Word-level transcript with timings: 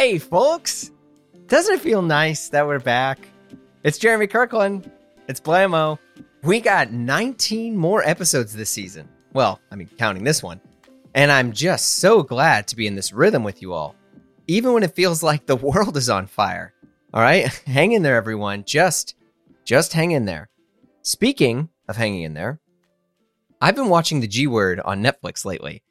Hey, 0.00 0.16
folks! 0.16 0.92
Doesn't 1.46 1.74
it 1.74 1.80
feel 1.82 2.00
nice 2.00 2.48
that 2.48 2.66
we're 2.66 2.78
back? 2.78 3.18
It's 3.84 3.98
Jeremy 3.98 4.28
Kirkland. 4.28 4.90
It's 5.28 5.42
Blamo. 5.42 5.98
We 6.42 6.58
got 6.60 6.90
19 6.90 7.76
more 7.76 8.02
episodes 8.02 8.54
this 8.54 8.70
season. 8.70 9.10
Well, 9.34 9.60
I 9.70 9.76
mean, 9.76 9.90
counting 9.98 10.24
this 10.24 10.42
one. 10.42 10.58
And 11.14 11.30
I'm 11.30 11.52
just 11.52 11.98
so 11.98 12.22
glad 12.22 12.66
to 12.68 12.76
be 12.76 12.86
in 12.86 12.94
this 12.94 13.12
rhythm 13.12 13.44
with 13.44 13.60
you 13.60 13.74
all, 13.74 13.94
even 14.46 14.72
when 14.72 14.84
it 14.84 14.94
feels 14.94 15.22
like 15.22 15.44
the 15.44 15.56
world 15.74 15.98
is 15.98 16.08
on 16.08 16.26
fire. 16.26 16.72
All 17.12 17.20
right, 17.20 17.48
hang 17.66 17.92
in 17.92 18.02
there, 18.02 18.16
everyone. 18.16 18.64
Just, 18.64 19.16
just 19.66 19.92
hang 19.92 20.12
in 20.12 20.24
there. 20.24 20.48
Speaking 21.02 21.68
of 21.90 21.98
hanging 21.98 22.22
in 22.22 22.32
there, 22.32 22.58
I've 23.60 23.76
been 23.76 23.90
watching 23.90 24.20
The 24.20 24.28
G 24.28 24.46
Word 24.46 24.80
on 24.80 25.02
Netflix 25.02 25.44
lately. 25.44 25.82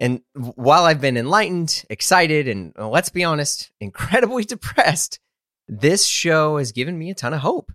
And 0.00 0.22
while 0.34 0.84
I've 0.84 1.02
been 1.02 1.18
enlightened, 1.18 1.84
excited, 1.90 2.48
and 2.48 2.72
well, 2.76 2.90
let's 2.90 3.10
be 3.10 3.22
honest, 3.22 3.70
incredibly 3.80 4.44
depressed, 4.54 5.20
this 5.68 6.06
show 6.06 6.56
has 6.56 6.72
given 6.72 6.98
me 6.98 7.10
a 7.10 7.14
ton 7.14 7.34
of 7.34 7.40
hope. 7.40 7.70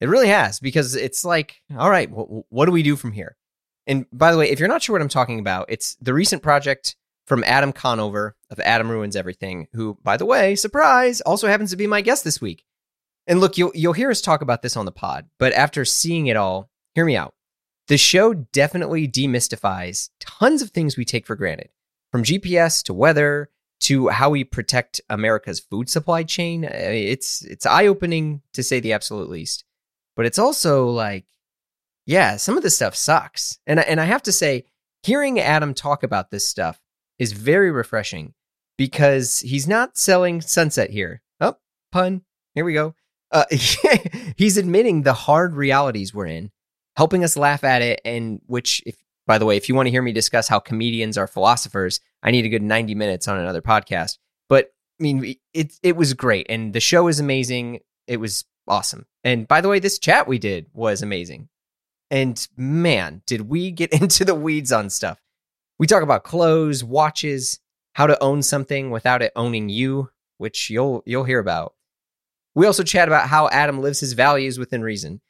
It 0.00 0.08
really 0.08 0.28
has, 0.28 0.60
because 0.60 0.94
it's 0.94 1.24
like, 1.24 1.62
all 1.76 1.90
right, 1.90 2.08
wh- 2.08 2.52
what 2.52 2.66
do 2.66 2.72
we 2.72 2.82
do 2.82 2.96
from 2.96 3.12
here? 3.12 3.36
And 3.86 4.06
by 4.12 4.30
the 4.30 4.38
way, 4.38 4.50
if 4.50 4.60
you're 4.60 4.68
not 4.68 4.82
sure 4.82 4.94
what 4.94 5.02
I'm 5.02 5.08
talking 5.08 5.40
about, 5.40 5.66
it's 5.68 5.96
the 6.00 6.14
recent 6.14 6.42
project 6.42 6.96
from 7.26 7.44
Adam 7.44 7.72
Conover 7.72 8.36
of 8.50 8.60
Adam 8.60 8.90
Ruins 8.90 9.16
Everything, 9.16 9.68
who, 9.72 9.98
by 10.02 10.16
the 10.16 10.26
way, 10.26 10.54
surprise, 10.56 11.20
also 11.22 11.48
happens 11.48 11.70
to 11.70 11.76
be 11.76 11.86
my 11.86 12.02
guest 12.02 12.24
this 12.24 12.40
week. 12.40 12.64
And 13.26 13.40
look, 13.40 13.56
you'll 13.56 13.72
you'll 13.74 13.92
hear 13.92 14.10
us 14.10 14.20
talk 14.20 14.42
about 14.42 14.62
this 14.62 14.76
on 14.76 14.84
the 14.84 14.92
pod, 14.92 15.28
but 15.38 15.52
after 15.52 15.84
seeing 15.84 16.26
it 16.26 16.36
all, 16.36 16.70
hear 16.94 17.04
me 17.04 17.16
out. 17.16 17.34
The 17.90 17.98
show 17.98 18.34
definitely 18.34 19.08
demystifies 19.08 20.10
tons 20.20 20.62
of 20.62 20.70
things 20.70 20.96
we 20.96 21.04
take 21.04 21.26
for 21.26 21.34
granted, 21.34 21.70
from 22.12 22.22
GPS 22.22 22.84
to 22.84 22.94
weather 22.94 23.50
to 23.80 24.06
how 24.06 24.30
we 24.30 24.44
protect 24.44 25.00
America's 25.10 25.58
food 25.58 25.90
supply 25.90 26.22
chain. 26.22 26.62
It's 26.62 27.42
it's 27.42 27.66
eye 27.66 27.88
opening 27.88 28.42
to 28.52 28.62
say 28.62 28.78
the 28.78 28.92
absolute 28.92 29.28
least, 29.28 29.64
but 30.14 30.24
it's 30.24 30.38
also 30.38 30.88
like, 30.88 31.26
yeah, 32.06 32.36
some 32.36 32.56
of 32.56 32.62
this 32.62 32.76
stuff 32.76 32.94
sucks. 32.94 33.58
And 33.66 33.80
and 33.80 34.00
I 34.00 34.04
have 34.04 34.22
to 34.22 34.32
say, 34.32 34.66
hearing 35.02 35.40
Adam 35.40 35.74
talk 35.74 36.04
about 36.04 36.30
this 36.30 36.48
stuff 36.48 36.80
is 37.18 37.32
very 37.32 37.72
refreshing 37.72 38.34
because 38.78 39.40
he's 39.40 39.66
not 39.66 39.98
selling 39.98 40.40
sunset 40.40 40.90
here. 40.90 41.22
Oh, 41.40 41.56
pun. 41.90 42.22
Here 42.54 42.64
we 42.64 42.72
go. 42.72 42.94
Uh, 43.32 43.46
he's 44.36 44.58
admitting 44.58 45.02
the 45.02 45.12
hard 45.12 45.56
realities 45.56 46.14
we're 46.14 46.26
in 46.26 46.52
helping 46.96 47.24
us 47.24 47.36
laugh 47.36 47.64
at 47.64 47.82
it. 47.82 48.00
And 48.04 48.40
which, 48.46 48.82
if 48.86 48.96
by 49.26 49.38
the 49.38 49.46
way, 49.46 49.56
if 49.56 49.68
you 49.68 49.74
want 49.74 49.86
to 49.86 49.90
hear 49.90 50.02
me 50.02 50.12
discuss 50.12 50.48
how 50.48 50.58
comedians 50.58 51.16
are 51.16 51.26
philosophers, 51.26 52.00
I 52.22 52.30
need 52.30 52.44
a 52.44 52.48
good 52.48 52.62
90 52.62 52.94
minutes 52.94 53.28
on 53.28 53.38
another 53.38 53.62
podcast. 53.62 54.18
But 54.48 54.72
I 54.98 55.02
mean, 55.02 55.36
it 55.54 55.74
it 55.82 55.96
was 55.96 56.14
great, 56.14 56.46
and 56.50 56.72
the 56.72 56.80
show 56.80 57.08
is 57.08 57.20
amazing. 57.20 57.80
It 58.06 58.18
was 58.18 58.44
awesome. 58.68 59.06
And 59.24 59.46
by 59.46 59.60
the 59.60 59.68
way, 59.68 59.78
this 59.78 59.98
chat 59.98 60.26
we 60.26 60.38
did 60.38 60.66
was 60.72 61.02
amazing. 61.02 61.48
And 62.10 62.46
man, 62.56 63.22
did 63.26 63.42
we 63.42 63.70
get 63.70 63.92
into 64.00 64.24
the 64.24 64.34
weeds 64.34 64.72
on 64.72 64.90
stuff. 64.90 65.20
We 65.78 65.86
talk 65.86 66.02
about 66.02 66.24
clothes, 66.24 66.84
watches, 66.84 67.60
how 67.94 68.06
to 68.06 68.22
own 68.22 68.42
something 68.42 68.90
without 68.90 69.22
it 69.22 69.32
owning 69.34 69.68
you, 69.68 70.10
which 70.38 70.70
you'll 70.70 71.02
you'll 71.06 71.24
hear 71.24 71.38
about. 71.38 71.74
We 72.54 72.66
also 72.66 72.82
chat 72.82 73.08
about 73.08 73.28
how 73.28 73.48
Adam 73.48 73.80
lives 73.80 74.00
his 74.00 74.12
values 74.12 74.58
within 74.58 74.82
reason. 74.82 75.20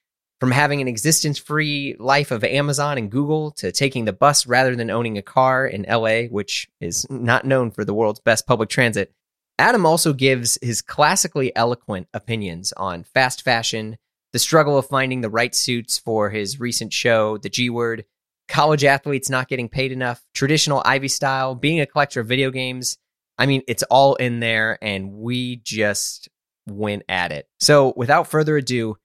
From 0.41 0.53
having 0.53 0.81
an 0.81 0.89
existence 0.89 1.37
free 1.39 1.97
life 1.99 2.31
of 2.31 2.45
Amazon 2.45 2.97
and 2.97 3.11
Google 3.11 3.51
to 3.53 3.71
taking 3.71 4.07
the 4.07 4.13
bus 4.15 4.47
rather 4.47 4.75
than 4.75 4.91
owning 4.91 5.19
a 5.19 5.23
car 5.23 5.67
in 5.67 5.85
LA, 5.87 6.23
which 6.23 6.67
is 6.81 7.07
not 7.11 7.45
known 7.45 7.71
for 7.71 7.85
the 7.85 7.93
world's 7.93 8.21
best 8.21 8.47
public 8.47 8.71
transit, 8.71 9.13
Adam 9.59 9.85
also 9.85 10.15
gives 10.15 10.59
his 10.63 10.81
classically 10.81 11.55
eloquent 11.55 12.09
opinions 12.15 12.73
on 12.79 13.05
fast 13.05 13.43
fashion, 13.43 13.99
the 14.33 14.39
struggle 14.39 14.79
of 14.79 14.87
finding 14.87 15.21
the 15.21 15.29
right 15.29 15.55
suits 15.55 15.99
for 15.99 16.31
his 16.31 16.59
recent 16.59 16.95
show, 16.95 17.37
The 17.37 17.51
G 17.51 17.69
Word, 17.69 18.07
college 18.49 18.83
athletes 18.83 19.29
not 19.29 19.49
getting 19.49 19.69
paid 19.69 19.93
enough, 19.93 20.23
traditional 20.33 20.81
Ivy 20.87 21.09
style, 21.09 21.55
being 21.55 21.81
a 21.81 21.87
collector 21.87 22.21
of 22.21 22.27
video 22.27 22.51
games. 22.51 22.97
I 23.37 23.45
mean, 23.45 23.61
it's 23.69 23.83
all 23.85 24.15
in 24.15 24.41
there, 24.41 24.79
and 24.81 25.13
we 25.13 25.57
just 25.57 26.31
went 26.67 27.03
at 27.11 27.31
it. 27.31 27.47
So, 27.59 27.93
without 27.95 28.27
further 28.27 28.57
ado, 28.57 28.97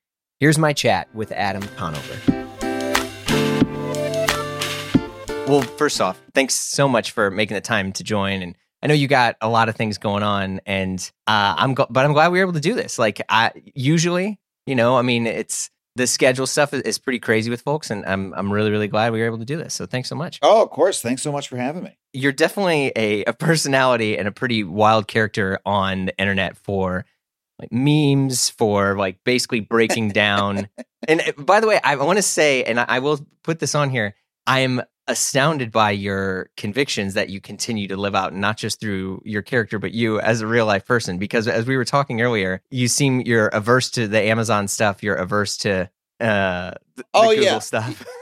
Here's 0.41 0.57
my 0.57 0.73
chat 0.73 1.07
with 1.13 1.31
Adam 1.31 1.61
Conover. 1.77 2.19
Well, 5.47 5.61
first 5.61 6.01
off, 6.01 6.21
thanks 6.33 6.55
so 6.55 6.89
much 6.89 7.11
for 7.11 7.31
making 7.31 7.55
the 7.55 7.61
time 7.61 7.93
to 7.93 8.03
join. 8.03 8.41
And 8.41 8.57
I 8.83 8.87
know 8.87 8.95
you 8.95 9.07
got 9.07 9.37
a 9.39 9.47
lot 9.47 9.69
of 9.69 9.77
things 9.77 9.97
going 9.97 10.23
on, 10.23 10.59
and 10.65 10.99
uh, 11.25 11.55
I'm 11.57 11.73
but 11.73 12.03
I'm 12.03 12.11
glad 12.11 12.33
we 12.33 12.39
were 12.39 12.43
able 12.43 12.53
to 12.53 12.59
do 12.59 12.73
this. 12.73 12.99
Like, 12.99 13.21
I 13.29 13.51
usually, 13.73 14.37
you 14.65 14.75
know, 14.75 14.97
I 14.97 15.03
mean, 15.03 15.25
it's 15.25 15.69
the 15.95 16.05
schedule 16.05 16.47
stuff 16.47 16.73
is, 16.73 16.81
is 16.81 16.97
pretty 16.97 17.19
crazy 17.19 17.49
with 17.49 17.61
folks, 17.61 17.89
and 17.89 18.05
I'm 18.05 18.33
I'm 18.33 18.51
really 18.51 18.71
really 18.71 18.89
glad 18.89 19.13
we 19.13 19.21
were 19.21 19.27
able 19.27 19.39
to 19.39 19.45
do 19.45 19.55
this. 19.55 19.73
So 19.73 19.85
thanks 19.85 20.09
so 20.09 20.15
much. 20.15 20.39
Oh, 20.41 20.61
of 20.61 20.69
course. 20.69 21.01
Thanks 21.01 21.21
so 21.21 21.31
much 21.31 21.47
for 21.47 21.55
having 21.55 21.83
me. 21.83 21.97
You're 22.11 22.33
definitely 22.33 22.91
a, 22.97 23.23
a 23.23 23.31
personality 23.31 24.17
and 24.17 24.27
a 24.27 24.33
pretty 24.33 24.65
wild 24.65 25.07
character 25.07 25.59
on 25.65 26.07
the 26.07 26.17
internet 26.17 26.57
for 26.57 27.05
like 27.59 27.71
memes 27.71 28.49
for 28.49 28.97
like 28.97 29.23
basically 29.23 29.59
breaking 29.59 30.09
down. 30.09 30.67
and 31.07 31.21
uh, 31.21 31.31
by 31.37 31.59
the 31.59 31.67
way, 31.67 31.79
I 31.83 31.95
want 31.95 32.17
to 32.17 32.23
say, 32.23 32.63
and 32.63 32.79
I 32.79 32.99
will 32.99 33.25
put 33.43 33.59
this 33.59 33.75
on 33.75 33.89
here, 33.89 34.15
I 34.47 34.59
am 34.59 34.81
astounded 35.07 35.71
by 35.71 35.91
your 35.91 36.49
convictions 36.57 37.13
that 37.13 37.29
you 37.29 37.39
continue 37.39 37.87
to 37.87 37.95
live 37.95 38.15
out, 38.15 38.33
not 38.33 38.57
just 38.57 38.79
through 38.79 39.21
your 39.23 39.41
character, 39.41 39.77
but 39.77 39.93
you 39.93 40.19
as 40.19 40.41
a 40.41 40.47
real 40.47 40.65
life 40.65 40.85
person. 40.85 41.17
Because 41.17 41.47
as 41.47 41.65
we 41.65 41.77
were 41.77 41.85
talking 41.85 42.21
earlier, 42.21 42.61
you 42.71 42.87
seem 42.87 43.21
you're 43.21 43.47
averse 43.47 43.91
to 43.91 44.07
the 44.07 44.21
Amazon 44.21 44.67
stuff, 44.67 45.03
you're 45.03 45.15
averse 45.15 45.57
to 45.57 45.89
uh, 46.19 46.71
the, 46.95 47.05
oh, 47.13 47.29
Google 47.29 47.43
yeah. 47.43 47.59
stuff. 47.59 48.05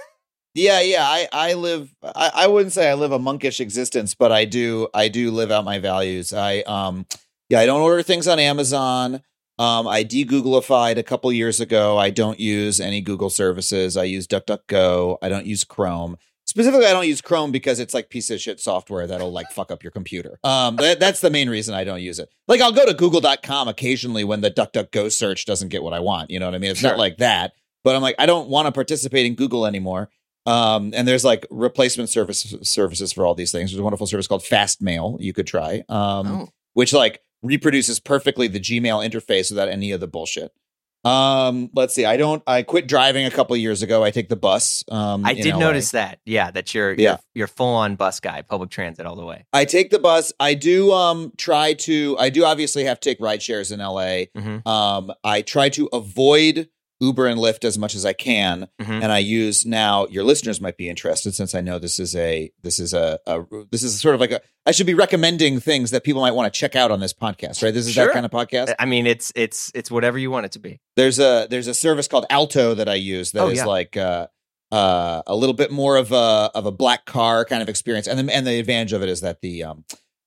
Yeah, 0.55 0.81
yeah. 0.81 1.03
I, 1.03 1.27
I 1.33 1.53
live 1.53 1.93
I, 2.03 2.31
I 2.33 2.47
wouldn't 2.47 2.73
say 2.73 2.89
I 2.89 2.93
live 2.93 3.11
a 3.11 3.19
monkish 3.19 3.59
existence, 3.59 4.13
but 4.13 4.31
I 4.31 4.45
do 4.45 4.87
I 4.93 5.07
do 5.07 5.31
live 5.31 5.49
out 5.49 5.65
my 5.65 5.79
values. 5.79 6.31
I 6.31 6.59
um 6.59 7.07
yeah, 7.53 7.59
I 7.59 7.65
don't 7.65 7.81
order 7.81 8.01
things 8.03 8.27
on 8.27 8.39
Amazon. 8.39 9.21
Um, 9.59 9.87
I 9.87 10.01
de-Googleified 10.03 10.97
a 10.97 11.03
couple 11.03 11.31
years 11.31 11.59
ago. 11.59 11.97
I 11.97 12.09
don't 12.09 12.39
use 12.39 12.79
any 12.79 13.01
Google 13.01 13.29
services. 13.29 13.95
I 13.95 14.03
use 14.05 14.25
DuckDuckGo. 14.27 15.17
I 15.21 15.29
don't 15.29 15.45
use 15.45 15.63
Chrome. 15.63 16.17
Specifically, 16.45 16.85
I 16.87 16.91
don't 16.91 17.07
use 17.07 17.21
Chrome 17.21 17.51
because 17.51 17.79
it's 17.79 17.93
like 17.93 18.09
piece 18.09 18.29
of 18.31 18.41
shit 18.41 18.59
software 18.59 19.05
that'll 19.07 19.31
like 19.31 19.51
fuck 19.51 19.71
up 19.71 19.83
your 19.83 19.91
computer. 19.91 20.39
Um, 20.43 20.75
that, 20.77 20.99
that's 20.99 21.21
the 21.21 21.29
main 21.29 21.49
reason 21.49 21.73
I 21.75 21.83
don't 21.83 22.01
use 22.01 22.19
it. 22.19 22.29
Like 22.47 22.61
I'll 22.61 22.71
go 22.71 22.85
to 22.85 22.93
Google.com 22.93 23.67
occasionally 23.67 24.23
when 24.23 24.41
the 24.41 24.51
DuckDuckGo 24.51 25.11
search 25.11 25.45
doesn't 25.45 25.69
get 25.69 25.83
what 25.83 25.93
I 25.93 25.99
want. 25.99 26.31
You 26.31 26.39
know 26.39 26.47
what 26.47 26.55
I 26.55 26.57
mean? 26.57 26.71
It's 26.71 26.79
Sure. 26.79 26.89
not 26.89 26.99
like 26.99 27.17
that. 27.17 27.53
But 27.83 27.95
I'm 27.95 28.01
like, 28.01 28.15
I 28.19 28.25
don't 28.25 28.49
want 28.49 28.65
to 28.65 28.71
participate 28.71 29.25
in 29.25 29.35
Google 29.35 29.65
anymore. 29.67 30.09
Um, 30.45 30.91
and 30.95 31.07
there's 31.07 31.23
like 31.23 31.45
replacement 31.51 32.09
service 32.09 32.55
services 32.63 33.13
for 33.13 33.25
all 33.25 33.35
these 33.35 33.51
things. 33.51 33.71
There's 33.71 33.79
a 33.79 33.83
wonderful 33.83 34.07
service 34.07 34.27
called 34.27 34.41
Fastmail 34.43 35.21
you 35.21 35.31
could 35.33 35.47
try. 35.47 35.83
Um, 35.89 36.27
Oh. 36.27 36.49
which 36.73 36.91
like 36.91 37.21
reproduces 37.43 37.99
perfectly 37.99 38.47
the 38.47 38.59
Gmail 38.59 39.07
interface 39.07 39.51
without 39.51 39.69
any 39.69 39.91
of 39.91 39.99
the 39.99 40.07
bullshit. 40.07 40.51
Um, 41.05 41.69
let's 41.75 41.93
see. 41.93 42.05
I 42.05 42.15
don't. 42.15 42.41
I 42.47 42.63
quit 42.63 42.87
driving 42.87 43.25
a 43.25 43.29
couple 43.31 43.57
years 43.57 43.81
ago. 43.81 44.05
I 44.05 44.11
take 44.11 44.29
the 44.29 44.37
bus. 44.37 44.85
Um, 44.89 45.25
I 45.25 45.33
did 45.33 45.53
LA. 45.53 45.59
notice 45.59 45.91
that. 45.91 46.19
Yeah, 46.25 46.49
that 46.51 46.73
you're 46.73 46.93
Yeah. 46.93 46.99
you're, 47.09 47.19
you're 47.35 47.47
full 47.47 47.75
on 47.75 47.97
bus 47.97 48.21
guy, 48.21 48.41
public 48.41 48.69
transit 48.69 49.05
all 49.05 49.17
the 49.17 49.25
way. 49.25 49.45
I 49.51 49.65
take 49.65 49.89
the 49.89 49.99
bus. 49.99 50.31
I 50.39 50.53
do 50.53 50.93
um 50.93 51.33
try 51.37 51.73
to. 51.73 52.15
I 52.17 52.29
do 52.29 52.45
obviously 52.45 52.85
have 52.85 53.01
to 53.01 53.09
take 53.09 53.19
ride 53.19 53.43
shares 53.43 53.69
in 53.69 53.81
LA. 53.81 54.27
Mhm. 54.37 54.65
Um, 54.65 55.11
I 55.25 55.41
try 55.41 55.67
to 55.69 55.89
avoid 55.91 56.69
Uber 57.03 57.27
and 57.27 57.39
Lyft 57.39 57.63
as 57.65 57.77
much 57.77 57.93
as 57.95 58.05
I 58.05 58.13
can, 58.13 58.67
Mhm. 58.81 59.03
and 59.03 59.11
I 59.11 59.19
use 59.19 59.65
now. 59.65 60.07
Your 60.09 60.23
listeners 60.23 60.61
might 60.61 60.77
be 60.77 60.87
interested 60.89 61.35
since 61.35 61.53
I 61.53 61.61
know 61.61 61.77
this 61.79 61.99
is 61.99 62.15
a 62.15 62.49
this 62.63 62.79
is 62.79 62.93
a, 62.93 63.19
a 63.27 63.41
this 63.71 63.83
is 63.83 63.99
sort 63.99 64.15
of 64.15 64.21
like 64.21 64.31
a. 64.31 64.41
I 64.65 64.71
should 64.71 64.87
be 64.87 64.93
recommending 64.93 65.59
things 65.59 65.91
that 65.91 66.03
people 66.03 66.21
might 66.21 66.31
want 66.31 66.51
to 66.53 66.57
check 66.59 66.75
out 66.75 66.89
on 66.89 66.99
this 67.01 67.13
podcast, 67.13 67.61
right? 67.61 67.73
This 67.73 67.85
is 67.85 67.93
Sure. 67.93 68.05
that 68.05 68.13
kind 68.13 68.25
of 68.25 68.31
podcast. 68.31 68.73
I 68.79 68.85
mean, 68.85 69.05
it's 69.05 69.31
it's 69.35 69.71
it's 69.75 69.91
whatever 69.91 70.17
you 70.17 70.31
want 70.31 70.45
it 70.45 70.53
to 70.53 70.59
be. 70.59 70.79
there's 70.95 71.19
a 71.19 71.47
there's 71.49 71.67
a 71.67 71.73
service 71.73 72.07
called 72.07 72.25
Alto 72.29 72.73
that 72.73 72.87
I 72.89 72.95
use 72.95 73.31
that 73.33 73.45
is 73.49 73.59
Oh, 73.59 73.63
yeah. 73.63 73.65
like 73.65 73.97
uh, 73.97 74.27
uh, 74.71 75.21
a 75.27 75.35
little 75.35 75.53
bit 75.53 75.71
more 75.71 75.97
of 75.97 76.11
a 76.11 76.49
of 76.55 76.65
a 76.65 76.71
black 76.71 77.05
car 77.05 77.45
kind 77.45 77.61
of 77.61 77.69
experience, 77.69 78.07
and 78.07 78.17
the 78.17 78.33
and 78.33 78.47
the 78.47 78.57
advantage 78.59 78.93
of 78.93 79.03
it 79.03 79.09
is 79.09 79.21
that 79.21 79.41
the 79.41 79.63
um, 79.63 79.83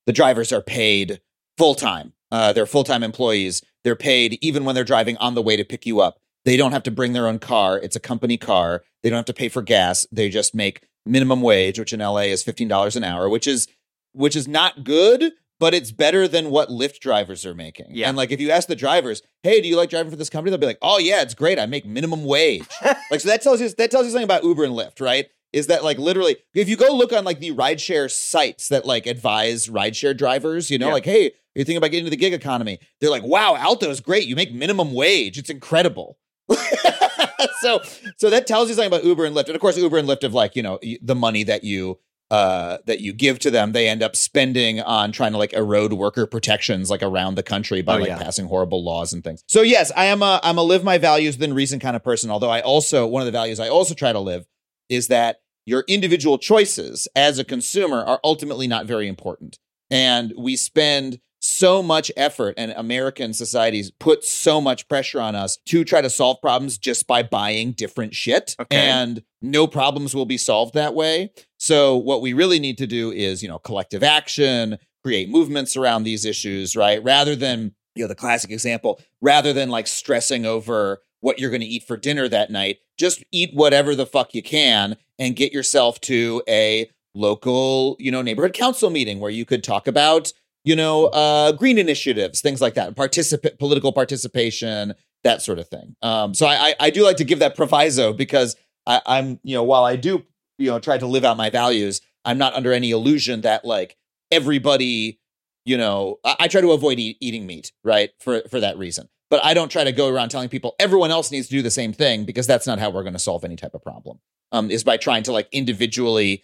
the 0.06 0.12
drivers 0.12 0.52
are 0.52 0.62
paid 0.62 1.20
full 1.58 1.74
time. 1.74 2.12
Uh, 2.30 2.52
they're 2.52 2.66
full 2.66 2.84
time 2.84 3.02
employees. 3.02 3.62
They're 3.84 3.96
paid 3.96 4.36
even 4.42 4.64
when 4.64 4.74
they're 4.74 4.84
driving 4.84 5.16
on 5.18 5.34
the 5.34 5.42
way 5.42 5.56
to 5.56 5.64
pick 5.64 5.86
you 5.86 6.00
up. 6.00 6.18
They 6.46 6.56
don't 6.56 6.72
have 6.72 6.84
to 6.84 6.90
bring 6.90 7.12
their 7.12 7.26
own 7.28 7.38
car. 7.38 7.78
It's 7.78 7.96
a 7.96 8.00
company 8.00 8.38
car. 8.38 8.82
They 9.02 9.10
don't 9.10 9.18
have 9.18 9.26
to 9.26 9.34
pay 9.34 9.50
for 9.50 9.60
gas. 9.60 10.06
They 10.10 10.30
just 10.30 10.54
make 10.54 10.82
minimum 11.04 11.42
wage, 11.42 11.78
which 11.78 11.92
in 11.92 12.00
LA 12.00 12.28
is 12.32 12.42
fifteen 12.42 12.68
dollars 12.68 12.96
an 12.96 13.04
hour, 13.04 13.28
which 13.28 13.46
is 13.46 13.68
which 14.12 14.34
is 14.34 14.48
not 14.48 14.82
good, 14.84 15.32
but 15.60 15.74
it's 15.74 15.92
better 15.92 16.26
than 16.26 16.48
what 16.50 16.70
Lyft 16.70 17.00
drivers 17.00 17.44
are 17.44 17.54
making. 17.54 17.88
Yeah. 17.90 18.08
And 18.08 18.16
like 18.16 18.30
if 18.32 18.40
you 18.40 18.50
ask 18.50 18.66
the 18.68 18.74
drivers, 18.76 19.20
"Hey, 19.42 19.60
do 19.60 19.68
you 19.68 19.76
like 19.76 19.90
driving 19.90 20.10
for 20.10 20.16
this 20.16 20.30
company?" 20.30 20.50
They'll 20.50 20.60
be 20.60 20.66
like, 20.66 20.78
"Oh 20.80 20.98
yeah, 20.98 21.20
it's 21.20 21.34
great. 21.34 21.58
I 21.58 21.66
make 21.66 21.84
minimum 21.84 22.24
wage." 22.24 22.64
like 23.10 23.20
so 23.20 23.28
that 23.28 23.42
tells 23.42 23.60
you 23.60 23.68
that 23.68 23.90
tells 23.90 24.06
you 24.06 24.12
something 24.12 24.24
about 24.24 24.44
Uber 24.44 24.64
and 24.64 24.72
Lyft, 24.74 25.00
right? 25.02 25.26
Is 25.52 25.66
that 25.66 25.82
like 25.84 25.98
literally 25.98 26.36
if 26.54 26.68
you 26.68 26.76
go 26.76 26.94
look 26.94 27.12
on 27.12 27.24
like 27.24 27.40
the 27.40 27.50
rideshare 27.52 28.10
sites 28.10 28.68
that 28.68 28.86
like 28.86 29.06
advise 29.06 29.66
rideshare 29.66 30.16
drivers, 30.16 30.70
you 30.70 30.78
know, 30.78 30.86
Yeah. 30.88 30.92
like, 30.94 31.04
"Hey, 31.04 31.32
you're 31.56 31.64
thinking 31.64 31.78
about 31.78 31.90
getting 31.90 32.06
into 32.06 32.10
the 32.10 32.16
gig 32.16 32.34
economy, 32.34 32.78
they're 33.00 33.10
like, 33.10 33.22
wow, 33.22 33.56
Alto 33.56 33.88
is 33.90 34.00
great. 34.00 34.26
You 34.28 34.36
make 34.36 34.52
minimum 34.52 34.92
wage. 34.92 35.38
It's 35.38 35.48
incredible. 35.50 36.18
so 37.60 37.80
so 38.16 38.30
that 38.30 38.46
tells 38.46 38.68
you 38.68 38.74
something 38.74 38.88
about 38.92 39.04
Uber 39.04 39.24
and 39.24 39.34
Lyft. 39.36 39.46
And 39.46 39.54
of 39.54 39.60
course, 39.60 39.76
Uber 39.76 39.98
and 39.98 40.08
Lyft 40.08 40.22
have 40.22 40.34
like, 40.34 40.56
you 40.56 40.62
know, 40.62 40.78
the 41.02 41.14
money 41.14 41.42
that 41.44 41.64
you 41.64 41.98
uh, 42.30 42.78
that 42.86 43.00
you 43.00 43.12
give 43.12 43.38
to 43.38 43.50
them, 43.50 43.72
they 43.72 43.88
end 43.88 44.02
up 44.02 44.16
spending 44.16 44.80
on 44.80 45.12
trying 45.12 45.30
to 45.32 45.38
like 45.38 45.52
erode 45.52 45.92
worker 45.92 46.26
protections 46.26 46.90
like 46.90 47.02
around 47.02 47.36
the 47.36 47.42
country 47.42 47.82
by 47.82 47.96
Oh, 47.96 47.98
like 48.00 48.08
yeah. 48.08 48.18
passing 48.18 48.46
horrible 48.46 48.82
laws 48.84 49.12
and 49.12 49.22
things. 49.22 49.44
So 49.46 49.62
yes, 49.62 49.92
I 49.96 50.06
am 50.06 50.22
a 50.22 50.40
I'm 50.42 50.58
a 50.58 50.62
live 50.62 50.82
my 50.82 50.98
values 50.98 51.36
within 51.36 51.54
reason 51.54 51.78
kind 51.78 51.94
of 51.96 52.02
person. 52.02 52.30
Although 52.30 52.50
I 52.50 52.60
also 52.62 53.06
one 53.06 53.22
of 53.22 53.26
the 53.26 53.32
values 53.32 53.60
I 53.60 53.68
also 53.68 53.94
try 53.94 54.12
to 54.12 54.20
live 54.20 54.44
is 54.88 55.08
that 55.08 55.40
your 55.64 55.84
individual 55.88 56.38
choices 56.38 57.08
as 57.16 57.38
a 57.38 57.44
consumer 57.44 57.98
are 58.04 58.20
ultimately 58.22 58.68
not 58.68 58.86
very 58.86 59.08
important. 59.08 59.58
And 59.90 60.32
we 60.36 60.56
spend 60.56 61.20
so 61.46 61.82
much 61.82 62.10
effort 62.16 62.54
and 62.56 62.72
American 62.72 63.32
societies 63.32 63.90
put 63.90 64.24
so 64.24 64.60
much 64.60 64.88
pressure 64.88 65.20
on 65.20 65.34
us 65.34 65.58
to 65.66 65.84
try 65.84 66.00
to 66.00 66.10
solve 66.10 66.40
problems 66.40 66.76
just 66.76 67.06
by 67.06 67.22
buying 67.22 67.72
different 67.72 68.14
shit. 68.14 68.56
Okay. 68.60 68.76
And 68.76 69.22
no 69.40 69.66
problems 69.66 70.14
will 70.14 70.26
be 70.26 70.36
solved 70.36 70.74
that 70.74 70.94
way. 70.94 71.32
So 71.58 71.96
what 71.96 72.20
we 72.20 72.32
really 72.32 72.58
need 72.58 72.78
to 72.78 72.86
do 72.86 73.12
is, 73.12 73.42
you 73.42 73.48
know, 73.48 73.58
collective 73.58 74.02
action, 74.02 74.78
create 75.04 75.28
movements 75.28 75.76
around 75.76 76.02
these 76.02 76.24
issues, 76.24 76.74
right? 76.74 77.02
Rather 77.02 77.36
than, 77.36 77.74
you 77.94 78.02
know, 78.02 78.08
the 78.08 78.14
classic 78.14 78.50
example, 78.50 79.00
rather 79.20 79.52
than 79.52 79.70
like 79.70 79.86
stressing 79.86 80.44
over 80.44 81.00
what 81.20 81.38
you're 81.38 81.50
going 81.50 81.62
to 81.62 81.66
eat 81.66 81.84
for 81.84 81.96
dinner 81.96 82.28
that 82.28 82.50
night, 82.50 82.78
just 82.98 83.24
eat 83.30 83.50
whatever 83.54 83.94
the 83.94 84.06
fuck 84.06 84.34
you 84.34 84.42
can 84.42 84.96
and 85.18 85.36
get 85.36 85.52
yourself 85.52 86.00
to 86.00 86.42
a 86.48 86.90
local, 87.14 87.96
you 87.98 88.10
know, 88.10 88.20
neighborhood 88.20 88.52
council 88.52 88.90
meeting 88.90 89.20
where 89.20 89.30
you 89.30 89.44
could 89.44 89.64
talk 89.64 89.86
about, 89.86 90.32
you 90.66 90.74
know, 90.74 91.06
uh, 91.06 91.52
green 91.52 91.78
initiatives, 91.78 92.40
things 92.40 92.60
like 92.60 92.74
that, 92.74 92.96
participate, 92.96 93.56
political 93.58 93.92
participation, 93.92 94.94
that 95.22 95.40
sort 95.40 95.60
of 95.60 95.68
thing. 95.68 95.94
Um, 96.02 96.34
so 96.34 96.44
I, 96.44 96.54
I, 96.54 96.74
I 96.80 96.90
do 96.90 97.04
like 97.04 97.16
to 97.18 97.24
give 97.24 97.38
that 97.38 97.54
proviso 97.54 98.12
because 98.12 98.56
I, 98.84 99.00
I'm, 99.06 99.38
you 99.44 99.54
know, 99.54 99.62
while 99.62 99.84
I 99.84 99.94
do, 99.94 100.24
you 100.58 100.68
know, 100.68 100.80
try 100.80 100.98
to 100.98 101.06
live 101.06 101.24
out 101.24 101.36
my 101.36 101.50
values, 101.50 102.00
I'm 102.24 102.36
not 102.36 102.54
under 102.54 102.72
any 102.72 102.90
illusion 102.90 103.42
that 103.42 103.64
like 103.64 103.96
everybody, 104.32 105.20
you 105.64 105.78
know, 105.78 106.18
I, 106.24 106.34
I 106.40 106.48
try 106.48 106.60
to 106.60 106.72
avoid 106.72 106.98
eat, 106.98 107.16
eating 107.20 107.46
meat, 107.46 107.70
right, 107.84 108.10
for 108.18 108.42
for 108.50 108.58
that 108.58 108.76
reason. 108.76 109.08
But 109.30 109.44
I 109.44 109.54
don't 109.54 109.70
try 109.70 109.84
to 109.84 109.92
go 109.92 110.08
around 110.08 110.30
telling 110.30 110.48
people 110.48 110.74
everyone 110.80 111.12
else 111.12 111.30
needs 111.30 111.46
to 111.46 111.52
do 111.52 111.62
the 111.62 111.70
same 111.70 111.92
thing 111.92 112.24
because 112.24 112.48
that's 112.48 112.66
not 112.66 112.80
how 112.80 112.90
we're 112.90 113.02
going 113.02 113.12
to 113.12 113.20
solve 113.20 113.44
any 113.44 113.56
type 113.56 113.74
of 113.74 113.82
problem. 113.82 114.18
Um, 114.50 114.70
is 114.70 114.82
by 114.82 114.96
trying 114.96 115.22
to 115.24 115.32
like 115.32 115.48
individually 115.52 116.42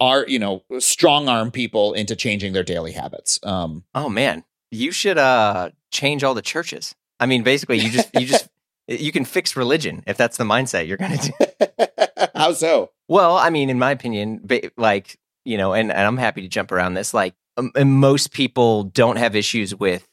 are 0.00 0.26
you 0.28 0.38
know 0.38 0.62
strong 0.78 1.28
arm 1.28 1.50
people 1.50 1.92
into 1.94 2.14
changing 2.16 2.52
their 2.52 2.62
daily 2.62 2.92
habits. 2.92 3.38
Um, 3.42 3.84
Oh 3.94 4.08
man, 4.08 4.44
you 4.70 4.92
should 4.92 5.18
uh 5.18 5.70
change 5.90 6.24
all 6.24 6.34
the 6.34 6.42
churches. 6.42 6.94
I 7.20 7.26
mean, 7.26 7.42
basically, 7.42 7.78
you 7.78 7.90
just 7.90 8.14
you 8.14 8.26
just 8.26 8.48
you 8.88 9.12
can 9.12 9.24
fix 9.24 9.56
religion 9.56 10.02
if 10.06 10.16
that's 10.16 10.36
the 10.36 10.44
mindset 10.44 10.86
you're 10.86 10.96
gonna 10.96 11.18
do. 11.18 12.26
how 12.34 12.52
so? 12.52 12.90
Well, 13.08 13.36
I 13.36 13.50
mean, 13.50 13.70
in 13.70 13.78
my 13.78 13.90
opinion, 13.90 14.48
like 14.76 15.18
you 15.44 15.56
know, 15.56 15.72
and, 15.72 15.90
and 15.90 16.00
I'm 16.00 16.18
happy 16.18 16.42
to 16.42 16.48
jump 16.48 16.70
around 16.70 16.94
this. 16.94 17.14
Like, 17.14 17.34
um, 17.56 17.72
most 17.98 18.32
people 18.32 18.84
don't 18.84 19.16
have 19.16 19.34
issues 19.34 19.74
with 19.74 20.06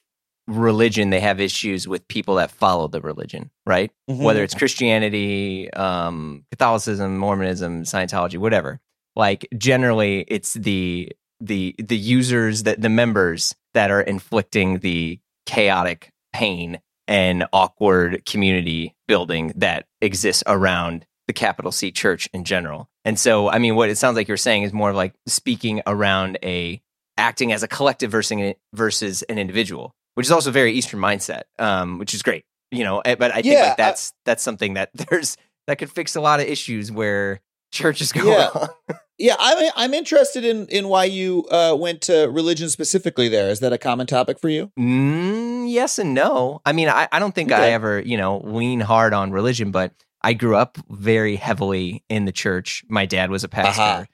religion; 0.48 1.10
they 1.10 1.20
have 1.20 1.42
issues 1.42 1.88
with 1.88 2.08
people 2.08 2.36
that 2.36 2.52
follow 2.52 2.88
the 2.88 3.02
religion, 3.02 3.52
right? 3.66 3.92
Whether 4.24 4.44
it's 4.44 4.56
Christianity, 4.56 5.72
um, 5.74 6.46
Catholicism, 6.52 7.18
Mormonism, 7.18 7.84
Scientology, 7.84 8.38
whatever. 8.38 8.80
Like, 9.16 9.48
generally, 9.58 10.26
it's 10.28 10.54
the 10.54 11.12
the 11.40 11.76
the 11.78 11.98
users 11.98 12.64
that 12.64 12.82
the 12.82 12.90
members 12.90 13.56
that 13.74 13.92
are 13.92 14.02
inflicting 14.02 14.80
the 14.80 15.20
chaotic 15.46 16.10
pain 16.34 16.80
and 17.08 17.46
awkward 17.54 18.26
community 18.26 18.96
building 19.08 19.54
that 19.56 19.86
exists 20.02 20.44
around 20.48 21.06
the 21.28 21.34
capital 21.34 21.72
C 21.72 21.92
church 21.92 22.30
in 22.34 22.44
general. 22.44 22.90
And 23.04 23.20
so, 23.20 23.50
I 23.50 23.60
mean, 23.60 23.76
what 23.76 23.90
it 23.90 23.98
sounds 23.98 24.16
like 24.16 24.28
you're 24.28 24.38
saying 24.38 24.64
is 24.64 24.74
more 24.74 24.90
of 24.92 24.96
like 24.96 25.14
speaking 25.28 25.82
around 25.86 26.40
a 26.44 26.82
acting 27.18 27.52
as 27.52 27.64
a 27.64 27.68
collective 27.68 28.12
versus 28.12 28.56
versus 28.74 29.24
an 29.24 29.38
individual, 29.38 29.94
which 30.16 30.26
is 30.26 30.32
also 30.32 30.52
very 30.52 30.74
Eastern 30.74 31.00
mindset, 31.00 31.44
um, 31.60 32.00
which 32.00 32.14
is 32.14 32.24
great. 32.24 32.46
You 32.72 32.84
know, 32.84 33.00
eh, 33.00 33.16
but 33.16 33.32
I 33.32 33.42
think 33.42 33.54
Yeah, 33.54 33.68
like 33.68 33.78
that's 33.78 34.14
that's 34.26 34.44
something 34.44 34.74
that 34.74 34.90
there's 35.10 35.38
that 35.68 35.78
could 35.78 35.92
fix 35.92 36.16
a 36.16 36.22
lot 36.22 36.40
of 36.40 36.48
issues 36.48 36.92
where 36.92 37.42
churches 37.76 38.12
go 38.12 38.24
Yeah. 38.30 38.50
wrong. 38.56 38.70
Yeah, 39.18 39.38
I'm 39.40 39.72
I'm 39.78 39.94
interested 39.94 40.44
in 40.44 40.68
in 40.68 40.90
why 40.90 41.06
you 41.06 41.46
uh, 41.50 41.74
went 41.80 42.02
to 42.02 42.26
religion 42.30 42.70
specifically. 42.70 43.30
There 43.30 43.50
is 43.50 43.62
that 43.62 43.72
a 43.72 43.78
common 43.78 44.08
topic 44.08 44.42
for 44.42 44.50
you? 44.50 44.74
Mm, 44.78 45.72
yes 45.72 45.98
and 45.98 46.14
no. 46.14 46.60
I 46.66 46.74
mean, 46.74 46.90
I, 46.90 47.08
I 47.14 47.20
don't 47.20 47.34
think 47.34 47.50
I 47.54 47.70
ever, 47.72 48.02
you 48.02 48.18
know, 48.18 48.42
lean 48.44 48.82
hard 48.82 49.14
on 49.14 49.32
religion, 49.32 49.72
but 49.72 49.94
I 50.22 50.34
grew 50.34 50.58
up 50.58 50.78
very 50.90 51.38
heavily 51.38 52.04
in 52.10 52.26
the 52.26 52.34
church. 52.34 52.84
My 52.90 53.06
dad 53.06 53.30
was 53.32 53.46
a 53.46 53.48
pastor. 53.48 53.82
Aha. 53.82 54.06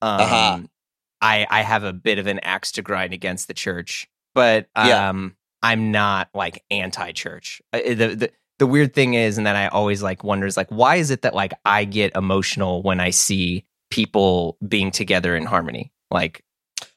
Um, 0.00 0.20
Aha. 0.22 0.60
I 1.20 1.46
I 1.50 1.60
have 1.60 1.84
a 1.84 1.92
bit 1.92 2.18
of 2.18 2.26
an 2.26 2.38
axe 2.38 2.72
to 2.72 2.82
grind 2.82 3.12
against 3.12 3.48
the 3.48 3.54
church, 3.54 4.08
but 4.34 4.68
Yeah. 4.74 5.10
um, 5.10 5.36
I'm 5.62 5.90
not 5.92 6.30
like 6.32 6.64
anti-church. 6.70 7.60
Uh, 7.74 7.80
The, 7.84 7.94
the 8.16 8.30
the 8.58 8.66
weird 8.66 8.94
thing 8.94 9.14
is, 9.14 9.38
and 9.38 9.46
that 9.46 9.56
I 9.56 9.68
always 9.68 10.02
like 10.02 10.24
wonder 10.24 10.46
is 10.46 10.56
like, 10.56 10.68
why 10.70 10.96
is 10.96 11.10
it 11.10 11.22
that 11.22 11.34
like 11.34 11.52
I 11.64 11.84
get 11.84 12.14
emotional 12.16 12.82
when 12.82 13.00
I 13.00 13.10
see 13.10 13.64
people 13.90 14.56
being 14.66 14.90
together 14.90 15.36
in 15.36 15.44
harmony? 15.44 15.92
Like, 16.10 16.42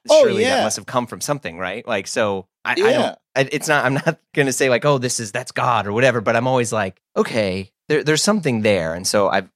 Oh, 0.09 0.23
surely 0.23 0.41
yeah. 0.43 0.57
that 0.57 0.63
must 0.63 0.77
have 0.77 0.85
come 0.85 1.05
from 1.07 1.21
something, 1.21 1.57
right? 1.57 1.85
Like, 1.87 2.07
so 2.07 2.47
I, 2.65 2.71
I 2.71 2.75
don't. 2.75 3.17
I- 3.35 3.49
It's 3.51 3.67
not. 3.67 3.85
I'm 3.85 3.93
not 3.95 4.17
going 4.33 4.45
to 4.47 4.53
say 4.53 4.69
like, 4.69 4.85
oh, 4.85 4.97
this 4.97 5.19
is 5.19 5.31
that's 5.31 5.51
God 5.51 5.85
or 5.87 5.93
whatever. 5.93 6.19
But 6.21 6.35
I'm 6.35 6.47
always 6.47 6.71
like, 6.73 6.99
okay, 7.15 7.71
there, 7.89 8.03
there's 8.03 8.23
something 8.23 8.61
there. 8.61 8.93
And 8.95 9.05
so 9.05 9.29
I've 9.29 9.49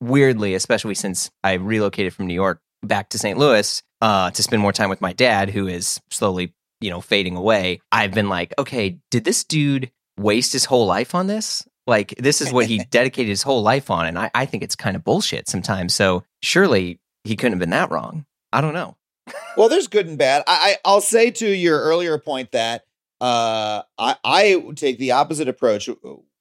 weirdly, 0.00 0.54
especially 0.54 0.94
since 0.94 1.30
I 1.44 1.54
relocated 1.54 2.14
from 2.14 2.26
New 2.26 2.34
York 2.34 2.60
back 2.82 3.10
to 3.10 3.18
St. 3.18 3.38
Louis 3.38 3.82
uh, 4.00 4.30
to 4.30 4.42
spend 4.42 4.62
more 4.62 4.72
time 4.72 4.88
with 4.90 5.00
my 5.00 5.12
dad, 5.12 5.50
who 5.50 5.66
is 5.66 6.00
slowly, 6.10 6.54
you 6.80 6.90
know, 6.90 7.00
fading 7.00 7.36
away. 7.36 7.80
I've 7.92 8.12
been 8.12 8.28
like, 8.28 8.54
okay, 8.58 8.98
did 9.10 9.24
this 9.24 9.44
dude 9.44 9.90
waste 10.18 10.52
his 10.52 10.64
whole 10.64 10.86
life 10.86 11.14
on 11.14 11.26
this? 11.26 11.66
Like, 11.86 12.14
this 12.18 12.40
is 12.40 12.52
what 12.52 12.66
he 12.66 12.78
dedicated 12.90 13.30
his 13.30 13.42
whole 13.42 13.62
life 13.62 13.90
on, 13.90 14.06
and 14.06 14.18
I, 14.18 14.30
I 14.34 14.44
think 14.46 14.62
it's 14.62 14.76
kind 14.76 14.94
of 14.96 15.04
bullshit 15.04 15.48
sometimes. 15.48 15.94
So 15.94 16.24
surely 16.42 17.00
he 17.24 17.34
couldn't 17.36 17.52
have 17.52 17.60
been 17.60 17.70
that 17.70 17.90
wrong. 17.90 18.26
I 18.52 18.60
don't 18.60 18.74
know. 18.74 18.96
Well, 19.56 19.68
there's 19.68 19.86
good 19.88 20.06
and 20.06 20.18
bad. 20.18 20.42
I, 20.46 20.74
I 20.74 20.76
I'll 20.84 21.00
say 21.00 21.30
to 21.32 21.48
your 21.48 21.80
earlier 21.80 22.18
point 22.18 22.52
that 22.52 22.84
uh, 23.20 23.82
I 23.98 24.16
I 24.24 24.64
take 24.76 24.98
the 24.98 25.12
opposite 25.12 25.48
approach 25.48 25.88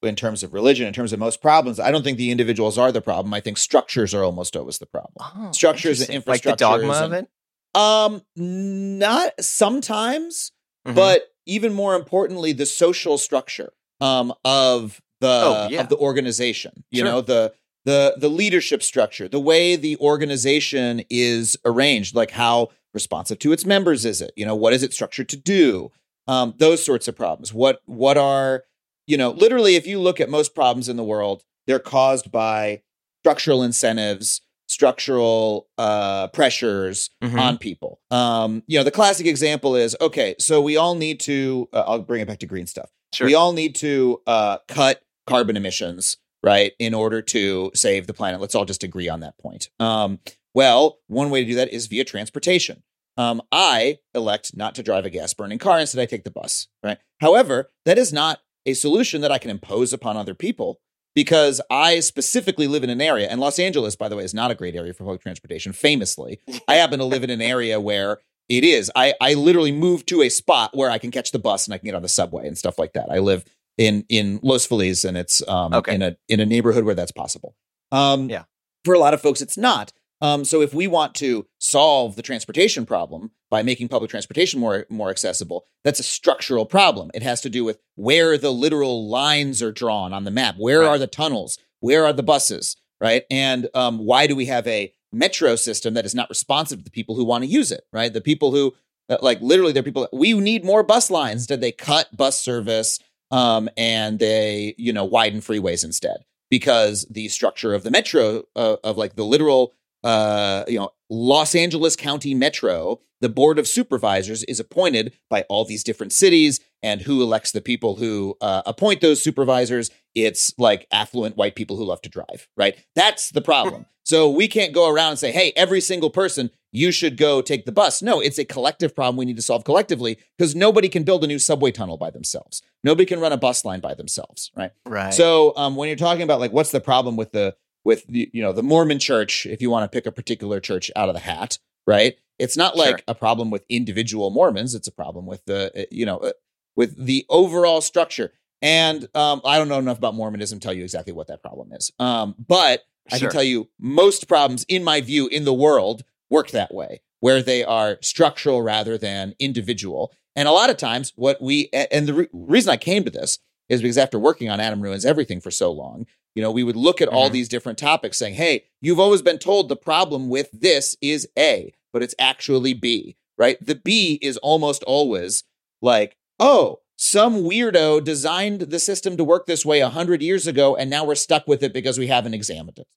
in 0.04 0.16
terms 0.16 0.44
of 0.44 0.54
religion. 0.54 0.86
In 0.88 0.94
terms 0.94 1.12
of 1.14 1.20
most 1.20 1.42
problems, 1.42 1.80
I 1.80 1.92
don't 1.92 2.04
think 2.04 2.18
the 2.18 2.32
individuals 2.32 2.78
are 2.78 2.92
the 2.92 3.02
problem. 3.02 3.34
I 3.34 3.40
think 3.42 3.58
structures 3.58 4.14
are 4.14 4.24
almost 4.24 4.56
always 4.56 4.78
the 4.78 4.86
problem. 4.86 5.14
Oh, 5.20 5.52
Structures 5.52 6.02
and 6.02 6.10
interesting. 6.16 6.32
like 6.32 6.44
the 6.44 6.56
dogma 6.56 6.94
infrastructures 6.94 7.06
of 7.06 7.14
it. 7.14 7.30
Um, 7.76 8.22
not 8.36 9.34
sometimes, 9.40 10.52
Mhm. 10.88 10.96
but 10.96 11.24
even 11.48 11.74
more 11.74 11.96
importantly, 11.96 12.54
the 12.54 12.66
social 12.66 13.18
structure 13.18 13.72
um 14.02 14.34
of 14.46 15.02
the 15.22 15.28
Oh, 15.44 15.68
yeah. 15.72 15.82
of 15.82 15.90
the 15.90 15.98
organization. 15.98 16.84
You 16.92 17.00
Sure. 17.00 17.08
know 17.12 17.22
the 17.22 17.54
the 17.86 18.16
the 18.18 18.30
leadership 18.30 18.84
structure, 18.84 19.28
the 19.28 19.40
way 19.40 19.76
the 19.76 19.98
organization 19.98 21.04
is 21.10 21.58
arranged, 21.66 22.14
like 22.16 22.32
how 22.32 22.70
responsive 22.94 23.40
to 23.40 23.52
its 23.52 23.66
members 23.66 24.06
is 24.06 24.22
it? 24.22 24.32
You 24.36 24.46
know, 24.46 24.56
what 24.56 24.74
is 24.74 24.84
it 24.84 24.94
structured 24.94 25.30
to 25.30 25.38
do? 25.38 25.92
Um, 26.28 26.54
those 26.58 26.84
sorts 26.84 27.08
of 27.08 27.16
problems. 27.16 27.54
What 27.54 27.82
what 27.86 28.18
are 28.18 28.64
you 29.08 29.18
know? 29.18 29.32
Literally, 29.32 29.76
if 29.76 29.88
you 29.88 30.00
look 30.00 30.20
at 30.20 30.30
most 30.30 30.54
problems 30.54 30.90
in 30.90 30.98
the 30.98 31.04
world, 31.04 31.44
they're 31.66 31.80
caused 31.80 32.32
by 32.32 32.82
structural 33.24 33.64
incentives, 33.64 34.42
structural 34.68 35.68
uh, 35.78 36.28
pressures 36.28 37.10
Mhm. 37.24 37.40
on 37.40 37.58
people. 37.58 38.00
Um, 38.12 38.64
you 38.68 38.78
know, 38.78 38.84
the 38.84 38.92
classic 38.92 39.26
example 39.28 39.76
is 39.76 39.96
okay. 40.00 40.36
So 40.40 40.62
we 40.62 40.78
all 40.78 40.96
need 40.96 41.20
to. 41.22 41.68
Uh, 41.74 41.84
I'll 41.88 42.00
bring 42.00 42.22
it 42.22 42.28
back 42.28 42.40
to 42.40 42.46
green 42.46 42.68
stuff. 42.68 42.90
Sure. 43.14 43.26
We 43.28 43.34
all 43.36 43.54
need 43.54 43.76
to 43.76 44.22
uh, 44.28 44.58
cut 44.68 45.02
carbon 45.26 45.58
emissions, 45.58 46.18
right, 46.44 46.74
in 46.80 46.94
order 46.94 47.22
to 47.22 47.72
save 47.74 48.08
the 48.08 48.14
planet. 48.14 48.40
Let's 48.42 48.56
all 48.56 48.66
just 48.66 48.84
agree 48.84 49.10
on 49.10 49.22
that 49.22 49.38
point. 49.38 49.70
Um, 49.80 50.20
well, 50.54 51.00
one 51.08 51.30
way 51.30 51.44
to 51.44 51.50
do 51.50 51.56
that 51.56 51.72
is 51.72 51.88
via 51.88 52.04
transportation. 52.04 52.84
Um, 53.18 53.42
I 53.52 53.98
elect 54.14 54.56
not 54.56 54.76
to 54.76 54.84
drive 54.84 55.06
a 55.06 55.10
gas 55.10 55.34
burning 55.34 55.58
car. 55.58 55.80
Instead, 55.80 56.02
I 56.02 56.06
take 56.06 56.24
the 56.24 56.32
bus, 56.32 56.68
right? 56.84 56.98
However, 57.20 57.72
that 57.86 57.98
is 57.98 58.14
not 58.14 58.42
a 58.66 58.74
solution 58.74 59.22
that 59.22 59.32
I 59.32 59.38
can 59.38 59.50
impose 59.50 59.92
upon 59.94 60.18
other 60.18 60.36
people 60.36 60.80
because 61.18 61.60
I 61.72 62.00
specifically 62.02 62.68
live 62.68 62.84
in 62.84 62.92
an 62.92 63.02
area, 63.02 63.28
and 63.28 63.40
Los 63.42 63.58
Angeles, 63.58 63.96
by 63.96 64.08
the 64.08 64.16
way, 64.16 64.24
is 64.24 64.36
not 64.36 64.52
a 64.52 64.56
great 64.56 64.76
area 64.76 64.94
for 64.94 65.04
public 65.04 65.20
transportation, 65.20 65.74
famously. 65.74 66.40
I 66.68 66.76
happen 66.76 67.00
to 67.00 67.06
live 67.06 67.24
in 67.24 67.32
an 67.32 67.42
area 67.42 67.82
where 67.82 68.20
it 68.48 68.64
is. 68.64 68.92
I, 68.96 69.16
I 69.20 69.34
literally 69.34 69.72
moved 69.72 70.08
to 70.10 70.22
a 70.22 70.30
spot 70.30 70.78
where 70.78 70.92
I 70.92 71.00
can 71.00 71.10
catch 71.10 71.32
the 71.32 71.40
bus 71.40 71.66
and 71.66 71.74
I 71.74 71.80
can 71.80 71.88
get 71.88 71.96
on 71.96 72.04
the 72.04 72.08
subway 72.08 72.46
and 72.46 72.56
stuff 72.56 72.78
like 72.78 72.94
that. 72.94 73.08
I 73.10 73.18
live 73.18 73.44
in 73.80 74.06
in 74.10 74.40
Los 74.44 74.68
Feliz 74.68 75.04
and 75.04 75.18
it's 75.18 75.42
um 75.48 75.74
Okay. 75.74 75.96
in 75.96 76.04
a 76.04 76.16
in 76.30 76.40
a 76.40 76.46
neighborhood 76.46 76.84
where 76.84 76.94
that's 76.96 77.12
possible. 77.12 77.56
Um 77.92 78.30
Yeah. 78.30 78.44
for 78.86 78.94
a 78.94 79.00
lot 79.00 79.16
of 79.16 79.22
folks 79.22 79.42
it's 79.42 79.58
not. 79.58 79.92
Um 80.22 80.46
so 80.46 80.62
if 80.62 80.72
we 80.72 80.86
want 80.86 81.16
to 81.16 81.48
solve 81.60 82.16
the 82.16 82.22
transportation 82.22 82.86
problem, 82.86 83.32
by 83.50 83.64
making 83.64 83.88
public 83.88 84.12
transportation 84.12 84.60
more 84.60 84.86
more 84.90 85.10
accessible. 85.10 85.66
That's 85.84 86.00
a 86.00 86.04
structural 86.04 86.66
problem. 86.66 87.12
It 87.14 87.24
has 87.24 87.42
to 87.42 87.50
do 87.50 87.64
with 87.64 87.80
where 87.96 88.38
the 88.38 88.52
literal 88.52 89.10
lines 89.10 89.62
are 89.62 89.72
drawn 89.72 90.14
on 90.14 90.24
the 90.24 90.32
map. 90.32 90.56
Where 90.58 90.82
Right. 90.82 90.88
are 90.88 90.98
the 90.98 91.08
tunnels? 91.08 91.58
Where 91.80 92.06
are 92.06 92.14
the 92.14 92.24
buses? 92.24 92.76
Right? 93.00 93.24
And 93.30 93.70
um, 93.74 94.00
why 94.00 94.28
do 94.28 94.36
we 94.36 94.46
have 94.48 94.66
a 94.68 94.92
metro 95.14 95.56
system 95.56 95.94
that 95.94 96.06
is 96.06 96.16
not 96.16 96.30
responsive 96.30 96.80
to 96.80 96.84
the 96.84 96.92
people 96.92 97.16
who 97.16 97.24
want 97.24 97.44
to 97.44 97.50
use 97.50 97.72
it? 97.72 97.82
Right? 97.94 98.12
The 98.12 98.22
people 98.22 98.52
who 98.52 98.74
uh, 99.10 99.18
like 99.22 99.40
literally, 99.42 99.72
there 99.72 99.82
are 99.82 99.84
people. 99.86 100.08
We 100.12 100.34
need 100.34 100.66
more 100.66 100.84
bus 100.84 101.10
lines. 101.10 101.48
Did 101.48 101.62
they 101.62 101.72
cut 101.72 102.16
bus 102.16 102.40
service 102.40 103.00
um, 103.32 103.70
and 103.78 104.20
they 104.20 104.76
you 104.78 104.92
know 104.92 105.06
widen 105.06 105.40
freeways 105.40 105.84
instead? 105.86 106.18
Because 106.50 107.06
the 107.10 107.28
structure 107.30 107.74
of 107.74 107.84
the 107.84 107.92
metro 107.92 108.44
uh, 108.56 108.78
of 108.84 108.98
like 108.98 109.16
the 109.16 109.24
literal 109.26 109.74
uh, 110.08 110.64
you 110.70 110.80
know, 110.80 110.90
Los 111.10 111.54
Angeles 111.54 111.98
County 111.98 112.34
Metro, 112.34 113.02
the 113.20 113.28
board 113.28 113.60
of 113.60 113.68
supervisors 113.68 114.42
is 114.46 114.58
appointed 114.58 115.14
by 115.30 115.42
all 115.50 115.66
these 115.66 115.84
different 115.84 116.14
cities, 116.14 116.62
and 116.82 117.02
who 117.02 117.22
elects 117.22 117.52
the 117.52 117.60
people 117.60 117.98
who 117.98 118.38
uh, 118.40 118.62
appoint 118.66 119.02
those 119.02 119.22
supervisors? 119.22 119.92
It's 120.16 120.54
like 120.58 120.88
affluent 120.94 121.36
white 121.36 121.56
people 121.56 121.76
who 121.76 121.84
love 121.84 122.02
to 122.04 122.10
drive, 122.10 122.48
right? 122.56 122.78
That's 122.96 123.32
the 123.32 123.42
problem. 123.42 123.86
so 124.04 124.30
we 124.30 124.48
can't 124.48 124.74
go 124.74 124.90
around 124.90 125.10
and 125.10 125.20
say, 125.20 125.34
"Hey, 125.34 125.52
every 125.58 125.82
single 125.82 126.10
person, 126.10 126.52
you 126.72 126.94
should 126.94 127.18
go 127.18 127.42
take 127.42 127.66
the 127.66 127.74
bus." 127.74 128.02
No, 128.02 128.22
it's 128.22 128.38
a 128.38 128.46
collective 128.46 128.96
problem 128.96 129.18
we 129.18 129.26
need 129.26 129.36
to 129.36 129.42
solve 129.42 129.66
collectively 129.66 130.18
because 130.38 130.56
nobody 130.56 130.88
can 130.88 131.04
build 131.04 131.22
a 131.26 131.28
new 131.28 131.40
subway 131.40 131.72
tunnel 131.72 131.98
by 131.98 132.12
themselves. 132.12 132.62
Nobody 132.82 133.06
can 133.06 133.20
run 133.20 133.34
a 133.34 133.38
bus 133.38 133.66
line 133.66 133.82
by 133.82 133.94
themselves, 133.94 134.52
right? 134.56 134.72
Right. 134.86 135.14
So 135.14 135.52
um, 135.58 135.76
when 135.76 135.90
you're 135.90 135.98
talking 135.98 136.24
about 136.24 136.40
like 136.40 136.54
what's 136.54 136.72
the 136.72 136.80
problem 136.80 137.18
with 137.18 137.34
the 137.34 137.58
with 137.88 138.06
the 138.08 138.30
you 138.34 138.42
know 138.42 138.52
the 138.52 138.62
Mormon 138.62 139.00
church, 139.00 139.46
if 139.46 139.62
you 139.62 139.70
want 139.72 139.90
to 139.90 139.96
pick 139.96 140.06
a 140.06 140.12
particular 140.12 140.60
church 140.60 140.92
out 140.98 141.08
of 141.08 141.16
the 141.16 141.22
hat, 141.22 141.58
right? 141.88 142.18
It's 142.38 142.58
not 142.58 142.76
like 142.76 142.98
Sure. 142.98 143.04
a 143.08 143.16
problem 143.16 143.50
with 143.50 143.64
individual 143.70 144.30
Mormons. 144.30 144.76
It's 144.76 144.90
a 144.90 144.92
problem 144.92 145.26
with 145.26 145.46
the 145.46 145.72
uh, 145.76 145.86
you 145.90 146.06
know 146.06 146.18
uh, 146.18 146.34
with 146.76 146.92
the 147.04 147.26
overall 147.30 147.80
structure. 147.82 148.34
And 148.62 149.08
um, 149.16 149.42
I 149.46 149.58
don't 149.58 149.70
know 149.70 149.80
enough 149.80 150.00
about 150.00 150.16
Mormonism 150.16 150.60
to 150.60 150.66
tell 150.68 150.76
you 150.76 150.84
exactly 150.84 151.14
what 151.14 151.28
that 151.28 151.42
problem 151.42 151.72
is. 151.72 151.92
Um, 151.98 152.36
but 152.38 152.84
I 153.10 153.18
Sure. 153.18 153.30
can 153.30 153.34
tell 153.34 153.44
you 153.44 153.70
most 153.80 154.28
problems, 154.28 154.66
in 154.68 154.84
my 154.84 155.00
view, 155.00 155.28
in 155.28 155.46
the 155.46 155.54
world 155.54 156.04
work 156.30 156.50
that 156.52 156.74
way, 156.74 157.02
where 157.22 157.42
they 157.42 157.64
are 157.64 157.98
structural 158.02 158.62
rather 158.62 158.98
than 158.98 159.34
individual. 159.40 160.12
And 160.36 160.48
a 160.48 160.52
lot 160.52 160.70
of 160.70 160.76
times, 160.76 161.14
what 161.16 161.42
we 161.42 161.70
and 161.74 162.06
the 162.06 162.14
re- 162.14 162.28
reason 162.34 162.70
I 162.70 162.78
came 162.78 163.06
to 163.06 163.10
this 163.10 163.40
is 163.70 163.82
because 163.82 163.98
after 163.98 164.18
working 164.20 164.50
on 164.50 164.60
Adam 164.60 164.82
Ruins 164.82 165.06
Everything 165.06 165.42
for 165.42 165.52
so 165.52 165.72
long, 165.72 166.06
you 166.36 166.42
know, 166.42 166.52
we 166.52 166.64
would 166.64 166.76
look 166.76 167.02
at 167.02 167.08
all 167.08 167.30
Mhm. 167.30 167.34
these 167.34 167.50
different 167.50 167.78
topics 167.80 168.18
saying, 168.18 168.36
hey, 168.36 168.66
you've 168.82 169.00
always 169.00 169.22
been 169.22 169.40
told 169.40 169.70
the 169.70 169.76
problem 169.76 170.30
with 170.30 170.50
this 170.54 170.96
is 171.02 171.28
A, 171.38 171.74
but 171.92 172.04
it's 172.04 172.16
actually 172.20 172.74
B, 172.74 173.16
right? 173.38 173.58
The 173.66 173.76
B 173.76 174.20
is 174.22 174.38
almost 174.38 174.84
always 174.84 175.44
like, 175.82 176.16
oh, 176.40 176.80
some 176.96 177.44
weirdo 177.44 178.04
designed 178.04 178.62
the 178.62 178.80
system 178.80 179.18
to 179.18 179.24
work 179.24 179.46
this 179.46 179.66
way 179.66 179.82
a 179.82 179.90
hundred 179.90 180.22
years 180.22 180.48
ago, 180.48 180.76
and 180.76 180.90
now 180.90 181.06
we're 181.06 181.16
stuck 181.16 181.48
with 181.48 181.62
it 181.64 181.74
because 181.74 181.98
we 182.00 182.08
haven't 182.08 182.34
examined 182.34 182.80
it. 182.80 182.88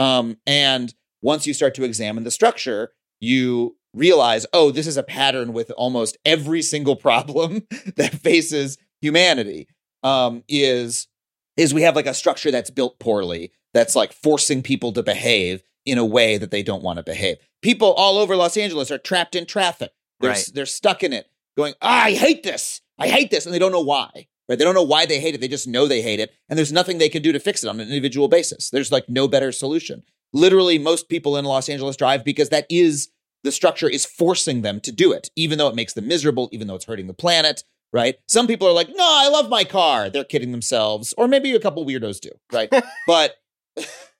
Um, 0.00 0.38
and 0.46 0.94
once 1.22 1.46
you 1.46 1.52
start 1.52 1.74
to 1.74 1.84
examine 1.84 2.24
the 2.24 2.30
structure, 2.30 2.92
you 3.20 3.76
realize, 3.92 4.46
oh, 4.52 4.70
this 4.70 4.86
is 4.86 4.96
a 4.96 5.02
pattern 5.02 5.52
with 5.52 5.70
almost 5.76 6.16
every 6.24 6.62
single 6.62 6.96
problem 7.08 7.66
that 7.96 8.12
faces 8.14 8.78
humanity. 9.02 9.68
Um, 10.02 10.44
is 10.48 11.08
is 11.56 11.74
we 11.74 11.82
have 11.82 11.96
like 11.96 12.06
a 12.06 12.14
structure 12.14 12.50
that's 12.50 12.70
built 12.70 12.98
poorly, 12.98 13.52
that's 13.74 13.94
like 13.94 14.12
forcing 14.12 14.62
people 14.62 14.92
to 14.92 15.02
behave 15.02 15.62
in 15.84 15.98
a 15.98 16.04
way 16.04 16.38
that 16.38 16.50
they 16.50 16.62
don't 16.62 16.82
want 16.82 16.96
to 16.98 17.02
behave. 17.02 17.36
People 17.62 17.92
all 17.92 18.16
over 18.16 18.36
Los 18.36 18.56
Angeles 18.56 18.90
are 18.90 18.98
trapped 18.98 19.34
in 19.34 19.46
traffic. 19.46 19.90
They're 20.20 20.30
Right. 20.30 20.50
they're 20.54 20.66
stuck 20.66 21.02
in 21.02 21.12
it, 21.12 21.28
going, 21.56 21.74
ah, 21.82 22.04
I 22.04 22.12
hate 22.12 22.42
this. 22.42 22.80
I 22.98 23.08
hate 23.08 23.30
this, 23.30 23.46
and 23.46 23.54
they 23.54 23.58
don't 23.58 23.72
know 23.72 23.80
why. 23.80 24.28
Right? 24.48 24.58
They 24.58 24.64
don't 24.64 24.74
know 24.74 24.82
why 24.82 25.06
they 25.06 25.20
hate 25.20 25.34
it. 25.34 25.40
They 25.40 25.48
just 25.48 25.68
know 25.68 25.86
they 25.86 26.02
hate 26.02 26.20
it, 26.20 26.32
and 26.48 26.58
there's 26.58 26.72
nothing 26.72 26.98
they 26.98 27.08
can 27.08 27.22
do 27.22 27.32
to 27.32 27.40
fix 27.40 27.62
it 27.64 27.68
on 27.68 27.80
an 27.80 27.88
individual 27.88 28.28
basis. 28.28 28.68
There's 28.70 28.92
like 28.92 29.08
no 29.08 29.28
better 29.28 29.52
solution. 29.52 30.02
Literally, 30.32 30.78
most 30.78 31.08
people 31.08 31.36
in 31.36 31.44
Los 31.44 31.68
Angeles 31.68 31.96
drive 31.96 32.24
because 32.24 32.50
that 32.50 32.66
is 32.68 33.08
the 33.42 33.52
structure 33.52 33.88
is 33.88 34.04
forcing 34.04 34.62
them 34.62 34.80
to 34.80 34.92
do 34.92 35.12
it, 35.12 35.30
even 35.36 35.56
though 35.58 35.68
it 35.68 35.74
makes 35.74 35.94
them 35.94 36.06
miserable, 36.06 36.48
even 36.52 36.66
though 36.66 36.74
it's 36.74 36.84
hurting 36.84 37.06
the 37.06 37.14
planet. 37.14 37.64
Right? 37.92 38.16
Some 38.28 38.46
people 38.46 38.68
are 38.68 38.72
like, 38.72 38.88
no, 38.88 39.04
I 39.04 39.28
love 39.28 39.48
my 39.48 39.64
car. 39.64 40.10
They're 40.10 40.24
kidding 40.24 40.52
themselves, 40.52 41.12
or 41.18 41.26
maybe 41.26 41.52
a 41.54 41.60
couple 41.60 41.84
weirdos 41.84 42.20
do. 42.20 42.30
Right? 42.52 42.72
but 43.06 43.36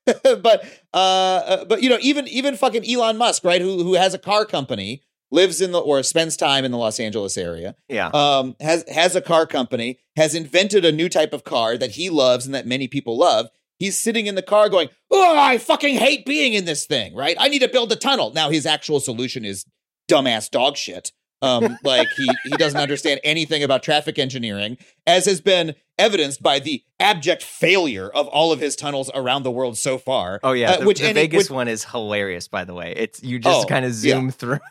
but 0.43 0.65
uh, 0.95 0.97
uh, 0.97 1.65
but 1.65 1.83
you 1.83 1.89
know 1.89 1.99
even 2.01 2.27
even 2.29 2.57
fucking 2.57 2.89
Elon 2.89 3.17
Musk 3.17 3.45
right 3.45 3.61
who 3.61 3.83
who 3.83 3.95
has 3.95 4.15
a 4.15 4.19
car 4.19 4.45
company 4.45 5.03
lives 5.31 5.61
in 5.61 5.73
the 5.73 5.79
or 5.79 6.03
spends 6.03 6.37
time 6.37 6.65
in 6.65 6.71
the 6.71 6.79
Los 6.79 6.99
Angeles 6.99 7.37
area 7.37 7.77
yeah. 7.89 8.11
um 8.13 8.57
has 8.61 8.85
has 8.89 9.15
a 9.15 9.21
car 9.21 9.47
company 9.47 9.99
has 10.17 10.35
invented 10.35 10.85
a 10.85 10.93
new 10.93 11.09
type 11.09 11.33
of 11.33 11.45
car 11.45 11.77
that 11.77 11.93
he 11.93 12.11
loves 12.11 12.47
and 12.47 12.55
that 12.55 12.67
many 12.67 12.89
people 12.89 13.19
love 13.19 13.49
he's 13.79 13.97
sitting 13.97 14.27
in 14.27 14.35
the 14.35 14.43
car 14.43 14.69
going 14.69 14.89
oh 15.11 15.39
I 15.39 15.59
fucking 15.59 15.97
hate 15.97 16.25
being 16.25 16.55
in 16.55 16.65
this 16.65 16.87
thing 16.87 17.15
right 17.15 17.37
I 17.39 17.49
need 17.49 17.61
to 17.61 17.69
build 17.69 17.93
a 17.93 17.97
tunnel 17.97 18.33
now 18.33 18.51
his 18.51 18.67
actual 18.67 19.01
solution 19.01 19.45
is 19.45 19.65
dumbass 20.09 20.51
dog 20.51 20.77
shit 20.77 21.13
um 21.43 21.79
like 21.85 22.09
he 22.17 22.29
he 22.45 22.51
doesn't 22.57 22.81
understand 22.89 23.21
anything 23.25 23.63
about 23.63 23.83
traffic 23.83 24.19
engineering 24.19 24.77
as 25.07 25.25
has 25.27 25.41
been 25.41 25.75
evidenced 25.99 26.43
by 26.43 26.59
the 26.59 26.83
abject 26.99 27.43
failure 27.43 28.09
of 28.09 28.27
all 28.29 28.53
of 28.53 28.61
his 28.61 28.75
tunnels 28.77 29.11
around 29.15 29.43
the 29.43 29.51
world 29.51 29.77
so 29.79 29.99
far 29.99 30.41
oh 30.43 30.53
yeah. 30.53 30.73
uh, 30.73 30.77
the 30.81 30.87
which 30.87 31.01
the 31.01 31.13
Vegas 31.13 31.45
which- 31.45 31.51
one 31.51 31.69
is 31.69 31.85
hilarious, 31.85 32.49
by 32.49 32.65
the 32.65 32.75
way. 32.75 32.93
It's 32.97 33.23
you 33.23 33.39
just 33.39 33.65
Oh, 33.65 33.69
kind 33.69 33.85
of 33.85 33.91
yeah. 33.93 34.15
zoom 34.15 34.31
through. 34.31 34.59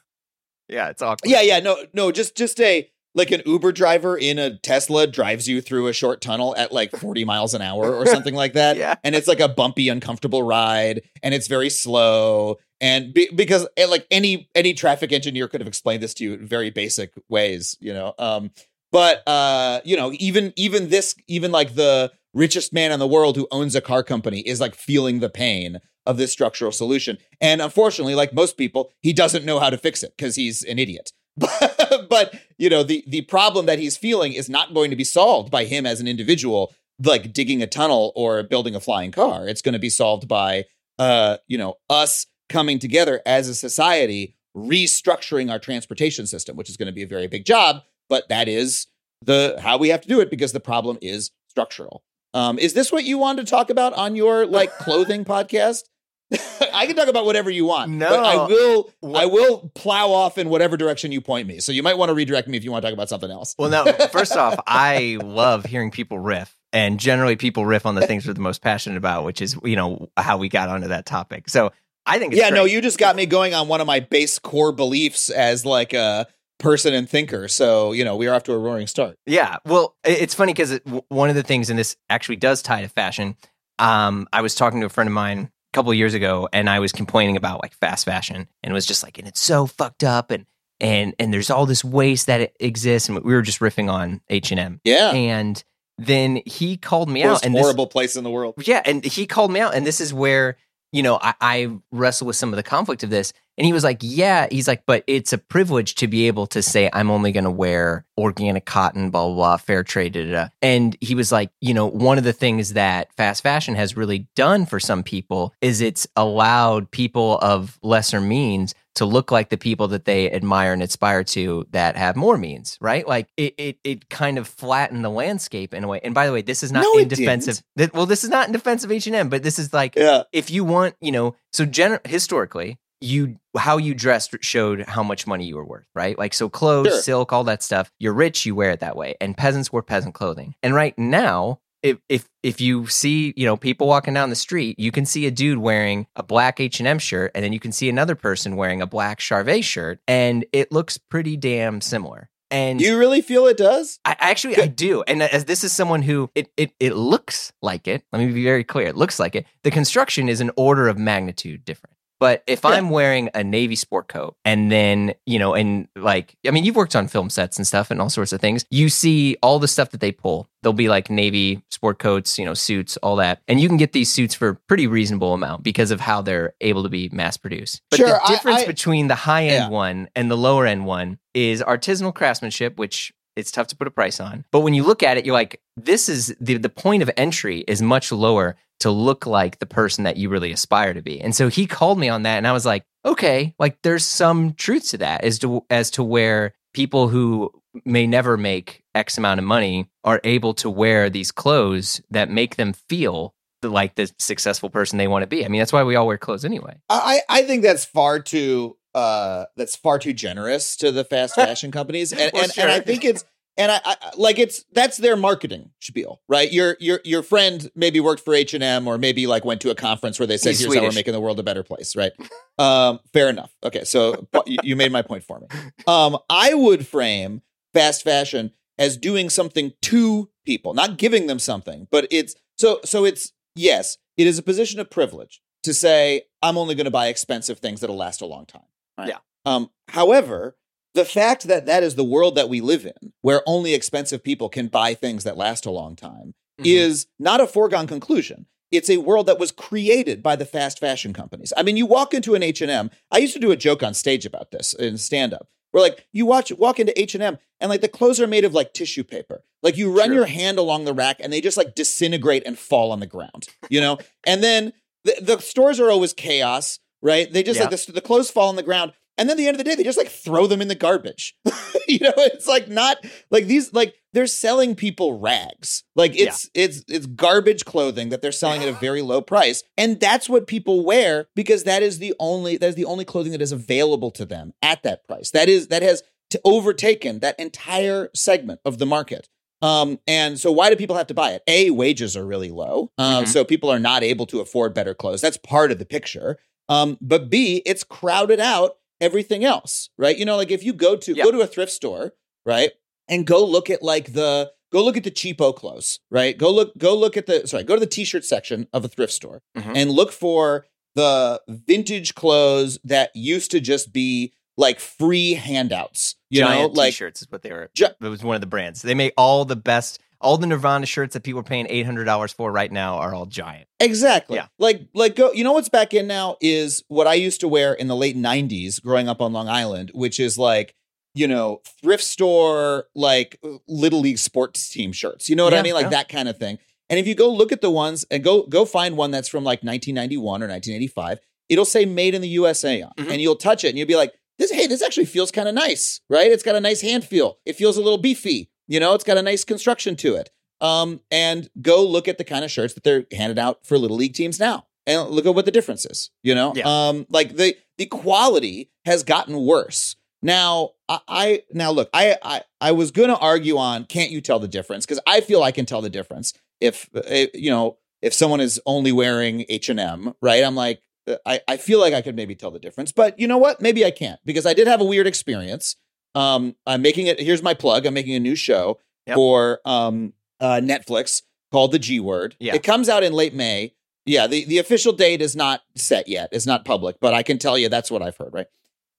Yeah, 0.72 0.90
it's 0.90 1.02
awkward. 1.02 1.32
Yeah, 1.32 1.42
yeah, 1.42 1.60
no, 1.62 1.78
no, 1.94 2.12
just 2.12 2.36
just 2.38 2.60
a 2.62 2.88
like 3.20 3.30
an 3.30 3.44
Uber 3.46 3.72
driver 3.72 4.18
in 4.18 4.40
a 4.40 4.58
Tesla 4.58 5.06
drives 5.06 5.48
you 5.48 5.62
through 5.62 5.88
a 5.88 5.94
short 5.94 6.22
tunnel 6.22 6.56
at 6.58 6.72
like 6.72 6.92
40 6.92 7.26
miles 7.26 7.54
an 7.54 7.62
hour 7.62 7.94
or 7.94 8.08
something 8.08 8.34
like 8.34 8.54
that. 8.54 8.70
Yeah. 8.80 8.96
And 9.04 9.14
it's 9.14 9.28
like 9.28 9.42
a 9.42 9.50
bumpy, 9.50 9.90
uncomfortable 9.90 10.42
ride 10.42 11.02
and 11.22 11.34
it's 11.34 11.48
very 11.48 11.70
slow. 11.70 12.58
And 12.80 13.14
be, 13.14 13.30
because 13.36 13.68
eh, 13.76 13.88
like 13.88 14.08
any 14.10 14.48
any 14.56 14.74
traffic 14.74 15.12
engineer 15.12 15.50
could 15.50 15.60
have 15.60 15.68
explained 15.68 16.02
this 16.02 16.14
to 16.16 16.24
you 16.24 16.34
in 16.36 16.48
very 16.48 16.70
basic 16.70 17.12
ways, 17.28 17.76
you 17.82 17.94
know. 17.94 18.14
Um, 18.18 18.52
but 18.92 19.28
uh, 19.28 19.82
you 19.84 19.98
know, 19.98 20.14
even 20.16 20.54
even 20.56 20.90
this, 20.90 21.14
even 21.28 21.52
like 21.52 21.76
the 21.76 22.12
richest 22.34 22.72
man 22.72 22.92
in 22.94 23.00
the 23.00 23.08
world 23.08 23.36
who 23.36 23.48
owns 23.52 23.76
a 23.76 23.82
car 23.82 24.02
company 24.02 24.40
is 24.42 24.62
like 24.62 24.76
feeling 24.76 25.20
the 25.20 25.30
pain 25.30 25.80
of 26.06 26.18
this 26.18 26.32
structural 26.32 26.72
solution. 26.72 27.18
And 27.42 27.62
unfortunately, 27.62 28.16
like 28.16 28.34
most 28.34 28.58
people, 28.58 28.92
he 29.02 29.14
doesn't 29.14 29.46
know 29.46 29.60
how 29.60 29.70
to 29.70 29.78
fix 29.78 30.04
it 30.04 30.14
because 30.16 30.36
he's 30.36 30.64
an 30.64 30.80
idiot. 30.80 31.12
but 32.10 32.36
you 32.58 32.70
know, 32.70 32.84
the 32.84 33.04
the 33.08 33.22
problem 33.22 33.66
that 33.66 33.80
he's 33.80 33.98
feeling 33.98 34.34
is 34.34 34.50
not 34.50 34.74
going 34.74 34.90
to 34.90 34.96
be 34.96 35.04
solved 35.04 35.52
by 35.52 35.66
him 35.66 35.86
as 35.86 36.00
an 36.00 36.08
individual, 36.08 36.74
like 37.04 37.34
digging 37.34 37.62
a 37.62 37.68
tunnel 37.68 38.12
or 38.16 38.44
building 38.44 38.76
a 38.76 38.80
flying 38.80 39.12
car. 39.12 39.48
It's 39.48 39.62
going 39.62 39.74
to 39.74 39.80
be 39.80 39.90
solved 39.90 40.28
by 40.28 40.66
uh, 41.00 41.38
you 41.48 41.58
know, 41.58 41.76
us 41.90 42.28
coming 42.50 42.78
together 42.78 43.22
as 43.26 43.48
a 43.48 43.56
society, 43.56 44.36
restructuring 44.56 45.50
our 45.50 45.58
transportation 45.58 46.28
system, 46.28 46.58
which 46.58 46.70
is 46.70 46.78
going 46.78 46.88
to 46.88 46.94
be 46.94 47.04
a 47.04 47.08
very 47.08 47.28
big 47.28 47.46
job, 47.46 47.82
but 48.10 48.28
that 48.30 48.48
is 48.48 48.88
the 49.22 49.58
how 49.62 49.78
we 49.78 49.90
have 49.90 50.02
to 50.02 50.08
do 50.08 50.20
it 50.20 50.30
because 50.30 50.52
the 50.52 50.60
problem 50.60 50.98
is 51.02 51.32
structural. 51.48 52.04
Um, 52.34 52.60
is 52.60 52.74
this 52.74 52.92
what 52.92 53.06
you 53.06 53.18
wanted 53.18 53.46
to 53.46 53.50
talk 53.50 53.70
about 53.70 53.94
on 53.94 54.16
your 54.16 54.46
like 54.46 54.72
clothing 54.78 55.26
podcast? 55.26 55.84
I 56.74 56.86
can 56.86 56.96
talk 56.96 57.08
about 57.08 57.26
whatever 57.26 57.50
you 57.50 57.66
want. 57.66 57.98
but 58.00 58.24
I 58.24 58.46
will. 58.48 58.92
What- 59.00 59.22
I 59.22 59.26
will 59.26 59.72
plow 59.74 60.12
off 60.12 60.38
in 60.38 60.50
whatever 60.50 60.78
direction 60.78 61.12
you 61.12 61.22
point 61.22 61.48
me. 61.48 61.60
So 61.60 61.72
you 61.72 61.82
might 61.84 61.98
want 61.98 62.10
to 62.10 62.14
redirect 62.14 62.48
me 62.48 62.58
if 62.58 62.64
you 62.64 62.72
want 62.72 62.84
to 62.84 62.88
talk 62.88 62.94
about 62.94 63.10
something 63.10 63.32
else. 63.32 63.56
Well, 63.58 63.70
no. 63.70 63.86
First 64.12 64.36
off, 64.38 64.60
I 64.68 65.18
love 65.24 65.66
hearing 65.66 65.92
people 65.92 66.20
riff, 66.20 66.56
and 66.72 67.00
generally 67.00 67.36
people 67.36 67.66
riff 67.66 67.86
on 67.86 67.96
the 67.96 68.06
things 68.06 68.28
we're 68.28 68.34
the 68.34 68.42
most 68.42 68.62
passionate 68.62 68.98
about, 68.98 69.24
which 69.26 69.42
is 69.42 69.58
you 69.64 69.76
know 69.76 70.10
how 70.18 70.38
we 70.38 70.50
got 70.50 70.70
onto 70.70 70.90
that 70.90 71.06
topic. 71.06 71.50
So 71.50 71.72
I 72.06 72.20
think 72.20 72.34
it's 72.34 72.42
yeah, 72.42 72.50
no, 72.50 72.66
you 72.66 72.82
just 72.82 73.00
got 73.00 73.16
me 73.16 73.26
going 73.26 73.54
on 73.54 73.68
one 73.68 73.82
of 73.82 73.88
my 73.88 74.00
base 74.00 74.38
core 74.40 74.72
beliefs 74.72 75.30
as 75.30 75.66
like 75.66 75.94
a 75.94 76.28
person 76.60 76.94
and 76.94 77.10
thinker. 77.10 77.48
So 77.48 77.92
you 77.92 78.06
know 78.06 78.16
we 78.16 78.28
are 78.28 78.36
off 78.36 78.44
to 78.44 78.54
a 78.54 78.58
roaring 78.58 78.88
start. 78.88 79.18
Yeah. 79.26 79.58
Well, 79.66 79.96
it's 80.04 80.36
funny 80.36 80.54
because 80.54 80.72
it, 80.72 80.84
one 81.08 81.30
of 81.30 81.36
the 81.36 81.44
things, 81.44 81.70
and 81.72 81.80
this 81.80 81.98
actually 82.10 82.36
does 82.36 82.62
tie 82.62 82.82
to 82.82 82.88
fashion. 82.90 83.36
Um, 83.80 84.28
I 84.34 84.42
was 84.42 84.56
talking 84.56 84.82
to 84.82 84.86
a 84.86 84.90
friend 84.90 85.08
of 85.08 85.14
mine 85.14 85.52
a 85.72 85.76
couple 85.76 85.92
of 85.92 85.98
years 85.98 86.14
ago, 86.14 86.50
and 86.52 86.70
I 86.70 86.80
was 86.80 86.92
complaining 86.92 87.38
about 87.38 87.62
like 87.62 87.74
fast 87.74 88.06
fashion, 88.06 88.48
and 88.64 88.74
was 88.74 88.86
just 88.86 89.04
like, 89.04 89.18
and 89.18 89.28
it's 89.28 89.40
so 89.40 89.66
fucked 89.68 90.04
up, 90.04 90.32
and 90.32 90.46
and 90.80 91.14
and 91.20 91.34
there's 91.34 91.50
all 91.50 91.66
this 91.66 91.84
waste 91.84 92.28
that 92.28 92.42
it 92.42 92.56
exists, 92.60 93.10
and 93.10 93.18
we 93.24 93.34
were 93.34 93.42
just 93.42 93.60
riffing 93.60 93.92
on 93.92 94.22
H 94.30 94.52
and 94.52 94.60
M, 94.60 94.82
Yeah, 94.84 95.12
and 95.12 95.64
then 95.98 96.42
he 96.46 96.78
called 96.78 97.10
me 97.10 97.24
out, 97.24 97.30
most 97.32 97.46
and 97.46 97.54
this, 97.54 97.62
horrible 97.62 97.88
place 97.88 98.16
in 98.16 98.24
the 98.24 98.30
world. 98.30 98.56
yeah, 98.60 98.82
and 98.86 99.04
he 99.04 99.28
called 99.28 99.52
me 99.52 99.60
out, 99.60 99.76
and 99.76 99.86
this 99.86 100.00
is 100.02 100.14
where 100.14 100.58
you 100.92 101.04
know 101.04 101.20
I, 101.22 101.34
I 101.42 101.72
wrestle 101.92 102.28
with 102.28 102.36
some 102.36 102.52
of 102.54 102.58
the 102.58 102.64
conflict 102.64 103.04
of 103.04 103.10
this. 103.10 103.34
And 103.58 103.66
he 103.66 103.74
was 103.74 103.84
like, 103.84 103.98
"Yeah," 104.00 104.48
he's 104.50 104.70
like, 104.70 104.84
"But 104.86 105.04
it's 105.06 105.34
a 105.34 105.38
privilege 105.38 105.96
to 105.96 106.08
be 106.08 106.28
able 106.28 106.48
to 106.48 106.62
say 106.62 106.90
I'm 106.94 107.12
only 107.12 107.34
going 107.34 107.44
to 107.44 107.52
wear 107.52 108.06
organic 108.18 108.64
cotton, 108.66 109.10
blah 109.10 109.26
blah 109.26 109.36
blah, 109.36 109.58
fair 109.58 109.84
trade." 109.84 110.14
Da, 110.14 110.24
da, 110.24 110.32
da. 110.32 110.48
And 110.62 110.96
he 111.02 111.14
was 111.14 111.30
like, 111.30 111.52
"You 111.60 111.74
know, 111.74 111.86
one 111.86 112.18
of 112.18 112.24
the 112.24 112.32
things 112.32 112.74
that 112.74 113.14
fast 113.18 113.44
fashion 113.44 113.76
has 113.76 113.98
really 113.98 114.30
done 114.34 114.66
for 114.66 114.80
some 114.80 115.04
people 115.04 115.54
is 115.60 115.82
it's 115.82 116.08
allowed 116.16 116.90
people 116.90 117.38
of 117.40 117.78
lesser 117.84 118.22
means." 118.22 118.74
To 119.00 119.06
look 119.06 119.32
like 119.32 119.50
the 119.50 119.58
people 119.58 119.90
that 119.90 120.06
they 120.06 120.32
admire 120.32 120.72
and 120.72 120.82
aspire 120.84 121.24
to 121.24 121.66
that 121.72 121.98
have 121.98 122.16
more 122.16 122.38
means, 122.38 122.78
right? 122.80 123.06
Like 123.08 123.28
it 123.36 123.56
it, 123.58 123.78
it 123.84 124.10
kind 124.10 124.38
of 124.38 124.48
flattened 124.48 125.04
the 125.04 125.10
landscape 125.10 125.74
in 125.74 125.84
a 125.84 125.88
way. 125.88 126.00
And 126.04 126.14
by 126.14 126.26
the 126.28 126.32
way, 126.32 126.42
this 126.42 126.64
is 126.64 126.72
not 126.72 126.84
No, 126.84 126.94
in 127.00 127.06
it 127.08 127.10
defense 127.10 127.48
of 127.48 127.62
th- 127.78 127.92
well, 127.94 128.06
this 128.06 128.24
is 128.24 128.30
not 128.30 128.48
in 128.48 128.54
defense 128.54 128.84
of 128.84 128.92
H 128.92 129.08
and 129.08 129.16
M, 129.16 129.30
but 129.30 129.42
this 129.44 129.58
is 129.60 129.74
like 129.74 129.96
Yeah. 129.96 130.24
if 130.32 130.50
you 130.52 130.64
want, 130.64 130.96
you 131.02 131.12
know, 131.12 131.36
so 131.52 131.66
gen- 131.66 132.00
historically, 132.06 132.78
you 133.02 133.38
how 133.58 133.78
you 133.78 133.94
dressed 133.96 134.36
showed 134.42 134.82
how 134.82 135.02
much 135.04 135.26
money 135.26 135.46
you 135.46 135.56
were 135.56 135.66
worth, 135.66 135.88
right? 135.96 136.18
Like 136.18 136.34
so 136.34 136.50
clothes, 136.50 136.88
Sure. 136.90 137.02
silk, 137.02 137.32
all 137.34 137.46
that 137.46 137.64
stuff. 137.64 137.92
You're 138.00 138.14
rich, 138.14 138.46
you 138.46 138.54
wear 138.56 138.72
it 138.72 138.82
that 138.82 138.96
way. 138.98 139.16
And 139.22 139.38
peasants 139.38 139.72
wear 139.72 139.82
peasant 139.82 140.14
clothing. 140.14 140.54
And 140.62 140.76
right 140.76 140.98
now, 141.00 141.60
if 141.84 141.98
if 142.10 142.28
if 142.44 142.62
you 142.62 142.88
see, 142.88 143.34
you 143.36 143.46
know, 143.46 143.58
people 143.58 143.88
walking 143.88 144.14
down 144.14 144.30
the 144.30 144.36
street, 144.36 144.80
you 144.80 144.92
can 144.92 145.06
see 145.06 145.26
a 145.26 145.32
dude 145.32 145.60
wearing 145.60 146.08
a 146.16 146.24
black 146.24 146.60
H&M 146.60 147.00
shirt 147.00 147.32
and 147.36 147.44
then 147.44 147.54
you 147.54 147.60
can 147.60 147.72
see 147.72 147.90
another 147.90 148.16
person 148.16 148.56
wearing 148.56 148.82
a 148.82 148.88
black 148.88 149.20
Charvet 149.20 149.64
shirt 149.64 150.00
and 150.08 150.46
it 150.52 150.72
looks 150.72 150.98
pretty 150.98 151.38
damn 151.38 151.82
similar. 151.82 152.30
And 152.52 152.82
You 152.82 152.98
really 152.98 153.22
feel 153.22 153.46
it 153.46 153.58
does? 153.58 154.00
I 154.06 154.16
actually 154.20 154.58
I 154.58 154.66
do, 154.66 155.04
and 155.04 155.22
as 155.22 155.46
this 155.46 155.64
is 155.64 155.72
someone 155.72 156.02
who 156.02 156.32
it, 156.34 156.52
it 156.58 156.72
it 156.80 156.96
looks 156.96 157.54
like 157.62 157.88
it. 157.88 158.04
Let 158.12 158.20
me 158.20 158.32
be 158.32 158.44
very 158.44 158.64
clear. 158.64 158.88
It 158.88 158.98
looks 158.98 159.20
like 159.20 159.36
it. 159.36 159.46
The 159.64 159.70
construction 159.70 160.28
is 160.28 160.42
an 160.42 160.50
order 160.58 160.88
of 160.88 160.98
magnitude 160.98 161.64
different. 161.64 161.96
But 162.20 162.44
if 162.48 162.64
Yeah. 162.64 162.72
I'm 162.72 162.90
wearing 162.90 163.30
a 163.34 163.44
navy 163.44 163.76
sport 163.76 164.08
coat 164.10 164.36
and 164.44 164.72
then, 164.72 165.14
you 165.26 165.40
know, 165.40 165.54
and 165.54 165.88
like, 165.96 166.36
I 166.46 166.52
mean, 166.52 166.66
you've 166.66 166.76
worked 166.76 166.96
on 166.96 167.08
film 167.08 167.30
sets 167.30 167.58
and 167.58 167.66
stuff 167.66 167.92
and 167.92 168.02
all 168.02 168.10
sorts 168.10 168.34
of 168.34 168.42
things. 168.42 168.66
You 168.70 168.90
see 168.90 169.38
all 169.42 169.58
the 169.60 169.68
stuff 169.68 169.92
that 169.92 170.02
they 170.02 170.12
pull. 170.12 170.48
There'll 170.62 170.74
be 170.74 170.90
like 170.90 171.10
navy 171.10 171.64
sport 171.72 172.00
coats, 172.00 172.38
you 172.38 172.44
know, 172.44 172.54
suits, 172.54 172.98
all 172.98 173.16
that. 173.16 173.42
And 173.48 173.62
you 173.62 173.70
can 173.70 173.78
get 173.78 173.94
these 173.94 174.12
suits 174.12 174.36
for 174.36 174.50
a 174.50 174.56
pretty 174.56 174.88
reasonable 174.88 175.34
amount 175.34 175.64
because 175.64 175.92
of 175.92 176.02
how 176.02 176.22
they're 176.22 176.54
able 176.60 176.84
to 176.84 176.90
be 176.90 177.08
mass 177.14 177.38
produced. 177.38 177.82
But 177.90 177.98
Sure, 177.98 178.08
the 178.10 178.24
I- 178.24 178.28
difference 178.28 178.62
I- 178.64 178.66
between 178.66 179.08
the 179.08 179.16
high 179.16 179.44
end 179.46 179.66
Yeah. 179.66 179.70
one 179.70 180.10
and 180.16 180.30
the 180.30 180.36
lower 180.36 180.66
end 180.68 180.86
one 180.86 181.20
is 181.34 181.62
artisanal 181.62 182.14
craftsmanship, 182.14 182.78
which 182.78 183.14
it's 183.40 183.52
tough 183.52 183.68
to 183.68 183.76
put 183.76 183.88
a 183.88 183.92
price 183.92 184.20
on. 184.20 184.46
But 184.52 184.62
when 184.62 184.74
you 184.74 184.84
look 184.84 185.04
at 185.04 185.18
it, 185.18 185.26
you're 185.26 185.34
like, 185.34 185.62
this 185.78 186.10
is 186.10 186.36
the 186.40 186.58
the 186.58 186.70
point 186.70 187.04
of 187.04 187.10
entry 187.18 187.64
is 187.68 187.82
much 187.82 188.12
lower 188.12 188.56
to 188.80 188.92
look 188.92 189.26
like 189.26 189.60
the 189.60 189.66
person 189.66 190.06
that 190.06 190.18
you 190.18 190.30
really 190.30 190.52
aspire 190.52 190.94
to 190.94 191.02
be. 191.02 191.20
And 191.20 191.36
so 191.36 191.50
he 191.50 191.66
called 191.68 192.00
me 192.00 192.10
on 192.10 192.24
that 192.24 192.38
and 192.38 192.48
I 192.48 192.54
was 192.54 192.66
like, 192.66 192.84
okay, 193.06 193.54
like 193.60 193.82
there's 193.82 194.06
some 194.06 194.54
truth 194.54 194.90
to 194.90 194.98
that 195.00 195.24
as 195.24 195.40
to 195.40 195.66
as 195.70 195.92
to 195.92 196.04
where 196.04 196.54
people 196.74 197.10
who 197.10 197.52
may 197.86 198.08
never 198.08 198.38
make 198.38 198.84
X 198.96 199.18
amount 199.18 199.40
of 199.40 199.46
money 199.46 199.90
are 200.04 200.22
able 200.24 200.54
to 200.56 200.70
wear 200.70 201.10
these 201.10 201.32
clothes 201.32 202.02
that 202.10 202.30
make 202.30 202.56
them 202.56 202.74
feel 202.74 203.34
like 203.62 203.96
the 203.96 204.12
successful 204.18 204.70
person 204.70 204.98
they 204.98 205.08
want 205.08 205.24
to 205.24 205.28
be. 205.28 205.44
I 205.44 205.50
mean, 205.50 205.60
that's 205.60 205.74
why 205.74 205.84
we 205.84 205.96
all 205.96 206.08
wear 206.08 206.18
clothes 206.18 206.46
anyway. 206.46 206.80
I, 206.90 207.20
I 207.28 207.42
think 207.44 207.62
that's 207.64 207.84
far 207.84 208.20
too 208.20 208.78
uh 208.96 209.46
that's 209.56 209.76
far 209.76 210.00
too 210.00 210.14
generous 210.14 210.76
to 210.78 210.92
the 210.92 211.04
fast 211.04 211.36
fashion 211.36 211.72
companies. 211.72 212.12
And 212.12 212.32
Well, 212.34 212.44
and, 212.44 212.54
and 212.58 212.72
I 212.72 212.80
think 212.80 213.04
it's 213.06 213.24
and 213.58 213.72
I, 213.72 213.82
I 213.84 213.96
like 214.16 214.40
it's 214.40 214.64
that's 214.72 214.98
their 214.98 215.16
marketing 215.16 215.72
spiel 215.80 216.22
right? 216.28 216.52
Your 216.52 216.78
your 216.80 217.02
your 217.04 217.24
friend 217.24 217.70
maybe 217.76 218.00
worked 218.00 218.24
for 218.24 218.34
H&M 218.34 218.88
or 218.88 218.98
maybe 218.98 219.28
like 219.28 219.46
went 219.46 219.62
to 219.62 219.70
a 219.70 219.76
conference 219.76 220.20
where 220.20 220.28
they 220.28 220.38
said 220.38 220.52
He's 220.52 220.62
here's 220.62 220.76
how 220.76 220.84
we're 220.84 220.92
making 220.92 221.14
the 221.14 221.20
world 221.20 221.40
a 221.40 221.44
better 221.44 221.64
place 221.64 221.96
right? 221.96 222.12
Um 222.58 223.00
fair 223.14 223.30
enough. 223.30 223.54
Okay 223.64 223.84
so 223.86 224.28
you, 224.46 224.58
you 224.64 224.76
made 224.76 224.92
my 224.92 225.02
point 225.02 225.24
for 225.24 225.40
me. 225.40 225.48
Um 225.88 226.18
I 226.30 226.54
would 226.54 226.86
frame 226.86 227.42
fast 227.74 228.04
fashion 228.04 228.52
as 228.78 228.98
doing 228.98 229.30
something 229.30 229.72
to 229.84 230.30
people 230.46 230.74
not 230.74 230.98
giving 230.98 231.28
them 231.28 231.40
something 231.40 231.88
but 231.92 232.08
it's 232.12 232.36
so 232.58 232.80
so 232.84 233.06
it's 233.06 233.32
yes 233.56 233.98
it 234.18 234.28
is 234.28 234.38
a 234.38 234.44
position 234.44 234.80
of 234.80 234.90
privilege 234.90 235.42
to 235.64 235.74
say 235.74 236.24
I'm 236.42 236.58
only 236.58 236.76
going 236.76 236.86
to 236.86 236.92
buy 236.92 237.08
expensive 237.08 237.60
things 237.60 237.82
that'll 237.82 237.98
last 237.98 238.22
a 238.22 238.26
long 238.26 238.46
time. 238.46 238.62
Right? 239.00 239.10
Yeah. 239.10 239.18
Um, 239.46 239.70
however, 239.90 240.56
the 240.94 241.06
fact 241.06 241.44
that 241.48 241.66
that 241.66 241.84
is 241.84 241.96
the 241.96 242.04
world 242.04 242.36
that 242.36 242.50
we 242.50 242.62
live 242.62 242.86
in, 242.86 243.14
where 243.22 243.42
only 243.46 243.74
expensive 243.74 244.24
people 244.24 244.50
can 244.50 244.68
buy 244.68 244.94
things 244.94 245.24
that 245.24 245.38
last 245.38 245.66
a 245.66 245.72
long 245.72 245.96
time, 245.96 246.34
Mhm. 246.60 246.66
is 246.66 247.08
not 247.20 247.40
a 247.42 247.48
foregone 247.48 247.88
conclusion. 247.88 248.48
It's 248.72 248.90
a 248.90 248.98
world 248.98 249.26
that 249.28 249.40
was 249.40 249.52
created 249.52 250.22
by 250.22 250.36
the 250.36 250.46
fast 250.46 250.80
fashion 250.80 251.14
companies. 251.14 251.52
I 251.58 251.64
mean, 251.64 251.78
you 251.78 251.86
walk 251.86 252.14
into 252.14 252.36
an 252.36 252.44
H 252.44 252.62
and 252.62 252.70
M. 252.70 252.92
I 253.12 253.18
used 253.20 253.34
to 253.34 253.40
do 253.40 253.52
a 253.52 253.56
joke 253.56 253.82
on 253.82 253.94
stage 253.94 254.26
about 254.26 254.52
this 254.52 254.74
in 254.74 254.98
stand 254.98 255.34
up. 255.34 255.48
Where 255.72 255.84
like 255.84 256.08
you 256.12 256.26
watch 256.26 256.52
walk 256.52 256.80
into 256.80 257.00
H 257.00 257.14
and 257.14 257.24
M 257.24 257.38
and 257.60 257.70
like 257.70 257.82
the 257.82 257.88
clothes 257.88 258.20
are 258.20 258.26
made 258.28 258.44
of 258.46 258.54
like 258.56 258.74
tissue 258.74 259.04
paper. 259.04 259.44
Like 259.62 259.78
you 259.78 259.92
run 259.96 260.08
Sure. 260.10 260.16
your 260.16 260.26
hand 260.26 260.58
along 260.58 260.86
the 260.86 260.94
rack 260.94 261.18
and 261.20 261.32
they 261.32 261.42
just 261.42 261.58
like 261.58 261.76
disintegrate 261.76 262.44
and 262.46 262.58
fall 262.58 262.92
on 262.92 263.00
the 263.00 263.06
ground. 263.08 263.48
You 263.70 263.80
know, 263.82 263.98
and 264.26 264.44
then 264.44 264.74
the, 265.06 265.16
the 265.22 265.40
stores 265.40 265.80
are 265.80 265.90
always 265.92 266.12
chaos, 266.14 266.80
right? 267.02 267.32
They 267.32 267.44
just 267.44 267.60
Yeah. 267.60 267.68
like 267.68 267.78
the, 267.86 267.92
the 267.92 268.02
clothes 268.02 268.32
fall 268.32 268.50
on 268.50 268.56
the 268.56 268.64
ground, 268.64 268.94
and 269.18 269.28
then 269.30 269.34
at 269.36 269.38
the 269.38 269.48
end 269.48 269.56
of 269.56 269.58
the 269.58 269.64
day, 269.70 269.76
they 269.76 269.84
just 269.84 269.98
like 269.98 270.08
throw 270.10 270.48
them 270.48 270.62
in 270.62 270.68
the 270.70 270.76
garbage. 270.76 271.36
you 271.88 272.00
know, 272.00 272.14
it's 272.18 272.48
like 272.48 272.68
not 272.70 272.98
like 273.32 273.46
these 273.46 273.74
like 273.74 273.96
they're 274.14 274.28
selling 274.28 274.76
people 274.76 275.20
rags. 275.20 275.84
Like 275.96 276.18
it's 276.18 276.50
it's 276.54 276.84
it's 276.88 277.06
garbage 277.06 277.66
clothing 277.66 278.10
that 278.10 278.22
they're 278.22 278.32
selling 278.32 278.62
at 278.64 278.70
a 278.70 278.74
very 278.74 279.02
low 279.02 279.22
price, 279.22 279.64
and 279.78 280.00
that's 280.00 280.30
what 280.30 280.48
people 280.48 280.86
wear 280.86 281.28
because 281.36 281.64
that 281.66 281.84
is 281.84 282.00
the 282.00 282.14
only 282.20 282.58
that 282.58 282.68
is 282.70 282.76
the 282.76 282.86
only 282.86 283.06
clothing 283.06 283.32
that 283.34 283.42
is 283.42 283.52
available 283.52 284.12
to 284.12 284.26
them 284.26 284.54
at 284.62 284.84
that 284.84 285.06
price. 285.08 285.32
That 285.32 285.50
is 285.50 285.68
that 285.68 285.82
has 285.84 286.02
to 286.30 286.40
overtaken 286.46 287.20
that 287.20 287.40
entire 287.40 288.10
segment 288.14 288.60
of 288.64 288.78
the 288.78 288.86
market. 288.86 289.28
Um, 289.62 290.00
and 290.08 290.40
so 290.40 290.52
why 290.54 290.70
do 290.70 290.76
people 290.78 290.96
have 290.96 291.08
to 291.08 291.14
buy 291.14 291.32
it? 291.32 291.42
A, 291.48 291.70
wages 291.72 292.16
are 292.16 292.26
really 292.26 292.50
low. 292.52 292.92
Um, 292.98 293.26
Mhm. 293.26 293.28
so 293.28 293.44
people 293.44 293.70
are 293.70 293.80
not 293.80 294.04
able 294.04 294.26
to 294.28 294.40
afford 294.40 294.74
better 294.74 294.94
clothes. 294.94 295.20
That's 295.22 295.38
part 295.38 295.72
of 295.72 295.80
the 295.80 295.86
picture. 295.86 296.38
Um, 296.70 296.98
but 297.02 297.30
B, 297.30 297.62
it's 297.66 297.84
crowded 297.84 298.40
out 298.40 298.78
everything 299.02 299.44
else, 299.44 299.90
right? 299.98 300.18
You 300.18 300.26
know, 300.26 300.38
like 300.38 300.52
if 300.52 300.64
you 300.64 300.72
go 300.74 300.96
to 300.96 301.14
Yeah. 301.14 301.24
go 301.24 301.32
to 301.32 301.42
a 301.42 301.48
thrift 301.48 301.72
store, 301.72 302.14
right? 302.46 302.72
And 303.08 303.26
go 303.26 303.44
look 303.44 303.70
at 303.70 303.82
like 303.82 304.14
the 304.14 304.52
go 304.72 304.84
look 304.84 304.96
at 304.98 305.04
the 305.04 305.12
cheapo 305.12 305.56
clothes, 305.56 306.00
right? 306.12 306.38
Go 306.38 306.52
look 306.52 306.78
go 306.78 306.96
look 306.96 307.18
at 307.18 307.26
the 307.26 307.48
sorry, 307.48 307.64
go 307.64 307.74
to 307.76 307.80
the 307.80 307.86
t-shirt 307.88 308.24
section 308.24 308.68
of 308.72 308.86
a 308.86 308.88
thrift 308.88 309.12
store 309.14 309.42
Mhm. 309.58 309.74
and 309.76 309.92
look 309.92 310.12
for 310.12 310.66
the 310.96 311.42
vintage 311.48 312.14
clothes 312.16 312.78
that 312.84 313.12
used 313.16 313.52
to 313.52 313.60
just 313.60 313.92
be 313.94 314.34
like 314.58 314.80
free 314.80 315.34
handouts. 315.34 316.16
You 316.30 316.42
Giant 316.42 316.74
know, 316.74 316.78
like 316.82 316.92
t-shirts 316.94 317.22
is 317.22 317.32
what 317.32 317.42
they 317.42 317.52
were. 317.52 317.70
Gi- 317.74 317.86
it 318.02 318.08
was 318.08 318.24
one 318.24 318.36
of 318.36 318.42
the 318.42 318.48
brands. 318.48 318.82
They 318.82 318.94
make 318.94 319.14
all 319.18 319.46
the 319.46 319.56
best, 319.56 320.00
all 320.22 320.38
the 320.38 320.48
Nirvana 320.48 320.86
shirts 320.86 321.14
that 321.14 321.24
people 321.24 321.40
are 321.40 321.44
paying 321.44 321.66
eight 321.70 321.86
hundred 321.86 322.06
dollars 322.06 322.32
for 322.34 322.52
right 322.52 322.72
now 322.72 322.96
are 322.98 323.14
all 323.14 323.26
giant. 323.26 323.68
Exactly. 323.80 324.36
Yeah. 324.36 324.48
Like 324.58 324.82
like 324.94 325.16
go 325.16 325.32
you 325.32 325.44
know 325.44 325.54
what's 325.54 325.70
back 325.70 325.94
in 325.94 326.08
now 326.08 326.38
is 326.42 326.84
what 326.88 327.08
I 327.08 327.14
used 327.14 327.40
to 327.42 327.48
wear 327.48 327.74
in 327.74 327.88
the 327.88 327.96
late 327.96 328.18
90s 328.18 328.82
growing 328.82 329.08
up 329.08 329.22
on 329.22 329.32
Long 329.34 329.48
Island, 329.48 329.92
which 329.94 330.20
is 330.20 330.38
like, 330.38 330.76
you 331.14 331.28
know, 331.28 331.62
thrift 331.82 332.04
store 332.04 332.86
like 332.96 333.40
little 333.68 334.02
league 334.02 334.18
sports 334.18 334.70
team 334.70 334.92
shirts. 334.92 335.30
You 335.30 335.36
know 335.36 335.44
what 335.46 335.54
Yeah, 335.54 335.60
I 335.60 335.64
mean? 335.64 335.74
Like 335.74 335.84
yeah. 335.86 335.90
that 335.92 336.10
kind 336.10 336.28
of 336.28 336.38
thing. 336.38 336.60
And 336.90 337.00
if 337.00 337.08
you 337.08 337.16
go 337.16 337.30
look 337.32 337.52
at 337.52 337.62
the 337.62 337.70
ones 337.72 338.06
and 338.12 338.24
go 338.24 338.44
go 338.44 338.66
find 338.66 338.98
one 338.98 339.12
that's 339.12 339.30
from 339.30 339.44
like 339.44 339.60
1991 339.64 340.22
or 340.44 340.48
1985, 340.48 341.20
it'll 341.48 341.66
say 341.66 341.86
made 341.86 342.14
in 342.14 342.22
the 342.22 342.28
USA 342.30 342.82
on. 342.82 342.92
Mhm. 342.98 343.12
And 343.12 343.22
you'll 343.22 343.36
touch 343.36 343.64
it 343.64 343.70
and 343.70 343.78
you'll 343.78 343.88
be 343.88 343.96
like, 343.96 344.14
this 344.38 344.52
hey, 344.52 344.68
this 344.68 344.82
actually 344.82 345.06
feels 345.06 345.32
kind 345.32 345.48
of 345.48 345.56
nice, 345.56 346.02
right? 346.10 346.32
It's 346.32 346.44
got 346.44 346.56
a 346.56 346.62
nice 346.62 346.82
hand 346.82 347.04
feel. 347.06 347.38
It 347.46 347.56
feels 347.58 347.78
a 347.78 347.82
little 347.82 347.98
beefy. 347.98 348.50
You 348.70 348.80
know, 348.80 348.94
it's 348.94 349.04
got 349.04 349.18
a 349.18 349.22
nice 349.22 349.44
construction 349.44 349.96
to 349.98 350.16
it 350.16 350.30
um, 350.62 351.02
and 351.12 351.50
go 351.62 351.84
look 351.86 352.08
at 352.08 352.18
the 352.18 352.24
kind 352.24 352.46
of 352.46 352.52
shirts 352.52 352.74
that 352.76 352.84
they're 352.86 353.06
handed 353.12 353.38
out 353.40 353.66
for 353.66 353.78
little 353.78 353.98
league 353.98 354.14
teams 354.14 354.40
now, 354.40 354.68
and 354.88 355.10
look 355.10 355.26
at 355.26 355.34
what 355.36 355.46
the 355.46 355.52
difference 355.52 355.86
is. 355.86 356.12
You 356.24 356.36
know, 356.36 356.54
Yeah. 356.56 356.64
um, 356.90 357.06
like 357.10 357.36
the 357.36 357.56
the 357.78 357.88
quality 357.88 358.72
has 358.86 359.04
gotten 359.04 359.36
worse. 359.46 359.96
Now, 360.22 360.72
I, 360.88 361.00
I 361.08 361.42
now 361.52 361.72
look, 361.72 361.90
I 361.94 362.16
I, 362.24 362.42
I 362.62 362.72
was 362.72 362.92
going 362.92 363.10
to 363.10 363.18
argue 363.18 363.58
on 363.58 363.86
can't 363.86 364.12
you 364.12 364.22
tell 364.22 364.40
the 364.40 364.48
difference 364.48 364.86
because 364.86 365.02
I 365.08 365.22
feel 365.22 365.42
I 365.44 365.52
can 365.52 365.66
tell 365.66 365.82
the 365.82 365.90
difference 365.90 366.34
if 366.62 366.90
eh, 367.06 367.28
you 367.34 367.50
know 367.50 367.78
if 368.02 368.14
someone 368.14 368.40
is 368.40 368.62
only 368.66 368.92
wearing 368.92 369.46
H 369.50 369.70
and 369.70 369.80
M, 369.80 370.14
right? 370.22 370.44
I'm 370.44 370.56
like. 370.56 370.82
I, 371.26 371.42
I 371.48 371.58
feel 371.58 371.80
like 371.80 371.96
I 371.96 372.04
could 372.04 372.16
maybe 372.16 372.36
tell 372.36 372.52
the 372.52 372.60
difference, 372.60 372.92
but 372.92 373.20
you 373.20 373.28
know 373.28 373.40
what? 373.40 373.60
Maybe 373.62 373.84
I 373.84 373.90
can't 373.90 374.20
because 374.26 374.46
I 374.46 374.54
did 374.54 374.68
have 374.68 374.80
a 374.80 374.86
weird 374.86 375.08
experience. 375.08 375.76
Um, 376.16 376.56
I'm 376.66 376.82
making 376.82 377.08
it. 377.08 377.20
Here's 377.20 377.44
my 377.44 377.54
plug. 377.54 377.86
I'm 377.86 377.94
making 377.94 378.16
a 378.16 378.20
new 378.20 378.36
show 378.36 378.80
Yep. 379.08 379.16
for 379.16 379.60
um 379.66 380.14
uh, 380.40 380.60
Netflix 380.64 381.24
called 381.52 381.72
The 381.72 381.80
G 381.80 382.00
Word. 382.00 382.36
Yeah. 382.40 382.56
It 382.56 382.64
comes 382.64 382.90
out 382.90 383.04
in 383.04 383.14
late 383.14 383.34
May. 383.34 383.74
Yeah, 384.06 384.28
the, 384.28 384.46
the 384.46 384.58
official 384.58 384.94
date 384.94 385.22
is 385.22 385.36
not 385.36 385.62
set 385.76 386.08
yet. 386.08 386.30
It's 386.32 386.46
not 386.48 386.66
public, 386.66 386.98
but 387.00 387.14
I 387.14 387.22
can 387.22 387.38
tell 387.38 387.58
you 387.58 387.70
that's 387.70 387.92
what 387.92 388.02
I've 388.02 388.18
heard, 388.18 388.34
right? 388.34 388.48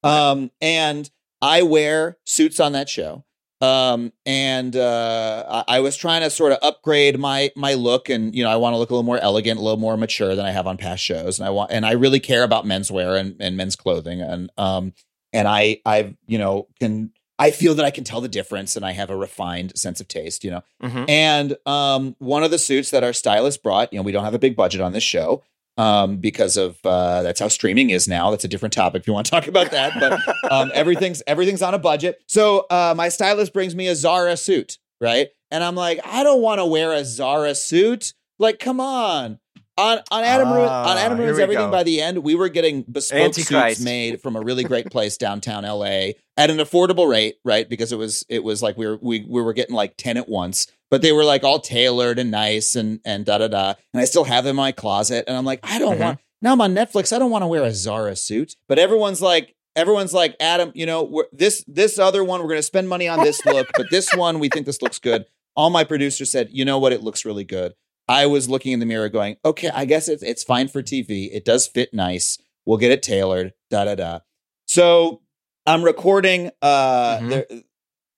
Um, 0.05 0.51
and 0.61 1.11
I 1.43 1.63
wear 1.63 2.19
suits 2.27 2.61
on 2.61 2.73
that 2.73 2.89
show. 2.89 3.25
Um, 3.61 4.13
and 4.25 4.75
uh, 4.77 5.65
I, 5.69 5.77
I 5.77 5.81
was 5.81 5.97
trying 5.97 6.23
to 6.23 6.31
sort 6.31 6.53
of 6.53 6.59
upgrade 6.63 7.19
my 7.19 7.51
my 7.57 7.75
look, 7.75 8.09
and 8.09 8.35
you 8.35 8.43
know, 8.43 8.51
I 8.51 8.57
want 8.57 8.73
to 8.75 8.79
look 8.79 8.91
a 8.91 8.95
little 8.95 9.03
more 9.05 9.19
elegant, 9.19 9.61
a 9.61 9.63
little 9.63 9.79
more 9.81 9.97
mature 9.97 10.35
than 10.35 10.47
I 10.47 10.51
have 10.51 10.67
on 10.67 10.77
past 10.79 11.03
shows, 11.05 11.39
and 11.39 11.47
I 11.47 11.51
want, 11.51 11.71
and 11.71 11.85
I 11.85 11.93
really 11.93 12.21
care 12.21 12.43
about 12.43 12.65
menswear 12.65 13.19
and, 13.21 13.37
and 13.39 13.57
men's 13.57 13.77
clothing, 13.77 14.23
and 14.23 14.51
um, 14.57 14.95
and 15.33 15.47
I 15.49 15.81
I 15.87 16.15
you 16.27 16.39
know 16.39 16.69
can 16.81 17.13
I 17.39 17.51
feel 17.53 17.75
that 17.77 17.87
I 17.87 17.91
can 17.91 18.05
tell 18.05 18.21
the 18.21 18.29
difference, 18.29 18.77
and 18.77 18.85
I 18.85 18.93
have 18.93 19.09
a 19.09 19.17
refined 19.17 19.73
sense 19.79 19.99
of 20.01 20.09
taste, 20.09 20.45
you 20.45 20.51
know. 20.51 20.63
Mhm. 20.83 21.09
And 21.09 21.57
um, 21.65 22.15
one 22.19 22.43
of 22.45 22.51
the 22.51 22.59
suits 22.59 22.91
that 22.91 23.03
our 23.03 23.15
stylist 23.15 23.63
brought, 23.63 23.91
you 23.93 23.99
know, 23.99 24.03
we 24.03 24.13
don't 24.13 24.25
have 24.25 24.35
a 24.35 24.39
big 24.39 24.55
budget 24.57 24.81
on 24.83 24.93
this 24.93 25.03
show. 25.03 25.43
um, 25.79 26.17
because 26.19 26.59
of 26.59 26.77
uh, 26.85 27.23
that's 27.23 27.41
how 27.41 27.49
streaming 27.49 27.89
is 27.89 28.07
now. 28.07 28.31
That's 28.31 28.45
a 28.45 28.49
different 28.49 28.75
topic 28.75 29.01
if 29.03 29.07
you 29.07 29.15
want 29.15 29.25
to 29.27 29.31
talk 29.31 29.47
about 29.47 29.71
that. 29.71 29.95
But 29.99 30.21
um, 30.53 30.71
everything's 30.75 31.23
everything's 31.27 31.63
on 31.63 31.73
a 31.73 31.79
budget. 31.79 32.21
So 32.27 32.67
uh, 32.69 32.93
my 32.95 33.09
stylist 33.09 33.55
brings 33.55 33.75
me 33.75 33.87
a 33.89 33.95
Zara 33.95 34.37
suit, 34.37 34.77
right? 35.01 35.29
And 35.51 35.65
I'm 35.65 35.77
like, 35.77 36.01
I 36.05 36.23
don't 36.23 36.43
want 36.43 36.59
to 36.59 36.67
wear 36.67 36.93
a 36.93 37.05
Zara 37.07 37.55
suit. 37.55 38.13
Like, 38.39 38.59
come 38.59 38.81
on. 38.81 39.39
On 39.81 39.99
on 40.11 40.25
Adam 40.25 40.53
Ruin, 40.53 40.69
on 40.69 40.97
Adam 40.99 41.19
Ah, 41.19 41.23
Ruins 41.23 41.39
Everything 41.39 41.67
go. 41.67 41.71
by 41.71 41.83
the 41.83 42.01
end, 42.03 42.19
we 42.19 42.35
were 42.35 42.49
getting 42.49 42.83
bespoke 42.83 43.19
Antichrist. 43.21 43.77
suits 43.79 43.81
made 43.81 44.21
from 44.21 44.37
a 44.37 44.41
really 44.41 44.63
great 44.65 44.87
place 44.91 45.17
downtown 45.17 45.65
LA 45.65 46.13
at 46.37 46.51
an 46.51 46.59
affordable 46.59 47.09
rate, 47.09 47.37
right? 47.45 47.69
Because 47.69 47.93
it 47.93 47.97
was 47.97 48.25
it 48.29 48.45
was 48.45 48.63
like 48.63 48.77
we 48.77 48.87
were 48.87 48.99
we 49.01 49.25
we 49.29 49.41
were 49.43 49.53
getting 49.53 49.75
like 49.75 49.95
10 49.97 50.17
at 50.17 50.29
once, 50.29 50.67
but 50.91 51.03
they 51.03 51.13
were 51.13 51.25
like 51.25 51.45
all 51.45 51.59
tailored 51.61 52.19
and 52.19 52.31
nice 52.31 52.77
and 52.77 53.01
and 53.05 53.25
da 53.25 53.39
da 53.39 53.49
da. 53.49 53.75
And 53.95 54.01
I 54.01 54.05
still 54.05 54.25
have 54.25 54.45
them 54.45 54.51
in 54.51 54.57
my 54.57 54.73
closet. 54.73 55.25
And 55.27 55.37
I'm 55.37 55.45
like, 55.45 55.61
I 55.63 55.79
don't 55.79 55.97
Mhm. 55.97 56.01
want 56.01 56.21
now 56.43 56.53
I'm 56.53 56.61
on 56.61 56.75
Netflix. 56.75 57.13
I 57.15 57.19
don't 57.19 57.31
want 57.31 57.43
to 57.43 57.47
wear 57.49 57.63
a 57.65 57.73
Zara 57.73 58.17
suit. 58.17 58.57
But 58.69 58.79
everyone's 58.79 59.21
like, 59.23 59.55
everyone's 59.77 60.13
like, 60.15 60.37
Adam, 60.41 60.73
you 60.75 60.87
know, 60.87 61.03
we're, 61.03 61.25
this 61.33 61.65
this 61.67 61.99
other 61.99 62.23
one, 62.25 62.43
we're 62.43 62.49
gonna 62.49 62.63
spend 62.63 62.89
money 62.89 63.09
on 63.09 63.21
this 63.25 63.45
look, 63.47 63.69
but 63.77 63.87
this 63.91 64.11
one, 64.15 64.39
we 64.41 64.49
think 64.49 64.67
this 64.67 64.83
looks 64.83 64.99
good. 64.99 65.25
All 65.57 65.71
my 65.71 65.85
producers 65.85 66.31
said, 66.31 66.49
you 66.53 66.65
know 66.65 66.79
what, 66.79 66.93
it 66.93 67.03
looks 67.03 67.25
really 67.25 67.45
good. 67.45 67.75
I 68.11 68.27
was 68.27 68.49
looking 68.49 68.73
in 68.73 68.81
the 68.81 68.87
mirror 68.87 69.09
going, 69.09 69.37
okay, 69.45 69.71
I 69.73 69.85
guess 69.85 70.09
it's 70.09 70.23
it's 70.23 70.43
fine 70.43 70.69
for 70.69 70.83
TV. 70.83 71.31
It 71.33 71.45
does 71.45 71.67
fit 71.67 71.95
nice. 71.95 72.39
We'll 72.67 72.79
get 72.79 72.91
it 72.91 73.03
tailored. 73.03 73.53
Da 73.71 73.85
da 73.85 73.95
da. 73.95 74.19
So 74.67 75.23
I'm 75.67 75.83
recording. 75.83 76.51
Uh, 76.61 77.19
Mhm. 77.19 77.29
there, 77.31 77.47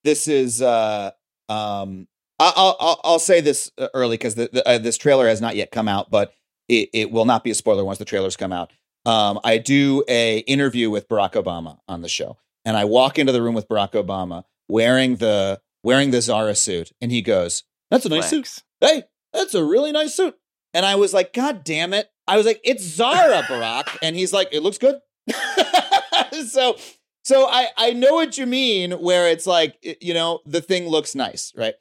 this 0.04 0.28
is. 0.28 0.62
Uh, 0.62 1.10
um, 1.48 2.08
I- 2.40 2.52
I'll 2.56 2.76
I'll, 2.80 3.00
I'll 3.04 3.18
say 3.18 3.40
this 3.40 3.70
early 3.94 4.16
because 4.16 4.34
the, 4.34 4.48
the, 4.52 4.66
uh, 4.68 4.78
this 4.78 4.96
trailer 4.96 5.28
has 5.28 5.40
not 5.40 5.54
yet 5.56 5.70
come 5.70 5.88
out, 5.88 6.10
but 6.10 6.32
it, 6.68 6.88
it 6.92 7.10
will 7.12 7.24
not 7.24 7.44
be 7.44 7.50
a 7.50 7.54
spoiler 7.54 7.84
once 7.84 7.98
the 7.98 8.04
trailers 8.04 8.36
come 8.36 8.52
out. 8.52 8.72
Um, 9.04 9.38
I 9.44 9.58
do 9.58 10.04
a 10.08 10.38
interview 10.40 10.88
with 10.90 11.08
Barack 11.08 11.32
Obama 11.32 11.78
on 11.88 12.02
the 12.02 12.08
show, 12.08 12.38
and 12.64 12.76
I 12.76 12.84
walk 12.84 13.18
into 13.18 13.32
the 13.32 13.42
room 13.42 13.54
with 13.54 13.68
Barack 13.68 13.92
Obama 13.92 14.44
wearing 14.68 15.16
the 15.16 15.60
wearing 15.84 16.10
the 16.12 16.20
Zara 16.22 16.54
suit, 16.54 16.92
and 17.00 17.10
he 17.12 17.20
goes, 17.22 17.64
"That's 17.90 18.06
a 18.06 18.08
nice 18.08 18.30
suit." 18.30 18.58
Hey, 18.80 19.04
that's 19.32 19.54
a 19.54 19.64
really 19.64 19.92
nice 19.92 20.14
suit. 20.14 20.36
And 20.74 20.86
I 20.86 20.94
was 20.94 21.12
like, 21.12 21.32
God 21.32 21.64
damn 21.64 21.92
it. 21.92 22.08
I 22.26 22.36
was 22.36 22.46
like, 22.46 22.60
it's 22.64 22.82
Zara, 22.82 23.42
Barack. 23.42 23.98
And 24.02 24.16
he's 24.16 24.32
like, 24.32 24.48
it 24.52 24.62
looks 24.62 24.78
good. 24.78 25.00
so 26.46 26.76
so 27.24 27.46
I, 27.48 27.68
I 27.76 27.92
know 27.92 28.14
what 28.14 28.36
you 28.36 28.46
mean, 28.46 28.92
where 28.92 29.28
it's 29.28 29.46
like, 29.46 29.76
you 30.00 30.12
know, 30.12 30.40
the 30.44 30.60
thing 30.60 30.88
looks 30.88 31.14
nice, 31.14 31.52
right? 31.56 31.74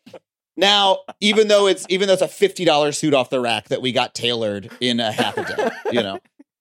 Now, 0.56 1.00
even 1.20 1.48
though 1.48 1.68
it's 1.68 1.86
even 1.90 2.08
though 2.08 2.14
it's 2.14 2.22
a 2.22 2.28
fifty 2.28 2.66
dollars 2.66 2.98
suit 2.98 3.14
off 3.14 3.30
the 3.30 3.40
rack 3.40 3.70
that 3.70 3.82
we 3.82 3.92
got 3.92 4.14
tailored 4.14 4.70
in 4.80 5.00
a 5.00 5.12
half 5.12 5.38
a 5.38 5.46
day, 5.46 5.70
you 5.92 6.04
know. 6.04 6.20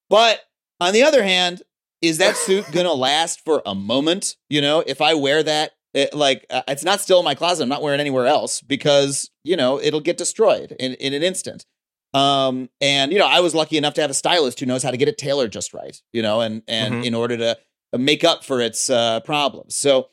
But 0.09 0.39
on 0.79 0.93
the 0.93 1.03
other 1.03 1.23
hand, 1.23 1.61
is 2.01 2.17
that 2.17 2.35
suit 2.35 2.65
gonna 2.71 2.93
last 2.93 3.43
for 3.45 3.61
a 3.65 3.75
moment? 3.75 4.37
You 4.49 4.61
know, 4.61 4.83
if 4.85 5.01
I 5.01 5.13
wear 5.13 5.43
that, 5.43 5.73
it, 5.93 6.13
like 6.13 6.45
uh, 6.49 6.61
it's 6.67 6.83
not 6.83 7.01
still 7.01 7.19
in 7.19 7.25
my 7.25 7.35
closet. 7.35 7.63
I'm 7.63 7.69
not 7.69 7.81
wearing 7.81 7.99
anywhere 7.99 8.25
else 8.27 8.61
because 8.61 9.29
you 9.43 9.55
know 9.57 9.79
it'll 9.79 9.99
get 10.01 10.17
destroyed 10.17 10.75
in 10.79 10.93
in 10.95 11.13
an 11.13 11.23
instant. 11.23 11.65
Um, 12.13 12.69
and 12.81 13.11
you 13.13 13.19
know, 13.19 13.27
I 13.27 13.39
was 13.39 13.55
lucky 13.55 13.77
enough 13.77 13.93
to 13.95 14.01
have 14.01 14.09
a 14.09 14.13
stylist 14.15 14.59
who 14.59 14.65
knows 14.65 14.83
how 14.83 14.91
to 14.91 14.97
get 14.97 15.07
it 15.07 15.17
tailored 15.17 15.51
just 15.51 15.73
right. 15.73 15.95
You 16.13 16.21
know, 16.21 16.41
and 16.41 16.61
and 16.67 16.95
Mhm. 16.95 17.05
in 17.05 17.13
order 17.15 17.37
to 17.37 17.57
make 17.97 18.23
up 18.23 18.43
for 18.43 18.61
its 18.61 18.89
uh, 18.89 19.19
problems. 19.21 19.75
So, 19.77 20.09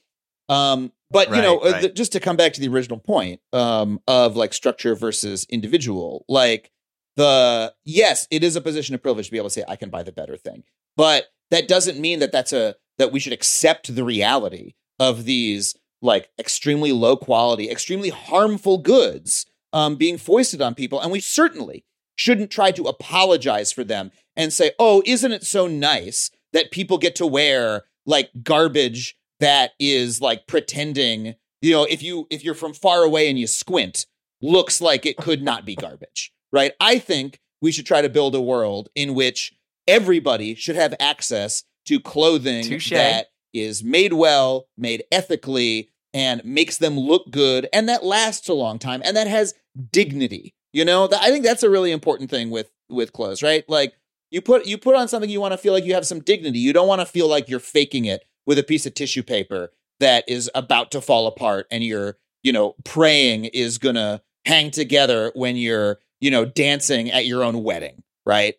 um, 0.48 0.92
but 1.10 1.30
you 1.34 1.40
know, 1.42 1.58
uh, 1.58 1.70
right. 1.70 1.80
th- 1.82 1.94
just 1.94 2.12
to 2.12 2.20
come 2.20 2.36
back 2.36 2.52
to 2.54 2.60
the 2.60 2.68
original 2.68 2.98
point 2.98 3.40
um, 3.52 4.00
of 4.06 4.36
like 4.36 4.52
structure 4.52 4.94
versus 4.94 5.46
individual, 5.48 6.24
like 6.28 6.70
the 7.16 7.74
yes, 7.84 8.26
it 8.30 8.44
is 8.44 8.56
a 8.56 8.60
position 8.60 8.94
of 8.94 9.02
privilege 9.02 9.26
to 9.26 9.32
be 9.32 9.38
able 9.38 9.48
to 9.48 9.52
say 9.54 9.64
I 9.68 9.76
can 9.76 9.90
buy 9.90 10.02
the 10.02 10.12
better 10.12 10.36
thing, 10.36 10.64
but 10.96 11.26
that 11.50 11.66
doesn't 11.66 11.98
mean 11.98 12.18
that 12.20 12.30
that's 12.32 12.52
a 12.52 12.76
that 12.98 13.10
we 13.12 13.20
should 13.20 13.32
accept 13.32 13.94
the 13.94 14.04
reality 14.04 14.74
of 14.98 15.24
these 15.24 15.76
like 16.00 16.30
extremely 16.38 16.92
low 16.92 17.16
quality, 17.16 17.70
extremely 17.70 18.10
harmful 18.10 18.78
goods 18.78 19.46
um, 19.72 19.96
being 19.96 20.18
foisted 20.18 20.62
on 20.62 20.74
people, 20.74 21.00
and 21.00 21.10
we 21.10 21.20
certainly 21.20 21.84
shouldn't 22.16 22.50
try 22.50 22.70
to 22.72 22.84
apologize 22.84 23.72
for 23.72 23.84
them 23.84 24.10
and 24.36 24.52
say, 24.52 24.72
"Oh, 24.78 25.02
isn't 25.06 25.32
it 25.32 25.44
so 25.44 25.66
nice 25.66 26.30
that 26.52 26.70
people 26.70 26.98
get 26.98 27.14
to 27.16 27.26
wear 27.26 27.84
like 28.06 28.30
garbage 28.42 29.16
that 29.40 29.72
is 29.78 30.20
like 30.20 30.46
pretending, 30.46 31.34
you 31.60 31.72
know, 31.72 31.84
if 31.84 32.02
you 32.02 32.26
if 32.30 32.44
you're 32.44 32.54
from 32.54 32.74
far 32.74 33.02
away 33.02 33.28
and 33.28 33.38
you 33.38 33.46
squint, 33.46 34.06
looks 34.40 34.80
like 34.80 35.04
it 35.04 35.16
could 35.16 35.42
not 35.42 35.64
be 35.64 35.74
garbage." 35.74 36.32
Right? 36.50 36.72
I 36.80 36.98
think 36.98 37.40
we 37.60 37.72
should 37.72 37.86
try 37.86 38.00
to 38.00 38.08
build 38.08 38.34
a 38.34 38.40
world 38.40 38.88
in 38.94 39.14
which 39.14 39.52
everybody 39.86 40.54
should 40.54 40.76
have 40.76 40.94
access 41.00 41.64
to 41.86 41.98
clothing 41.98 42.64
Touche. 42.64 42.90
that 42.90 43.28
is 43.52 43.82
made 43.82 44.12
well, 44.12 44.68
made 44.76 45.04
ethically, 45.10 45.90
and 46.14 46.44
makes 46.44 46.78
them 46.78 46.98
look 46.98 47.30
good, 47.30 47.68
and 47.72 47.88
that 47.88 48.04
lasts 48.04 48.48
a 48.48 48.54
long 48.54 48.78
time, 48.78 49.02
and 49.04 49.16
that 49.16 49.26
has 49.26 49.54
dignity. 49.92 50.54
You 50.72 50.84
know, 50.84 51.08
I 51.12 51.30
think 51.30 51.44
that's 51.44 51.62
a 51.62 51.70
really 51.70 51.92
important 51.92 52.30
thing 52.30 52.50
with 52.50 52.70
with 52.88 53.12
clothes, 53.12 53.42
right? 53.42 53.64
Like 53.68 53.94
you 54.30 54.40
put 54.40 54.66
you 54.66 54.78
put 54.78 54.94
on 54.94 55.08
something 55.08 55.30
you 55.30 55.40
want 55.40 55.52
to 55.52 55.58
feel 55.58 55.72
like 55.72 55.84
you 55.84 55.94
have 55.94 56.06
some 56.06 56.20
dignity. 56.20 56.58
You 56.58 56.72
don't 56.72 56.88
want 56.88 57.00
to 57.00 57.06
feel 57.06 57.28
like 57.28 57.48
you're 57.48 57.60
faking 57.60 58.04
it 58.04 58.24
with 58.46 58.58
a 58.58 58.62
piece 58.62 58.86
of 58.86 58.94
tissue 58.94 59.22
paper 59.22 59.70
that 60.00 60.24
is 60.28 60.50
about 60.54 60.90
to 60.92 61.00
fall 61.00 61.26
apart, 61.26 61.66
and 61.70 61.82
you're 61.84 62.16
you 62.42 62.52
know 62.52 62.74
praying 62.84 63.46
is 63.46 63.78
gonna 63.78 64.22
hang 64.44 64.70
together 64.70 65.32
when 65.34 65.56
you're 65.56 65.98
you 66.20 66.30
know 66.30 66.44
dancing 66.44 67.10
at 67.10 67.26
your 67.26 67.42
own 67.42 67.62
wedding, 67.62 68.02
right? 68.26 68.54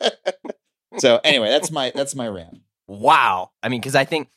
so 0.98 1.20
anyway, 1.24 1.48
that's 1.48 1.70
my 1.70 1.92
that's 1.94 2.14
my 2.14 2.28
rant. 2.28 2.60
Wow. 2.88 3.50
I 3.62 3.68
mean, 3.68 3.80
because 3.80 3.94
I 3.94 4.04
think 4.04 4.28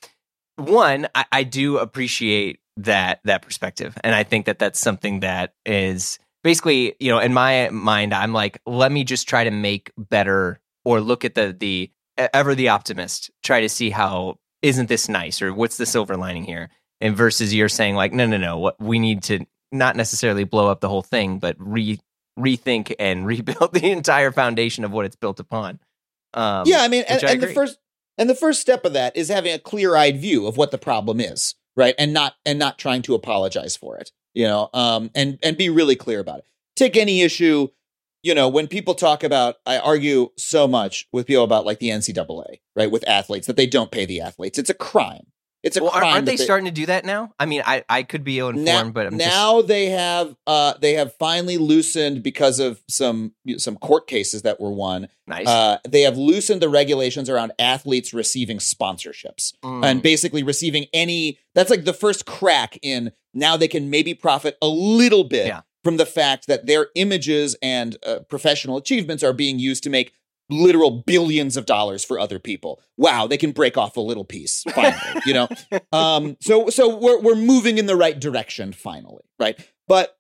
one, 0.56 1.08
I, 1.16 1.26
I 1.32 1.44
do 1.44 1.78
appreciate 1.78 2.60
that 2.78 3.20
that 3.26 3.42
perspective, 3.42 3.98
and 4.04 4.16
I 4.16 4.24
think 4.24 4.46
that 4.46 4.60
that's 4.60 4.80
something 4.80 5.20
that 5.22 5.54
is 5.66 6.18
basically, 6.44 6.96
you 7.00 7.12
know, 7.12 7.20
in 7.20 7.34
my 7.34 7.70
mind, 7.70 8.14
I'm 8.14 8.34
like, 8.34 8.62
let 8.66 8.92
me 8.92 9.04
just 9.04 9.28
try 9.28 9.44
to 9.44 9.52
make 9.52 9.92
better, 9.98 10.60
or 10.86 11.02
look 11.02 11.26
at 11.26 11.36
the 11.36 11.56
the 11.58 11.92
ever 12.18 12.56
the 12.56 12.70
optimist, 12.70 13.32
try 13.44 13.62
to 13.62 13.70
see 13.70 13.90
how 13.90 14.40
isn't 14.62 14.88
this 14.88 15.10
nice, 15.10 15.42
or 15.42 15.54
what's 15.54 15.78
the 15.78 15.86
silver 15.86 16.16
lining 16.16 16.44
here, 16.44 16.70
and 17.02 17.16
versus 17.16 17.54
you're 17.54 17.70
saying 17.70 17.96
like, 17.96 18.14
no, 18.14 18.26
no, 18.26 18.38
no, 18.38 18.58
what 18.58 18.80
we 18.80 19.00
need 19.00 19.24
to 19.24 19.46
not 19.72 19.96
necessarily 19.96 20.44
blow 20.44 20.70
up 20.70 20.80
the 20.80 20.90
whole 20.90 21.04
thing, 21.04 21.40
but 21.40 21.56
re 21.60 22.00
rethink 22.40 22.94
and 23.00 23.26
rebuild 23.26 23.74
the 23.74 23.92
entire 23.92 24.32
foundation 24.32 24.84
of 24.84 24.92
what 24.92 25.06
it's 25.06 25.16
built 25.16 25.40
upon. 25.40 25.80
Um, 26.34 26.64
yeah, 26.66 26.82
I 26.82 26.88
mean, 26.88 27.04
and, 27.08 27.24
I 27.24 27.32
and 27.32 27.42
the 27.42 27.48
first 27.48 27.78
and 28.20 28.30
the 28.30 28.36
first 28.36 28.60
step 28.60 28.86
of 28.86 28.94
that 28.94 29.16
is 29.16 29.30
having 29.30 29.54
a 29.54 29.60
clear-eyed 29.60 30.20
view 30.20 30.46
of 30.46 30.58
what 30.58 30.72
the 30.72 30.78
problem 30.78 31.20
is, 31.22 31.56
right? 31.76 31.96
And 31.98 32.14
not 32.14 32.36
and 32.46 32.60
not 32.60 32.78
trying 32.78 33.02
to 33.04 33.16
apologize 33.16 33.78
for 33.78 33.98
it, 33.98 34.12
you 34.34 34.46
know, 34.46 34.70
um, 34.74 35.10
and 35.16 35.40
and 35.42 35.58
be 35.58 35.70
really 35.70 35.96
clear 35.96 36.20
about 36.20 36.40
it. 36.40 36.46
Take 36.76 36.98
any 36.98 37.22
issue, 37.22 37.70
you 38.22 38.36
know, 38.36 38.50
when 38.50 38.68
people 38.68 38.94
talk 38.94 39.24
about, 39.24 39.56
I 39.66 39.80
argue 39.80 40.30
so 40.38 40.68
much 40.68 41.08
with 41.14 41.28
people 41.28 41.46
about 41.46 41.66
like 41.66 41.80
the 41.80 41.90
NCAA, 41.90 42.60
right, 42.76 42.92
with 42.92 43.08
athletes 43.08 43.48
that 43.48 43.56
they 43.56 43.68
don't 43.68 43.92
pay 43.92 44.06
the 44.06 44.22
athletes. 44.22 44.60
It's 44.60 44.70
a 44.70 44.76
crime. 44.76 45.28
It's 45.62 45.76
a 45.76 45.84
well, 45.84 45.92
crime. 45.92 46.04
aren't 46.14 46.26
that 46.26 46.38
they, 46.38 46.44
starting 46.44 46.66
to 46.66 46.72
do 46.72 46.86
that 46.86 47.04
now? 47.04 47.34
I 47.38 47.46
mean, 47.46 47.62
I, 47.66 47.84
I 47.90 48.04
could 48.04 48.24
be 48.24 48.40
ill 48.40 48.48
informed, 48.50 48.66
now, 48.66 48.90
but 48.92 49.08
I'm 49.08 49.18
just 49.20 49.30
now 49.30 49.62
they 49.62 49.88
have 49.88 50.36
uh 50.48 50.74
they 50.80 50.94
have 50.94 51.14
finally 51.16 51.58
loosened 51.58 52.24
because 52.24 52.60
of 52.60 52.82
some 52.88 53.34
some 53.58 53.76
court 53.78 54.08
cases 54.08 54.44
that 54.44 54.60
were 54.62 54.72
won 54.72 55.10
nice. 55.28 55.48
uh, 55.48 55.80
they 55.88 56.02
have 56.04 56.18
loosened 56.18 56.62
the 56.62 56.70
regulations 56.70 57.30
around 57.30 57.52
athletes 57.60 58.14
receiving 58.14 58.58
sponsorships 58.60 59.54
Mm. 59.64 59.86
and 59.86 60.02
basically 60.02 60.44
receiving 60.44 60.86
any. 60.94 61.38
That's 61.56 61.70
like 61.70 61.84
the 61.86 61.94
first 61.94 62.26
crack 62.26 62.78
in 62.82 63.12
now 63.34 63.58
they 63.58 63.68
can 63.68 63.90
maybe 63.90 64.14
profit 64.14 64.58
a 64.62 64.68
little 64.68 65.24
bit 65.26 65.48
Yeah. 65.48 65.62
from 65.84 65.98
the 65.98 66.06
fact 66.06 66.48
that 66.48 66.66
their 66.68 66.88
images 66.96 67.56
and 67.62 67.98
uh, 68.06 68.20
professional 68.30 68.78
achievements 68.78 69.24
are 69.24 69.34
being 69.34 69.60
used 69.60 69.84
to 69.84 69.90
make 69.90 70.14
literal 70.50 70.92
billions 70.92 71.58
of 71.58 71.66
dollars 71.66 72.04
for 72.04 72.20
other 72.20 72.40
people. 72.40 72.82
Wow, 72.98 73.28
they 73.28 73.38
can 73.38 73.52
break 73.52 73.78
off 73.78 73.98
a 73.98 74.02
little 74.02 74.26
piece 74.26 74.64
finally, 74.76 75.22
you 75.26 75.34
know. 75.34 75.48
Um, 75.92 76.38
so 76.42 76.70
so 76.70 76.98
we're 76.98 77.20
we're 77.20 77.36
moving 77.36 77.78
in 77.78 77.86
the 77.86 77.96
right 77.96 78.20
direction 78.20 78.74
finally, 78.74 79.24
right? 79.40 79.60
But 79.88 80.18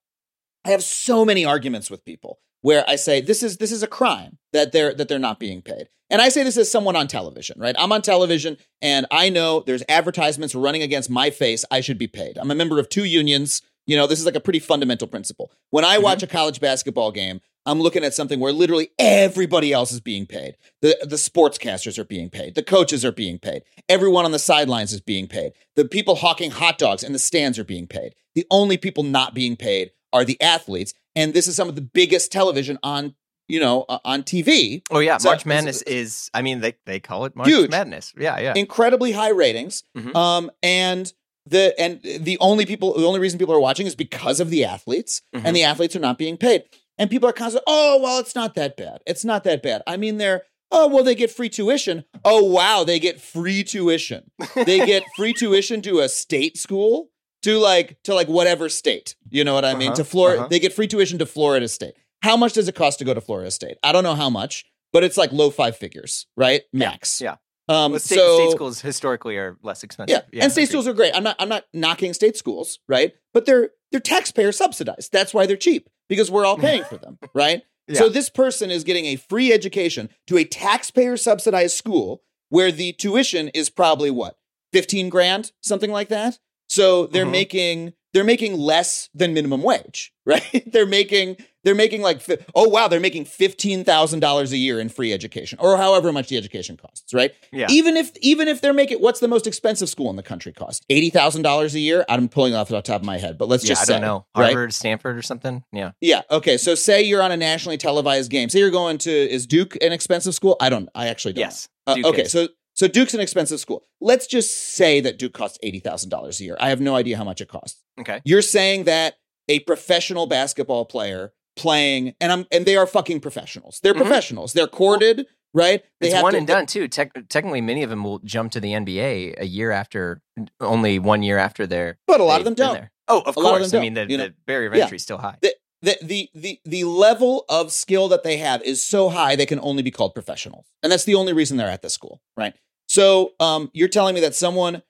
I 0.66 0.72
have 0.72 0.84
so 0.84 1.26
many 1.26 1.46
arguments 1.46 1.90
with 1.90 2.06
people 2.06 2.40
where 2.62 2.84
I 2.88 2.96
say 2.96 3.22
this 3.22 3.44
is 3.44 3.58
this 3.58 3.72
is 3.72 3.84
a 3.84 3.88
crime 3.88 4.38
that 4.54 4.72
they're 4.72 4.94
that 4.94 5.08
they're 5.08 5.20
not 5.20 5.40
being 5.40 5.62
paid. 5.62 5.90
And 6.12 6.22
I 6.22 6.30
say 6.30 6.44
this 6.44 6.58
as 6.58 6.72
someone 6.72 6.96
on 6.96 7.08
television, 7.08 7.60
right? 7.60 7.76
I'm 7.78 7.92
on 7.92 8.02
television 8.02 8.58
and 8.82 9.06
I 9.12 9.30
know 9.30 9.62
there's 9.62 9.84
advertisements 9.88 10.56
running 10.56 10.82
against 10.82 11.10
my 11.10 11.30
face. 11.30 11.64
I 11.70 11.82
should 11.82 12.00
be 12.00 12.08
paid. 12.08 12.38
I'm 12.38 12.50
a 12.50 12.56
member 12.56 12.80
of 12.80 12.90
two 12.90 13.06
unions. 13.06 13.62
You 13.86 13.96
know, 13.96 14.08
this 14.08 14.20
is 14.20 14.26
like 14.26 14.36
a 14.36 14.40
pretty 14.40 14.60
fundamental 14.60 15.08
principle. 15.08 15.52
When 15.70 15.86
I 15.86 16.00
watch 16.00 16.24
a 16.24 16.28
college 16.28 16.60
basketball 16.60 17.12
game, 17.12 17.42
I'm 17.70 17.82
looking 17.82 18.04
at 18.04 18.14
something 18.14 18.40
where 18.40 18.52
literally 18.54 18.90
everybody 18.98 19.72
else 19.74 19.92
is 19.92 20.00
being 20.02 20.26
paid. 20.26 20.56
The 20.82 20.98
the 21.02 21.16
sportscasters 21.18 21.98
are 21.98 22.04
being 22.06 22.30
paid. 22.30 22.56
The 22.56 22.64
coaches 22.64 23.04
are 23.06 23.12
being 23.12 23.40
paid. 23.40 23.64
Everyone 23.88 24.26
on 24.26 24.32
the 24.32 24.40
sidelines 24.40 24.92
is 24.94 25.02
being 25.02 25.28
paid. 25.28 25.54
The 25.76 25.86
people 25.86 26.16
hawking 26.16 26.52
hot 26.52 26.78
dogs 26.78 27.04
in 27.04 27.14
the 27.14 27.20
stands 27.20 27.58
are 27.60 27.64
being 27.64 27.88
paid. 27.88 28.16
The 28.36 28.46
only 28.52 28.78
people 28.78 29.04
not 29.04 29.34
being 29.34 29.56
paid 29.56 29.92
are 30.14 30.26
the 30.26 30.42
athletes. 30.42 30.94
And 31.16 31.34
this 31.34 31.48
is 31.48 31.56
some 31.56 31.70
of 31.70 31.76
the 31.76 31.82
biggest 31.82 32.32
television 32.32 32.78
on 32.84 33.16
you 33.48 33.60
know, 33.60 33.84
uh, 33.90 33.98
on 34.06 34.22
TV. 34.22 34.84
Oh 34.92 35.00
yeah, 35.00 35.18
So- 35.18 35.30
March 35.30 35.44
Madness 35.44 35.82
is. 35.82 36.30
I 36.36 36.44
mean, 36.44 36.60
they 36.62 36.76
they 36.86 37.00
call 37.00 37.26
it 37.26 37.36
March 37.36 37.50
Huge. 37.50 37.72
Madness. 37.72 38.14
Yeah, 38.16 38.40
yeah. 38.40 38.54
incredibly 38.56 39.12
high 39.12 39.32
ratings. 39.32 39.82
Mhm. 39.98 40.16
Um, 40.16 40.52
and 40.62 41.12
the 41.48 41.74
and 41.80 42.00
the 42.04 42.38
only 42.42 42.68
people, 42.68 42.94
the 42.96 43.08
only 43.08 43.20
reason 43.20 43.40
people 43.40 43.56
are 43.56 43.60
watching 43.60 43.88
is 43.88 43.96
because 43.96 44.40
of 44.40 44.52
the 44.52 44.66
athletes, 44.66 45.24
Mhm. 45.36 45.42
and 45.46 45.56
the 45.56 45.64
athletes 45.64 45.96
are 45.96 46.00
not 46.00 46.20
being 46.20 46.38
paid. 46.38 46.64
And 47.00 47.10
people 47.10 47.28
are 47.30 47.34
constantly, 47.34 47.64
oh 47.66 48.00
well, 48.04 48.20
it's 48.20 48.36
not 48.36 48.54
that 48.56 48.78
bad. 48.78 49.00
It's 49.08 49.26
not 49.26 49.44
that 49.46 49.64
bad. 49.64 49.82
I 49.88 49.98
mean, 49.98 50.18
they're 50.18 50.44
oh 50.70 50.88
well, 50.88 51.04
they 51.04 51.16
get 51.16 51.32
free 51.32 51.50
tuition. 51.50 52.04
Oh 52.26 52.44
wow, 52.44 52.84
they 52.84 53.00
get 53.00 53.20
free 53.22 53.64
tuition. 53.64 54.30
They 54.54 54.86
get 54.86 55.04
free 55.16 55.34
tuition 55.34 55.82
to 55.84 56.00
a 56.02 56.10
state 56.10 56.58
school. 56.58 57.10
To 57.44 57.58
like 57.58 57.98
to 58.04 58.14
like 58.14 58.28
whatever 58.28 58.68
state, 58.68 59.16
you 59.30 59.46
know 59.46 59.54
what 59.54 59.64
I 59.64 59.74
mean? 59.74 59.88
Uh-huh, 59.92 59.96
To 59.96 60.04
Florida, 60.04 60.40
uh-huh. 60.42 60.48
they 60.50 60.60
get 60.60 60.74
free 60.74 60.88
tuition 60.88 61.20
to 61.20 61.26
Florida 61.26 61.70
State. 61.70 61.94
How 62.22 62.36
much 62.36 62.52
does 62.52 62.68
it 62.68 62.76
cost 62.76 63.00
to 63.00 63.06
go 63.06 63.14
to 63.14 63.22
Florida 63.22 63.50
State? 63.50 63.78
I 63.82 63.94
don't 63.94 64.04
know 64.04 64.14
how 64.16 64.30
much, 64.30 64.66
but 64.92 65.06
it's 65.06 65.16
like 65.16 65.32
low 65.32 65.50
five 65.50 65.78
figures, 65.78 66.28
right? 66.36 66.64
Max. 66.74 67.22
yeah. 67.22 67.38
Um, 67.70 67.94
Well, 67.94 68.00
state, 68.00 68.16
so, 68.16 68.38
state 68.40 68.52
schools 68.52 68.82
historically 68.82 69.38
are 69.38 69.58
less 69.64 69.84
expensive. 69.84 70.24
yeah, 70.34 70.44
and 70.44 70.52
state 70.52 70.68
schools 70.68 70.86
are 70.86 70.92
great. 70.94 71.16
I'm 71.16 71.24
not 71.24 71.38
I'm 71.40 71.48
not 71.48 71.64
knocking 71.74 72.14
state 72.14 72.36
schools, 72.36 72.80
right? 72.90 73.14
But 73.34 73.46
they're 73.46 73.70
they're 73.94 74.02
taxpayer 74.02 74.52
subsidized. 74.52 75.14
That's 75.14 75.34
why 75.34 75.46
they're 75.46 75.56
cheap 75.56 75.88
because 76.10 76.30
we're 76.30 76.46
all 76.46 76.58
paying 76.58 76.84
for 76.84 76.98
them, 76.98 77.18
right? 77.34 77.64
So 77.94 78.08
this 78.10 78.30
person 78.30 78.70
is 78.70 78.84
getting 78.84 79.06
a 79.06 79.16
free 79.16 79.52
education 79.52 80.10
to 80.28 80.38
a 80.38 80.44
taxpayer 80.44 81.18
subsidized 81.18 81.76
school 81.76 82.22
where 82.50 82.72
the 82.72 82.92
tuition 82.94 83.48
is 83.50 83.70
probably 83.72 84.12
what? 84.12 84.38
15 84.74 85.10
grand, 85.10 85.52
something 85.62 85.92
like 85.92 86.10
that. 86.10 86.38
So 86.68 87.08
they're 87.08 87.26
Mhm. 87.26 87.32
making 87.32 87.94
they're 88.14 88.24
making 88.24 88.58
less 88.58 89.10
than 89.14 89.34
minimum 89.34 89.64
wage, 89.64 90.14
right? 90.26 90.64
they're 90.72 90.86
making 90.86 91.38
they're 91.64 91.76
making 91.76 92.02
like 92.02 92.26
oh 92.56 92.68
wow, 92.68 92.88
they're 92.88 93.00
making 93.00 93.26
$15,000 93.26 94.52
a 94.52 94.58
year 94.58 94.80
in 94.80 94.90
free 94.90 95.12
education 95.12 95.60
or 95.62 95.78
however 95.78 96.12
much 96.12 96.30
the 96.30 96.38
education 96.38 96.78
costs, 96.78 97.14
right? 97.14 97.34
Yeah. 97.52 97.68
Even 97.70 97.98
if 97.98 98.12
even 98.18 98.48
if 98.48 98.62
they're 98.62 98.74
making 98.74 99.00
what's 99.00 99.20
the 99.20 99.28
most 99.28 99.48
expensive 99.48 99.90
school 99.90 100.10
in 100.10 100.16
the 100.16 100.24
country 100.24 100.54
cost? 100.54 100.86
$80,000 100.90 101.74
a 101.74 101.80
year? 101.80 102.06
I'm 102.08 102.30
pulling 102.30 102.56
off 102.56 102.70
the 102.70 102.82
top 102.82 103.02
of 103.02 103.06
my 103.06 103.18
head, 103.18 103.38
but 103.38 103.48
let's 103.48 103.64
yeah, 103.64 103.70
just 103.70 103.82
I 103.82 103.86
say, 103.86 103.94
don't 103.94 104.02
know. 104.02 104.26
right? 104.38 104.54
Harvard, 104.54 104.74
Stanford, 104.74 105.18
or 105.18 105.22
something. 105.22 105.64
Yeah. 105.72 105.92
Yeah. 106.02 106.22
Okay. 106.32 106.58
So 106.58 106.76
say 106.76 107.04
you're 107.04 107.22
on 107.22 107.32
a 107.32 107.38
nationally 107.38 107.78
televised 107.78 108.32
game. 108.32 108.50
Say 108.50 108.60
you're 108.60 108.72
going 108.72 108.98
to 109.00 109.12
is 109.12 109.46
Duke 109.46 109.76
an 109.82 109.92
expensive 109.92 110.34
school? 110.34 110.56
I 110.60 110.70
don't. 110.70 110.90
I 110.96 111.08
actually 111.08 111.34
don't. 111.34 111.42
Yes. 111.42 111.70
Uh, 111.88 111.98
okay. 112.06 112.22
is. 112.24 112.32
So 112.32 112.48
so 112.80 112.88
Duke's 112.88 113.14
an 113.14 113.20
expensive 113.20 113.60
school. 113.60 113.84
Let's 114.00 114.26
just 114.26 114.56
say 114.56 115.02
that 115.02 115.20
Duke 115.20 115.34
costs 115.34 115.58
eighty 115.62 115.80
thousand 115.80 116.10
dollars 116.12 116.40
a 116.40 116.46
year. 116.46 116.56
I 116.62 116.70
have 116.70 116.80
no 116.80 116.96
idea 116.96 117.18
how 117.18 117.26
much 117.26 117.42
it 117.42 117.50
costs. 117.50 117.84
Okay. 118.00 118.22
You're 118.24 118.42
saying 118.42 118.86
that 118.86 119.16
a 119.50 119.60
professional 119.60 120.28
basketball 120.28 120.86
player 120.86 121.34
playing 121.58 122.16
and 122.22 122.32
I'm 122.32 122.48
and 122.54 122.66
they 122.66 122.78
are 122.78 122.88
fucking 122.88 123.20
professionals. 123.20 123.82
They're 123.84 123.94
Mhm. 123.94 123.98
professionals. 123.98 124.54
They're 124.54 124.68
courted, 124.68 125.28
right? 125.54 125.84
They 126.00 126.08
It's 126.08 126.14
have 126.16 126.24
one 126.24 126.32
to- 126.32 126.38
and 126.38 126.48
done 126.48 126.66
too. 126.68 126.88
Tec- 126.88 127.28
technically, 127.28 127.60
many 127.60 127.84
of 127.84 127.90
them 127.90 128.04
will 128.06 128.20
jump 128.20 128.54
to 128.54 128.62
the 128.62 128.74
NBA 128.74 129.36
a 129.38 129.46
year 129.46 129.72
after, 129.72 130.22
only 130.62 131.00
one 131.00 131.22
year 131.22 131.38
after 131.38 131.68
they're. 131.68 131.98
But 132.08 132.22
a 132.22 132.24
lot 132.24 132.40
of 132.40 132.46
them 132.46 132.54
don't. 132.54 132.76
there. 132.76 132.92
Oh, 133.10 133.22
of 133.26 133.36
A 133.36 133.40
lot 133.42 133.56
of 133.56 133.60
course. 133.62 133.74
I 133.74 133.80
mean, 133.82 133.96
the, 133.96 134.06
you 134.10 134.18
know? 134.18 134.28
the 134.28 134.36
barrier 134.46 134.70
of 134.70 134.76
Yeah. 134.76 134.84
entry 134.84 134.96
is 134.98 135.04
still 135.04 135.18
high. 135.18 135.36
the, 135.42 135.54
the 135.82 135.98
the 136.04 136.30
the 136.36 136.60
the 136.66 136.84
level 136.86 137.44
of 137.50 137.72
skill 137.72 138.08
that 138.10 138.24
they 138.24 138.38
have 138.38 138.62
is 138.64 138.86
so 138.86 139.10
high 139.10 139.36
they 139.36 139.46
can 139.46 139.60
only 139.62 139.82
be 139.82 139.92
called 139.92 140.14
professionals 140.14 140.66
and 140.84 140.92
that's 140.92 141.06
the 141.06 141.16
only 141.16 141.32
reason 141.32 141.56
they're 141.56 141.70
at 141.70 141.82
this 141.82 141.94
school 141.94 142.22
right 142.36 142.54
so 142.90 143.34
um 143.40 143.70
you're 143.74 143.88
telling 143.88 144.16
me 144.16 144.22
that 144.22 144.36
someone 144.36 144.82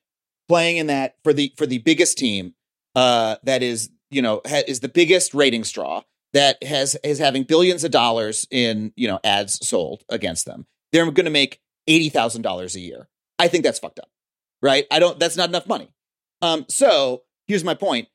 playing 0.48 0.78
in 0.78 0.88
that 0.88 1.16
for 1.24 1.34
the 1.34 1.54
for 1.58 1.66
the 1.66 1.78
biggest 1.80 2.18
team 2.18 2.56
uh 2.96 3.36
that 3.44 3.62
is 3.62 3.92
you 4.10 4.22
know 4.22 4.42
ha- 4.48 4.64
is 4.68 4.80
the 4.80 4.90
biggest 4.90 5.34
rating 5.34 5.64
straw 5.64 6.02
that 6.34 6.62
has 6.64 6.96
is 7.04 7.20
having 7.20 7.44
billions 7.44 7.84
of 7.84 7.92
dollars 7.92 8.48
in 8.50 8.92
you 8.96 9.08
know 9.08 9.20
ads 9.24 9.66
sold 9.68 10.04
against 10.10 10.46
them 10.46 10.66
they're 10.92 11.06
going 11.12 11.26
to 11.26 11.30
make 11.30 11.60
$80,000 11.88 12.76
a 12.76 12.80
year 12.80 13.08
i 13.38 13.48
think 13.48 13.64
that's 13.64 13.80
fucked 13.80 14.00
up 14.00 14.10
right 14.62 14.86
i 14.90 14.98
don't 15.00 15.20
that's 15.20 15.38
not 15.38 15.50
enough 15.50 15.68
money 15.68 15.90
um 16.42 16.66
so 16.68 17.24
here's 17.48 17.64
my 17.64 17.74
point 17.76 18.08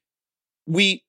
we 0.67 1.05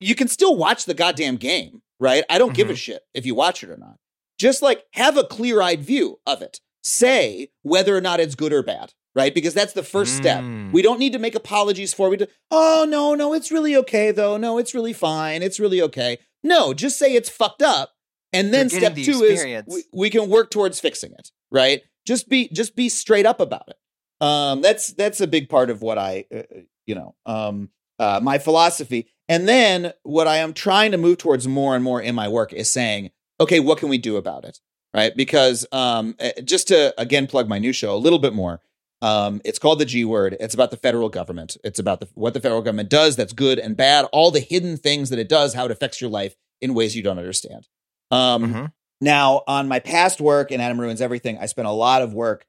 you 0.00 0.14
can 0.14 0.28
still 0.28 0.56
watch 0.56 0.86
the 0.86 0.94
goddamn 0.94 1.36
game, 1.36 1.82
right? 2.00 2.24
I 2.28 2.38
don't 2.38 2.54
give 2.54 2.70
a 2.70 2.74
shit 2.74 3.02
if 3.14 3.26
you 3.26 3.34
watch 3.34 3.62
it 3.62 3.70
or 3.70 3.76
not. 3.76 3.96
Just 4.38 4.62
like 4.62 4.84
have 4.94 5.16
a 5.18 5.24
clear-eyed 5.24 5.82
view 5.82 6.18
of 6.26 6.40
it. 6.42 6.60
Say 6.82 7.50
whether 7.62 7.96
or 7.96 8.00
not 8.00 8.20
it's 8.20 8.34
good 8.34 8.52
or 8.52 8.62
bad, 8.62 8.94
right? 9.14 9.34
Because 9.34 9.54
that's 9.54 9.74
the 9.74 9.82
first 9.82 10.16
step. 10.16 10.42
Mm. 10.42 10.72
We 10.72 10.82
don't 10.82 10.98
need 10.98 11.12
to 11.12 11.18
make 11.18 11.34
apologies 11.34 11.92
for 11.92 12.12
it. 12.14 12.30
Oh 12.50 12.86
no, 12.88 13.14
no, 13.14 13.34
it's 13.34 13.52
really 13.52 13.76
okay 13.76 14.10
though. 14.12 14.36
No, 14.36 14.58
it's 14.58 14.74
really 14.74 14.92
fine. 14.92 15.42
It's 15.42 15.60
really 15.60 15.82
okay. 15.82 16.18
No, 16.42 16.72
just 16.72 16.98
say 16.98 17.14
it's 17.14 17.28
fucked 17.28 17.62
up, 17.62 17.92
and 18.32 18.52
then 18.54 18.70
step 18.70 18.94
the 18.94 19.04
two 19.04 19.22
is 19.22 19.64
we, 19.66 19.82
we 19.92 20.10
can 20.10 20.30
work 20.30 20.50
towards 20.50 20.80
fixing 20.80 21.12
it, 21.12 21.30
right? 21.50 21.82
Just 22.06 22.28
be 22.28 22.48
just 22.48 22.76
be 22.76 22.88
straight 22.88 23.26
up 23.26 23.40
about 23.40 23.68
it. 23.68 23.76
Um, 24.20 24.60
that's 24.62 24.92
that's 24.92 25.20
a 25.20 25.26
big 25.26 25.48
part 25.48 25.70
of 25.70 25.82
what 25.82 25.98
I, 25.98 26.26
uh, 26.34 26.42
you 26.86 26.94
know, 26.94 27.14
um, 27.26 27.70
uh, 27.98 28.20
my 28.22 28.38
philosophy. 28.38 29.08
And 29.28 29.48
then 29.48 29.92
what 30.02 30.26
I 30.26 30.38
am 30.38 30.52
trying 30.52 30.90
to 30.90 30.98
move 30.98 31.18
towards 31.18 31.46
more 31.46 31.74
and 31.74 31.84
more 31.84 32.02
in 32.02 32.14
my 32.14 32.28
work 32.28 32.52
is 32.52 32.70
saying, 32.70 33.10
okay, 33.38 33.60
what 33.60 33.78
can 33.78 33.88
we 33.88 33.98
do 33.98 34.16
about 34.16 34.44
it? 34.44 34.58
Right? 34.92 35.14
Because 35.16 35.66
um, 35.72 36.16
eh, 36.18 36.40
just 36.42 36.68
to 36.68 36.92
again 36.98 37.26
plug 37.26 37.48
my 37.48 37.58
new 37.58 37.72
show 37.72 37.94
a 37.94 37.98
little 37.98 38.18
bit 38.18 38.32
more, 38.32 38.60
um, 39.02 39.40
it's 39.44 39.58
called 39.58 39.78
the 39.78 39.84
G 39.84 40.04
Word. 40.04 40.36
It's 40.40 40.54
about 40.54 40.70
the 40.72 40.76
federal 40.76 41.08
government. 41.08 41.56
It's 41.62 41.78
about 41.78 42.00
the, 42.00 42.08
what 42.14 42.34
the 42.34 42.40
federal 42.40 42.60
government 42.60 42.90
does 42.90 43.16
that's 43.16 43.32
good 43.32 43.58
and 43.58 43.76
bad, 43.76 44.06
all 44.12 44.30
the 44.30 44.40
hidden 44.40 44.76
things 44.76 45.10
that 45.10 45.18
it 45.18 45.28
does, 45.28 45.54
how 45.54 45.64
it 45.64 45.70
affects 45.70 46.00
your 46.00 46.10
life 46.10 46.34
in 46.60 46.74
ways 46.74 46.96
you 46.96 47.02
don't 47.02 47.18
understand. 47.18 47.68
Um, 48.10 48.52
Mhm. 48.52 48.72
now, 49.00 49.42
on 49.46 49.68
my 49.68 49.78
past 49.78 50.20
work 50.20 50.50
in 50.50 50.60
Adam 50.60 50.80
Ruins 50.80 51.00
Everything, 51.00 51.38
I 51.38 51.46
spent 51.46 51.68
a 51.68 51.72
lot 51.72 52.02
of 52.02 52.12
work 52.12 52.44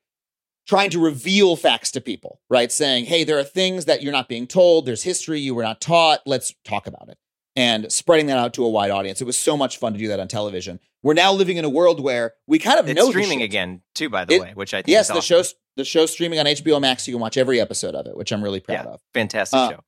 trying 0.68 0.90
to 0.90 1.00
reveal 1.00 1.56
facts 1.56 1.92
to 1.92 2.02
people, 2.02 2.40
right? 2.50 2.72
Saying, 2.72 3.06
hey, 3.06 3.24
there 3.24 3.38
are 3.38 3.44
things 3.44 3.86
that 3.86 4.02
you're 4.02 4.12
not 4.12 4.28
being 4.28 4.48
told. 4.48 4.86
There's 4.86 5.04
history 5.04 5.40
you 5.40 5.54
were 5.56 5.64
not 5.64 5.80
taught. 5.80 6.22
Let's 6.26 6.54
talk 6.66 6.88
about 6.88 7.08
it. 7.10 7.18
And 7.56 7.92
spreading 7.92 8.28
that 8.28 8.38
out 8.38 8.54
to 8.54 8.64
a 8.64 8.70
wide 8.70 8.92
audience. 8.92 9.20
It 9.20 9.26
was 9.26 9.38
so 9.38 9.58
much 9.58 9.78
fun 9.78 9.92
to 9.94 10.00
do 10.00 10.08
that 10.08 10.20
on 10.22 10.30
television. 10.30 10.80
We're 11.04 11.16
now 11.16 11.34
living 11.34 11.58
in 11.58 11.66
a 11.66 11.70
world 11.70 12.00
where 12.02 12.34
we 12.48 12.60
kind 12.60 12.80
of 12.80 12.88
It's 12.88 12.96
know 12.98 13.10
streaming 13.10 13.42
again 13.42 13.82
too, 13.94 14.10
by 14.10 14.24
the 14.24 14.36
It- 14.36 14.42
way, 14.42 14.52
which 14.54 14.74
I 14.74 14.78
think 14.78 14.88
Yes, 14.90 15.06
is 15.06 15.08
the 15.10 15.14
awesome. 15.16 15.22
show's 15.26 15.56
the 15.76 15.84
show's 15.86 16.12
streaming 16.12 16.40
on 16.40 16.46
HBO 16.48 16.80
Max. 16.80 17.08
You 17.08 17.14
can 17.14 17.22
watch 17.22 17.36
every 17.38 17.60
episode 17.60 17.96
of 17.96 18.06
it, 18.06 18.16
which 18.16 18.32
I'm 18.32 18.42
really 18.44 18.60
proud 18.62 18.86
Yeah. 18.86 18.92
of. 18.92 19.02
fantastic 19.14 19.58
Uh, 19.58 19.70
show. 19.72 19.80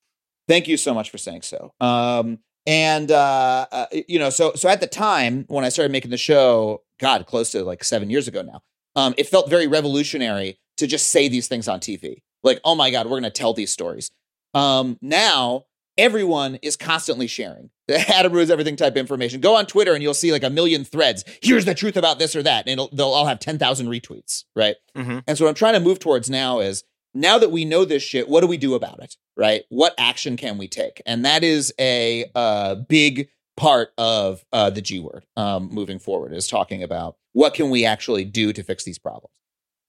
Thank 0.47 0.67
you 0.67 0.75
so 0.77 0.93
much 0.93 1.09
for 1.09 1.17
saying 1.17 1.43
so. 1.43 1.73
Um, 1.79 2.39
and 2.65 3.09
uh, 3.11 3.65
uh, 3.71 3.85
you 4.07 4.19
know, 4.19 4.29
so 4.29 4.53
so 4.55 4.67
at 4.69 4.81
the 4.81 4.87
time 4.87 5.45
when 5.47 5.63
I 5.63 5.69
started 5.69 5.91
making 5.91 6.11
the 6.11 6.17
show, 6.17 6.83
God, 6.99 7.25
close 7.27 7.51
to 7.51 7.63
like 7.63 7.83
seven 7.85 8.09
years 8.09 8.27
ago 8.27 8.41
now, 8.41 8.61
um, 8.95 9.13
it 9.17 9.27
felt 9.27 9.49
very 9.49 9.67
revolutionary 9.67 10.57
to 10.77 10.87
just 10.87 11.09
say 11.11 11.27
these 11.29 11.47
things 11.47 11.67
on 11.69 11.79
TV. 11.79 12.23
Like, 12.43 12.59
oh 12.65 12.75
my 12.75 12.89
God, 12.91 13.05
we're 13.05 13.11
going 13.21 13.23
to 13.23 13.29
tell 13.29 13.53
these 13.53 13.71
stories. 13.71 14.11
Um, 14.53 14.97
now 15.01 15.65
everyone 15.97 16.55
is 16.61 16.75
constantly 16.75 17.27
sharing 17.27 17.69
the 17.87 17.99
Adam 18.15 18.33
ruins 18.33 18.49
everything 18.49 18.75
type 18.75 18.95
information. 18.97 19.41
Go 19.41 19.55
on 19.55 19.65
Twitter 19.65 19.93
and 19.93 20.01
you'll 20.01 20.13
see 20.13 20.31
like 20.31 20.43
a 20.43 20.49
million 20.49 20.83
threads. 20.83 21.23
Here's 21.41 21.65
the 21.65 21.75
truth 21.75 21.97
about 21.97 22.19
this 22.19 22.35
or 22.35 22.43
that, 22.43 22.65
and 22.67 22.73
it'll, 22.73 22.89
they'll 22.93 23.07
all 23.07 23.27
have 23.27 23.39
ten 23.39 23.57
thousand 23.57 23.87
retweets, 23.87 24.43
right? 24.55 24.75
hmm 24.95 25.19
And 25.27 25.37
so 25.37 25.45
what 25.45 25.49
I'm 25.49 25.55
trying 25.55 25.73
to 25.73 25.79
move 25.79 25.99
towards 25.99 26.29
now 26.29 26.59
is 26.59 26.83
now 27.13 27.37
that 27.37 27.51
we 27.51 27.65
know 27.65 27.85
this 27.85 28.01
shit, 28.03 28.27
what 28.27 28.41
do 28.41 28.47
we 28.47 28.57
do 28.57 28.73
about 28.73 29.01
it? 29.03 29.15
Right? 29.35 29.63
What 29.69 29.93
action 29.97 30.37
can 30.37 30.57
we 30.57 30.67
take? 30.67 31.01
And 31.05 31.25
that 31.25 31.43
is 31.43 31.73
a 31.79 32.25
uh, 32.35 32.75
big 32.75 33.29
part 33.57 33.89
of 33.97 34.43
uh, 34.51 34.69
the 34.69 34.81
G 34.81 34.99
word 34.99 35.25
um, 35.37 35.69
moving 35.71 35.99
forward 35.99 36.33
is 36.33 36.47
talking 36.47 36.83
about 36.83 37.17
what 37.33 37.53
can 37.53 37.69
we 37.69 37.85
actually 37.85 38.25
do 38.25 38.53
to 38.53 38.63
fix 38.63 38.83
these 38.83 38.97
problems. 38.99 39.31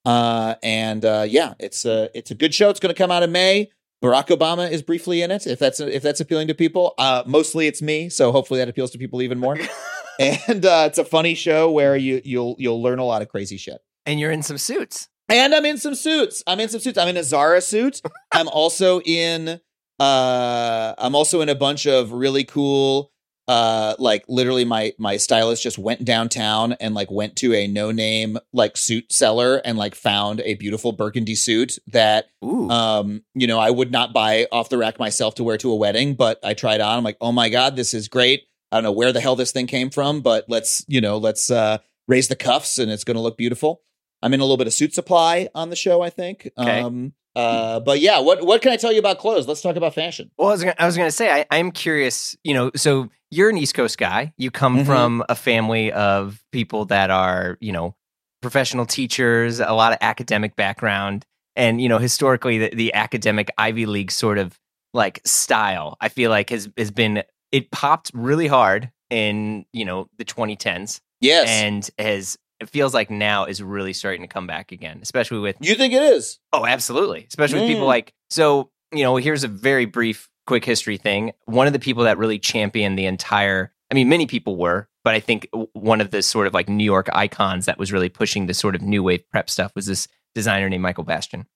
Uh, 0.05 0.55
and 0.63 1.05
uh, 1.05 1.25
yeah, 1.27 1.55
it's 1.59 1.85
a 1.85 2.11
it's 2.15 2.31
a 2.31 2.35
good 2.35 2.55
show. 2.55 2.69
It's 2.69 2.81
going 2.81 2.95
to 2.95 2.99
come 2.99 3.11
out 3.11 3.23
in 3.23 3.33
May. 3.33 3.71
Barack 4.05 4.27
Obama 4.27 4.71
is 4.71 4.83
briefly 4.83 5.23
in 5.23 5.31
it. 5.31 5.47
If 5.47 5.59
that's 5.59 5.81
if 5.81 6.03
that's 6.03 6.21
appealing 6.21 6.49
to 6.49 6.55
people, 6.55 6.93
uh, 6.99 7.23
mostly 7.27 7.67
it's 7.67 7.81
me. 7.81 8.11
So 8.11 8.33
hopefully 8.33 8.59
that 8.59 8.69
appeals 8.69 8.91
to 8.91 8.99
people 8.99 9.23
even 9.23 9.39
more. 9.39 9.57
and 10.21 10.67
uh, 10.67 10.85
it's 10.87 10.99
a 10.99 11.07
funny 11.07 11.35
show 11.35 11.71
where 11.71 11.97
you 11.97 12.21
you'll 12.23 12.55
you'll 12.59 12.83
learn 12.83 12.99
a 12.99 13.05
lot 13.05 13.23
of 13.23 13.29
crazy 13.29 13.57
shit. 13.57 13.79
And 14.05 14.21
you're 14.21 14.31
in 14.31 14.43
some 14.43 14.59
suits. 14.59 15.09
And 15.31 15.55
I'm 15.55 15.65
in 15.65 15.79
some 15.79 15.95
suits. 15.95 16.43
I'm 16.47 16.61
in 16.61 16.69
some 16.69 16.81
suits. 16.81 16.99
I'm 16.99 17.09
in 17.09 17.17
a 17.17 17.25
Zara 17.25 17.63
suit. 17.63 18.03
I'm 18.33 18.49
also 18.49 19.01
in 19.01 19.59
uh 19.99 20.95
I'm 20.99 21.15
also 21.15 21.41
in 21.41 21.49
a 21.49 21.55
bunch 21.55 21.87
of 21.87 22.13
really 22.13 22.45
cool 22.45 23.11
uh 23.47 23.95
like 23.99 24.25
literally 24.29 24.65
my 24.65 24.93
my 24.99 25.17
stylist 25.19 25.63
just 25.63 25.79
went 25.79 26.05
downtown 26.05 26.73
and 26.75 26.95
like 26.95 27.11
went 27.11 27.37
to 27.37 27.53
a 27.55 27.67
no 27.67 27.91
name 27.91 28.39
like 28.53 28.77
suit 28.77 29.13
seller 29.13 29.61
and 29.65 29.77
like 29.77 29.95
found 29.95 30.41
a 30.41 30.55
beautiful 30.55 30.93
burgundy 30.93 31.35
suit 31.35 31.79
that 31.87 32.27
Ooh. 32.43 32.71
um 32.71 33.23
you 33.35 33.47
know 33.47 33.59
I 33.59 33.71
would 33.71 33.91
not 33.91 34.15
buy 34.15 34.47
off 34.51 34.71
the 34.71 34.79
rack 34.79 34.99
myself 34.99 35.35
to 35.35 35.45
wear 35.45 35.59
to 35.59 35.71
a 35.71 35.77
wedding 35.77 36.15
but 36.15 36.39
I 36.43 36.55
tried 36.55 36.81
on 36.81 36.97
I'm 36.99 37.05
like 37.05 37.19
oh 37.21 37.33
my 37.33 37.51
god 37.51 37.77
this 37.77 37.93
is 37.93 38.09
great 38.09 38.45
I 38.73 38.77
don't 38.77 38.85
know 38.85 38.93
where 38.93 39.13
the 39.13 39.21
hell 39.21 39.37
this 39.37 39.53
thing 39.53 39.67
came 39.67 39.91
from 39.91 40.23
but 40.23 40.47
let's 40.49 40.83
you 40.89 41.01
know 41.03 41.19
let's 41.19 41.51
uh 41.51 41.79
raise 42.09 42.29
the 42.29 42.37
cuffs 42.37 42.79
and 42.79 42.91
it's 42.91 43.05
going 43.05 43.17
to 43.17 43.23
look 43.23 43.37
beautiful 43.37 43.83
I'm 44.23 44.33
in 44.33 44.41
a 44.41 44.45
little 44.45 44.57
bit 44.57 44.67
of 44.67 44.73
Suitsupply 44.73 45.49
on 45.55 45.69
the 45.69 45.77
show 45.77 46.01
I 46.01 46.09
think 46.09 46.51
Okay. 46.59 46.81
um 46.81 47.13
Uh, 47.37 47.81
but 47.81 48.01
yeah, 48.01 48.19
what 48.21 48.45
what 48.45 48.63
can 48.63 48.73
I 48.73 48.77
tell 48.77 48.93
you 48.93 48.99
about 48.99 49.19
clothes? 49.19 49.47
Let's 49.49 49.61
talk 49.61 49.77
about 49.77 49.95
fashion. 49.95 50.31
Well, 50.39 50.49
I 50.49 50.53
was 50.53 50.63
gonna, 50.63 50.77
I 50.79 50.87
was 50.87 50.97
going 50.97 51.09
to 51.09 51.13
say 51.13 51.31
I, 51.31 51.47
I'm 51.51 51.71
curious. 51.73 52.37
You 52.45 52.55
know, 52.55 52.71
so 52.77 53.11
you're 53.31 53.51
an 53.51 53.59
East 53.59 53.75
Coast 53.75 53.99
guy. 53.99 54.33
You 54.37 54.51
come 54.51 54.79
Mhm. 54.79 54.87
from 54.87 55.25
a 55.29 55.35
family 55.35 55.91
of 55.93 56.43
people 56.53 56.85
that 56.87 57.11
are 57.11 57.59
you 57.61 57.73
know 57.73 57.97
professional 58.43 58.87
teachers, 58.87 59.59
a 59.61 59.73
lot 59.73 59.93
of 59.93 59.99
academic 60.01 60.55
background, 60.57 61.25
and 61.57 61.81
you 61.81 61.89
know 61.89 61.99
historically 61.99 62.59
the, 62.59 62.71
the 62.75 62.95
academic 62.95 63.51
Ivy 63.59 63.87
League 63.87 64.11
sort 64.13 64.39
of 64.39 64.59
like 64.93 65.21
style. 65.25 65.97
I 66.01 66.09
feel 66.09 66.31
like 66.31 66.51
has 66.51 66.69
has 66.77 66.91
been 66.91 67.25
it 67.51 67.71
popped 67.73 68.11
really 68.15 68.47
hard 68.47 68.91
in 69.11 69.65
you 69.73 69.85
know 69.85 70.09
the 70.19 70.25
2010s 70.25 71.01
Yes, 71.21 71.49
and 71.49 71.89
has 71.99 72.37
it 72.65 72.71
feels 72.71 72.93
like 72.95 73.11
now 73.11 73.45
is 73.45 73.63
really 73.63 73.93
starting 73.93 74.23
to 74.23 74.29
come 74.29 74.47
back 74.47 74.73
again, 74.73 74.99
especially 75.03 75.39
with 75.39 75.57
you 75.61 75.75
think 75.77 75.93
it 75.95 76.03
is? 76.03 76.39
Oh, 76.53 76.67
absolutely. 76.67 77.27
Especially 77.29 77.61
with 77.61 77.69
people 77.69 77.85
Mm. 77.85 77.89
like 77.89 78.13
so, 78.31 78.71
you 78.93 79.03
know, 79.05 79.17
here's 79.17 79.45
a 79.45 79.49
very 79.49 79.85
brief 79.87 80.29
quick 80.47 80.65
history 80.65 80.97
thing. 80.97 81.33
One 81.47 81.67
of 81.67 81.73
the 81.73 81.79
people 81.79 82.05
that 82.05 82.19
really 82.19 82.39
championed 82.39 82.99
the 82.99 83.07
entire 83.07 83.73
I 83.91 83.95
mean, 83.95 84.09
many 84.09 84.27
people 84.27 84.57
were, 84.57 84.89
but 85.05 85.15
I 85.15 85.21
think 85.21 85.49
one 85.75 86.01
of 86.01 86.11
the 86.11 86.23
sort 86.23 86.47
of 86.47 86.55
like 86.55 86.69
New 86.69 86.85
York 86.85 87.09
icons 87.13 87.67
that 87.67 87.79
was 87.79 87.93
really 87.93 88.09
pushing 88.09 88.47
the 88.47 88.55
sort 88.55 88.75
of 88.75 88.83
new 88.83 89.03
wave 89.03 89.23
prep 89.31 89.49
stuff 89.49 89.73
was 89.77 89.87
this 89.87 90.09
designer 90.35 90.69
named 90.69 90.83
Michael 90.83 91.05
Bastian. 91.05 91.47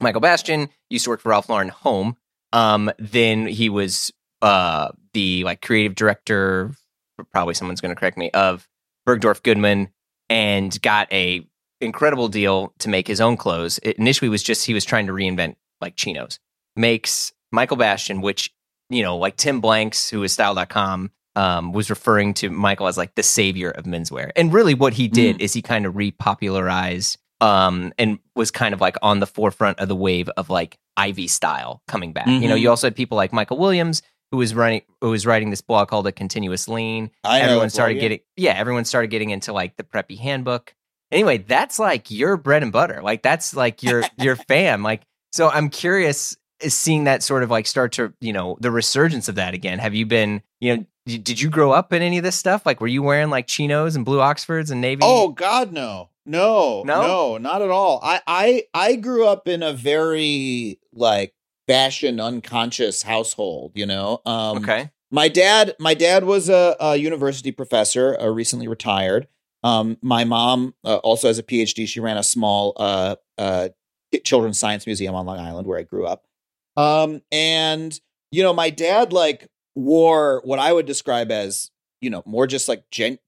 Michael 0.00 0.20
Bastian 0.20 0.68
used 0.90 1.04
to 1.04 1.10
work 1.10 1.20
for 1.20 1.30
Ralph 1.30 1.48
Lauren 1.48 1.70
Home. 1.70 2.16
Um, 2.52 2.90
then 2.98 3.46
he 3.46 3.68
was 3.68 4.12
uh 4.42 4.90
the 5.12 5.42
like 5.44 5.60
creative 5.62 5.94
director, 5.96 6.72
probably 7.32 7.54
someone's 7.54 7.80
going 7.80 7.92
to 7.94 7.98
correct 7.98 8.16
me, 8.18 8.30
of 8.30 8.68
Bergdorf 9.08 9.42
Goodman 9.42 9.88
and 10.28 10.80
got 10.82 11.12
a 11.12 11.46
incredible 11.80 12.28
deal 12.28 12.72
to 12.78 12.88
make 12.88 13.06
his 13.06 13.20
own 13.20 13.36
clothes. 13.36 13.78
It 13.82 13.98
initially 13.98 14.28
was 14.28 14.42
just 14.42 14.66
he 14.66 14.74
was 14.74 14.84
trying 14.84 15.06
to 15.06 15.12
reinvent 15.12 15.56
like 15.80 15.96
chinos. 15.96 16.38
Makes 16.76 17.32
Michael 17.50 17.76
Bastian, 17.76 18.20
which, 18.20 18.52
you 18.90 19.02
know, 19.02 19.16
like 19.16 19.36
Tim 19.36 19.60
Blanks, 19.60 20.10
who 20.10 20.22
is 20.22 20.32
style.com, 20.32 21.10
um, 21.36 21.72
was 21.72 21.90
referring 21.90 22.34
to 22.34 22.50
Michael 22.50 22.88
as 22.88 22.96
like 22.96 23.14
the 23.14 23.22
savior 23.22 23.70
of 23.70 23.84
menswear. 23.84 24.30
And 24.36 24.52
really 24.52 24.74
what 24.74 24.92
he 24.94 25.08
did 25.08 25.40
is 25.40 25.52
he 25.52 25.62
kind 25.62 25.86
of 25.86 25.94
repopularized 25.94 27.16
um 27.40 27.92
and 27.98 28.18
was 28.34 28.50
kind 28.50 28.74
of 28.74 28.80
like 28.80 28.96
on 29.00 29.20
the 29.20 29.26
forefront 29.26 29.78
of 29.78 29.86
the 29.86 29.94
wave 29.94 30.28
of 30.30 30.50
like 30.50 30.76
Ivy 30.96 31.28
style 31.28 31.82
coming 31.86 32.12
back. 32.12 32.26
You 32.26 32.48
know, 32.48 32.56
you 32.56 32.68
also 32.68 32.88
had 32.88 32.96
people 32.96 33.16
like 33.16 33.32
Michael 33.32 33.58
Williams 33.58 34.02
who 34.30 34.36
was 34.38 34.54
running 34.54 34.82
who 35.00 35.10
was 35.10 35.26
writing 35.26 35.50
this 35.50 35.60
blog 35.60 35.88
called 35.88 36.06
A 36.06 36.12
Continuous 36.12 36.68
Lean. 36.68 37.10
I 37.24 37.40
everyone 37.40 37.70
started 37.70 37.98
getting 38.00 38.20
yeah 38.36 38.54
everyone 38.56 38.84
started 38.84 39.08
getting 39.08 39.30
into 39.30 39.52
like 39.52 39.76
the 39.76 39.84
preppy 39.84 40.18
handbook. 40.18 40.74
Anyway 41.10 41.38
that's 41.38 41.78
like 41.78 42.10
your 42.10 42.36
bread 42.36 42.62
and 42.62 42.72
butter. 42.72 43.00
Like 43.02 43.22
that's 43.22 43.54
like 43.54 43.82
your 43.82 44.04
your 44.18 44.36
fam. 44.36 44.82
Like 44.82 45.02
so 45.32 45.48
i'm 45.48 45.68
curious 45.68 46.36
is 46.60 46.74
seeing 46.74 47.04
that 47.04 47.22
sort 47.22 47.42
of 47.42 47.50
like 47.50 47.66
start 47.66 47.92
to 47.92 48.12
you 48.20 48.32
know 48.32 48.56
the 48.60 48.70
resurgence 48.70 49.28
of 49.28 49.36
that 49.36 49.54
again. 49.54 49.78
Have 49.78 49.94
you 49.94 50.06
been 50.06 50.42
you 50.60 50.76
know 50.76 50.86
did 51.06 51.40
you 51.40 51.48
grow 51.48 51.72
up 51.72 51.92
in 51.94 52.02
any 52.02 52.18
of 52.18 52.24
this 52.24 52.36
stuff? 52.36 52.66
Like 52.66 52.80
were 52.82 52.86
you 52.86 53.02
wearing 53.02 53.30
like 53.30 53.46
chinos 53.46 53.96
and 53.96 54.04
blue 54.04 54.20
oxfords 54.20 54.70
and 54.70 54.80
navy? 54.82 55.00
Oh 55.02 55.28
God, 55.28 55.72
no, 55.72 56.10
no, 56.26 56.82
No? 56.82 57.00
no, 57.00 57.38
not 57.38 57.62
at 57.62 57.70
all. 57.70 57.98
I, 58.02 58.20
I, 58.26 58.64
I 58.74 58.96
grew 58.96 59.26
up 59.26 59.48
in 59.48 59.62
a 59.62 59.72
very 59.72 60.78
like 60.92 61.32
fashion 61.68 62.18
unconscious 62.18 63.02
household. 63.02 63.72
You 63.76 63.86
know, 63.86 64.20
um, 64.26 64.58
okay 64.58 64.90
my 65.10 65.28
dad, 65.28 65.74
my 65.78 65.94
dad 65.94 66.24
was 66.24 66.48
a, 66.48 66.76
a 66.80 66.96
university 66.96 67.52
professor, 67.52 68.18
uh, 68.20 68.26
recently 68.26 68.68
retired. 68.68 69.26
Um, 69.64 69.96
my 70.02 70.24
mom 70.24 70.74
uh, 70.84 70.96
also 70.96 71.28
has 71.28 71.38
a 71.38 71.42
PhD. 71.42 71.88
She 71.88 72.00
ran 72.00 72.16
a 72.16 72.22
small 72.22 72.74
uh, 72.76 73.16
uh, 73.36 73.70
children's 74.24 74.58
science 74.58 74.86
museum 74.86 75.14
on 75.14 75.26
Long 75.26 75.38
Island 75.38 75.66
where 75.66 75.78
I 75.78 75.82
grew 75.82 76.06
up. 76.06 76.24
Um, 76.76 77.22
and 77.32 77.98
you 78.30 78.42
know, 78.42 78.52
my 78.52 78.70
dad 78.70 79.12
like 79.12 79.48
wore 79.74 80.42
what 80.44 80.58
I 80.58 80.72
would 80.72 80.86
describe 80.86 81.30
as 81.30 81.70
you 82.00 82.10
know 82.10 82.22
more 82.26 82.46
just 82.46 82.68
like 82.68 82.84
gen- 82.90 83.18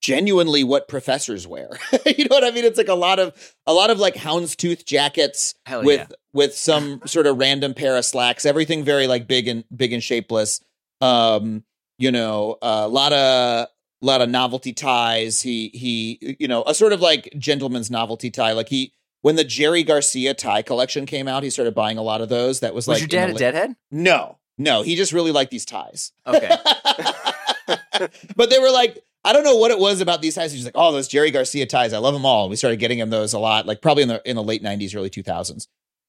genuinely 0.00 0.64
what 0.64 0.88
professors 0.88 1.46
wear. 1.46 1.70
you 2.06 2.24
know 2.24 2.36
what 2.36 2.44
I 2.44 2.50
mean? 2.50 2.64
It's 2.64 2.78
like 2.78 2.88
a 2.88 2.94
lot 2.94 3.18
of 3.18 3.54
a 3.66 3.72
lot 3.72 3.90
of 3.90 3.98
like 3.98 4.14
houndstooth 4.14 4.84
jackets 4.84 5.54
Hell 5.66 5.84
with 5.84 6.00
yeah. 6.00 6.16
with 6.32 6.54
some 6.54 7.02
sort 7.06 7.26
of 7.26 7.38
random 7.38 7.74
pair 7.74 7.96
of 7.96 8.04
slacks. 8.04 8.46
Everything 8.46 8.84
very 8.84 9.06
like 9.06 9.26
big 9.26 9.48
and 9.48 9.64
big 9.74 9.92
and 9.92 10.02
shapeless. 10.02 10.60
Um, 11.00 11.64
you 11.98 12.10
know, 12.10 12.56
a 12.62 12.88
lot 12.88 13.12
of 13.12 13.68
a 14.02 14.06
lot 14.06 14.22
of 14.22 14.28
novelty 14.28 14.72
ties. 14.72 15.42
He 15.42 15.68
he, 15.74 16.36
you 16.38 16.48
know, 16.48 16.64
a 16.66 16.74
sort 16.74 16.92
of 16.92 17.00
like 17.00 17.32
gentleman's 17.38 17.90
novelty 17.90 18.30
tie. 18.30 18.52
Like 18.52 18.68
he 18.68 18.92
when 19.22 19.36
the 19.36 19.44
Jerry 19.44 19.82
Garcia 19.82 20.32
tie 20.32 20.62
collection 20.62 21.04
came 21.04 21.28
out, 21.28 21.42
he 21.42 21.50
started 21.50 21.74
buying 21.74 21.98
a 21.98 22.02
lot 22.02 22.22
of 22.22 22.30
those. 22.30 22.60
That 22.60 22.74
was, 22.74 22.86
was 22.86 23.00
like 23.00 23.12
your 23.12 23.26
dad 23.26 23.30
a 23.30 23.34
deadhead 23.34 23.76
No, 23.90 24.38
no, 24.56 24.82
he 24.82 24.96
just 24.96 25.12
really 25.12 25.32
liked 25.32 25.50
these 25.50 25.66
ties. 25.66 26.12
okay 26.26 26.56
but 28.36 28.50
they 28.50 28.58
were 28.58 28.70
like, 28.70 29.02
I 29.24 29.32
don't 29.32 29.44
know 29.44 29.56
what 29.56 29.70
it 29.70 29.78
was 29.78 30.00
about 30.00 30.22
these 30.22 30.34
ties. 30.34 30.52
He's 30.52 30.64
like, 30.64 30.76
oh, 30.76 30.92
those 30.92 31.08
Jerry 31.08 31.30
Garcia 31.30 31.66
ties, 31.66 31.92
I 31.92 31.98
love 31.98 32.14
them 32.14 32.24
all. 32.24 32.48
We 32.48 32.56
started 32.56 32.78
getting 32.78 32.98
him 32.98 33.10
those 33.10 33.32
a 33.32 33.38
lot, 33.38 33.66
like 33.66 33.82
probably 33.82 34.02
in 34.02 34.08
the 34.08 34.22
in 34.24 34.36
the 34.36 34.42
late 34.42 34.62
'90s, 34.62 34.96
early 34.96 35.10
2000s. 35.10 35.66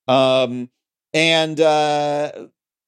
Um, 0.07 0.69
and 1.13 1.59
uh, 1.59 2.31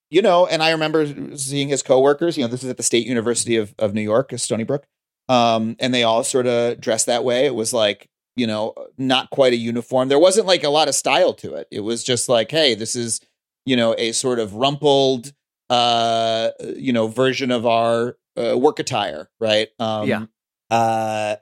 you 0.10 0.22
know, 0.22 0.48
and 0.48 0.64
I 0.64 0.72
remember 0.72 1.36
seeing 1.36 1.68
his 1.68 1.84
coworkers. 1.84 2.38
You 2.38 2.44
know, 2.44 2.48
this 2.48 2.64
is 2.64 2.70
at 2.70 2.78
the 2.78 2.84
State 2.84 3.06
University 3.06 3.58
of 3.58 3.76
of 3.78 3.94
New 3.94 4.02
York, 4.02 4.32
Stony 4.38 4.64
Brook, 4.64 4.86
um, 5.28 5.76
and 5.80 5.94
they 5.94 6.04
all 6.04 6.24
sort 6.24 6.48
of 6.48 6.80
dressed 6.80 7.08
that 7.08 7.24
way. 7.24 7.46
It 7.46 7.56
was 7.56 7.74
like 7.74 8.10
you 8.36 8.48
know, 8.48 8.74
not 8.98 9.30
quite 9.30 9.54
a 9.54 9.58
uniform. 9.58 10.10
There 10.10 10.18
wasn't 10.18 10.48
like 10.48 10.64
a 10.64 10.70
lot 10.70 10.88
of 10.88 10.96
style 10.96 11.34
to 11.36 11.54
it. 11.54 11.68
It 11.70 11.82
was 11.82 12.04
just 12.04 12.28
like, 12.28 12.50
hey, 12.50 12.74
this 12.74 12.96
is 12.96 13.20
you 13.66 13.76
know 13.76 13.96
a 13.98 14.12
sort 14.12 14.40
of 14.40 14.56
rumpled 14.56 15.34
uh 15.70 16.50
you 16.76 16.92
know 16.92 17.08
version 17.08 17.52
of 17.52 17.66
our 17.66 18.18
uh, 18.38 18.58
work 18.58 18.80
attire 18.80 19.30
right 19.40 19.70
um 19.80 20.08
Yeah. 20.08 20.26
uh 20.72 21.36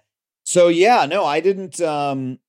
so 0.46 0.68
yeah 0.68 1.06
no 1.06 1.26
i 1.26 1.40
didn't 1.40 1.80
um 1.82 2.40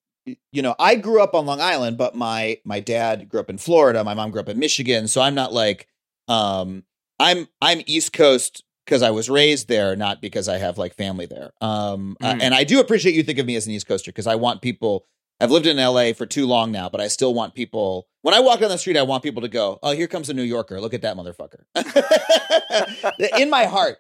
you 0.53 0.63
know 0.63 0.75
i 0.79 0.95
grew 0.95 1.23
up 1.23 1.35
on 1.35 1.47
long 1.47 1.61
island 1.61 1.99
but 1.99 2.15
my 2.15 2.59
my 2.65 2.81
dad 2.81 3.29
grew 3.29 3.41
up 3.41 3.51
in 3.51 3.59
florida 3.59 4.03
my 4.05 4.15
mom 4.15 4.31
grew 4.31 4.41
up 4.41 4.49
in 4.49 4.59
michigan 4.59 5.09
so 5.09 5.21
i'm 5.21 5.35
not 5.35 5.53
like 5.53 5.89
um 6.29 6.85
i'm 7.21 7.49
i'm 7.61 7.83
east 7.87 8.13
coast 8.13 8.65
because 8.85 9.03
i 9.03 9.11
was 9.11 9.29
raised 9.31 9.69
there 9.69 9.95
not 9.97 10.21
because 10.21 10.49
i 10.49 10.59
have 10.59 10.79
like 10.79 10.95
family 10.95 11.27
there 11.27 11.53
um 11.61 12.17
uh, 12.23 12.33
Mm. 12.35 12.43
and 12.43 12.55
i 12.55 12.65
do 12.65 12.81
appreciate 12.81 13.15
you 13.15 13.23
think 13.23 13.39
of 13.39 13.47
me 13.47 13.57
as 13.57 13.67
an 13.67 13.73
east 13.73 13.87
coaster 13.87 14.11
because 14.11 14.27
i 14.27 14.35
want 14.35 14.63
people 14.63 15.07
I've 15.41 15.51
lived 15.51 15.67
in 15.67 15.77
LA 15.77 16.13
for 16.13 16.25
too 16.25 16.47
long 16.47 16.71
now, 16.71 16.89
but 16.89 17.01
I 17.01 17.09
still 17.09 17.35
want 17.35 17.55
people. 17.57 18.07
When 18.21 18.33
I 18.33 18.39
walk 18.39 18.61
down 18.61 18.69
the 18.69 18.79
street, 18.79 18.97
I 18.97 19.03
want 19.03 19.25
people 19.25 19.43
to 19.43 19.49
go, 19.49 19.81
"Oh, 19.83 19.91
here 19.91 20.07
comes 20.07 20.29
a 20.31 20.35
New 20.35 20.45
Yorker! 20.45 20.81
Look 20.81 20.95
at 20.95 21.03
that 21.03 21.17
motherfucker!" 21.17 21.65
in 23.41 23.51
my 23.51 23.65
heart. 23.65 23.99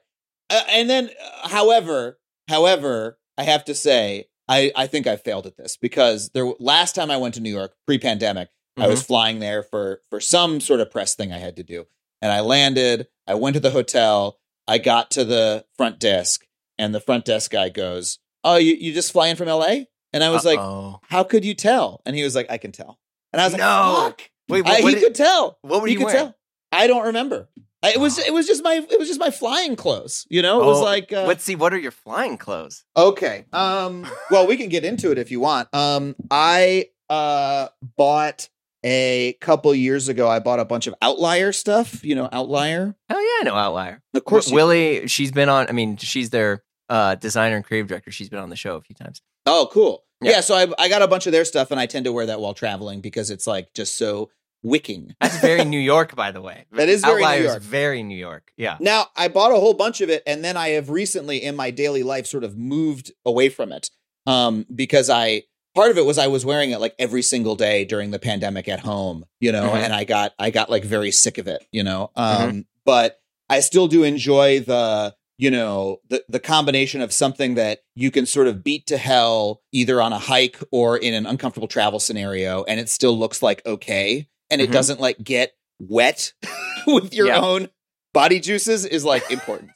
Uh, 0.52 0.60
and 0.70 0.90
then, 0.90 1.10
uh, 1.42 1.48
however, 1.48 2.18
however, 2.48 3.18
I 3.38 3.44
have 3.44 3.64
to 3.66 3.74
say, 3.74 4.26
I 4.48 4.70
I 4.76 4.86
think 4.86 5.06
I 5.06 5.16
failed 5.16 5.46
at 5.46 5.56
this 5.56 5.76
because 5.76 6.30
there 6.30 6.46
last 6.60 6.94
time 6.94 7.10
I 7.10 7.16
went 7.16 7.34
to 7.34 7.40
New 7.40 7.52
York 7.54 7.74
pre-pandemic, 7.86 8.48
I 8.76 8.86
was 8.88 9.02
flying 9.02 9.38
there 9.40 9.62
for 9.62 10.02
for 10.10 10.20
some 10.20 10.60
sort 10.60 10.80
of 10.80 10.90
press 10.90 11.14
thing 11.14 11.32
I 11.32 11.38
had 11.38 11.56
to 11.56 11.62
do, 11.62 11.86
and 12.20 12.30
I 12.32 12.40
landed. 12.40 13.08
I 13.26 13.34
went 13.34 13.54
to 13.54 13.60
the 13.60 13.70
hotel. 13.70 14.38
I 14.68 14.78
got 14.78 15.10
to 15.12 15.24
the 15.24 15.64
front 15.76 15.98
desk, 16.00 16.46
and 16.78 16.94
the 16.94 17.00
front 17.00 17.24
desk 17.24 17.50
guy 17.50 17.68
goes, 17.68 18.18
"Oh, 18.44 18.56
you 18.56 18.74
you 18.74 18.92
just 18.92 19.12
flying 19.12 19.36
from 19.36 19.48
LA?" 19.48 19.84
And 20.14 20.22
I 20.22 20.28
was 20.30 20.44
like, 20.44 20.58
Uh-oh. 20.58 21.00
how 21.08 21.24
could 21.24 21.42
you 21.44 21.54
tell? 21.54 22.02
And 22.04 22.14
he 22.14 22.22
was 22.22 22.34
like, 22.34 22.50
I 22.50 22.58
can 22.58 22.70
tell. 22.70 22.98
And 23.32 23.40
I 23.40 23.44
was 23.46 23.54
like, 23.54 23.60
No. 23.62 23.94
fuck. 24.08 24.30
wait 24.50 24.66
I- 24.66 24.68
what, 24.72 24.82
what 24.82 24.88
he 24.90 24.94
did- 25.00 25.04
could 25.04 25.14
tell. 25.14 25.56
what 25.62 25.80
were 25.80 25.86
he 25.86 25.94
you 25.94 26.00
could 26.00 26.04
wearing? 26.08 26.20
tell. 26.20 26.36
I 26.70 26.86
don't 26.86 27.06
remember. 27.06 27.48
I- 27.82 27.92
It 27.92 28.00
was 28.00 28.18
it 28.18 28.32
was 28.32 28.46
just 28.46 28.62
my 28.62 28.74
it 28.90 28.98
was 28.98 29.08
just 29.08 29.20
my 29.20 29.30
flying 29.30 29.76
clothes. 29.76 30.26
You 30.30 30.42
know, 30.42 30.62
it 30.62 30.66
was 30.66 30.78
Oh, 30.78 30.84
like 30.84 31.12
uh, 31.12 31.24
let's 31.24 31.42
see 31.44 31.56
what 31.56 31.72
are 31.74 31.78
your 31.78 31.90
flying 31.90 32.38
clothes 32.38 32.84
okay. 32.96 33.44
Um, 33.52 34.06
well, 34.30 34.46
we 34.46 34.56
can 34.56 34.68
get 34.68 34.84
into 34.84 35.10
it 35.10 35.18
if 35.18 35.30
you 35.30 35.40
want. 35.40 35.68
Um, 35.74 36.14
I 36.30 36.86
uh 37.10 37.68
bought 37.96 38.48
a 38.84 39.34
couple 39.40 39.74
years 39.74 40.08
ago. 40.08 40.28
I 40.28 40.38
bought 40.40 40.58
a 40.60 40.64
bunch 40.64 40.86
of 40.86 40.94
outlier 41.02 41.52
stuff. 41.52 42.04
You 42.04 42.14
know, 42.14 42.28
outlier. 42.32 42.94
Hell 43.08 43.20
yeah, 43.20 43.40
I 43.40 43.42
know 43.44 43.54
Outlier. 43.54 44.02
Of 44.14 44.24
course, 44.24 44.48
you- 44.50 44.54
Willie, 44.56 45.06
she's 45.08 45.30
been 45.32 45.48
on. 45.48 45.66
I 45.68 45.72
mean, 45.72 45.96
she's 45.96 46.30
their 46.30 46.62
uh, 46.88 47.14
designer 47.16 47.56
and 47.56 47.64
creative 47.64 47.88
director. 47.88 48.10
She's 48.10 48.28
been 48.28 48.38
on 48.40 48.50
the 48.50 48.56
show 48.56 48.76
a 48.76 48.80
few 48.80 48.94
times. 48.94 49.22
Oh, 49.46 49.68
cool. 49.72 50.04
Yeah. 50.20 50.32
Yeah. 50.32 50.40
so 50.40 50.54
I 50.54 50.66
I 50.78 50.88
got 50.88 51.02
a 51.02 51.08
bunch 51.08 51.26
of 51.26 51.32
their 51.32 51.44
stuff, 51.44 51.70
and 51.70 51.78
I 51.80 51.86
tend 51.86 52.04
to 52.06 52.12
wear 52.12 52.26
that 52.26 52.40
while 52.40 52.54
traveling 52.54 53.00
because 53.00 53.30
it's 53.30 53.46
like 53.46 53.72
just 53.74 53.96
so 53.96 54.30
wicking. 54.62 55.14
That's 55.20 55.38
very 55.40 55.64
New 55.64 55.80
York, 55.80 56.14
by 56.14 56.30
the 56.32 56.40
way. 56.40 56.66
That 56.72 56.88
is 56.88 57.02
very 57.02 57.20
New 57.20 57.26
Outlier 57.26 57.38
is 57.40 57.44
York. 57.46 57.62
very 57.62 58.02
New 58.02 58.16
York. 58.18 58.52
Yeah. 58.56 58.76
Now, 58.80 59.06
I 59.16 59.28
bought 59.28 59.52
a 59.52 59.56
whole 59.56 59.74
bunch 59.74 60.00
of 60.00 60.10
it, 60.10 60.22
and 60.26 60.44
then 60.44 60.56
I 60.56 60.70
have 60.70 60.90
recently 60.90 61.42
in 61.42 61.56
my 61.56 61.70
daily 61.70 62.02
life 62.02 62.26
sort 62.26 62.44
of 62.44 62.56
moved 62.56 63.12
away 63.24 63.48
from 63.48 63.72
it 63.72 63.90
um, 64.26 64.66
because 64.74 65.10
I 65.10 65.42
part 65.74 65.90
of 65.90 65.98
it 65.98 66.04
was 66.04 66.18
I 66.18 66.26
was 66.26 66.44
wearing 66.44 66.70
it 66.70 66.80
like 66.80 66.94
every 66.98 67.22
single 67.22 67.56
day 67.56 67.84
during 67.84 68.10
the 68.10 68.18
pandemic 68.18 68.68
at 68.68 68.80
home, 68.80 69.24
you 69.40 69.50
know, 69.52 69.70
Mhm. 69.70 69.84
and 69.84 69.92
I 69.94 70.04
got 70.04 70.32
I 70.38 70.50
got 70.50 70.70
like 70.70 70.84
very 70.84 71.10
sick 71.10 71.38
of 71.38 71.46
it, 71.48 71.66
you 71.72 71.82
know. 71.82 72.10
Um, 72.16 72.66
But 72.84 73.18
I 73.48 73.60
still 73.60 73.86
do 73.88 74.02
enjoy 74.04 74.60
the 74.60 75.14
you 75.38 75.50
know 75.50 75.98
the 76.08 76.22
the 76.28 76.38
combination 76.38 77.00
of 77.00 77.12
something 77.12 77.54
that 77.54 77.80
you 77.96 78.10
can 78.10 78.26
sort 78.26 78.46
of 78.48 78.62
beat 78.62 78.86
to 78.88 78.98
hell 78.98 79.62
either 79.72 80.00
on 80.00 80.12
a 80.12 80.18
hike 80.18 80.58
or 80.70 80.96
in 80.98 81.14
an 81.14 81.26
uncomfortable 81.26 81.68
travel 81.68 81.98
scenario, 81.98 82.64
and 82.64 82.78
it 82.78 82.88
still 82.88 83.18
looks 83.18 83.42
like 83.42 83.64
okay. 83.66 84.28
And 84.52 84.60
it 84.60 84.68
Mhm. 84.70 84.72
doesn't 84.72 85.00
like 85.00 85.22
get 85.22 85.52
wet 85.80 86.32
with 86.86 87.12
your 87.14 87.26
Yeah. 87.28 87.40
own 87.40 87.68
body 88.12 88.38
juices 88.40 88.84
is 88.84 89.04
like 89.04 89.28
important. 89.30 89.70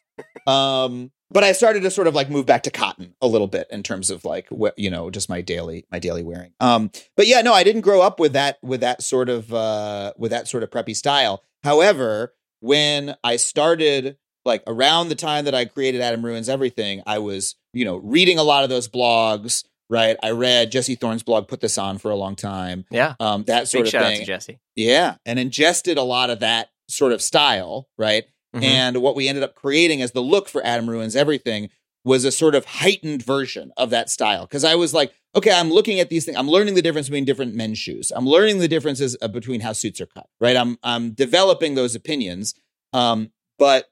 um, 0.46 1.10
but 1.30 1.42
I 1.42 1.52
started 1.52 1.82
to 1.82 1.90
sort 1.90 2.06
of 2.06 2.14
like 2.14 2.30
move 2.30 2.46
back 2.46 2.62
to 2.64 2.70
cotton 2.70 3.14
a 3.20 3.26
little 3.26 3.48
bit 3.48 3.66
in 3.70 3.82
terms 3.82 4.10
of 4.10 4.24
like 4.24 4.46
what 4.48 4.78
you 4.78 4.90
know 4.90 5.10
just 5.10 5.28
my 5.28 5.40
daily 5.40 5.84
my 5.90 5.98
daily 5.98 6.22
wearing. 6.22 6.52
Um, 6.60 6.90
but 7.16 7.26
yeah, 7.26 7.40
no, 7.42 7.52
I 7.52 7.64
didn't 7.64 7.80
grow 7.80 8.00
up 8.00 8.20
with 8.20 8.32
that 8.34 8.58
with 8.62 8.80
that 8.82 9.02
sort 9.02 9.28
of 9.28 9.52
uh, 9.52 10.12
with 10.16 10.30
that 10.30 10.46
sort 10.48 10.62
of 10.62 10.70
preppy 10.70 10.94
style. 10.94 11.42
However, 11.64 12.34
when 12.60 13.16
I 13.24 13.36
started 13.36 14.16
like 14.44 14.62
around 14.68 15.08
the 15.08 15.16
time 15.16 15.44
that 15.46 15.54
I 15.54 15.64
created 15.64 16.00
Adam 16.00 16.24
Ruins 16.24 16.48
Everything, 16.48 17.02
I 17.06 17.18
was 17.18 17.56
you 17.72 17.84
know 17.84 17.96
reading 17.96 18.38
a 18.38 18.44
lot 18.44 18.62
of 18.62 18.70
those 18.70 18.88
blogs. 18.88 19.64
Right, 19.88 20.16
I 20.22 20.30
read 20.32 20.72
Jesse 20.72 20.96
Thorn's 20.96 21.22
blog, 21.22 21.46
put 21.46 21.60
this 21.60 21.78
on 21.78 21.98
for 21.98 22.10
a 22.10 22.16
long 22.16 22.34
time. 22.34 22.84
Yeah. 22.90 23.14
Um, 23.20 23.44
that 23.44 23.68
sort 23.68 23.84
Big 23.84 23.86
of 23.86 23.90
shout 23.92 24.02
out 24.02 24.08
thing. 24.08 24.20
to 24.20 24.26
Jesse. 24.26 24.58
Yeah, 24.74 25.16
and 25.24 25.38
ingested 25.38 25.96
a 25.96 26.02
lot 26.02 26.28
of 26.28 26.40
that 26.40 26.70
sort 26.88 27.12
of 27.12 27.22
style, 27.22 27.88
right? 27.96 28.24
Mhm. 28.54 28.62
And 28.64 28.96
what 29.02 29.14
we 29.14 29.28
ended 29.28 29.44
up 29.44 29.54
creating 29.54 30.02
as 30.02 30.10
the 30.12 30.22
look 30.22 30.48
for 30.48 30.64
Adam 30.66 30.90
Ruins 30.90 31.14
Everything 31.14 31.70
was 32.04 32.24
a 32.24 32.32
sort 32.32 32.54
of 32.54 32.64
heightened 32.64 33.22
version 33.24 33.72
of 33.76 33.90
that 33.90 34.08
style. 34.10 34.42
Because 34.46 34.64
I 34.64 34.74
was 34.76 34.94
like, 34.94 35.12
okay, 35.34 35.50
I'm 35.50 35.70
looking 35.70 35.98
at 36.00 36.08
these 36.08 36.24
things. 36.24 36.36
I'm 36.36 36.48
learning 36.48 36.74
the 36.74 36.82
difference 36.82 37.08
between 37.08 37.24
different 37.24 37.54
men's 37.54 37.78
shoes. 37.78 38.12
I'm 38.14 38.26
learning 38.26 38.58
the 38.60 38.68
differences 38.68 39.16
uh, 39.20 39.28
between 39.28 39.60
how 39.60 39.72
suits 39.72 40.00
are 40.00 40.06
cut, 40.06 40.26
right? 40.40 40.56
I'm 40.56 40.78
I'm 40.82 41.10
developing 41.12 41.74
those 41.74 41.94
opinions. 41.94 42.54
Um, 42.92 43.30
but 43.58 43.86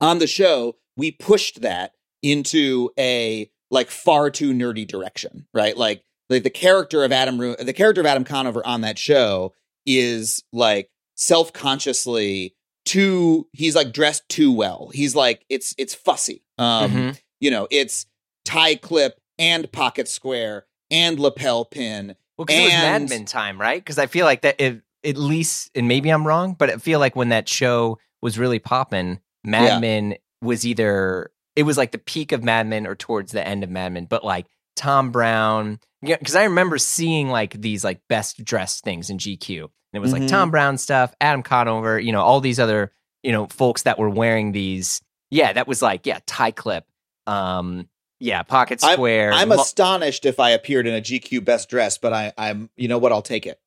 on 0.00 0.18
the 0.18 0.26
show, 0.28 0.76
we 0.96 1.10
pushed 1.12 1.60
that 1.62 1.92
into 2.22 2.90
a 2.98 3.50
like 3.70 3.90
far 3.90 4.30
too 4.30 4.52
nerdy 4.52 4.86
direction, 4.86 5.46
right? 5.54 5.76
Like 5.76 6.02
like 6.28 6.42
the 6.42 6.50
character 6.50 7.04
of 7.04 7.12
Adam 7.12 7.40
Ru- 7.40 7.56
the 7.56 7.72
character 7.72 8.00
of 8.00 8.06
Adam 8.06 8.24
Conover 8.24 8.66
on 8.66 8.80
that 8.82 8.98
show 8.98 9.52
is 9.86 10.42
like 10.52 10.90
self-consciously 11.14 12.54
too 12.84 13.48
he's 13.52 13.74
like 13.74 13.92
dressed 13.92 14.28
too 14.28 14.52
well. 14.52 14.90
He's 14.92 15.14
like 15.16 15.44
it's 15.48 15.74
it's 15.78 15.94
fussy. 15.94 16.42
Um 16.58 16.90
Mhm. 16.92 17.20
you 17.40 17.50
know, 17.50 17.66
it's 17.70 18.06
tie 18.44 18.76
clip 18.76 19.18
and 19.38 19.70
pocket 19.72 20.08
square 20.08 20.66
and 20.90 21.18
lapel 21.18 21.64
pin. 21.64 22.14
Well, 22.38 22.44
because 22.44 22.60
it 22.60 22.64
was 22.64 22.72
Mad 22.72 23.08
Men 23.08 23.24
time, 23.24 23.60
right? 23.60 23.82
Because 23.82 23.98
I 23.98 24.06
feel 24.06 24.24
like 24.26 24.42
that, 24.42 24.60
it, 24.60 24.82
at 25.04 25.16
least, 25.16 25.70
and 25.74 25.88
maybe 25.88 26.10
I'm 26.10 26.26
wrong, 26.26 26.54
but 26.58 26.68
I 26.70 26.76
feel 26.76 26.98
like 27.00 27.16
when 27.16 27.30
that 27.30 27.48
show 27.48 27.98
was 28.22 28.38
really 28.38 28.58
popping, 28.58 29.20
Mad 29.42 29.64
Yeah. 29.64 29.78
Men 29.80 30.14
was 30.42 30.66
either 30.66 31.30
it 31.56 31.64
was 31.64 31.76
like 31.76 31.90
the 31.92 31.98
peak 31.98 32.32
of 32.32 32.44
Mad 32.44 32.66
Men 32.66 32.86
or 32.86 32.94
towards 32.94 33.32
the 33.32 33.46
end 33.46 33.64
of 33.64 33.70
Mad 33.70 33.92
Men, 33.92 34.04
but 34.04 34.22
like 34.24 34.46
Thom 34.76 35.10
Browne, 35.10 35.80
yeah, 36.02 36.16
because 36.18 36.36
I 36.36 36.44
remember 36.44 36.78
seeing 36.78 37.28
like 37.30 37.60
these 37.60 37.82
like 37.82 38.00
best 38.08 38.44
dressed 38.44 38.84
things 38.84 39.10
in 39.10 39.18
GQ, 39.18 39.60
and 39.62 39.70
it 39.94 39.98
was 40.00 40.10
Mhm. 40.12 40.20
like 40.20 40.28
Thom 40.28 40.50
Browne 40.50 40.78
stuff, 40.78 41.14
Adam 41.20 41.42
Conover, 41.42 41.98
you 41.98 42.12
know, 42.12 42.20
all 42.22 42.40
these 42.40 42.60
other 42.60 42.92
you 43.22 43.32
know 43.32 43.46
folks 43.46 43.82
that 43.82 43.98
were 43.98 44.10
wearing 44.10 44.52
these. 44.52 45.00
Yeah, 45.30 45.52
that 45.54 45.66
was 45.66 45.82
like 45.82 46.06
yeah, 46.06 46.18
tie 46.26 46.52
clip, 46.52 46.84
um, 47.26 47.88
yeah, 48.20 48.42
pocket 48.42 48.80
square. 48.80 49.32
I'm 49.32 49.48
mu- 49.48 49.56
astonished 49.60 50.24
if 50.26 50.38
I 50.40 50.50
appeared 50.50 50.86
in 50.86 50.94
a 50.94 51.00
GQ 51.00 51.44
best 51.44 51.68
dress, 51.68 51.98
but 51.98 52.12
I 52.12 52.32
I'm 52.38 52.70
you 52.76 52.88
know 52.88 52.98
what, 52.98 53.12
I'll 53.12 53.22
take 53.22 53.46
it. 53.46 53.58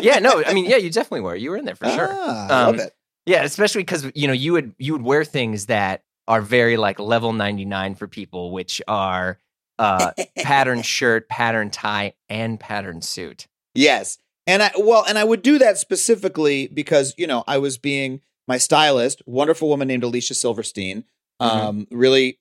yeah, 0.00 0.18
no, 0.18 0.42
I 0.46 0.54
mean, 0.54 0.64
yeah, 0.70 0.76
you 0.76 0.90
definitely 0.90 1.20
were. 1.22 1.34
You 1.36 1.50
were 1.50 1.56
in 1.56 1.64
there 1.64 1.74
for 1.76 1.88
sure. 1.90 2.08
Ah, 2.10 2.46
I 2.48 2.64
love 2.66 2.74
Um, 2.74 2.80
it. 2.80 2.94
Yeah, 3.26 3.42
especially 3.42 3.82
because 3.82 4.10
you 4.14 4.26
know 4.26 4.32
you 4.32 4.52
would 4.52 4.74
you 4.78 4.92
would 4.92 5.02
wear 5.02 5.24
things 5.24 5.66
that 5.66 6.02
are 6.28 6.40
very 6.40 6.76
like 6.76 7.00
level 7.00 7.32
ninety 7.32 7.64
nine 7.64 7.96
for 7.96 8.06
people, 8.06 8.52
which 8.52 8.80
are 8.86 9.38
uh 9.80 10.12
pattern 10.36 10.82
shirt, 10.82 11.28
pattern 11.28 11.70
tie, 11.70 12.14
and 12.28 12.60
pattern 12.60 13.02
suit. 13.02 13.48
Yes. 13.74 14.18
And 14.46 14.62
I 14.62 14.70
well, 14.78 15.04
and 15.08 15.18
I 15.18 15.24
would 15.24 15.42
do 15.42 15.58
that 15.58 15.78
specifically 15.78 16.68
because, 16.68 17.14
you 17.18 17.26
know, 17.26 17.42
I 17.46 17.58
was 17.58 17.76
being 17.76 18.20
my 18.46 18.58
stylist, 18.58 19.22
wonderful 19.26 19.68
woman 19.68 19.88
named 19.88 20.04
Alicia 20.04 20.34
Silverstein. 20.34 21.04
Um, 21.40 21.86
really, 21.90 22.38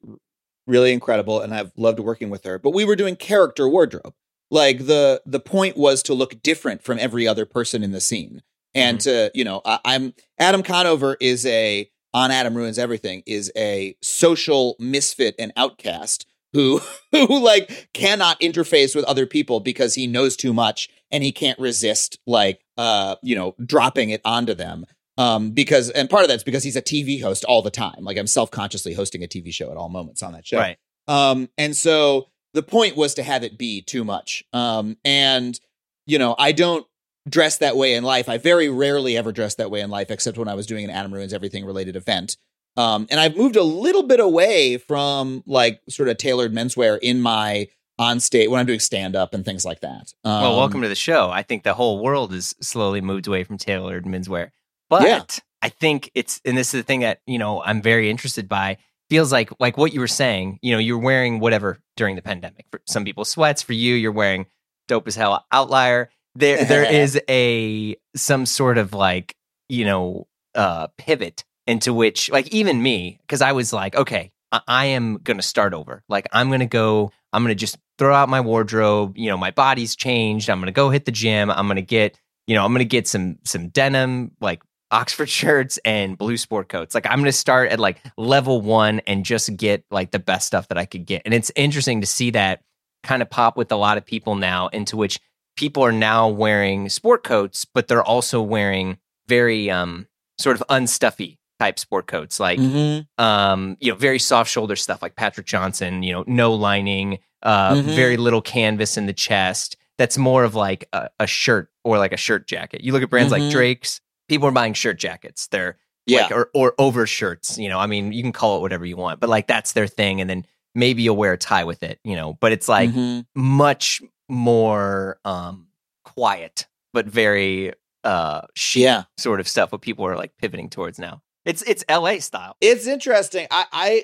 really 0.66 0.94
incredible. 0.94 1.42
And 1.42 1.54
I've 1.54 1.72
loved 1.78 2.00
working 2.00 2.30
with 2.30 2.44
her. 2.46 2.58
But 2.58 2.72
we 2.72 2.86
were 2.86 2.96
doing 2.96 3.16
character 3.16 3.68
wardrobe. 3.68 4.14
Like 4.50 4.86
the 4.86 5.22
the 5.26 5.40
point 5.42 5.76
was 5.76 6.02
to 6.04 6.14
look 6.14 6.42
different 6.42 6.82
from 6.82 6.98
every 7.00 7.28
other 7.28 7.46
person 7.46 7.84
in 7.84 7.92
the 7.92 8.02
scene. 8.02 8.42
And 8.74 9.00
to, 9.02 9.32
you 9.34 9.44
know, 9.44 9.62
I, 9.66 9.80
I'm 9.84 10.14
Adam 10.40 10.64
Conover 10.64 11.18
is 11.20 11.46
a 11.46 11.90
on 12.18 12.32
Adam 12.32 12.58
Ruins 12.58 12.80
Everything 12.80 13.22
is 13.28 13.52
a 13.56 13.96
social 14.02 14.76
misfit 14.80 15.36
and 15.38 15.54
outcast 15.56 16.26
who 16.52 16.82
who 17.12 17.40
like 17.40 17.90
cannot 17.94 18.40
interface 18.40 18.96
with 18.96 19.06
other 19.06 19.28
people 19.28 19.60
because 19.60 19.94
he 19.94 20.08
knows 20.08 20.36
too 20.36 20.52
much 20.52 20.90
and 21.12 21.24
he 21.24 21.32
can't 21.32 21.60
resist 21.60 22.18
like 22.26 22.66
uh 22.78 23.16
you 23.22 23.36
know 23.36 23.56
dropping 23.64 24.10
it 24.10 24.22
onto 24.26 24.56
them. 24.56 24.86
Um 25.20 25.52
because 25.52 25.92
and 25.92 26.10
part 26.10 26.24
of 26.24 26.30
that's 26.30 26.44
because 26.44 26.64
he's 26.64 26.76
a 26.76 26.82
TV 26.82 27.22
host 27.22 27.46
all 27.46 27.62
the 27.62 27.70
time. 27.70 28.00
Like 28.00 28.18
I'm 28.18 28.28
self-consciously 28.28 28.96
hosting 28.96 29.24
a 29.24 29.28
TV 29.28 29.54
show 29.54 29.70
at 29.70 29.78
all 29.78 29.90
moments 29.90 30.24
on 30.24 30.34
that 30.34 30.48
show. 30.48 30.58
Right. 30.58 30.78
um 31.08 31.50
and 31.56 31.78
so 31.78 32.30
the 32.56 32.64
point 32.64 32.98
was 32.98 33.14
to 33.14 33.24
have 33.24 33.44
it 33.44 33.60
be 33.60 33.84
too 33.84 34.04
much. 34.04 34.44
Um 34.54 34.98
and 35.06 35.60
you 36.08 36.18
know 36.18 36.36
I 36.40 36.52
don't 36.52 36.88
dress 37.28 37.58
that 37.58 37.76
way 37.76 37.94
in 37.94 38.04
life 38.04 38.30
I 38.30 38.38
very 38.38 38.70
rarely 38.70 39.18
ever 39.18 39.32
dress 39.32 39.56
that 39.56 39.72
way 39.72 39.82
in 39.82 39.90
life 39.90 40.12
except 40.12 40.38
when 40.38 40.48
I 40.48 40.54
was 40.54 40.66
doing 40.66 40.86
an 40.86 40.90
Adam 40.92 41.14
Ruins 41.14 41.34
Everything 41.34 41.66
related 41.66 41.96
event 41.96 42.38
um, 42.78 43.08
and 43.10 43.20
I've 43.20 43.36
moved 43.36 43.56
a 43.56 43.64
little 43.64 44.04
bit 44.04 44.20
away 44.20 44.78
from 44.78 45.44
like 45.48 45.82
sort 45.90 46.10
of 46.10 46.18
tailored 46.18 46.54
menswear 46.54 47.00
in 47.02 47.22
my 47.22 47.68
on 48.00 48.20
stage 48.20 48.48
when 48.50 48.60
I'm 48.60 48.68
doing 48.68 48.80
stand 48.80 49.16
up 49.16 49.34
and 49.34 49.44
things 49.44 49.66
like 49.66 49.80
that. 49.80 50.14
Um, 50.24 50.42
well, 50.44 50.58
welcome 50.58 50.84
to 50.84 50.88
the 50.88 50.94
show. 50.96 51.32
I 51.32 51.42
think 51.42 51.64
the 51.64 51.74
whole 51.74 52.04
world 52.04 52.32
has 52.32 52.56
slowly 52.62 53.02
moved 53.02 53.26
away 53.28 53.44
from 53.44 53.58
tailored 53.58 54.06
menswear, 54.06 54.52
but 54.90 55.02
Yeah. 55.02 55.24
I 55.64 55.70
think 55.70 56.12
it's 56.14 56.40
and 56.46 56.56
this 56.56 56.68
is 56.68 56.82
the 56.82 56.84
thing 56.84 57.00
that 57.00 57.22
you 57.26 57.40
know 57.40 57.64
I'm 57.64 57.82
very 57.82 58.12
interested 58.12 58.48
by. 58.48 58.78
Feels 59.10 59.32
like 59.32 59.50
like 59.60 59.76
what 59.76 59.92
you 59.92 60.00
were 60.00 60.08
saying. 60.08 60.60
You 60.62 60.74
know, 60.74 60.78
you're 60.80 61.00
wearing 61.00 61.40
whatever 61.40 61.80
during 61.96 62.16
the 62.16 62.22
pandemic. 62.22 62.66
For 62.70 62.80
some 62.86 63.04
people, 63.04 63.26
sweats. 63.26 63.64
For 63.64 63.74
you, 63.74 63.96
you're 63.96 64.12
wearing 64.12 64.46
dope 64.88 65.08
as 65.08 65.16
hell 65.16 65.46
outlier. 65.52 66.12
There, 66.38 66.64
there 66.66 66.84
is 66.92 67.20
a 67.30 67.96
some 68.16 68.46
sort 68.46 68.78
of 68.78 68.94
like 68.94 69.36
you 69.70 69.86
know 69.86 70.28
uh 70.56 70.88
pivot 70.98 71.44
into 71.66 71.94
which 71.94 72.32
like 72.32 72.48
even 72.54 72.82
me 72.82 73.20
because 73.22 73.42
I 73.42 73.52
was 73.52 73.74
like 73.74 73.96
okay 73.96 74.32
I, 74.52 74.62
I 74.68 74.86
am 74.86 75.18
gonna 75.18 75.42
start 75.42 75.74
over. 75.74 76.04
Like 76.10 76.28
I'm 76.32 76.50
gonna 76.50 76.66
go 76.66 77.12
I'm 77.34 77.44
gonna 77.44 77.56
just 77.56 77.78
throw 77.98 78.14
out 78.14 78.30
my 78.30 78.42
wardrobe. 78.42 79.18
You 79.18 79.30
know 79.30 79.38
my 79.38 79.52
body's 79.52 79.96
changed. 79.96 80.50
I'm 80.50 80.60
gonna 80.60 80.72
go 80.72 80.90
hit 80.90 81.06
the 81.06 81.12
gym. 81.12 81.50
I'm 81.50 81.68
gonna 81.68 81.82
get 81.82 82.20
you 82.46 82.56
know 82.56 82.64
I'm 82.64 82.72
gonna 82.74 82.86
get 82.86 83.08
some 83.08 83.40
some 83.44 83.70
denim 83.70 84.32
like 84.40 84.62
Oxford 84.92 85.30
shirts 85.30 85.80
and 85.84 86.18
blue 86.18 86.38
sport 86.38 86.70
coats. 86.70 86.96
Like 86.96 87.06
I'm 87.06 87.20
gonna 87.20 87.32
start 87.32 87.72
at 87.72 87.80
like 87.80 88.02
level 88.18 88.62
one 88.62 89.02
and 89.02 89.26
just 89.26 89.56
get 89.58 89.84
like 89.92 90.12
the 90.12 90.20
best 90.20 90.48
stuff 90.48 90.68
that 90.70 90.78
I 90.78 90.86
could 90.86 91.06
get. 91.06 91.24
And 91.26 91.34
it's 91.34 91.52
interesting 91.56 92.02
to 92.02 92.08
see 92.08 92.32
that 92.32 92.62
kind 93.04 93.22
of 93.22 93.30
pop 93.30 93.58
with 93.58 93.72
a 93.72 93.76
lot 93.76 93.98
of 93.98 94.06
people 94.06 94.36
now 94.36 94.68
into 94.70 94.98
which 94.98 95.20
people 95.58 95.84
are 95.84 95.92
now 95.92 96.28
wearing 96.30 96.88
sport 96.90 97.24
coats 97.24 97.66
but 97.66 97.88
they're 97.88 98.04
also 98.04 98.42
wearing 98.42 98.98
very 99.28 99.70
um 99.70 100.08
sort 100.40 100.56
of 100.56 100.64
unstuffy 100.70 101.38
type 101.60 101.78
sport 101.80 102.08
coats 102.08 102.40
like 102.40 102.60
mhm. 102.60 103.06
um 103.18 103.76
you 103.80 103.92
know 103.92 103.98
very 103.98 104.20
soft 104.20 104.50
shoulder 104.50 104.76
stuff 104.76 105.02
like 105.02 105.16
Patrick 105.16 105.48
Johnson 105.48 106.04
you 106.04 106.14
know 106.14 106.24
no 106.28 106.54
lining 106.54 107.20
uh 107.44 107.74
Mhm. 107.74 107.84
very 107.96 108.18
little 108.18 108.42
canvas 108.42 108.96
in 108.98 109.06
the 109.08 109.14
chest 109.14 109.76
that's 109.98 110.18
more 110.18 110.44
of 110.44 110.54
like 110.54 110.88
a, 110.94 111.10
a 111.20 111.26
shirt 111.28 111.70
or 111.84 111.98
like 111.98 112.14
a 112.14 112.18
shirt 112.18 112.48
jacket 112.48 112.82
you 112.82 112.94
look 112.94 113.02
at 113.04 113.10
brands 113.10 113.34
Mhm. 113.34 113.40
like 113.40 113.52
Drake's 113.52 114.00
people 114.30 114.48
are 114.48 114.52
buying 114.52 114.74
shirt 114.74 114.98
jackets 115.00 115.48
they're 115.48 115.78
yeah, 116.06 116.22
like 116.24 116.32
or 116.32 116.50
or 116.54 116.74
over 116.78 117.06
shirts 117.06 117.58
you 117.58 117.68
know 117.68 117.80
i 117.80 117.86
mean 117.88 118.14
you 118.14 118.22
can 118.24 118.32
call 118.32 118.58
it 118.58 118.62
whatever 118.62 118.86
you 118.86 118.96
want 118.96 119.20
but 119.20 119.28
like 119.30 119.46
that's 119.48 119.74
their 119.74 119.88
thing 119.88 120.22
and 120.22 120.30
then 120.30 120.46
maybe 120.76 121.02
you'll 121.02 121.18
wear 121.18 121.34
a 121.34 121.38
tie 121.38 121.64
with 121.66 121.82
it 121.84 122.00
you 122.04 122.16
know 122.16 122.38
but 122.40 122.52
it's 122.54 122.70
like 122.70 122.92
Mhm. 122.92 123.26
much 123.36 124.02
more 124.30 125.20
um 125.26 125.68
quiet 126.04 126.68
but 126.94 127.06
very 127.06 127.74
uh 128.04 128.42
yeah. 128.76 129.04
sort 129.18 129.40
of 129.40 129.48
stuff 129.48 129.72
what 129.72 129.82
people 129.82 130.06
are 130.06 130.16
like 130.16 130.32
pivoting 130.38 130.70
towards 130.70 131.00
now 131.00 131.22
it's 131.48 131.62
it's 131.62 131.84
la 131.90 132.20
style 132.20 132.58
It's 132.60 132.88
interesting. 132.88 133.48
I, 133.50 133.66
I 133.72 134.04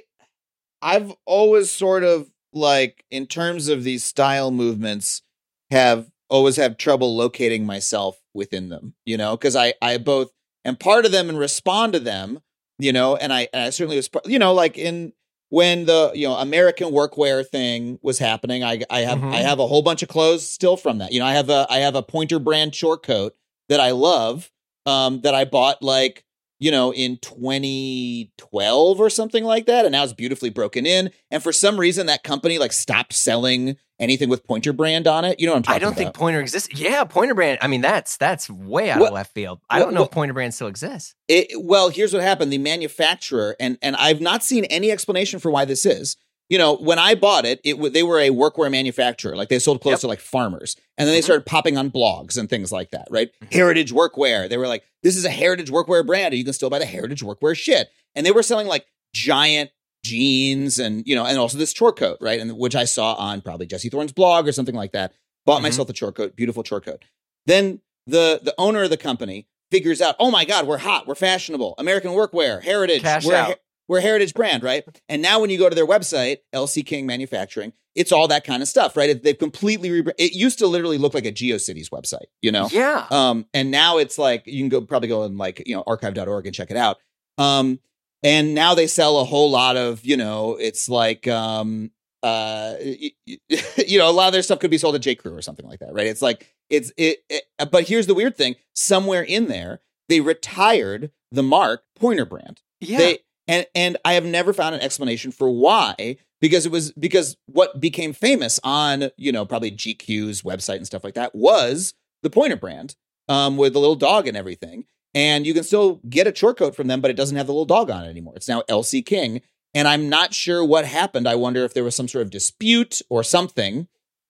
I've 0.82 1.14
always 1.26 1.70
sort 1.70 2.04
of 2.04 2.32
like 2.54 3.04
in 3.12 3.28
terms 3.28 3.68
of 3.68 3.84
these 3.84 4.04
style 4.04 4.50
movements 4.50 5.24
have 5.70 6.10
always 6.30 6.56
have 6.56 6.78
trouble 6.78 7.16
locating 7.16 7.66
myself 7.66 8.18
within 8.34 8.70
them, 8.70 8.96
you 9.06 9.18
know, 9.18 9.36
because 9.36 9.58
I 9.58 9.74
I 9.82 9.98
both 9.98 10.32
am 10.64 10.78
part 10.78 11.06
of 11.06 11.12
them 11.12 11.28
and 11.28 11.38
respond 11.38 11.94
to 11.94 12.00
them, 12.00 12.40
you 12.80 12.94
know, 12.94 13.18
and 13.18 13.34
I 13.34 13.50
and 13.52 13.64
I 13.64 13.70
certainly 13.72 13.98
was 13.98 14.10
you 14.26 14.40
know 14.40 14.54
like 14.54 14.78
in 14.78 15.12
when 15.54 15.86
the 15.86 16.12
you 16.16 16.28
know 16.28 16.34
American 16.34 16.90
workwear 16.90 17.48
thing 17.48 18.00
was 18.02 18.18
happening, 18.18 18.64
I 18.64 18.82
I 18.90 19.02
have 19.02 19.20
Mhm. 19.20 19.36
I 19.36 19.38
have 19.42 19.60
a 19.60 19.68
whole 19.68 19.84
bunch 19.84 20.02
of 20.02 20.10
clothes 20.10 20.50
still 20.50 20.76
from 20.76 20.98
that. 20.98 21.12
You 21.12 21.20
know, 21.20 21.28
I 21.28 21.34
have 21.34 21.52
a 21.52 21.68
I 21.70 21.78
have 21.78 21.94
a 21.94 22.02
Pointer 22.02 22.40
brand 22.40 22.74
short 22.74 23.04
coat 23.04 23.36
that 23.70 23.80
I 23.80 23.92
love 23.92 24.52
um 24.88 25.22
that 25.22 25.36
I 25.36 25.46
bought 25.46 25.84
like 25.84 26.23
you 26.64 26.72
know, 26.72 26.94
in 26.94 27.18
2012 27.18 29.00
or 29.00 29.10
something 29.10 29.44
like 29.44 29.66
that. 29.66 29.86
And 29.86 29.92
now 29.92 30.04
it's 30.04 30.14
beautifully 30.14 30.50
broken 30.50 30.86
in. 30.86 31.12
And 31.30 31.44
for 31.44 31.52
some 31.52 31.78
reason, 31.78 32.06
that 32.08 32.24
company 32.24 32.58
like 32.58 32.72
stopped 32.72 33.12
selling 33.14 33.76
anything 34.00 34.30
with 34.30 34.46
Pointer 34.46 34.72
brand 34.72 35.06
on 35.06 35.26
it. 35.26 35.40
You 35.42 35.46
know 35.48 35.54
what 35.54 35.58
I'm 35.58 35.64
talking 35.64 35.76
about? 35.76 35.76
I 35.76 35.80
don't 35.80 35.94
about. 35.94 35.98
think 35.98 36.16
Pointer 36.16 36.40
exists. 36.40 36.70
Yeah, 36.80 37.04
Pointer 37.04 37.36
brand. 37.36 37.60
I 37.62 37.68
mean, 37.68 37.82
that's 37.82 38.16
that's 38.18 38.50
way 38.50 38.90
out 38.90 39.00
What- 39.02 39.08
of 39.10 39.14
left 39.14 39.34
field. 39.34 39.60
I 39.70 39.80
what- 39.80 39.86
don't 39.86 39.94
know 39.94 40.02
what- 40.02 40.10
if 40.10 40.14
Pointer 40.14 40.34
brand 40.34 40.54
still 40.54 40.68
exists. 40.68 41.16
It, 41.28 41.48
well, 41.60 41.90
here's 41.90 42.14
what 42.14 42.22
happened. 42.22 42.52
The 42.54 42.58
manufacturer, 42.58 43.56
and 43.60 43.78
and 43.82 43.96
I've 43.98 44.22
not 44.22 44.44
seen 44.44 44.66
any 44.66 44.90
explanation 44.92 45.40
for 45.40 45.52
why 45.52 45.66
this 45.66 45.86
is. 45.86 46.16
You 46.50 46.58
know, 46.58 46.76
when 46.76 47.00
I 47.00 47.16
bought 47.16 47.46
it, 47.46 47.60
it 47.64 47.74
w- 47.74 47.90
they 47.92 48.04
were 48.04 48.20
a 48.20 48.30
workwear 48.30 48.70
manufacturer. 48.70 49.36
Like 49.36 49.50
they 49.50 49.60
sold 49.60 49.82
clothes 49.82 49.94
Yep. 49.94 50.00
to 50.02 50.08
like 50.08 50.20
farmers, 50.20 50.76
and 50.98 51.08
then 51.08 51.16
they 51.16 51.22
Mhm. 51.22 51.24
started 51.24 51.46
popping 51.46 51.78
on 51.78 51.90
blogs 51.90 52.38
and 52.38 52.50
things 52.50 52.72
like 52.72 52.92
that. 52.92 53.08
Right? 53.10 53.32
Mhm. 53.44 53.54
Heritage 53.54 53.92
workwear. 53.94 54.48
They 54.50 54.58
were 54.58 54.68
like, 54.68 54.84
this 55.02 55.16
is 55.16 55.26
a 55.26 55.30
heritage 55.30 55.72
workwear 55.72 56.06
brand, 56.06 56.28
and 56.34 56.38
you 56.38 56.44
can 56.44 56.54
still 56.54 56.70
buy 56.70 56.80
the 56.80 56.86
heritage 56.86 57.22
workwear 57.24 57.56
shit. 57.58 57.90
And 58.14 58.26
they 58.26 58.32
were 58.32 58.44
selling 58.44 58.68
like 58.68 58.86
giant 59.16 59.72
jeans 60.06 60.80
and 60.80 61.04
you 61.08 61.16
know, 61.16 61.26
and 61.26 61.38
also 61.38 61.58
this 61.58 61.74
chore 61.74 61.94
coat, 61.94 62.18
right? 62.22 62.40
And 62.40 62.58
which 62.58 62.76
I 62.76 62.84
saw 62.86 63.14
on 63.14 63.42
probably 63.42 63.66
Jesse 63.66 63.90
Thorn's 63.90 64.12
blog 64.12 64.48
or 64.48 64.52
something 64.52 64.76
like 64.76 64.92
that. 64.92 65.14
Bought 65.46 65.60
Mhm. 65.60 65.64
myself 65.64 65.88
the 65.88 65.94
chore 65.94 66.12
coat, 66.12 66.36
beautiful 66.36 66.62
chore 66.64 66.82
coat. 66.82 67.04
Then 67.46 67.82
the 68.06 68.40
the 68.44 68.54
owner 68.58 68.84
of 68.84 68.90
the 68.90 68.98
company 68.98 69.48
figures 69.72 70.02
out, 70.02 70.16
oh 70.20 70.30
my 70.30 70.46
god, 70.46 70.68
we're 70.68 70.78
hot, 70.78 71.08
we're 71.08 71.16
fashionable, 71.16 71.74
American 71.80 72.12
workwear, 72.12 72.62
heritage, 72.62 73.02
Cash 73.02 73.26
we're 73.26 73.34
a, 73.34 73.38
out. 73.38 73.60
We're 73.88 74.00
a 74.00 74.02
heritage 74.02 74.34
brand, 74.34 74.64
right? 74.64 74.84
And 75.10 75.22
now 75.22 75.40
when 75.40 75.50
you 75.50 75.58
go 75.58 75.70
to 75.70 75.76
their 75.76 75.86
website, 75.88 76.38
LC 76.54 76.86
King 76.86 77.06
Manufacturing, 77.06 77.74
it's 77.96 78.12
all 78.12 78.28
that 78.30 78.44
kind 78.44 78.62
of 78.64 78.68
stuff, 78.68 78.98
right? 78.98 79.10
It, 79.12 79.24
they've 79.24 79.38
completely 79.38 80.02
re- 80.02 80.14
it 80.18 80.34
used 80.34 80.58
to 80.60 80.68
literally 80.68 80.98
look 80.98 81.14
like 81.14 81.26
a 81.26 81.32
GeoCities 81.32 81.90
website, 81.90 82.26
you 82.42 82.52
know. 82.52 82.68
Yeah. 82.72 83.06
Um, 83.12 83.46
and 83.54 83.70
now 83.72 83.98
it's 83.98 84.18
like 84.18 84.44
you 84.48 84.60
can 84.62 84.70
go 84.70 84.82
probably 84.82 85.10
go 85.10 85.24
and 85.24 85.38
like 85.38 85.62
you 85.68 85.76
know 85.76 85.84
archive.org 85.86 86.46
and 86.46 86.56
check 86.56 86.72
it 86.72 86.78
out. 86.78 86.98
Um, 87.38 87.80
and 88.24 88.56
now 88.56 88.74
they 88.74 88.88
sell 88.88 89.20
a 89.20 89.26
whole 89.26 89.52
lot 89.52 89.76
of 89.78 90.04
you 90.06 90.18
know 90.18 90.56
it's 90.60 90.88
like 90.90 91.28
um 91.28 91.92
uh 92.24 92.76
y- 92.82 93.12
y- 93.28 93.38
you 93.88 94.00
know 94.00 94.10
a 94.10 94.12
lot 94.14 94.28
of 94.28 94.34
their 94.34 94.42
stuff 94.42 94.60
could 94.60 94.72
be 94.72 94.78
sold 94.78 94.96
at 94.96 95.02
J 95.02 95.14
Crew 95.16 95.36
or 95.36 95.42
something 95.42 95.68
like 95.68 95.80
that, 95.80 95.94
right? 95.94 96.08
It's 96.08 96.22
like 96.22 96.56
it's 96.70 96.92
it, 96.98 97.20
it. 97.30 97.44
But 97.70 97.88
here's 97.88 98.08
the 98.08 98.14
weird 98.16 98.36
thing: 98.38 98.56
somewhere 98.74 99.22
in 99.24 99.48
there 99.50 99.82
they 100.10 100.20
retired 100.22 101.12
the 101.32 101.44
mark 101.44 101.84
Pointer 102.00 102.26
brand. 102.26 102.62
yeah. 102.82 102.98
They 102.98 103.20
and 103.48 103.66
and 103.76 103.98
I 104.06 104.14
have 104.14 104.26
never 104.26 104.54
found 104.54 104.76
an 104.76 104.82
explanation 104.82 105.32
for 105.32 105.50
why 105.50 106.18
because 106.42 106.66
it 106.66 106.72
was 106.72 106.92
because 106.94 107.38
what 107.46 107.80
became 107.80 108.14
famous 108.14 108.60
on 108.64 109.10
you 109.18 109.32
know 109.32 109.46
probably 109.46 109.72
GQ's 109.72 110.42
website 110.42 110.78
and 110.78 110.86
stuff 110.86 111.04
like 111.04 111.16
that 111.16 111.36
was 111.36 111.94
the 112.22 112.30
Pointer 112.30 112.58
brand 112.58 112.96
um, 113.30 113.58
with 113.58 113.74
the 113.74 113.80
little 113.80 113.96
dog 113.96 114.28
and 114.28 114.36
everything. 114.36 114.86
And 115.14 115.46
you 115.46 115.54
can 115.54 115.64
still 115.64 116.02
get 116.10 116.26
a 116.26 116.32
chore 116.32 116.56
coat 116.56 116.76
from 116.76 116.88
them, 116.88 117.00
but 117.00 117.12
it 117.12 117.18
doesn't 117.18 117.38
have 117.38 117.46
the 117.46 117.54
little 117.54 117.66
dog 117.66 117.92
on 117.92 118.04
it 118.04 118.10
anymore. 118.10 118.34
It's 118.36 118.48
now 118.48 118.64
LC 118.70 119.06
King. 119.06 119.42
And 119.76 119.88
I'm 119.88 120.10
not 120.10 120.34
sure 120.34 120.64
what 120.64 120.86
happened. 120.86 121.28
I 121.28 121.36
wonder 121.36 121.64
if 121.64 121.74
there 121.74 121.84
was 121.84 121.96
some 121.96 122.08
sort 122.08 122.24
of 122.24 122.32
dispute 122.32 123.02
or 123.10 123.24
something. 123.24 123.88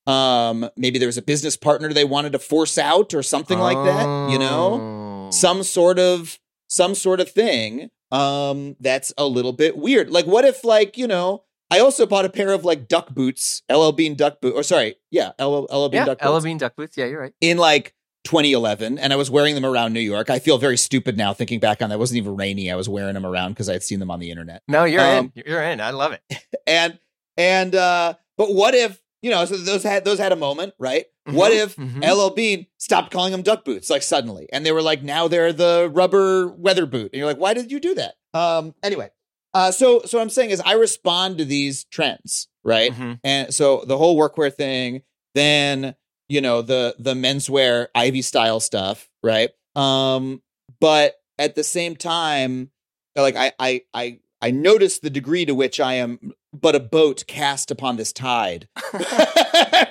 Um, 0.08 0.70
maybe 0.76 1.00
there 1.00 1.08
was 1.08 1.18
a 1.18 1.22
business 1.22 1.56
partner 1.56 1.92
they 1.94 2.04
wanted 2.04 2.34
to 2.34 2.40
force 2.40 2.78
out 2.78 3.14
or 3.14 3.24
something 3.24 3.60
like 3.60 3.78
that, 3.86 4.30
you 4.30 4.38
know? 4.38 4.80
Oh. 4.82 5.32
some 5.32 5.64
sort 5.64 6.00
of 6.00 6.40
some 6.68 6.96
sort 6.96 7.20
of 7.22 7.30
thing 7.30 7.90
um 8.14 8.76
that's 8.80 9.12
a 9.18 9.26
little 9.26 9.52
bit 9.54 9.76
weird 9.78 10.10
like 10.10 10.26
what 10.26 10.46
if 10.46 10.64
like 10.64 10.98
you 10.98 11.08
know 11.08 11.44
i 11.72 11.80
also 11.80 12.06
bought 12.06 12.26
a 12.26 12.30
pair 12.30 12.52
of 12.54 12.64
like 12.64 12.88
duck 12.88 13.10
boots 13.14 13.64
ll 13.70 13.92
bean 13.92 14.16
duck 14.16 14.40
boot 14.40 14.54
or 14.56 14.64
sorry 14.64 14.96
yeah 15.12 15.32
ll, 15.40 15.68
LL 15.72 15.90
Bean 15.90 16.00
yeah, 16.02 16.06
duck 16.06 16.20
boots 16.22 16.44
Bean 16.46 16.58
Duck 16.58 16.76
Boots. 16.76 16.96
Yeah, 16.96 17.06
you're 17.06 17.20
right. 17.22 17.34
in 17.42 17.58
like 17.58 17.94
2011 18.26 18.98
and 19.00 19.12
i 19.12 19.16
was 19.18 19.30
wearing 19.30 19.54
them 19.56 19.66
around 19.66 19.92
new 19.94 20.00
york 20.00 20.30
i 20.30 20.40
feel 20.40 20.58
very 20.58 20.78
stupid 20.78 21.18
now 21.18 21.34
thinking 21.34 21.60
back 21.60 21.82
on 21.82 21.90
that 21.90 21.96
it 21.96 22.00
wasn't 22.00 22.18
even 22.18 22.36
rainy 22.38 22.72
i 22.72 22.76
was 22.76 22.88
wearing 22.88 23.14
them 23.16 23.26
around 23.26 23.52
because 23.52 23.68
i 23.68 23.74
had 23.74 23.84
seen 23.84 24.00
them 24.00 24.10
on 24.12 24.20
the 24.20 24.30
internet 24.30 24.62
No, 24.68 24.86
you're 24.86 25.02
Um, 25.02 25.32
in. 25.36 25.44
You're 25.46 25.64
in. 25.64 25.82
I 25.82 25.90
love 25.90 26.14
it. 26.14 26.22
and 26.68 26.98
and 27.36 27.76
uh 27.76 28.14
but 28.38 28.54
what 28.54 28.76
if 28.76 29.02
you 29.22 29.30
know 29.32 29.44
so 29.46 29.58
those 29.58 29.84
had 29.84 30.06
those 30.06 30.20
had 30.20 30.32
a 30.32 30.36
moment 30.38 30.74
right 30.80 31.06
what 31.26 31.52
Mhm, 31.54 31.64
if 31.64 31.76
mhm. 31.76 32.04
LL 32.30 32.34
Bean 32.34 32.68
stopped 32.78 33.12
calling 33.12 33.32
them 33.32 33.42
duck 33.44 33.64
boots 33.66 33.90
like 33.90 34.04
suddenly? 34.04 34.48
And 34.52 34.66
they 34.66 34.72
were 34.72 34.82
like 34.82 35.04
now 35.04 35.28
they're 35.28 35.54
the 35.54 35.90
rubber 35.94 36.48
weather 36.50 36.86
boot. 36.86 37.12
And 37.14 37.18
you're 37.20 37.26
like 37.28 37.38
why 37.38 37.54
did 37.54 37.72
you 37.72 37.80
do 37.80 37.96
that? 37.96 38.16
Um 38.34 38.74
anyway 38.84 39.10
uh 39.54 39.72
so 39.72 40.02
so 40.06 40.18
what 40.18 40.24
i'm 40.24 40.30
saying 40.32 40.50
is 40.50 40.60
i 40.66 40.74
respond 40.74 41.38
to 41.38 41.46
these 41.46 41.84
trends 41.86 42.48
right? 42.64 42.92
Mhm. 42.92 43.20
and 43.24 43.54
so 43.54 43.84
the 43.86 43.98
whole 43.98 44.18
workwear 44.18 44.52
thing 44.54 45.04
then 45.36 45.94
you 46.28 46.42
know 46.42 46.62
the 46.64 46.96
the 46.98 47.14
menswear 47.14 47.88
ivy 47.94 48.22
style 48.24 48.60
stuff 48.60 49.10
right? 49.22 49.52
Um 49.76 50.42
but 50.80 51.16
at 51.38 51.54
the 51.56 51.64
same 51.64 51.96
time 51.96 52.72
like 53.16 53.36
i 53.36 53.52
i 53.60 53.82
i 53.94 54.20
i 54.42 54.50
notice 54.50 54.98
the 55.00 55.10
degree 55.12 55.46
to 55.46 55.54
which 55.54 55.80
i 55.80 55.94
am 55.94 56.32
but 56.52 56.74
a 56.76 56.80
boat 56.80 57.24
cast 57.28 57.70
upon 57.70 57.96
this 57.98 58.12
tide 58.12 58.68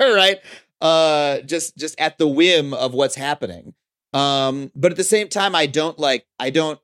right 0.00 0.38
uh 0.82 1.40
just 1.40 1.76
just 1.78 1.98
at 1.98 2.18
the 2.18 2.28
whim 2.28 2.74
of 2.74 2.92
what's 2.92 3.14
happening. 3.14 3.72
Um 4.12 4.70
but 4.74 4.90
at 4.90 4.98
the 4.98 5.04
same 5.04 5.28
time 5.28 5.54
i 5.54 5.64
don't 5.64 5.98
like 5.98 6.26
i 6.38 6.50
don't 6.50 6.78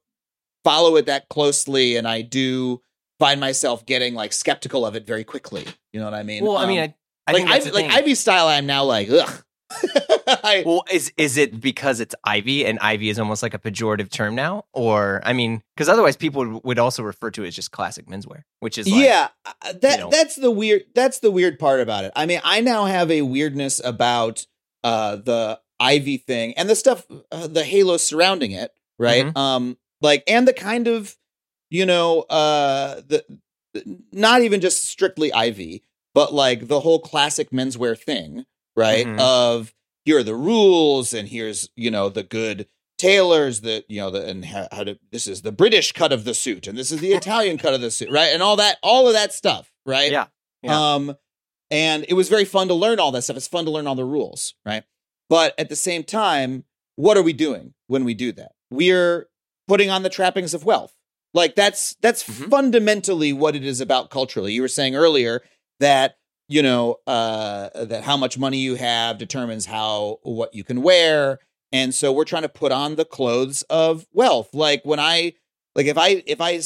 follow 0.65 0.97
it 0.97 1.05
that 1.07 1.29
closely 1.29 1.97
and 1.97 2.09
i 2.09 2.23
do 2.23 2.81
find 3.19 3.41
myself 3.41 3.85
getting 3.85 4.15
like 4.15 4.33
skeptical 4.33 4.87
of 4.87 4.95
it 4.97 5.07
very 5.07 5.25
quickly. 5.25 5.67
You 5.93 6.01
know 6.01 6.07
what 6.07 6.15
i 6.15 6.23
mean? 6.23 6.45
Well, 6.45 6.57
I 6.57 6.67
mean, 6.67 6.81
Um, 6.81 6.95
I, 7.27 7.31
I 7.31 7.33
like 7.35 7.49
Ivy, 7.49 7.71
like 7.73 7.91
ivy 7.93 8.15
style 8.15 8.47
i'm 8.49 8.65
now 8.65 8.85
like 8.85 9.11
ugh 9.11 9.45
I, 10.27 10.63
Well, 10.65 10.85
is 10.91 11.13
is 11.17 11.37
it 11.37 11.61
because 11.61 12.01
it's 12.01 12.15
Ivy 12.25 12.65
and 12.67 12.79
Ivy 12.81 13.11
is 13.11 13.19
almost 13.19 13.43
like 13.43 13.55
a 13.55 13.59
pejorative 13.59 14.11
term 14.11 14.35
now, 14.35 14.65
or 14.73 15.21
I 15.25 15.33
mean, 15.33 15.63
because 15.77 15.89
otherwise 15.89 16.17
people 16.17 16.47
would, 16.47 16.65
would 16.65 16.79
also 16.79 17.03
refer 17.03 17.31
to 17.33 17.45
it 17.45 17.49
as 17.49 17.55
just 17.55 17.71
classic 17.71 18.07
menswear, 18.07 18.43
which 18.61 18.79
is 18.79 18.89
like, 18.89 19.03
yeah 19.03 19.29
uh, 19.45 19.73
that 19.83 19.99
know. 20.01 20.09
that's 20.11 20.37
the 20.37 20.51
weird 20.51 20.85
that's 20.95 21.19
the 21.21 21.31
weird 21.31 21.59
part 21.59 21.81
about 21.81 22.05
it 22.05 22.13
i 22.17 22.25
mean 22.27 22.41
i 22.45 22.61
now 22.61 22.85
have 22.87 23.11
a 23.11 23.23
weirdness 23.23 23.81
about 23.85 24.47
uh 24.85 25.17
the 25.17 25.59
ivy 25.81 26.17
thing 26.17 26.55
and 26.57 26.69
the 26.69 26.77
stuff 26.77 27.07
uh, 27.33 27.47
the 27.47 27.65
halo 27.65 27.97
surrounding 27.97 28.53
it 28.53 28.73
right 28.99 29.27
Mhm. 29.27 29.37
um 29.37 29.79
like 30.01 30.23
and 30.27 30.47
the 30.49 30.53
kind 30.53 30.87
of 30.89 31.17
you 31.71 31.85
know 31.87 32.21
uh 32.23 33.01
the 33.07 33.25
not 34.13 34.43
even 34.43 34.61
just 34.61 34.85
strictly 34.85 35.33
ivy 35.33 35.83
but 36.15 36.33
like 36.33 36.69
the 36.69 36.81
whole 36.81 36.99
classic 37.01 37.51
menswear 37.51 37.97
thing 37.99 38.45
right 38.79 39.07
Mhm. 39.07 39.19
of 39.21 39.75
here 40.05 40.19
are 40.19 40.23
the 40.23 40.35
rules 40.35 41.13
and 41.13 41.29
here's 41.29 41.69
you 41.77 41.91
know 41.91 42.09
the 42.09 42.23
good 42.23 42.67
tailors 42.99 43.61
that 43.63 43.85
you 43.89 44.01
know 44.01 44.11
the 44.11 44.27
and 44.27 44.45
how, 44.45 44.67
how 44.73 44.85
to 44.85 44.99
this 45.13 45.27
is 45.27 45.43
the 45.43 45.53
british 45.53 45.93
cut 45.93 46.13
of 46.13 46.25
the 46.25 46.35
suit 46.35 46.67
and 46.67 46.77
this 46.79 46.91
is 46.91 47.01
the 47.01 47.13
italian 47.21 47.57
cut 47.59 47.75
of 47.75 47.81
the 47.81 47.91
suit 47.91 48.11
right 48.11 48.33
and 48.33 48.43
all 48.43 48.57
that 48.57 48.77
all 48.83 49.07
of 49.07 49.13
that 49.15 49.33
stuff 49.33 49.71
right 49.87 50.11
Yeah, 50.13 50.27
yeah. 50.63 50.95
um 50.95 51.17
and 51.71 52.05
it 52.09 52.15
was 52.15 52.29
very 52.29 52.45
fun 52.45 52.69
to 52.69 52.75
learn 52.75 52.99
all 52.99 53.13
that 53.13 53.23
stuff 53.23 53.37
it's 53.37 53.47
fun 53.49 53.65
to 53.67 53.71
learn 53.71 53.87
all 53.87 53.95
the 53.95 54.05
rules 54.05 54.55
right 54.67 54.83
but 55.29 55.55
at 55.59 55.69
the 55.69 55.77
same 55.77 56.03
time 56.03 56.65
what 56.97 57.17
are 57.17 57.23
we 57.23 57.33
doing 57.33 57.75
when 57.87 58.05
we 58.05 58.15
do 58.15 58.33
that 58.33 58.53
we're 58.71 59.29
putting 59.69 59.91
on 59.91 60.03
the 60.03 60.11
trappings 60.11 60.53
of 60.55 60.65
wealth 60.65 60.95
like 61.35 61.55
that's 61.55 61.95
that's 62.01 62.23
Mhm. 62.25 62.51
fundamentally 62.51 63.33
what 63.33 63.55
it 63.55 63.65
is 63.65 63.81
about 63.81 64.11
culturally 64.11 64.53
you 64.53 64.63
were 64.63 64.69
saying 64.69 64.97
earlier 64.97 65.43
that 65.79 66.17
you 66.49 66.63
know 66.63 66.97
uh 67.07 67.85
that 67.85 68.03
how 68.05 68.17
much 68.17 68.39
money 68.39 68.59
you 68.59 68.75
have 68.77 69.19
determines 69.19 69.67
how 69.67 70.19
what 70.23 70.55
you 70.55 70.65
can 70.65 70.83
wear. 70.83 71.39
And 71.71 71.95
so 71.95 72.13
we're 72.13 72.25
trying 72.25 72.43
to 72.45 72.49
put 72.49 72.73
on 72.73 72.97
the 72.97 73.05
clothes 73.05 73.63
of 73.69 74.07
wealth. 74.13 74.49
Like 74.55 74.83
when 74.85 74.99
i 74.99 75.35
like 75.75 75.87
if 75.87 75.99
i 75.99 76.23
if 76.27 76.41
i 76.41 76.61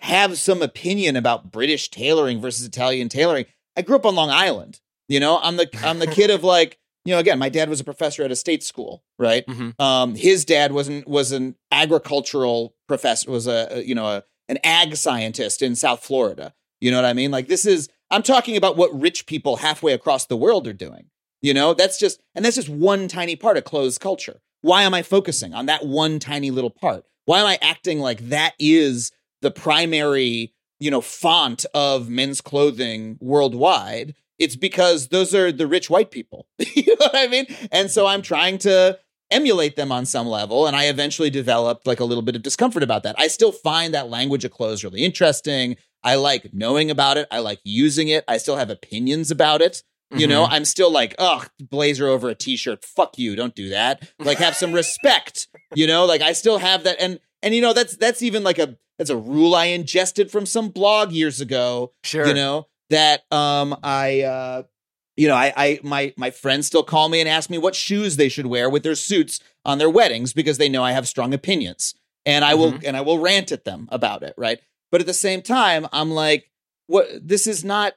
have 0.00 0.38
some 0.38 0.62
opinion 0.62 1.16
about 1.16 1.50
british 1.50 1.90
tailoring 1.90 2.40
versus 2.40 2.64
italian 2.66 3.08
tailoring 3.08 3.46
i 3.76 3.82
grew 3.82 3.96
up 3.96 4.04
on 4.06 4.14
long 4.14 4.30
island 4.30 4.80
you 5.08 5.18
know? 5.18 5.38
I'm 5.42 5.56
the 5.56 5.68
i'm 5.82 5.98
the 5.98 6.06
kid 6.18 6.30
of 6.30 6.44
like 6.44 6.78
you 7.04 7.14
know 7.14 7.18
again 7.18 7.38
my 7.38 7.48
dad 7.48 7.68
was 7.68 7.80
a 7.80 7.84
professor 7.84 8.22
at 8.22 8.30
a 8.30 8.36
state 8.36 8.62
school 8.62 9.02
right? 9.18 9.46
Mhm. 9.46 9.80
um 9.80 10.14
his 10.14 10.44
dad 10.44 10.72
wasn't 10.72 11.08
was 11.08 11.32
an 11.32 11.56
agricultural 11.72 12.74
professor 12.86 13.30
was 13.30 13.46
a 13.46 13.68
a, 13.70 13.82
you 13.82 13.94
know 13.94 14.06
a, 14.06 14.22
an 14.48 14.58
ag 14.64 14.96
scientist 14.96 15.62
in 15.62 15.74
south 15.74 16.04
florida 16.04 16.54
you 16.80 16.90
know 16.90 16.98
what 16.98 17.04
i 17.06 17.12
mean? 17.12 17.30
Like 17.32 17.48
this 17.48 17.66
is 17.66 17.88
i'm 18.10 18.22
talking 18.22 18.56
about 18.56 18.76
what 18.76 19.00
rich 19.00 19.26
people 19.26 19.56
halfway 19.56 19.92
across 19.92 20.26
the 20.26 20.36
world 20.36 20.66
are 20.66 20.72
doing 20.72 21.10
you 21.40 21.54
know? 21.54 21.74
That's 21.74 21.98
just 21.98 22.20
and 22.34 22.44
that's 22.44 22.56
just 22.56 22.68
one 22.68 23.08
tiny 23.08 23.36
part 23.36 23.56
of 23.56 23.64
clothes 23.64 23.98
culture. 23.98 24.40
Why 24.60 24.82
am 24.82 24.94
i 24.94 25.02
focusing 25.02 25.54
on 25.54 25.66
that 25.66 25.86
one 25.86 26.18
tiny 26.18 26.50
little 26.50 26.70
part? 26.70 27.04
Why 27.24 27.40
am 27.40 27.46
i 27.46 27.58
acting 27.62 28.00
like 28.00 28.28
that 28.28 28.54
is 28.58 29.12
the 29.42 29.50
primary 29.50 30.52
you 30.80 30.90
know 30.90 31.00
font 31.00 31.64
of 31.74 32.08
men's 32.08 32.40
clothing 32.40 33.18
worldwide? 33.20 34.14
It's 34.38 34.56
because 34.56 35.08
those 35.08 35.34
are 35.34 35.50
the 35.50 35.66
rich 35.66 35.90
white 35.90 36.10
people 36.12 36.46
you 36.58 36.86
know 36.86 37.06
what 37.06 37.16
i 37.16 37.26
mean? 37.26 37.46
And 37.70 37.90
so 37.90 38.06
i'm 38.06 38.22
trying 38.22 38.58
to 38.58 38.98
emulate 39.30 39.76
them 39.76 39.92
on 39.92 40.06
some 40.06 40.26
level 40.26 40.66
and 40.66 40.74
i 40.74 40.86
eventually 40.86 41.28
developed 41.28 41.86
like 41.86 42.00
a 42.00 42.04
little 42.04 42.22
bit 42.22 42.34
of 42.34 42.42
discomfort 42.42 42.82
about 42.82 43.02
that. 43.02 43.14
I 43.18 43.28
still 43.28 43.52
find 43.52 43.92
that 43.94 44.08
language 44.08 44.44
of 44.44 44.50
clothes 44.50 44.82
really 44.82 45.04
interesting 45.04 45.76
i 46.08 46.14
like 46.16 46.50
knowing 46.52 46.90
about 46.90 47.16
it 47.16 47.26
i 47.30 47.38
like 47.38 47.60
using 47.64 48.08
it 48.08 48.24
i 48.28 48.36
still 48.38 48.56
have 48.56 48.70
opinions 48.70 49.30
about 49.30 49.60
it 49.60 49.82
you 50.10 50.26
know 50.26 50.44
Mhm. 50.46 50.52
i'm 50.52 50.64
still 50.64 50.90
like 50.90 51.14
ugh 51.18 51.48
blazer 51.60 52.06
over 52.08 52.28
a 52.28 52.34
t-shirt 52.34 52.84
fuck 52.84 53.18
you 53.18 53.36
don't 53.36 53.54
do 53.54 53.68
that 53.70 53.94
like 54.18 54.38
have 54.38 54.56
some 54.56 54.72
respect 54.72 55.48
you 55.74 55.86
know 55.86 56.04
like 56.06 56.22
i 56.22 56.32
still 56.32 56.58
have 56.58 56.84
that 56.84 56.96
and 57.00 57.20
and 57.42 57.54
you 57.54 57.60
know 57.60 57.72
that's 57.72 57.96
that's 57.96 58.22
even 58.22 58.42
like 58.42 58.58
a 58.58 58.76
that's 58.98 59.10
a 59.10 59.16
rule 59.16 59.54
i 59.54 59.66
ingested 59.66 60.30
from 60.30 60.46
some 60.46 60.68
blog 60.70 61.12
years 61.12 61.40
ago 61.40 61.92
sure. 62.04 62.26
you 62.26 62.34
know 62.34 62.66
that 62.90 63.22
um 63.32 63.76
i 63.82 64.22
uh 64.22 64.62
you 65.20 65.26
know, 65.26 65.34
I, 65.34 65.52
I 65.56 65.80
my 65.82 66.14
my 66.16 66.30
friends 66.30 66.68
still 66.68 66.84
call 66.84 67.08
me 67.08 67.18
and 67.18 67.28
ask 67.28 67.50
me 67.50 67.58
what 67.58 67.74
shoes 67.74 68.14
they 68.16 68.28
should 68.28 68.46
wear 68.46 68.70
with 68.70 68.84
their 68.84 68.94
suits 68.94 69.40
on 69.64 69.78
their 69.78 69.90
weddings 69.90 70.32
because 70.32 70.58
they 70.58 70.68
know 70.68 70.84
I 70.84 70.92
have 70.92 71.08
strong 71.08 71.34
opinions. 71.34 71.96
And 72.24 72.44
I 72.44 72.54
will 72.54 72.74
Mhm. 72.74 72.84
and 72.86 72.96
I 72.96 73.00
will 73.00 73.18
rant 73.18 73.50
at 73.50 73.64
them 73.64 73.88
about 73.90 74.22
it, 74.22 74.34
right? 74.36 74.60
But 74.90 75.00
at 75.00 75.06
the 75.06 75.14
same 75.14 75.42
time, 75.42 75.86
I'm 75.92 76.10
like, 76.10 76.50
what 76.86 77.06
this 77.26 77.46
is 77.46 77.64
not 77.64 77.94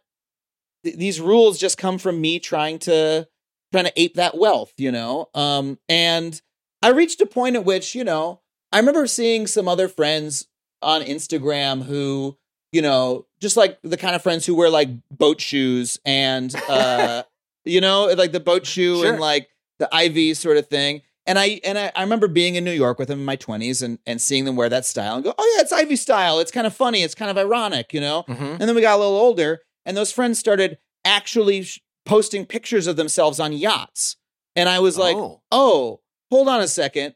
th- 0.83 0.97
these 0.97 1.21
rules 1.21 1.57
just 1.59 1.77
come 1.77 1.97
from 1.97 2.19
me 2.19 2.39
trying 2.39 2.79
to 2.79 3.27
trying 3.71 3.85
to 3.85 4.01
ape 4.01 4.15
that 4.15 4.37
wealth, 4.37 4.73
you 4.77 4.91
know? 4.91 5.29
Um 5.33 5.79
and 5.87 6.41
I 6.81 6.89
reached 6.89 7.21
a 7.21 7.25
point 7.25 7.55
at 7.55 7.63
which, 7.65 7.95
you 7.95 8.03
know, 8.03 8.41
I 8.71 8.79
remember 8.79 9.07
seeing 9.07 9.47
some 9.47 9.67
other 9.67 9.87
friends 9.87 10.47
on 10.81 11.01
Instagram 11.01 11.83
who, 11.83 12.37
you 12.71 12.81
know, 12.81 13.27
just 13.39 13.55
like 13.55 13.79
the 13.83 13.97
kind 13.97 14.15
of 14.15 14.21
friends 14.23 14.45
who 14.45 14.55
wear 14.55 14.69
like 14.69 14.89
boat 15.11 15.39
shoes 15.39 15.99
and 16.05 16.53
uh 16.67 17.23
you 17.65 17.79
know, 17.79 18.05
like 18.17 18.31
the 18.33 18.39
boat 18.39 18.65
shoe 18.65 18.97
Sure. 19.01 19.11
and 19.11 19.19
like 19.21 19.47
the 19.79 19.87
Ivy 19.93 20.33
sort 20.33 20.57
of 20.57 20.67
thing. 20.67 21.01
And 21.27 21.37
I 21.37 21.59
and 21.63 21.77
I, 21.77 21.91
I 21.95 22.01
remember 22.01 22.27
being 22.27 22.55
in 22.55 22.63
New 22.63 22.71
York 22.71 22.97
with 22.97 23.07
them 23.07 23.19
in 23.19 23.25
my 23.25 23.35
twenties 23.35 23.81
and 23.81 23.99
and 24.05 24.19
seeing 24.21 24.45
them 24.45 24.55
wear 24.55 24.69
that 24.69 24.85
style 24.85 25.15
and 25.15 25.23
go, 25.23 25.33
oh 25.37 25.53
yeah, 25.55 25.61
it's 25.61 25.71
Ivy 25.71 25.95
style. 25.95 26.39
It's 26.39 26.51
kind 26.51 26.65
of 26.65 26.75
funny. 26.75 27.03
It's 27.03 27.15
kind 27.15 27.29
of 27.29 27.37
ironic, 27.37 27.93
you 27.93 28.01
know. 28.01 28.23
Mhm. 28.27 28.59
And 28.59 28.61
then 28.61 28.75
we 28.75 28.81
got 28.81 28.95
a 28.95 29.01
little 29.01 29.15
older, 29.17 29.59
and 29.85 29.95
those 29.95 30.11
friends 30.11 30.39
started 30.39 30.77
actually 31.05 31.63
sh- 31.63 31.79
posting 32.05 32.45
pictures 32.45 32.87
of 32.87 32.95
themselves 32.95 33.39
on 33.39 33.53
yachts. 33.53 34.15
And 34.55 34.67
I 34.67 34.79
was 34.79 34.97
like, 34.97 35.15
Oh. 35.15 35.41
oh, 35.51 36.01
hold 36.31 36.47
on 36.47 36.59
a 36.61 36.67
second. 36.67 37.15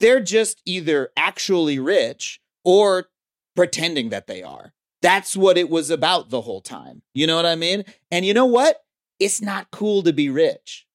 They're 0.00 0.20
just 0.20 0.60
either 0.66 1.10
actually 1.16 1.78
rich 1.78 2.40
or 2.64 3.08
pretending 3.54 4.10
that 4.10 4.26
they 4.26 4.42
are. 4.42 4.72
That's 5.02 5.36
what 5.36 5.56
it 5.56 5.70
was 5.70 5.90
about 5.90 6.30
the 6.30 6.40
whole 6.42 6.60
time. 6.60 7.02
You 7.14 7.26
know 7.26 7.36
what 7.36 7.46
I 7.46 7.54
mean? 7.54 7.84
And 8.10 8.26
you 8.26 8.34
know 8.34 8.44
what? 8.46 8.80
It's 9.18 9.40
not 9.40 9.70
cool 9.70 10.02
to 10.02 10.12
be 10.12 10.28
rich. 10.28 10.85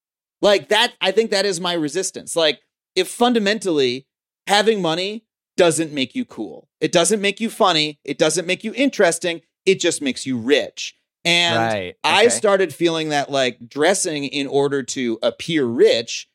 Like 0.41 0.69
that, 0.69 0.93
I 1.01 1.11
think 1.11 1.31
that 1.31 1.45
is 1.45 1.59
my 1.61 1.73
resistance. 1.73 2.35
Like, 2.35 2.61
if 2.95 3.07
fundamentally 3.07 4.07
having 4.47 4.81
money 4.81 5.25
doesn't 5.55 5.93
make 5.93 6.15
you 6.15 6.25
cool, 6.25 6.67
it 6.79 6.91
doesn't 6.91 7.21
make 7.21 7.39
you 7.39 7.49
funny, 7.49 7.99
it 8.03 8.17
doesn't 8.17 8.47
make 8.47 8.63
you 8.63 8.73
interesting, 8.73 9.41
it 9.65 9.79
just 9.79 10.01
makes 10.01 10.25
you 10.25 10.37
rich. 10.37 10.95
And 11.23 11.57
right. 11.57 11.95
I 12.03 12.29
started 12.29 12.73
feeling 12.73 13.09
that 13.09 13.29
like 13.29 13.69
dressing 13.69 14.25
in 14.25 14.47
order 14.47 14.81
to 14.83 15.19
appear 15.21 15.65
rich 15.65 16.27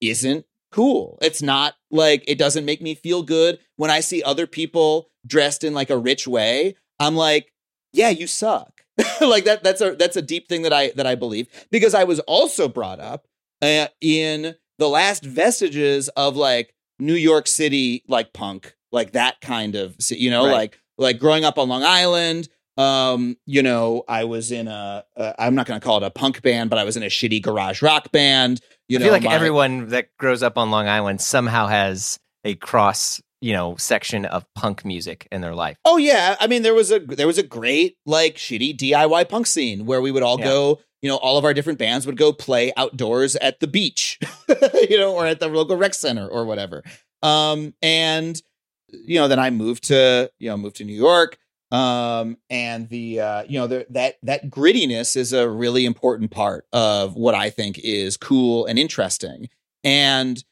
isn't 0.00 0.44
cool. 0.70 1.18
It's 1.22 1.40
not 1.40 1.74
like 1.90 2.22
it 2.26 2.36
doesn't 2.36 2.66
make 2.66 2.82
me 2.82 2.94
feel 2.94 3.22
good 3.22 3.58
when 3.76 3.90
I 3.90 4.00
see 4.00 4.22
other 4.22 4.46
people 4.46 5.08
dressed 5.26 5.64
in 5.64 5.72
like 5.72 5.88
a 5.88 5.96
rich 5.96 6.28
way. 6.28 6.76
I'm 7.00 7.16
like, 7.16 7.52
yeah, 7.92 8.10
you 8.10 8.26
suck. 8.26 8.82
like 9.20 9.44
that 9.44 9.62
that's 9.62 9.80
a 9.80 9.94
that's 9.94 10.16
a 10.16 10.22
deep 10.22 10.48
thing 10.48 10.62
that 10.62 10.72
I 10.72 10.90
that 10.96 11.06
I 11.06 11.14
believe 11.14 11.48
because 11.70 11.94
I 11.94 12.04
was 12.04 12.20
also 12.20 12.68
brought 12.68 13.00
up 13.00 13.26
uh, 13.66 13.88
in 14.00 14.54
the 14.78 14.88
last 14.88 15.24
vestiges 15.24 16.08
of 16.10 16.36
like 16.36 16.74
New 16.98 17.14
York 17.14 17.46
City 17.46 18.02
like 18.08 18.32
punk, 18.32 18.74
like 18.92 19.12
that 19.12 19.40
kind 19.40 19.74
of 19.74 19.96
you 20.10 20.30
know, 20.30 20.44
Right. 20.46 20.52
like 20.52 20.78
like 20.98 21.18
growing 21.18 21.44
up 21.44 21.58
on 21.58 21.68
Long 21.68 21.82
Island, 21.82 22.48
um, 22.78 23.36
you 23.46 23.62
know, 23.62 24.04
I 24.08 24.24
was 24.24 24.52
in 24.52 24.68
a, 24.68 25.04
I'm 25.38 25.54
not 25.54 25.66
going 25.66 25.80
to 25.80 25.84
call 25.84 25.96
it 25.98 26.02
a 26.06 26.10
punk 26.10 26.42
band, 26.42 26.68
but 26.70 26.78
I 26.78 26.84
was 26.84 26.96
in 26.96 27.02
a 27.02 27.06
shitty 27.06 27.42
garage 27.42 27.80
rock 27.82 28.12
band. 28.12 28.60
You 28.88 28.98
know, 28.98 29.04
I 29.04 29.08
know, 29.08 29.12
feel 29.14 29.20
like 29.22 29.28
my- 29.30 29.34
everyone 29.34 29.88
that 29.88 30.08
grows 30.18 30.42
up 30.42 30.56
on 30.58 30.70
Long 30.70 30.86
Island 30.88 31.20
somehow 31.20 31.66
has 31.66 32.18
a 32.44 32.54
cross, 32.54 33.20
you 33.40 33.52
know, 33.52 33.76
section 33.76 34.24
of 34.26 34.44
punk 34.54 34.84
music 34.84 35.26
in 35.32 35.40
their 35.40 35.54
life. 35.54 35.76
Oh 35.84 35.96
yeah, 35.96 36.36
I 36.38 36.46
mean 36.46 36.62
there 36.62 36.74
was 36.74 36.90
a 36.92 36.98
there 37.00 37.26
was 37.26 37.38
a 37.38 37.42
great 37.42 37.96
like 38.06 38.36
shitty 38.36 38.76
DIY 38.76 39.28
punk 39.28 39.46
scene 39.46 39.84
where 39.86 40.00
we 40.00 40.10
would 40.12 40.22
all 40.22 40.38
Yeah. 40.38 40.44
go, 40.46 40.78
you 41.02 41.10
know, 41.10 41.16
all 41.16 41.38
of 41.38 41.44
our 41.44 41.54
different 41.54 41.78
bands 41.78 42.06
would 42.06 42.16
go 42.16 42.32
play 42.32 42.72
outdoors 42.76 43.36
at 43.36 43.60
the 43.60 43.66
beach, 43.66 44.18
you 44.88 44.98
know, 44.98 45.14
or 45.14 45.26
at 45.26 45.40
the 45.40 45.48
local 45.48 45.76
rec 45.76 45.94
center 45.94 46.26
or 46.26 46.44
whatever. 46.44 46.82
Um 47.22 47.74
and 47.82 48.40
you 48.88 49.18
know, 49.18 49.28
then 49.28 49.38
I 49.38 49.50
moved 49.50 49.84
to, 49.84 50.30
you 50.38 50.48
know, 50.48 50.56
moved 50.56 50.76
to 50.76 50.84
New 50.84 50.96
York. 50.96 51.38
Um 51.70 52.38
and 52.48 52.88
the 52.88 53.20
uh 53.20 53.42
you 53.48 53.58
know, 53.58 53.66
the, 53.66 53.86
that 53.90 54.16
that 54.22 54.50
grittiness 54.50 55.16
is 55.16 55.32
a 55.32 55.48
really 55.48 55.84
important 55.84 56.30
part 56.30 56.66
of 56.72 57.14
what 57.14 57.34
I 57.34 57.50
think 57.50 57.78
is 57.78 58.16
cool 58.16 58.66
and 58.66 58.78
interesting. 58.78 59.48
And 59.84 60.42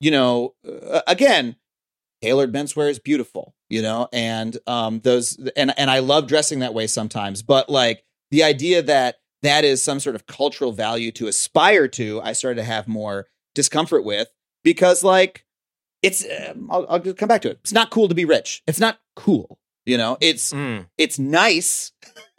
you 0.00 0.10
know, 0.10 0.54
uh, 0.66 1.02
again, 1.06 1.56
tailored 2.22 2.52
menswear 2.52 2.88
is 2.88 2.98
beautiful, 2.98 3.54
you 3.68 3.82
know, 3.82 4.08
and 4.12 4.56
um 4.66 5.00
those 5.00 5.38
and 5.56 5.72
and 5.78 5.90
I 5.90 5.98
love 5.98 6.26
dressing 6.26 6.60
that 6.60 6.74
way 6.74 6.86
sometimes, 6.86 7.42
but 7.42 7.68
like 7.68 8.04
the 8.30 8.44
idea 8.44 8.82
that 8.82 9.16
that 9.42 9.64
is 9.64 9.82
some 9.82 10.00
sort 10.00 10.14
of 10.16 10.26
cultural 10.26 10.72
value 10.72 11.10
to 11.12 11.26
aspire 11.26 11.88
to, 11.88 12.20
I 12.22 12.32
started 12.32 12.56
to 12.56 12.64
have 12.64 12.86
more 12.88 13.26
discomfort 13.54 14.04
with 14.04 14.28
because 14.64 15.02
like 15.02 15.44
it's 16.02 16.24
um, 16.24 16.68
I'll, 16.70 16.86
I'll 16.88 17.00
come 17.14 17.28
back 17.28 17.42
to 17.42 17.50
it. 17.50 17.58
It's 17.62 17.72
not 17.72 17.90
cool 17.90 18.08
to 18.08 18.14
be 18.14 18.24
rich. 18.24 18.62
It's 18.66 18.80
not 18.80 18.98
cool, 19.16 19.58
you 19.86 19.96
know. 19.98 20.16
It's 20.20 20.52
Mm. 20.52 20.86
it's 20.98 21.18
nice, 21.18 21.92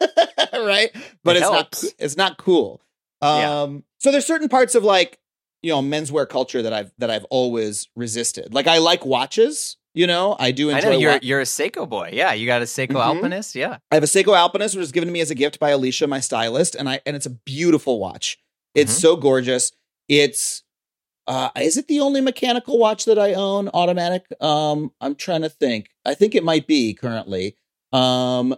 right? 0.52 0.90
But 1.24 1.36
It 1.36 1.40
it's 1.42 1.48
helps. 1.50 1.82
not 1.84 1.92
it's 1.98 2.16
not 2.16 2.38
cool. 2.38 2.80
Um 3.20 3.38
Yeah. 3.38 3.80
so 3.98 4.10
there's 4.12 4.26
certain 4.26 4.48
parts 4.48 4.74
of 4.74 4.84
like, 4.84 5.18
you 5.62 5.70
know, 5.70 5.80
menswear 5.82 6.28
culture 6.28 6.62
that 6.62 6.72
I've 6.72 6.92
that 6.98 7.10
I've 7.10 7.24
always 7.30 7.88
resisted. 7.96 8.52
Like 8.54 8.66
I 8.66 8.78
like 8.78 9.04
watches, 9.06 9.76
you 9.94 10.06
know, 10.06 10.36
I 10.38 10.50
do 10.52 10.70
enjoy. 10.70 10.88
I 10.88 10.90
know 10.92 10.98
you're 10.98 11.12
wa- 11.12 11.18
you're 11.22 11.40
a 11.40 11.44
Seiko 11.44 11.88
boy. 11.88 12.10
Yeah, 12.12 12.32
you 12.32 12.46
got 12.46 12.62
a 12.62 12.66
Seiko 12.66 12.92
Mhm. 12.94 13.04
Alpinist. 13.04 13.54
Yeah. 13.54 13.78
I 13.90 13.94
have 13.96 14.02
a 14.04 14.06
Seiko 14.06 14.36
Alpinist, 14.36 14.74
which 14.74 14.80
was 14.80 14.92
given 14.92 15.08
to 15.08 15.12
me 15.12 15.20
as 15.20 15.30
a 15.30 15.34
gift 15.34 15.58
by 15.58 15.70
Alicia, 15.70 16.06
my 16.06 16.20
stylist, 16.20 16.74
and 16.74 16.88
I 16.88 17.00
and 17.06 17.14
it's 17.16 17.26
a 17.26 17.30
beautiful 17.30 17.98
watch. 17.98 18.38
It's 18.74 18.94
Mhm. 18.96 19.00
so 19.00 19.16
gorgeous. 19.16 19.72
It's 20.08 20.62
uh 21.26 21.50
is 21.60 21.76
it 21.76 21.86
the 21.88 22.00
only 22.00 22.20
mechanical 22.20 22.78
watch 22.78 23.04
that 23.04 23.18
I 23.18 23.34
own 23.34 23.68
automatic? 23.74 24.24
Um 24.40 24.92
I'm 25.00 25.14
trying 25.14 25.42
to 25.42 25.48
think. 25.48 25.90
I 26.04 26.14
think 26.14 26.34
it 26.34 26.42
might 26.44 26.66
be 26.66 26.94
currently. 26.94 27.56
Um 27.92 28.56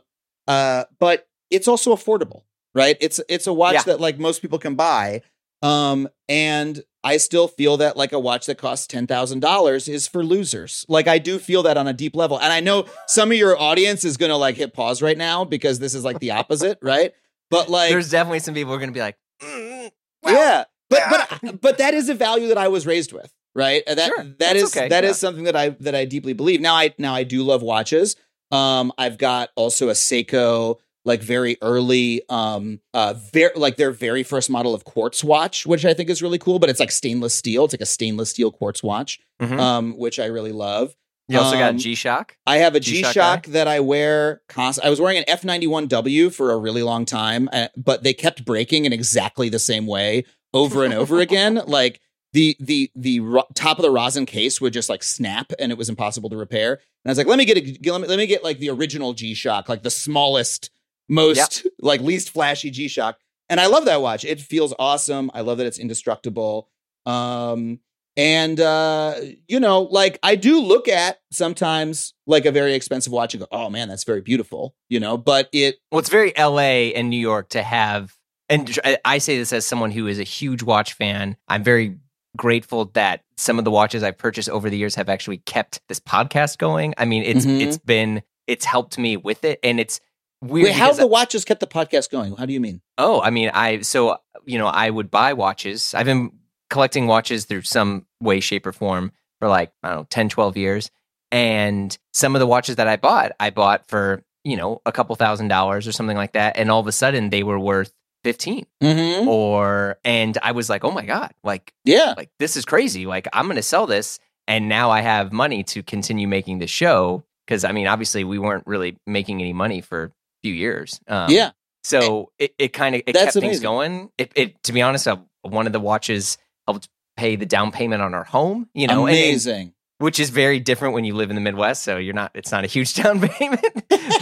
uh 0.49 0.85
but 0.99 1.26
it's 1.51 1.68
also 1.68 1.95
affordable, 1.95 2.43
right? 2.74 2.97
It's 3.01 3.20
it's 3.28 3.47
a 3.47 3.53
watch 3.53 3.74
Yeah. 3.74 3.82
that 3.85 4.01
like 4.01 4.18
most 4.18 4.41
people 4.41 4.59
can 4.59 4.74
buy. 4.76 5.22
Um 5.62 6.09
and 6.28 6.82
I 7.05 7.18
still 7.18 7.48
feel 7.48 7.76
that 7.76 7.98
like 7.98 8.12
a 8.12 8.18
watch 8.18 8.46
that 8.46 8.57
costs 8.57 8.86
$10,000 8.86 9.88
is 9.88 10.09
for 10.09 10.24
losers. 10.24 10.86
Like 10.88 11.07
I 11.07 11.18
do 11.18 11.38
feel 11.38 11.62
that 11.64 11.76
on 11.76 11.86
a 11.86 11.92
deep 11.92 12.16
level. 12.16 12.40
And 12.40 12.50
I 12.50 12.61
know 12.61 12.86
some 13.07 13.30
of 13.30 13.36
your 13.36 13.61
audience 13.61 14.05
is 14.05 14.16
going 14.16 14.30
to 14.30 14.36
like 14.36 14.57
hit 14.57 14.72
pause 14.72 15.02
right 15.02 15.18
now 15.18 15.44
because 15.44 15.78
this 15.78 15.94
is 15.94 16.02
like 16.02 16.18
the 16.18 16.30
opposite, 16.30 16.78
right? 16.82 17.12
But 17.50 17.68
like 17.68 17.90
There's 17.90 18.11
definitely 18.11 18.38
some 18.38 18.55
people 18.55 18.70
who 18.70 18.76
are 18.76 18.80
going 18.80 18.88
to 18.88 18.94
be 18.94 19.00
like, 19.00 19.18
mm, 19.42 19.90
well, 20.22 20.34
yeah. 20.34 20.64
But 20.88 20.98
yeah. 20.98 21.38
but 21.42 21.61
but 21.61 21.78
that 21.78 21.94
is 21.94 22.09
a 22.09 22.14
value 22.14 22.48
that 22.48 22.59
I 22.59 22.68
was 22.68 22.86
raised 22.86 23.12
with, 23.12 23.32
right? 23.55 23.82
That 23.86 23.98
Sure, 23.98 24.16
that 24.16 24.38
that's 24.38 24.62
is 24.62 24.76
okay, 24.76 24.88
that 24.88 25.05
is 25.05 25.11
yeah. 25.11 25.12
something 25.14 25.44
that 25.44 25.57
I 25.57 25.70
that 25.80 25.94
I 25.94 26.05
deeply 26.05 26.32
believe. 26.32 26.61
Now 26.61 26.74
I 26.74 26.94
now 26.98 27.14
I 27.14 27.24
do 27.24 27.42
love 27.42 27.62
watches. 27.62 28.16
Um 28.50 28.92
I've 28.96 29.18
got 29.18 29.50
also 29.57 29.88
a 29.88 29.92
Seiko 29.92 30.78
like 31.05 31.22
very 31.22 31.57
early 31.62 32.22
um 32.28 32.80
uh 32.94 33.14
very 33.32 33.52
like 33.57 33.76
their 33.76 33.90
very 33.90 34.22
first 34.22 34.48
model 34.50 34.74
of 34.74 34.84
quartz 34.84 35.22
watch 35.24 35.66
which 35.66 35.84
i 35.84 35.92
think 35.94 36.09
is 36.11 36.22
really 36.22 36.38
cool 36.38 36.59
but 36.59 36.70
it's 36.70 36.80
like 36.80 36.90
stainless 36.90 37.34
steel 37.34 37.64
it's 37.64 37.74
like 37.74 37.80
a 37.80 37.86
stainless 37.86 38.30
steel 38.30 38.50
quartz 38.50 38.82
watch 38.82 39.20
Mhm. 39.40 39.59
um 39.59 39.98
which 39.98 40.18
i 40.18 40.26
really 40.26 40.52
love 40.52 40.94
you 41.28 41.38
also 41.38 41.55
um, 41.55 41.61
got 41.61 41.76
G 41.76 41.94
Shock. 41.94 42.36
I 42.46 42.59
have 42.59 42.74
a 42.74 42.80
G-Shock 42.80 43.12
G-Shock 43.14 43.46
that 43.46 43.66
I 43.66 43.80
wear 43.80 44.42
const- 44.46 44.80
I 44.84 44.90
was 44.90 45.00
wearing 45.00 45.16
an 45.16 45.24
F91W 45.26 46.34
for 46.34 46.50
a 46.52 46.59
really 46.59 46.82
long 46.82 47.07
time, 47.07 47.48
uh, 47.50 47.68
but 47.78 48.02
they 48.02 48.12
kept 48.12 48.44
breaking 48.44 48.84
in 48.84 48.92
exactly 48.92 49.48
the 49.48 49.59
same 49.59 49.86
way 49.86 50.24
over 50.52 50.84
and 50.84 50.92
over 50.92 51.20
again. 51.20 51.62
Like 51.66 52.02
the 52.34 52.55
the 52.61 52.90
the 52.94 53.20
ro- 53.20 53.46
top 53.55 53.78
of 53.78 53.84
the 53.84 53.90
resin 53.90 54.26
case 54.26 54.61
would 54.61 54.74
just 54.74 54.90
like 54.90 55.02
snap 55.02 55.50
and 55.59 55.72
it 55.72 55.78
was 55.78 55.88
impossible 55.88 56.28
to 56.28 56.36
repair. 56.36 56.72
And 56.74 56.80
I 57.07 57.11
was 57.12 57.16
like, 57.16 57.26
let 57.26 57.38
me 57.38 57.46
get 57.46 57.57
a 57.57 57.90
let 57.90 58.02
me, 58.02 58.07
let 58.07 58.18
me 58.18 58.26
get 58.26 58.44
like 58.44 58.59
the 58.59 58.68
original 58.68 59.14
G-Shock, 59.14 59.70
like 59.70 59.82
the 59.82 59.90
smallest, 59.90 60.68
most 61.09 61.66
like 61.80 62.00
least 62.00 62.30
flashy 62.30 62.70
G-Shock. 62.70 63.18
And 63.48 63.61
I 63.61 63.66
love 63.66 63.84
that 63.84 64.00
watch. 64.00 64.24
It 64.24 64.40
feels 64.40 64.72
awesome. 64.78 65.30
I 65.34 65.42
love 65.42 65.59
that 65.59 65.66
it's 65.66 65.78
indestructible. 65.78 66.68
Um 67.07 67.80
and 68.16 68.61
uh, 68.61 69.16
you 69.48 69.59
know, 69.59 69.82
like 69.82 70.20
I 70.22 70.36
do 70.36 70.61
look 70.61 70.86
at 70.86 71.18
sometimes 71.32 72.14
like 72.28 72.46
a 72.46 72.52
very 72.52 72.74
expensive 72.74 73.12
watch 73.12 73.34
and 73.34 73.40
go, 73.40 73.48
"Oh 73.50 73.68
man, 73.68 73.88
that's 73.88 74.05
very 74.05 74.20
beautiful," 74.20 74.76
you 74.88 75.00
know. 75.00 75.16
But 75.18 75.48
it, 75.52 75.78
Well, 75.90 75.98
it's 75.98 76.11
very 76.11 76.32
LA 76.38 76.92
and 76.94 77.11
New 77.11 77.18
York 77.18 77.48
to 77.48 77.62
have, 77.64 78.14
and 78.48 78.78
I- 79.05 79.18
say 79.18 79.36
this 79.36 79.52
as 79.52 79.66
someone 79.66 79.90
who 79.90 80.07
is 80.07 80.20
a 80.20 80.22
huge 80.24 80.62
watch 80.62 80.92
fan. 80.92 81.36
I'm 81.48 81.64
very 81.64 81.96
grateful 82.36 82.84
that 82.94 83.22
some 83.36 83.59
of 83.59 83.64
the 83.64 83.72
watches 83.72 84.05
I've 84.05 84.16
purchased 84.18 84.48
over 84.48 84.70
the 84.70 84.76
years 84.78 84.94
have 84.94 85.09
actually 85.09 85.38
kept 85.38 85.80
this 85.88 85.98
podcast 85.98 86.59
going. 86.59 86.94
I 86.96 87.07
mean, 87.07 87.24
it's 87.24 87.44
Mhm. 87.44 87.61
it's 87.62 87.78
been 87.78 88.22
it's 88.46 88.64
helped 88.64 88.96
me 88.96 89.16
with 89.16 89.44
it, 89.44 89.59
and 89.64 89.80
it's 89.80 89.98
weird. 90.45 90.66
wait, 90.66 90.74
how 90.74 90.86
have 90.86 90.97
the 90.97 91.07
watches 91.07 91.45
kept 91.45 91.61
the 91.61 91.66
podcast 91.66 92.11
going? 92.11 92.36
How 92.36 92.47
do 92.47 92.53
you 92.53 92.61
mean? 92.61 92.80
Oh, 92.99 93.20
I 93.20 93.30
mean, 93.30 93.51
I 93.53 93.80
so 93.80 94.18
you 94.47 94.59
know, 94.59 94.66
I 94.66 94.90
would 94.90 95.11
buy 95.11 95.32
watches. 95.32 95.95
I've 95.95 96.07
been 96.07 96.30
collecting 96.70 97.07
watches 97.07 97.45
through 97.47 97.62
some 97.62 98.07
way, 98.20 98.40
shape, 98.40 98.66
or 98.66 98.72
form 98.72 99.12
for 99.40 99.49
like, 99.49 99.72
I 99.82 99.88
don't 99.90 99.97
know, 100.01 100.07
10, 100.11 100.28
12 100.28 100.57
years. 100.57 100.90
And 101.32 101.97
some 102.12 102.36
of 102.36 102.40
the 102.40 102.47
watches 102.47 102.76
that 102.76 102.86
I 102.88 102.97
bought, 102.97 103.32
I 103.40 103.51
bought 103.51 103.88
for, 103.88 104.22
you 104.45 104.57
know, 104.57 104.80
a 104.86 104.92
couple 104.92 105.16
thousand 105.16 105.49
dollars 105.49 105.86
or 105.88 105.92
something 105.92 106.16
like 106.16 106.32
that. 106.32 106.57
And 106.57 106.70
all 106.70 106.80
of 106.80 106.86
a 106.86 106.92
sudden 106.92 107.30
they 107.30 107.42
were 107.42 107.59
worth 107.59 107.92
15 108.24 108.66
Mhm. 108.82 109.26
or 109.26 109.99
and 110.05 110.38
I 110.42 110.53
was 110.53 110.70
like, 110.70 110.82
"Oh 110.84 110.90
my 110.90 111.05
god, 111.05 111.32
like 111.42 111.72
Yeah. 111.84 112.14
like 112.16 112.30
this 112.38 112.57
is 112.57 112.64
crazy. 112.64 113.05
Like 113.07 113.28
I'm 113.32 113.45
going 113.47 113.57
to 113.57 113.62
sell 113.62 113.86
this 113.86 114.18
and 114.49 114.68
now 114.68 114.90
I 114.90 115.01
have 115.03 115.32
money 115.32 115.62
to 115.64 115.82
continue 115.82 116.26
making 116.28 116.59
the 116.59 116.66
show 116.66 117.24
because 117.47 117.64
I 117.64 117.72
mean, 117.72 117.86
obviously 117.86 118.24
we 118.24 118.38
weren't 118.38 118.66
really 118.66 118.97
making 119.07 119.40
any 119.42 119.53
money 119.53 119.80
for 119.82 120.12
few 120.45 120.55
years. 120.55 121.01
Um, 121.09 121.30
yeah. 121.30 121.51
So 121.84 122.30
it, 122.38 122.55
it 122.59 122.68
kind 122.74 122.95
of 122.95 123.03
it 123.07 123.12
That's 123.14 123.34
kept 123.34 123.38
things 123.45 123.61
going. 123.61 124.11
It, 124.18 124.30
it 124.36 124.62
to 124.64 124.72
be 124.72 124.82
honest, 124.82 125.09
uh, 125.09 125.16
one 125.42 125.66
of 125.66 125.72
the 125.72 125.80
watches 125.80 126.36
helped 126.66 126.88
pay 127.16 127.36
the 127.36 127.47
down 127.47 127.72
payment 127.72 128.03
on 128.03 128.12
our 128.14 128.24
home. 128.24 128.68
You 128.74 128.86
know, 128.86 129.07
and- 129.07 129.16
and- 129.16 129.24
Amazing. 129.28 129.74
which 129.99 130.18
is 130.20 130.30
very 130.30 130.61
different 130.61 130.92
when 130.95 131.05
you 131.05 131.14
live 131.14 131.30
in 131.30 131.34
the 131.36 131.40
Midwest. 131.42 131.82
So 131.82 131.97
you're 131.97 132.14
not, 132.14 132.30
it's 132.34 132.51
not 132.53 132.64
a 132.64 132.66
huge 132.66 132.95
down 133.03 133.20
payment, 133.20 133.64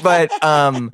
but, 0.02 0.30
um, 0.44 0.90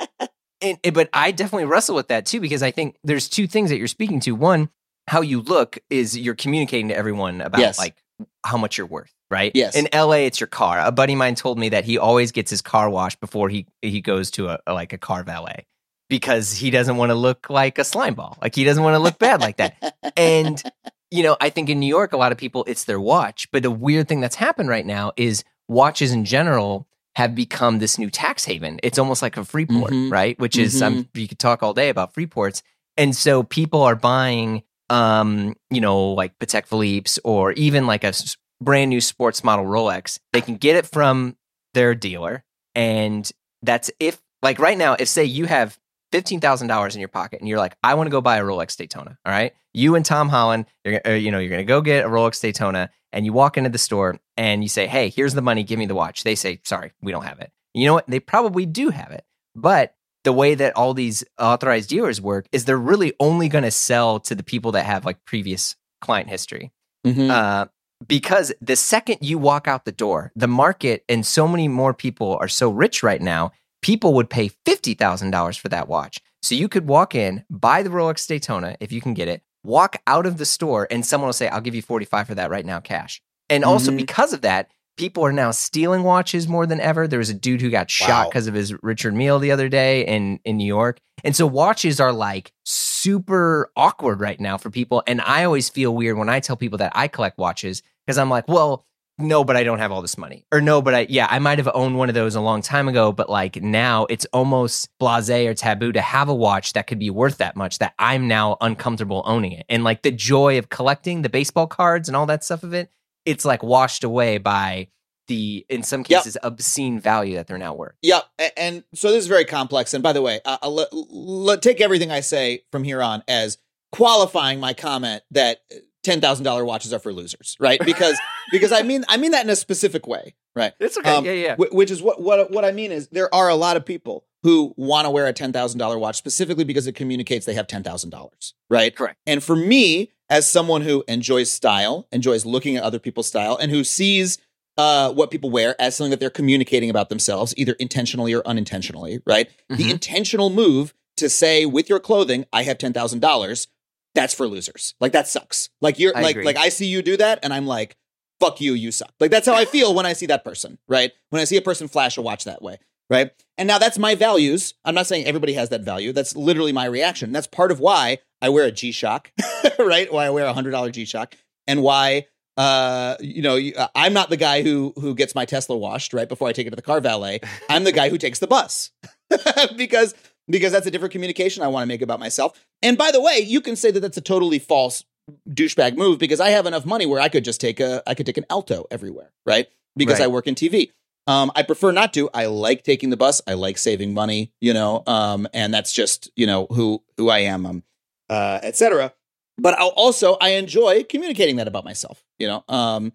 and- 0.62 0.78
but 0.94 1.08
I 1.12 1.30
definitely 1.32 1.66
wrestle 1.66 1.94
with 1.96 2.08
that 2.08 2.24
too, 2.26 2.40
because 2.40 2.62
I 2.62 2.70
think 2.70 2.96
there's 3.04 3.28
two 3.28 3.46
things 3.46 3.70
that 3.70 3.78
you're 3.78 3.86
speaking 3.88 4.20
to. 4.20 4.32
One, 4.34 4.70
how 5.08 5.20
you 5.22 5.40
look 5.40 5.78
is 5.90 6.16
you're 6.18 6.34
communicating 6.34 6.88
to 6.88 6.96
everyone 6.96 7.40
about 7.40 7.60
Yes. 7.60 7.78
like 7.78 7.96
how 8.44 8.56
much 8.58 8.76
you're 8.78 8.86
worth, 8.86 9.12
right? 9.30 9.52
Yes. 9.54 9.76
In 9.76 9.88
LA, 9.92 10.24
it's 10.26 10.40
your 10.40 10.46
car. 10.46 10.80
A 10.80 10.92
buddy 10.92 11.12
of 11.14 11.18
mine 11.18 11.34
told 11.34 11.58
me 11.58 11.70
that 11.70 11.84
he 11.84 11.98
always 11.98 12.32
gets 12.32 12.50
his 12.50 12.62
car 12.62 12.88
washed 12.90 13.20
before 13.20 13.48
he, 13.48 13.66
he 13.82 14.00
goes 14.00 14.30
to 14.32 14.48
a, 14.48 14.58
like 14.72 14.92
a 14.92 14.98
car 14.98 15.22
valet 15.24 15.66
because 16.08 16.52
he 16.52 16.70
doesn't 16.70 16.96
want 16.96 17.10
to 17.10 17.14
look 17.14 17.50
like 17.50 17.78
a 17.78 17.84
slime 17.84 18.14
ball. 18.14 18.38
Like 18.40 18.54
he 18.54 18.64
doesn't 18.64 18.82
want 18.82 18.94
to 18.94 18.98
look 18.98 19.18
bad 19.18 19.40
like 19.40 19.56
that. 19.58 19.96
And 20.16 20.62
you 21.10 21.22
know, 21.22 21.36
I 21.40 21.48
think 21.50 21.70
in 21.70 21.80
New 21.80 21.86
York, 21.86 22.12
a 22.12 22.16
lot 22.16 22.32
of 22.32 22.38
people 22.38 22.64
it's 22.66 22.84
their 22.84 23.00
watch. 23.00 23.50
But 23.50 23.62
the 23.62 23.70
weird 23.70 24.08
thing 24.08 24.20
that's 24.20 24.36
happened 24.36 24.68
right 24.68 24.84
now 24.86 25.12
is 25.16 25.44
watches 25.68 26.12
in 26.12 26.24
general 26.24 26.86
have 27.16 27.34
become 27.34 27.78
this 27.78 27.98
new 27.98 28.10
tax 28.10 28.44
haven. 28.44 28.78
It's 28.82 28.98
almost 28.98 29.22
like 29.22 29.36
a 29.36 29.44
Freeport, 29.44 29.92
Mhm. 29.92 30.10
right? 30.12 30.38
Which 30.38 30.56
is 30.56 30.80
um, 30.82 31.08
you 31.14 31.26
could 31.28 31.38
talk 31.38 31.62
all 31.62 31.74
day 31.74 31.88
about 31.88 32.14
Freeports, 32.14 32.62
and 32.96 33.14
so 33.16 33.42
people 33.42 33.82
are 33.82 33.96
buying, 33.96 34.62
um, 34.90 35.54
you 35.70 35.80
know, 35.80 36.10
like 36.12 36.38
Patek 36.38 36.66
Philippe's 36.66 37.18
or 37.24 37.52
even 37.52 37.86
like 37.86 38.04
a 38.04 38.12
brand 38.60 38.90
new 38.90 39.00
sports 39.00 39.42
model 39.44 39.64
Rolex. 39.64 40.18
They 40.32 40.40
can 40.40 40.56
get 40.56 40.76
it 40.76 40.86
from 40.86 41.36
their 41.74 41.94
dealer, 41.94 42.44
and 42.74 43.30
that's 43.62 43.90
if 44.00 44.20
like 44.42 44.58
right 44.58 44.78
now, 44.78 44.96
if 44.98 45.08
say 45.08 45.24
you 45.24 45.46
have 45.46 45.78
fifteen 46.12 46.40
thousand 46.40 46.68
dollars 46.68 46.94
in 46.94 47.00
your 47.00 47.08
pocket 47.08 47.40
and 47.40 47.48
you're 47.48 47.58
like, 47.58 47.76
I 47.82 47.94
want 47.94 48.06
to 48.06 48.10
go 48.10 48.20
buy 48.20 48.38
a 48.38 48.42
Rolex 48.42 48.76
Daytona. 48.76 49.18
All 49.24 49.32
right, 49.32 49.52
you 49.74 49.94
and 49.94 50.04
Tom 50.04 50.28
Holland, 50.28 50.66
you're 50.84 51.00
gonna- 51.00 51.14
or, 51.14 51.16
you 51.18 51.30
know, 51.30 51.38
you're 51.38 51.50
gonna 51.50 51.64
go 51.64 51.80
get 51.80 52.04
a 52.04 52.08
Rolex 52.08 52.40
Daytona, 52.40 52.90
and 53.12 53.24
you 53.26 53.32
walk 53.32 53.56
into 53.58 53.70
the 53.70 53.78
store 53.78 54.18
and 54.36 54.62
you 54.62 54.68
say, 54.68 54.86
Hey, 54.86 55.08
here's 55.10 55.34
the 55.34 55.42
money, 55.42 55.62
give 55.64 55.78
me 55.78 55.86
the 55.86 55.94
watch. 55.94 56.24
They 56.24 56.34
say, 56.34 56.60
Sorry, 56.64 56.92
we 57.02 57.12
don't 57.12 57.24
have 57.24 57.40
it. 57.40 57.50
You 57.74 57.86
know 57.86 57.94
what? 57.94 58.06
They 58.08 58.20
probably 58.20 58.64
do 58.66 58.88
have 58.90 59.10
it, 59.10 59.24
but 59.54 59.94
the 60.24 60.32
way 60.32 60.54
that 60.54 60.76
all 60.76 60.94
these 60.94 61.22
authorized 61.38 61.88
dealers 61.88 62.20
work 62.20 62.46
is 62.52 62.64
they're 62.64 62.76
really 62.76 63.14
only 63.20 63.48
going 63.48 63.62
to 63.64 63.70
sell 63.70 64.18
to 64.20 64.34
the 64.34 64.42
people 64.42 64.72
that 64.72 64.84
have 64.84 65.04
like 65.04 65.24
previous 65.24 65.76
client 66.00 66.28
history 66.28 66.72
Mhm. 67.06 67.30
uh, 67.30 67.66
because 68.06 68.52
the 68.60 68.76
second 68.76 69.18
you 69.20 69.38
walk 69.38 69.66
out 69.66 69.84
the 69.84 69.92
door, 69.92 70.32
the 70.36 70.46
market 70.48 71.04
and 71.08 71.26
so 71.26 71.48
many 71.48 71.68
more 71.68 71.92
people 71.92 72.36
are 72.40 72.48
so 72.48 72.70
rich 72.70 73.02
right 73.02 73.20
now, 73.20 73.50
people 73.82 74.14
would 74.14 74.30
pay 74.30 74.50
$50,000 74.66 75.58
for 75.58 75.68
that 75.68 75.88
watch. 75.88 76.20
So 76.42 76.54
you 76.54 76.68
could 76.68 76.86
walk 76.86 77.14
in, 77.14 77.44
buy 77.50 77.82
the 77.82 77.90
Rolex 77.90 78.26
Daytona 78.26 78.76
if 78.80 78.92
you 78.92 79.00
can 79.00 79.14
get 79.14 79.28
it, 79.28 79.42
walk 79.64 80.00
out 80.06 80.26
of 80.26 80.38
the 80.38 80.46
store, 80.46 80.86
and 80.90 81.04
someone 81.04 81.26
will 81.26 81.32
say, 81.32 81.48
I'll 81.48 81.60
give 81.60 81.74
you 81.74 81.82
45 81.82 82.28
for 82.28 82.34
that 82.36 82.50
right 82.50 82.64
now, 82.64 82.80
cash. 82.80 83.20
And 83.50 83.64
also 83.64 83.90
Mhm. 83.90 83.96
because 83.96 84.32
of 84.32 84.42
that, 84.42 84.70
people 84.98 85.24
are 85.24 85.32
now 85.32 85.50
stealing 85.50 86.02
watches 86.02 86.48
more 86.48 86.66
than 86.66 86.80
ever. 86.80 87.08
There 87.08 87.18
was 87.18 87.30
a 87.30 87.34
dude 87.34 87.60
who 87.60 87.70
got 87.70 87.90
shot 87.90 88.28
because 88.28 88.46
of 88.46 88.54
his 88.54 88.74
Richard 88.82 89.14
Mille 89.14 89.38
the 89.38 89.52
other 89.52 89.68
day 89.68 90.04
in, 90.04 90.40
in 90.44 90.58
New 90.58 90.66
York. 90.66 90.98
And 91.24 91.34
so 91.34 91.46
watches 91.46 92.00
are 92.00 92.12
like 92.12 92.52
super 92.64 93.70
awkward 93.76 94.20
right 94.20 94.38
now 94.38 94.58
for 94.58 94.70
people. 94.70 95.02
And 95.06 95.20
I 95.22 95.44
always 95.44 95.68
feel 95.68 95.94
weird 95.94 96.18
when 96.18 96.28
I 96.28 96.40
tell 96.40 96.56
people 96.56 96.78
that 96.78 96.92
I 96.94 97.08
collect 97.08 97.38
watches 97.38 97.82
because 98.06 98.18
I'm 98.18 98.28
like, 98.28 98.46
well, 98.48 98.84
no, 99.20 99.42
but 99.42 99.56
I 99.56 99.64
don't 99.64 99.80
have 99.80 99.90
all 99.90 100.00
this 100.00 100.16
money. 100.16 100.46
Or 100.52 100.60
no, 100.60 100.80
but 100.80 100.94
I, 100.94 101.06
yeah, 101.08 101.26
I 101.28 101.40
might 101.40 101.58
have 101.58 101.68
owned 101.74 101.98
one 101.98 102.08
of 102.08 102.14
those 102.14 102.36
a 102.36 102.40
long 102.40 102.62
time 102.62 102.86
ago, 102.86 103.10
but 103.10 103.28
like 103.28 103.60
now 103.60 104.06
it's 104.08 104.26
almost 104.26 104.96
blase 105.00 105.28
or 105.28 105.54
taboo 105.54 105.90
to 105.92 106.00
have 106.00 106.28
a 106.28 106.34
watch 106.34 106.74
that 106.74 106.86
could 106.86 107.00
be 107.00 107.10
worth 107.10 107.38
that 107.38 107.56
much 107.56 107.78
that 107.78 107.94
I'm 107.98 108.28
now 108.28 108.56
uncomfortable 108.60 109.22
owning 109.26 109.52
it. 109.52 109.66
And 109.68 109.82
like 109.82 110.02
the 110.02 110.12
joy 110.12 110.56
of 110.56 110.68
collecting 110.68 111.22
the 111.22 111.28
baseball 111.28 111.66
cards 111.66 112.08
and 112.08 112.14
all 112.14 112.26
that 112.26 112.44
stuff 112.44 112.62
of 112.62 112.72
it, 112.72 112.92
it's 113.28 113.44
like 113.44 113.62
washed 113.62 114.04
away 114.04 114.38
by 114.38 114.88
the, 115.26 115.66
in 115.68 115.82
some 115.82 116.00
Yep. 116.08 116.20
cases, 116.20 116.38
obscene 116.42 116.98
value 116.98 117.34
that 117.36 117.46
they're 117.46 117.58
now 117.58 117.74
worth. 117.74 117.94
Yeah, 118.00 118.20
a- 118.40 118.58
and 118.58 118.82
so 118.94 119.10
this 119.10 119.18
is 119.24 119.26
very 119.26 119.44
complex. 119.44 119.92
And 119.92 120.02
by 120.02 120.14
the 120.14 120.22
way, 120.22 120.40
uh, 120.44 120.56
I'll 120.62 120.72
let, 120.74 120.88
let- 120.92 121.60
take 121.62 121.80
everything 121.82 122.10
I 122.10 122.20
say 122.20 122.62
from 122.72 122.82
here 122.84 123.02
on 123.02 123.22
as 123.28 123.58
qualifying 123.92 124.60
my 124.60 124.72
comment 124.74 125.22
that 125.32 125.58
ten 126.02 126.20
thousand 126.20 126.44
dollar 126.44 126.64
watches 126.64 126.92
are 126.94 126.98
for 126.98 127.12
losers, 127.12 127.56
right? 127.60 127.80
Because 127.84 128.18
because 128.52 128.72
I 128.72 128.82
mean 128.82 129.04
I 129.08 129.16
mean 129.18 129.32
that 129.32 129.44
in 129.44 129.50
a 129.50 129.56
specific 129.56 130.06
way, 130.06 130.34
right? 130.56 130.72
It's 130.80 130.96
okay. 130.98 131.16
Um, 131.16 131.24
yeah, 131.24 131.32
yeah. 131.32 131.56
Which 131.56 131.90
is 131.90 132.00
what 132.02 132.20
what 132.22 132.50
what 132.50 132.64
I 132.64 132.72
mean 132.72 132.92
is 132.92 133.08
there 133.08 133.32
are 133.34 133.48
a 133.48 133.54
lot 133.54 133.76
of 133.76 133.84
people 133.84 134.24
who 134.42 134.72
want 134.76 135.04
to 135.06 135.10
wear 135.10 135.26
a 135.26 135.32
ten 135.32 135.52
thousand 135.52 135.78
dollar 135.78 135.98
watch 135.98 136.16
specifically 136.16 136.64
because 136.64 136.86
it 136.86 136.92
communicates 136.94 137.46
they 137.46 137.54
have 137.54 137.66
ten 137.66 137.82
thousand 137.82 138.10
dollars, 138.10 138.54
right? 138.70 138.94
Correct. 138.94 139.16
And 139.26 139.42
for 139.42 139.56
me, 139.56 140.12
as 140.30 140.48
someone 140.50 140.82
who 140.82 141.04
enjoys 141.08 141.50
style, 141.50 142.06
enjoys 142.12 142.44
looking 142.46 142.76
at 142.76 142.82
other 142.82 142.98
people's 142.98 143.26
style, 143.26 143.56
and 143.56 143.70
who 143.70 143.82
sees 143.84 144.38
uh, 144.76 145.12
what 145.12 145.30
people 145.32 145.50
wear 145.50 145.74
as 145.80 145.96
something 145.96 146.10
that 146.10 146.20
they're 146.20 146.30
communicating 146.30 146.88
about 146.88 147.08
themselves, 147.08 147.52
either 147.56 147.72
intentionally 147.80 148.32
or 148.32 148.46
unintentionally, 148.46 149.20
right? 149.26 149.48
The 149.68 149.84
Mhm. 149.86 149.90
intentional 149.90 150.50
move 150.50 150.94
to 151.16 151.28
say 151.28 151.66
with 151.66 151.88
your 151.88 151.98
clothing, 151.98 152.44
I 152.52 152.62
have 152.62 152.78
ten 152.78 152.92
thousand 152.92 153.18
dollars, 153.20 153.66
that's 154.14 154.34
for 154.34 154.46
losers. 154.46 154.94
Like 155.00 155.12
that 155.12 155.26
sucks. 155.26 155.68
Like 155.80 155.98
you're 155.98 156.16
I 156.16 156.22
like 156.22 156.36
agree. 156.36 156.44
like 156.44 156.56
I 156.56 156.68
see 156.68 156.86
you 156.86 157.02
do 157.02 157.16
that, 157.16 157.40
and 157.42 157.52
I'm 157.52 157.66
like, 157.66 157.96
fuck 158.38 158.60
you, 158.60 158.74
you 158.74 158.92
suck. 158.92 159.12
Like 159.18 159.32
that's 159.32 159.46
how 159.46 159.54
I 159.54 159.64
feel 159.64 159.94
when 159.94 160.06
I 160.06 160.12
see 160.12 160.26
that 160.26 160.44
person, 160.44 160.78
right? 160.86 161.10
When 161.30 161.40
I 161.40 161.44
see 161.44 161.56
a 161.56 161.62
person 161.62 161.88
flash 161.88 162.16
a 162.16 162.22
watch 162.22 162.44
that 162.44 162.62
way, 162.62 162.78
right? 163.10 163.30
And 163.56 163.66
now 163.66 163.78
that's 163.78 163.98
my 163.98 164.14
values. 164.14 164.74
I'm 164.84 164.94
not 164.94 165.06
saying 165.06 165.26
everybody 165.26 165.54
has 165.54 165.68
that 165.70 165.82
value. 165.82 166.12
That's 166.12 166.36
literally 166.36 166.72
my 166.72 166.84
reaction. 166.84 167.32
That's 167.32 167.46
part 167.46 167.70
of 167.72 167.80
why 167.80 168.18
I 168.40 168.48
wear 168.50 168.64
a 168.64 168.72
G 168.72 168.92
Shock, 168.92 169.32
right? 169.78 170.12
Why 170.12 170.26
I 170.26 170.30
wear 170.30 170.44
a 170.44 170.52
hundred 170.52 170.70
dollar 170.72 170.90
G 170.90 171.04
Shock, 171.04 171.34
and 171.66 171.82
why 171.82 172.26
uh 172.56 173.14
you 173.20 173.40
know 173.40 173.56
uh, 173.56 173.86
i'm 173.94 174.12
not 174.12 174.30
the 174.30 174.36
guy 174.36 174.62
who 174.62 174.92
who 174.96 175.14
gets 175.14 175.32
my 175.32 175.44
tesla 175.44 175.76
washed 175.76 176.12
right 176.12 176.28
before 176.28 176.48
i 176.48 176.52
take 176.52 176.66
it 176.66 176.70
to 176.70 176.76
the 176.76 176.82
car 176.82 177.00
valet 177.00 177.38
i'm 177.70 177.84
the 177.84 177.92
guy 177.92 178.08
who 178.08 178.18
takes 178.18 178.40
the 178.40 178.48
bus 178.48 178.90
because 179.76 180.12
because 180.48 180.72
that's 180.72 180.84
a 180.84 180.90
different 180.90 181.12
communication 181.12 181.62
i 181.62 181.68
want 181.68 181.84
to 181.84 181.86
make 181.86 182.02
about 182.02 182.18
myself 182.18 182.58
and 182.82 182.98
by 182.98 183.12
the 183.12 183.20
way 183.20 183.38
you 183.38 183.60
can 183.60 183.76
say 183.76 183.92
that 183.92 184.00
that's 184.00 184.16
a 184.16 184.20
totally 184.20 184.58
false 184.58 185.04
douchebag 185.48 185.96
move 185.96 186.18
because 186.18 186.40
i 186.40 186.50
have 186.50 186.66
enough 186.66 186.84
money 186.84 187.06
where 187.06 187.20
i 187.20 187.28
could 187.28 187.44
just 187.44 187.60
take 187.60 187.78
a 187.78 188.02
i 188.08 188.14
could 188.14 188.26
take 188.26 188.38
an 188.38 188.46
alto 188.50 188.86
everywhere 188.90 189.30
right 189.46 189.68
because 189.96 190.18
Right. 190.18 190.24
i 190.24 190.28
work 190.28 190.48
in 190.48 190.56
tv 190.56 190.90
um, 191.28 191.52
I 191.54 191.62
prefer 191.62 191.92
not 191.92 192.14
to. 192.14 192.30
I 192.32 192.46
like 192.46 192.82
taking 192.82 193.10
the 193.10 193.16
bus. 193.16 193.42
I 193.46 193.52
like 193.52 193.76
saving 193.76 194.14
money, 194.14 194.52
you 194.60 194.72
know, 194.72 195.02
um, 195.06 195.46
and 195.52 195.72
that's 195.72 195.92
just 195.92 196.30
you 196.34 196.46
know 196.46 196.66
who 196.70 197.04
who 197.18 197.28
I 197.28 197.40
am, 197.40 197.66
um, 197.66 197.82
uh, 198.30 198.58
etc. 198.62 199.12
But 199.58 199.78
I'll 199.78 199.88
also 199.88 200.38
I 200.40 200.50
enjoy 200.50 201.04
communicating 201.04 201.56
that 201.56 201.68
about 201.68 201.84
myself, 201.84 202.24
you 202.38 202.48
know. 202.48 202.64
Um, 202.66 203.12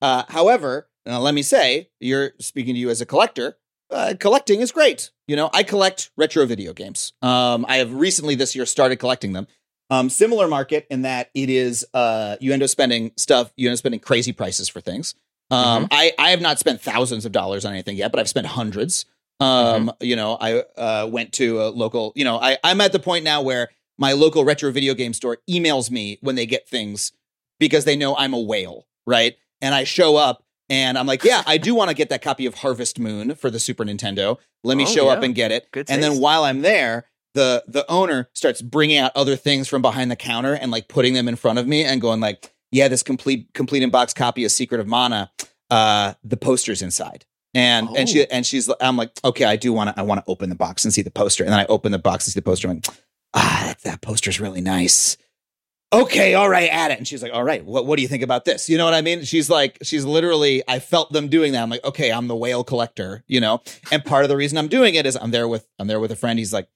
uh, 0.00 0.22
however, 0.28 0.88
let 1.04 1.34
me 1.34 1.42
say, 1.42 1.90
you're 1.98 2.32
speaking 2.38 2.74
to 2.74 2.80
you 2.80 2.90
as 2.90 3.00
a 3.00 3.06
collector. 3.06 3.56
Uh, 3.90 4.14
collecting 4.18 4.60
is 4.60 4.70
great. 4.72 5.10
You 5.26 5.36
know, 5.36 5.50
I 5.52 5.64
collect 5.64 6.12
retro 6.16 6.46
video 6.46 6.72
games. 6.72 7.12
Um, 7.22 7.66
I 7.68 7.76
have 7.76 7.92
recently 7.92 8.36
this 8.36 8.54
year 8.54 8.66
started 8.66 8.96
collecting 8.96 9.32
them. 9.32 9.48
Um, 9.90 10.08
similar 10.08 10.48
market 10.48 10.86
in 10.90 11.02
that 11.02 11.30
it 11.34 11.50
is 11.50 11.84
uh, 11.92 12.36
you 12.40 12.52
end 12.52 12.62
up 12.62 12.70
spending 12.70 13.12
stuff. 13.16 13.52
You 13.56 13.68
end 13.68 13.74
up 13.74 13.78
spending 13.78 14.00
crazy 14.00 14.32
prices 14.32 14.68
for 14.68 14.80
things. 14.80 15.14
Um, 15.52 15.88
I 15.90 16.12
I 16.18 16.30
have 16.30 16.40
not 16.40 16.58
spent 16.58 16.80
thousands 16.80 17.24
of 17.24 17.32
dollars 17.32 17.64
on 17.64 17.72
anything 17.72 17.96
yet, 17.96 18.10
but 18.10 18.20
I've 18.20 18.28
spent 18.28 18.46
hundreds. 18.46 19.04
Um, 19.40 19.90
you 20.00 20.16
know, 20.16 20.36
I 20.40 20.62
uh, 20.76 21.06
went 21.10 21.32
to 21.34 21.62
a 21.62 21.66
local. 21.68 22.12
You 22.14 22.24
know, 22.24 22.38
I 22.38 22.58
I'm 22.64 22.80
at 22.80 22.92
the 22.92 22.98
point 22.98 23.24
now 23.24 23.42
where 23.42 23.68
my 23.98 24.12
local 24.12 24.44
retro 24.44 24.70
video 24.70 24.94
game 24.94 25.12
store 25.12 25.38
emails 25.50 25.90
me 25.90 26.18
when 26.22 26.34
they 26.36 26.46
get 26.46 26.68
things 26.68 27.12
because 27.58 27.84
they 27.84 27.96
know 27.96 28.16
I'm 28.16 28.32
a 28.34 28.40
whale, 28.40 28.86
right? 29.06 29.36
And 29.60 29.74
I 29.74 29.84
show 29.84 30.16
up 30.16 30.42
and 30.68 30.96
I'm 30.98 31.06
like, 31.06 31.22
yeah, 31.24 31.42
I 31.46 31.58
do 31.58 31.74
want 31.74 31.90
to 31.90 31.94
get 31.94 32.08
that 32.08 32.22
copy 32.22 32.46
of 32.46 32.54
Harvest 32.56 32.98
Moon 32.98 33.34
for 33.34 33.50
the 33.50 33.60
Super 33.60 33.84
Nintendo. 33.84 34.38
Let 34.64 34.76
me 34.76 34.84
Oh, 34.84 34.86
show 34.86 35.08
up 35.08 35.22
and 35.22 35.34
get 35.34 35.52
it. 35.52 35.68
And 35.92 36.02
then 36.02 36.18
while 36.20 36.44
I'm 36.44 36.62
there, 36.62 37.06
the 37.34 37.64
the 37.66 37.88
owner 37.90 38.28
starts 38.32 38.62
bringing 38.62 38.98
out 38.98 39.12
other 39.14 39.36
things 39.36 39.68
from 39.68 39.82
behind 39.82 40.10
the 40.10 40.16
counter 40.16 40.54
and 40.54 40.70
like 40.70 40.88
putting 40.88 41.14
them 41.14 41.28
in 41.28 41.36
front 41.36 41.58
of 41.58 41.66
me 41.66 41.84
and 41.84 42.00
going 42.00 42.20
like, 42.20 42.52
yeah, 42.72 42.88
this 42.88 43.04
complete 43.04 43.52
complete 43.54 43.84
in 43.84 43.90
box 43.90 44.12
copy 44.12 44.44
of 44.44 44.50
Secret 44.50 44.80
of 44.80 44.88
Mana, 44.88 45.30
uh, 45.70 46.14
the 46.24 46.36
poster's 46.36 46.82
inside. 46.82 47.24
And 47.54 47.88
and 47.96 48.08
she 48.08 48.22
Oh. 48.22 48.26
and 48.30 48.44
she's 48.46 48.68
I'm 48.80 48.96
like, 48.96 49.10
okay, 49.24 49.44
I 49.44 49.56
do 49.56 49.72
want 49.72 49.94
to 49.94 50.00
I 50.00 50.02
want 50.02 50.24
to 50.24 50.30
open 50.30 50.48
the 50.48 50.56
box 50.56 50.84
and 50.84 50.92
see 50.92 51.02
the 51.02 51.10
poster. 51.10 51.44
And 51.44 51.52
then 51.52 51.60
I 51.60 51.66
open 51.66 51.92
the 51.92 51.98
box 51.98 52.26
and 52.26 52.32
see 52.32 52.40
the 52.40 52.44
poster. 52.44 52.68
I'm 52.68 52.76
like, 52.76 52.86
ah, 53.34 53.62
that, 53.66 53.82
that 53.82 54.00
poster's 54.00 54.40
really 54.40 54.62
nice. 54.62 55.16
Okay, 55.94 56.32
all 56.32 56.48
right, 56.48 56.70
add 56.72 56.90
it. 56.90 56.96
And 56.96 57.06
she's 57.06 57.22
like, 57.22 57.34
all 57.34 57.44
right, 57.44 57.62
what 57.62 57.84
what 57.84 57.96
do 57.96 58.02
you 58.02 58.08
think 58.08 58.22
about 58.22 58.46
this? 58.46 58.70
You 58.70 58.78
know 58.78 58.86
what 58.86 58.94
I 58.94 59.02
mean? 59.02 59.24
She's 59.24 59.50
like, 59.50 59.76
she's 59.82 60.06
literally, 60.06 60.62
I 60.66 60.78
felt 60.78 61.12
them 61.12 61.28
doing 61.28 61.52
that. 61.52 61.62
I'm 61.62 61.68
like, 61.68 61.84
okay, 61.84 62.10
I'm 62.10 62.28
the 62.28 62.36
whale 62.36 62.64
collector, 62.64 63.22
you 63.26 63.40
know? 63.40 63.60
And 63.90 64.02
part 64.02 64.24
of 64.24 64.30
the 64.30 64.36
reason 64.38 64.56
I'm 64.56 64.68
doing 64.68 64.94
it 64.94 65.04
is 65.04 65.16
I'm 65.16 65.30
there 65.32 65.46
with 65.46 65.68
I'm 65.78 65.88
there 65.88 66.00
with 66.00 66.10
a 66.10 66.16
friend. 66.16 66.38
He's 66.38 66.54
like, 66.54 66.66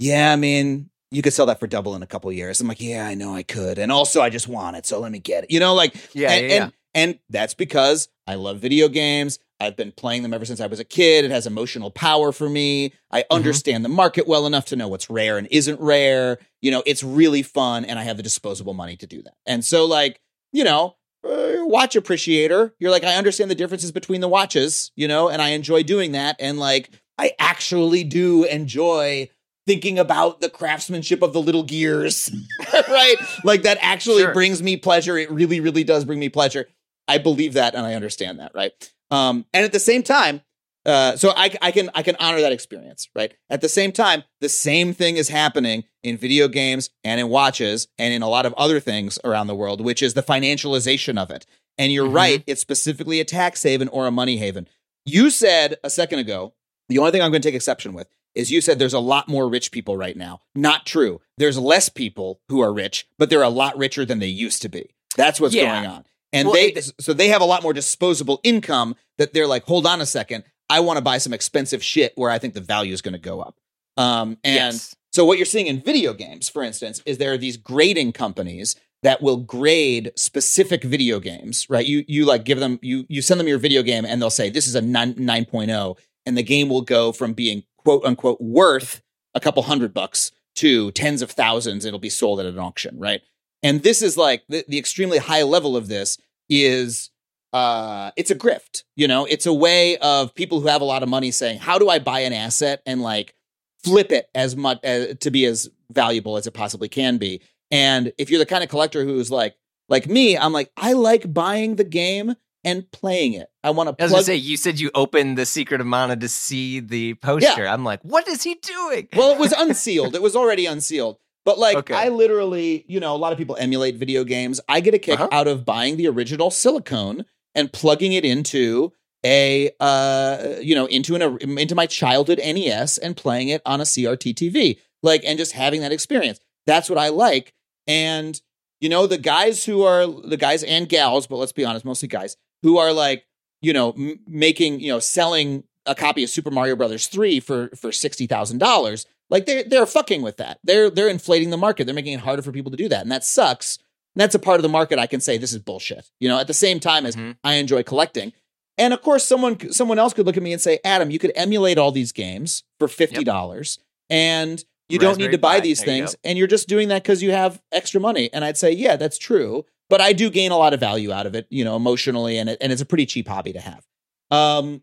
yeah, 0.00 0.32
I 0.32 0.36
mean, 0.36 0.90
you 1.14 1.22
could 1.22 1.32
sell 1.32 1.46
that 1.46 1.60
for 1.60 1.66
double 1.66 1.94
in 1.94 2.02
a 2.02 2.06
couple 2.06 2.30
years. 2.32 2.60
I'm 2.60 2.68
like, 2.68 2.80
yeah, 2.80 3.06
I 3.06 3.14
know 3.14 3.34
I 3.34 3.42
could. 3.42 3.78
And 3.78 3.90
also 3.92 4.20
I 4.20 4.30
just 4.30 4.48
want 4.48 4.76
it. 4.76 4.84
So 4.86 5.00
let 5.00 5.12
me 5.12 5.18
get 5.18 5.44
it. 5.44 5.50
You 5.50 5.60
know, 5.60 5.74
like, 5.74 5.94
Yeah, 6.14 6.32
and, 6.32 6.50
yeah, 6.50 6.62
and, 6.64 6.72
and 6.94 7.18
that's 7.30 7.54
because 7.54 8.08
I 8.26 8.34
love 8.34 8.58
video 8.58 8.88
games. 8.88 9.38
I've 9.60 9.76
been 9.76 9.92
playing 9.92 10.22
them 10.22 10.34
ever 10.34 10.44
since 10.44 10.60
I 10.60 10.66
was 10.66 10.80
a 10.80 10.84
kid. 10.84 11.24
It 11.24 11.30
has 11.30 11.46
emotional 11.46 11.90
power 11.90 12.32
for 12.32 12.48
me. 12.48 12.92
I 13.10 13.20
Mm-hmm. 13.22 13.34
understand 13.36 13.84
the 13.84 13.88
market 13.88 14.26
well 14.26 14.46
enough 14.46 14.66
to 14.66 14.76
know 14.76 14.88
what's 14.88 15.08
rare 15.08 15.38
and 15.38 15.46
isn't 15.50 15.80
rare. 15.80 16.38
You 16.60 16.70
know, 16.72 16.82
it's 16.84 17.02
really 17.04 17.42
fun 17.42 17.84
and 17.84 17.98
I 17.98 18.02
have 18.02 18.16
the 18.16 18.22
disposable 18.22 18.74
money 18.74 18.96
to 18.96 19.06
do 19.06 19.22
that. 19.22 19.34
And 19.46 19.64
so, 19.64 19.84
like, 19.86 20.20
you 20.52 20.64
know, 20.64 20.96
uh, 21.24 21.64
watch 21.64 21.96
appreciator. 21.96 22.74
You're 22.78 22.90
like, 22.90 23.04
I 23.04 23.14
understand 23.14 23.50
the 23.50 23.54
differences 23.54 23.92
between 23.92 24.20
the 24.20 24.28
watches, 24.28 24.90
you 24.96 25.08
know, 25.08 25.28
and 25.28 25.40
I 25.40 25.50
enjoy 25.50 25.82
doing 25.84 26.12
that. 26.12 26.36
And 26.38 26.58
like, 26.58 26.90
I 27.16 27.32
actually 27.38 28.02
do 28.04 28.44
enjoy 28.44 29.30
thinking 29.66 29.98
about 29.98 30.40
the 30.40 30.48
craftsmanship 30.50 31.22
of 31.22 31.32
the 31.32 31.40
little 31.40 31.62
gears, 31.62 32.30
right? 32.88 33.16
Like, 33.44 33.62
that 33.62 33.78
actually 33.80 34.22
Sure. 34.22 34.32
brings 34.34 34.62
me 34.62 34.76
pleasure. 34.76 35.16
It 35.16 35.30
really, 35.30 35.60
really 35.60 35.84
does 35.84 36.04
bring 36.04 36.18
me 36.18 36.28
pleasure. 36.28 36.66
I 37.08 37.18
believe 37.18 37.54
that 37.54 37.74
and 37.74 37.84
I 37.86 37.94
understand 37.94 38.38
that, 38.40 38.52
right? 38.54 38.72
Um, 39.10 39.44
and 39.52 39.64
at 39.64 39.72
the 39.72 39.80
same 39.80 40.02
time, 40.02 40.40
uh, 40.86 41.16
so 41.16 41.32
I, 41.34 41.50
I 41.62 41.70
can 41.70 41.90
I 41.94 42.02
can 42.02 42.14
honor 42.20 42.42
that 42.42 42.52
experience, 42.52 43.08
right? 43.14 43.32
At 43.48 43.62
the 43.62 43.70
same 43.70 43.90
time, 43.90 44.22
the 44.42 44.50
same 44.50 44.92
thing 44.92 45.16
is 45.16 45.28
happening 45.30 45.84
in 46.02 46.18
video 46.18 46.46
games 46.46 46.90
and 47.04 47.18
in 47.18 47.28
watches 47.30 47.88
and 47.98 48.12
in 48.12 48.20
a 48.22 48.28
lot 48.28 48.44
of 48.44 48.52
other 48.54 48.80
things 48.80 49.18
around 49.24 49.46
the 49.46 49.54
world, 49.54 49.80
which 49.82 50.02
is 50.02 50.12
the 50.12 50.22
financialization 50.22 51.18
of 51.18 51.30
it. 51.30 51.46
And 51.78 51.90
you're 51.90 52.06
Mhm. 52.08 52.14
right, 52.14 52.44
it's 52.46 52.60
specifically 52.60 53.18
a 53.20 53.24
tax 53.24 53.62
haven 53.62 53.88
or 53.88 54.06
a 54.06 54.10
money 54.10 54.36
haven. 54.36 54.68
You 55.06 55.30
said 55.30 55.76
a 55.82 55.88
second 55.90 56.18
ago, 56.18 56.52
the 56.90 56.98
only 56.98 57.12
thing 57.12 57.22
I'm 57.22 57.30
going 57.30 57.40
to 57.42 57.48
take 57.48 57.54
exception 57.56 57.94
with 57.94 58.08
is 58.34 58.50
you 58.50 58.60
said 58.60 58.78
there's 58.78 58.92
a 58.94 58.98
lot 58.98 59.28
more 59.28 59.48
rich 59.48 59.70
people 59.70 59.96
right 59.96 60.16
now. 60.16 60.40
Not 60.54 60.86
true. 60.86 61.20
There's 61.38 61.58
less 61.58 61.88
people 61.88 62.40
who 62.48 62.60
are 62.60 62.72
rich, 62.72 63.06
but 63.18 63.30
they're 63.30 63.42
a 63.42 63.48
lot 63.48 63.76
richer 63.76 64.04
than 64.04 64.18
they 64.18 64.26
used 64.26 64.62
to 64.62 64.68
be. 64.68 64.90
That's 65.16 65.40
what's 65.40 65.54
Yeah. 65.54 65.74
going 65.82 65.86
on. 65.86 66.04
And 66.32 66.48
Well, 66.48 66.54
they 66.54 66.72
it- 66.72 66.92
so 67.00 67.12
they 67.12 67.28
have 67.28 67.40
a 67.42 67.44
lot 67.46 67.62
more 67.62 67.72
disposable 67.72 68.40
income 68.42 68.96
that 69.18 69.32
they're 69.32 69.46
like, 69.46 69.64
hold 69.64 69.86
on 69.86 70.00
a 70.00 70.06
second, 70.06 70.44
I 70.68 70.80
want 70.80 70.96
to 70.96 71.00
buy 71.02 71.18
some 71.18 71.32
expensive 71.32 71.82
shit 71.84 72.12
where 72.16 72.30
I 72.30 72.38
think 72.38 72.54
the 72.54 72.60
value 72.60 72.92
is 72.92 73.02
going 73.02 73.12
to 73.12 73.18
go 73.20 73.40
up. 73.40 73.56
Um, 73.96 74.38
and 74.42 74.72
yes. 74.74 74.96
so 75.12 75.24
what 75.24 75.38
you're 75.38 75.46
seeing 75.46 75.66
in 75.68 75.80
video 75.80 76.12
games, 76.12 76.48
for 76.48 76.62
instance, 76.64 77.00
is 77.06 77.18
there 77.18 77.32
are 77.32 77.38
these 77.38 77.56
grading 77.56 78.12
companies 78.12 78.74
that 79.04 79.22
will 79.22 79.36
grade 79.36 80.10
specific 80.16 80.82
video 80.82 81.20
games, 81.20 81.68
right? 81.68 81.86
You 81.86 82.04
you 82.08 82.24
like 82.24 82.44
give 82.44 82.58
them 82.58 82.80
you 82.82 83.04
you 83.08 83.22
send 83.22 83.38
them 83.38 83.46
your 83.46 83.58
video 83.58 83.82
game 83.82 84.04
and 84.04 84.20
they'll 84.20 84.30
say 84.30 84.48
this 84.50 84.66
is 84.66 84.74
a 84.74 84.80
9 84.80 85.14
9.0 85.14 85.96
and 86.26 86.36
the 86.38 86.42
game 86.42 86.68
will 86.70 86.80
go 86.80 87.12
from 87.12 87.34
being 87.34 87.62
quote 87.84 88.04
unquote 88.04 88.40
worth 88.40 89.02
a 89.34 89.40
couple 89.40 89.62
hundred 89.62 89.92
bucks 89.92 90.32
to 90.56 90.90
tens 90.92 91.22
of 91.22 91.30
thousands 91.30 91.84
it'll 91.84 91.98
be 91.98 92.10
sold 92.10 92.40
at 92.40 92.46
an 92.46 92.58
auction, 92.58 92.98
right? 92.98 93.20
And 93.62 93.82
this 93.82 94.02
is 94.02 94.16
like 94.16 94.44
the, 94.48 94.64
the 94.68 94.78
extremely 94.78 95.18
high 95.18 95.42
level 95.42 95.76
of 95.76 95.88
this 95.88 96.18
is 96.48 97.10
uh 97.52 98.10
it's 98.16 98.30
a 98.30 98.34
grift 98.34 98.84
you 98.96 99.08
know? 99.08 99.24
It's 99.24 99.46
a 99.46 99.52
way 99.52 99.96
of 99.98 100.34
people 100.34 100.60
who 100.60 100.68
have 100.68 100.82
a 100.82 100.86
lot 100.86 101.02
of 101.02 101.08
money 101.08 101.30
saying 101.30 101.58
how 101.58 101.78
do 101.78 101.88
i 101.88 101.98
buy 101.98 102.20
an 102.20 102.32
asset 102.32 102.82
and 102.86 103.02
like 103.02 103.34
flip 103.82 104.12
it 104.12 104.28
as 104.34 104.56
much 104.56 104.78
as, 104.82 105.18
to 105.18 105.30
be 105.30 105.44
as 105.44 105.68
valuable 105.90 106.36
as 106.36 106.46
it 106.46 106.52
possibly 106.52 106.88
can 106.88 107.18
be? 107.18 107.42
And 107.70 108.12
if 108.18 108.30
you're 108.30 108.38
the 108.38 108.46
kind 108.46 108.64
of 108.64 108.70
collector 108.70 109.04
who's 109.04 109.30
like 109.30 109.56
like 109.88 110.06
me 110.06 110.36
i'm 110.36 110.52
like 110.52 110.70
i 110.76 110.92
like 110.92 111.32
buying 111.32 111.76
the 111.76 111.84
game 111.84 112.34
and 112.64 112.90
playing 112.90 113.34
it 113.34 113.48
i 113.64 113.70
want 113.70 113.88
to 113.88 114.02
I 114.02 114.04
was 114.04 114.10
plug 114.12 114.18
gonna 114.20 114.24
say 114.24 114.36
you 114.36 114.56
said 114.56 114.78
you 114.78 114.90
opened 114.94 115.36
the 115.36 115.46
Secret 115.46 115.80
of 115.80 115.86
Mana 115.88 116.16
to 116.16 116.28
see 116.28 116.78
the 116.80 117.14
poster. 117.14 117.66
I'm 117.66 117.84
like, 117.84 118.00
what 118.02 118.28
is 118.28 118.42
he 118.44 118.54
doing? 118.56 119.08
well 119.16 119.32
it 119.32 119.38
was 119.38 119.52
unsealed 119.58 120.14
it 120.14 120.22
was 120.22 120.36
already 120.36 120.66
unsealed 120.66 121.16
but 121.44 121.58
like 121.58 121.76
Okay. 121.78 121.94
i 121.94 122.08
literally 122.08 122.84
you 122.88 123.00
know 123.00 123.14
a 123.14 123.18
lot 123.24 123.32
of 123.32 123.38
people 123.38 123.56
emulate 123.58 123.96
video 123.96 124.22
games 124.24 124.60
i 124.68 124.78
get 124.80 124.94
a 124.94 124.98
kick 124.98 125.18
Uh-huh. 125.18 125.28
out 125.32 125.48
of 125.48 125.64
buying 125.64 125.96
the 125.96 126.06
original 126.06 126.50
silicone 126.50 127.24
and 127.56 127.72
plugging 127.72 128.12
it 128.12 128.24
into 128.24 128.92
a 129.26 129.70
uh 129.80 130.56
you 130.60 130.74
know 130.74 130.86
into 130.86 131.14
an 131.16 131.22
into 131.58 131.74
my 131.74 131.86
childhood 131.86 132.38
NES 132.38 132.98
and 132.98 133.16
playing 133.16 133.48
it 133.48 133.62
on 133.64 133.80
a 133.80 133.84
CRT 133.84 134.34
TV 134.34 134.78
like 135.02 135.22
and 135.24 135.38
just 135.38 135.52
having 135.52 135.80
that 135.80 135.92
experience 135.92 136.38
that's 136.66 136.88
what 136.90 136.98
I 136.98 137.08
like 137.08 137.52
and 137.86 138.40
you 138.80 138.88
know 138.88 139.06
the 139.06 139.18
guys 139.18 139.64
who 139.64 139.82
are 139.82 140.06
the 140.06 140.36
guys 140.36 140.62
and 140.62 140.88
gals 140.88 141.26
but 141.26 141.36
let's 141.36 141.52
be 141.52 141.64
honest 141.64 141.84
mostly 141.84 142.08
guys 142.08 142.36
who 142.62 142.76
are 142.78 142.92
like 142.92 143.24
you 143.64 143.72
know 143.72 143.92
m- 143.92 144.20
making 144.28 144.80
you 144.80 144.88
know 144.92 145.00
selling 145.00 145.64
a 145.86 145.94
copy 145.94 146.22
of 146.24 146.30
Super 146.30 146.50
Mario 146.50 146.76
Brothers 146.76 147.06
3 147.08 147.40
for 147.40 147.68
for 147.76 147.90
$60,000 147.90 149.06
like 149.30 149.46
they 149.46 149.62
they're 149.64 149.86
fucking 149.86 150.22
with 150.22 150.36
that. 150.38 150.58
They're 150.64 150.90
they're 150.90 151.08
inflating 151.08 151.50
the 151.50 151.56
market. 151.56 151.84
They're 151.84 151.94
making 151.94 152.12
it 152.14 152.20
harder 152.20 152.42
for 152.42 152.52
people 152.52 152.70
to 152.70 152.76
do 152.76 152.88
that 152.88 153.02
and 153.02 153.12
that 153.12 153.24
sucks. 153.24 153.78
And 154.14 154.20
that's 154.20 154.34
a 154.34 154.38
part 154.38 154.58
of 154.58 154.62
the 154.62 154.68
market 154.68 154.98
I 154.98 155.06
can 155.06 155.20
say 155.20 155.38
this 155.38 155.52
is 155.52 155.58
bullshit 155.58 156.10
you 156.20 156.28
know 156.28 156.38
at 156.38 156.46
the 156.46 156.54
same 156.54 156.80
time 156.80 157.04
as 157.06 157.16
Mhm. 157.16 157.36
I 157.44 157.54
enjoy 157.54 157.82
collecting. 157.82 158.32
And 158.78 158.92
of 158.94 159.02
course 159.02 159.24
someone 159.24 159.72
someone 159.72 159.98
else 159.98 160.12
could 160.14 160.26
look 160.26 160.36
at 160.36 160.42
me 160.42 160.52
and 160.52 160.60
say 160.62 160.78
Adam 160.84 161.10
you 161.10 161.18
could 161.18 161.32
emulate 161.34 161.78
all 161.78 161.92
these 161.92 162.12
games 162.12 162.62
for 162.78 162.88
$50 162.88 163.78
and 164.10 164.64
you 164.88 164.98
don't 164.98 165.18
need 165.18 165.32
to 165.32 165.38
buy 165.38 165.60
these 165.60 165.80
you 165.80 165.86
things 165.86 166.14
go. 166.14 166.20
and 166.24 166.36
you're 166.38 166.46
just 166.46 166.68
doing 166.68 166.88
that 166.88 167.02
because 167.02 167.22
you 167.22 167.30
have 167.32 167.60
extra 167.72 168.00
money. 168.00 168.28
And 168.32 168.44
I'd 168.44 168.56
say 168.58 168.70
yeah 168.72 168.96
that's 168.96 169.18
true 169.18 169.64
but 169.94 170.00
I 170.00 170.12
do 170.12 170.28
gain 170.28 170.50
a 170.50 170.56
lot 170.56 170.74
of 170.74 170.80
value 170.80 171.12
out 171.12 171.26
of 171.26 171.36
it 171.36 171.46
you 171.50 171.64
know 171.64 171.76
emotionally 171.76 172.36
and 172.38 172.48
it, 172.50 172.58
and 172.60 172.72
it's 172.72 172.82
a 172.82 172.86
pretty 172.86 173.06
cheap 173.06 173.28
hobby 173.28 173.52
to 173.52 173.60
have 173.60 173.84
um 174.32 174.82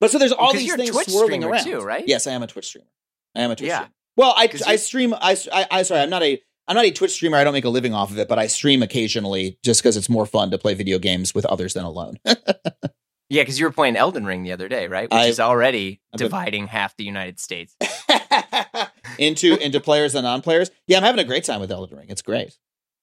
but 0.00 0.10
so 0.10 0.18
there's 0.18 0.32
all 0.32 0.52
Because 0.52 0.64
these 0.66 0.74
things 0.74 0.90
Twitch 0.90 1.08
swirling 1.08 1.44
around 1.44 1.64
too, 1.64 1.80
right? 1.80 2.04
yes 2.06 2.26
I 2.26 2.32
am 2.32 2.42
a 2.42 2.46
Twitch 2.46 2.66
streamer 2.66 2.88
I 3.36 3.42
am 3.42 3.50
a 3.50 3.56
Twitch 3.56 3.68
Yeah. 3.68 3.76
streamer 3.80 3.92
well 4.16 4.34
I 4.36 4.48
I 4.66 4.76
stream 4.76 5.12
I, 5.14 5.36
I 5.52 5.66
I 5.70 5.82
sorry 5.82 6.00
I'm 6.00 6.10
not 6.10 6.22
a 6.22 6.40
I'm 6.68 6.76
not 6.76 6.84
a 6.86 6.90
Twitch 6.92 7.10
streamer 7.12 7.36
I 7.36 7.44
don't 7.44 7.52
make 7.52 7.64
a 7.66 7.68
living 7.68 7.92
off 7.92 8.10
of 8.10 8.18
it 8.18 8.28
but 8.28 8.38
I 8.38 8.46
stream 8.46 8.82
occasionally 8.82 9.58
just 9.62 9.82
because 9.82 9.96
it's 9.98 10.08
more 10.08 10.24
fun 10.26 10.50
to 10.52 10.58
play 10.58 10.72
video 10.74 10.98
games 10.98 11.34
with 11.34 11.44
others 11.46 11.74
than 11.74 11.84
alone 11.84 12.18
Yeah, 13.30 13.40
because 13.42 13.58
you 13.58 13.64
were 13.64 13.72
playing 13.72 13.96
Elden 13.96 14.26
Ring 14.26 14.42
the 14.42 14.52
other 14.52 14.68
day, 14.68 14.88
right? 14.88 15.04
Which 15.10 15.18
I- 15.18 15.24
is 15.24 15.40
already 15.40 16.02
been- 16.12 16.18
dividing 16.26 16.66
half 16.66 16.94
the 16.98 17.04
United 17.04 17.40
States. 17.40 17.74
into 19.18 19.56
into 19.56 19.80
players 19.80 20.14
and 20.14 20.24
non-players. 20.24 20.70
Yeah, 20.86 20.98
I'm 20.98 21.02
having 21.02 21.20
a 21.20 21.24
great 21.26 21.44
time 21.44 21.58
with 21.60 21.70
Elden 21.72 21.96
Ring. 21.96 22.06
It's 22.10 22.20
great. 22.20 22.54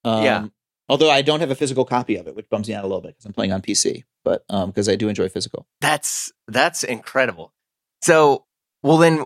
Um, 0.03 0.23
Yeah. 0.23 0.47
Although 0.89 1.11
I 1.11 1.21
don't 1.21 1.39
have 1.39 1.51
a 1.51 1.55
physical 1.55 1.85
copy 1.85 2.15
of 2.15 2.27
it, 2.27 2.35
which 2.35 2.49
bums 2.49 2.67
me 2.67 2.73
out 2.73 2.83
a 2.83 2.87
little 2.87 3.01
bit 3.01 3.09
because 3.11 3.25
I'm 3.25 3.33
playing 3.33 3.51
on 3.53 3.61
PC. 3.61 4.03
But 4.23 4.43
um, 4.49 4.69
because 4.69 4.89
I 4.89 4.95
do 4.95 5.07
enjoy 5.07 5.29
physical. 5.29 5.67
That's 5.81 6.31
that's 6.47 6.83
incredible. 6.83 7.53
So, 8.01 8.45
well, 8.83 8.97
then 8.97 9.25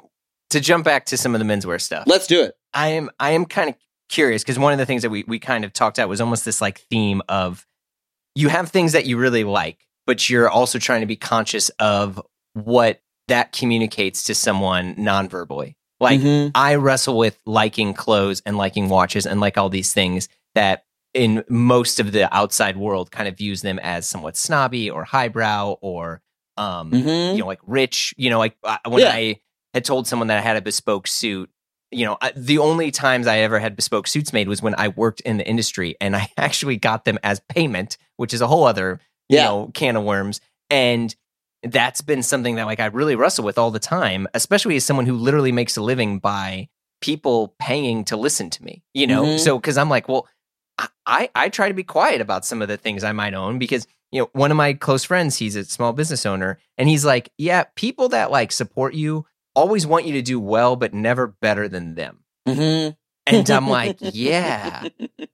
to 0.50 0.60
jump 0.60 0.84
back 0.86 1.06
to 1.08 1.18
some 1.18 1.34
of 1.34 1.40
the 1.40 1.46
menswear 1.46 1.80
stuff, 1.82 2.04
Let's 2.06 2.28
do 2.28 2.44
it. 2.44 2.56
I 2.74 2.90
am 2.90 3.10
I 3.20 3.32
am 3.32 3.46
kind 3.46 3.70
of 3.70 3.76
curious 4.10 4.44
because 4.44 4.60
one 4.60 4.74
of 4.74 4.80
the 4.80 4.86
things 4.86 5.02
that 5.04 5.10
we 5.10 5.24
we 5.28 5.40
kind 5.40 5.64
of 5.66 5.74
talked 5.74 5.98
about 5.98 6.10
was 6.10 6.22
almost 6.22 6.46
this 6.46 6.62
like 6.62 6.80
theme 6.92 7.22
of 7.30 7.66
you 8.36 8.50
have 8.50 8.70
things 8.70 8.92
that 8.92 9.06
you 9.06 9.18
really 9.18 9.44
like, 9.44 9.80
but 10.06 10.30
you're 10.30 10.50
also 10.50 10.80
trying 10.80 11.02
to 11.02 11.08
be 11.08 11.16
conscious 11.16 11.70
of 11.80 12.22
what 12.54 13.00
that 13.30 13.52
communicates 13.54 14.24
to 14.24 14.36
someone 14.36 14.96
non-verbally. 14.98 15.78
Like 16.00 16.20
Mhm. 16.20 16.52
I 16.54 16.76
wrestle 16.76 17.18
with 17.18 17.38
liking 17.46 17.94
clothes 17.94 18.42
and 18.46 18.58
liking 18.58 18.90
watches 18.90 19.26
and 19.26 19.40
like 19.40 19.58
all 19.58 19.70
these 19.70 19.94
things 19.94 20.28
that 20.56 20.84
in 21.14 21.44
most 21.50 22.00
of 22.00 22.12
the 22.12 22.34
outside 22.36 22.78
world 22.78 23.12
kind 23.12 23.28
of 23.28 23.38
views 23.38 23.62
them 23.62 23.80
as 23.80 24.08
somewhat 24.08 24.36
snobby 24.38 24.90
or 24.90 25.04
highbrow 25.04 25.78
or 25.82 26.22
um 26.58 26.92
Mhm. 26.92 27.34
you 27.34 27.40
know 27.40 27.48
like 27.48 27.60
rich 27.66 28.14
you 28.18 28.30
know 28.30 28.40
like 28.40 28.56
uh, 28.64 28.78
when 28.88 29.02
Yeah. 29.02 29.10
i 29.12 29.40
had 29.74 29.86
told 29.86 30.08
someone 30.08 30.28
that 30.28 30.38
i 30.38 30.42
had 30.42 30.56
a 30.58 30.62
bespoke 30.62 31.08
suit 31.08 31.50
you 31.92 32.06
know 32.06 32.18
I, 32.22 32.32
the 32.36 32.58
only 32.60 32.90
times 32.92 33.28
i 33.28 33.40
ever 33.40 33.60
had 33.60 33.76
bespoke 33.76 34.08
suits 34.08 34.34
made 34.34 34.48
was 34.48 34.62
when 34.62 34.76
i 34.78 34.88
worked 34.90 35.22
in 35.22 35.38
the 35.38 35.48
industry 35.48 35.96
and 36.02 36.16
i 36.16 36.30
actually 36.38 36.78
got 36.78 37.06
them 37.06 37.20
as 37.24 37.42
payment 37.50 37.98
which 38.18 38.34
is 38.34 38.42
a 38.42 38.48
whole 38.48 38.64
other 38.66 39.00
you 39.30 39.38
Yeah. 39.38 39.46
know 39.46 39.72
can 39.74 39.96
of 39.96 40.04
worms 40.04 40.42
and 40.70 41.16
that's 41.64 42.02
been 42.02 42.24
something 42.24 42.56
that 42.56 42.66
like 42.66 42.80
i 42.80 42.86
really 42.88 43.16
wrestle 43.16 43.46
with 43.46 43.58
all 43.58 43.72
the 43.72 43.80
time 43.80 44.28
especially 44.34 44.76
as 44.76 44.84
someone 44.86 45.06
who 45.06 45.16
literally 45.16 45.52
makes 45.52 45.78
a 45.78 45.82
living 45.82 46.20
by 46.20 46.68
people 47.02 47.56
paying 47.60 48.04
to 48.06 48.16
listen 48.18 48.50
to 48.50 48.64
me 48.64 48.84
you 48.94 49.06
know 49.08 49.24
Mhm. 49.24 49.40
so 49.40 49.58
because 49.58 49.78
i'm 49.78 49.90
like 49.90 50.08
well 50.08 50.28
I- 51.06 51.30
I, 51.36 51.50
try 51.50 51.68
to 51.68 51.74
be 51.74 51.84
quiet 51.84 52.22
about 52.22 52.46
some 52.46 52.62
of 52.62 52.68
the 52.68 52.78
things 52.78 53.04
I 53.04 53.12
might 53.12 53.34
own 53.34 53.60
because 53.60 53.86
you 54.12 54.22
know 54.22 54.30
one 54.34 54.52
of 54.52 54.58
my 54.58 54.74
close 54.74 55.04
friends 55.04 55.38
he's 55.38 55.56
a 55.56 55.66
small 55.66 55.92
business 55.94 56.26
owner 56.26 56.60
and 56.78 56.88
he's 56.90 57.04
like 57.06 57.30
yeah 57.38 57.64
people 57.76 58.10
that 58.10 58.32
like 58.32 58.52
support 58.52 58.94
you 58.94 59.26
always 59.56 59.86
want 59.86 60.06
you 60.06 60.14
to 60.14 60.22
do 60.22 60.40
well 60.40 60.76
but 60.76 60.94
never 60.94 61.28
better 61.28 61.68
than 61.68 61.96
them 61.96 62.24
Mhm. 62.48 62.96
and 63.28 63.50
I'm 63.50 63.70
like 63.80 63.98
yeah 64.02 64.88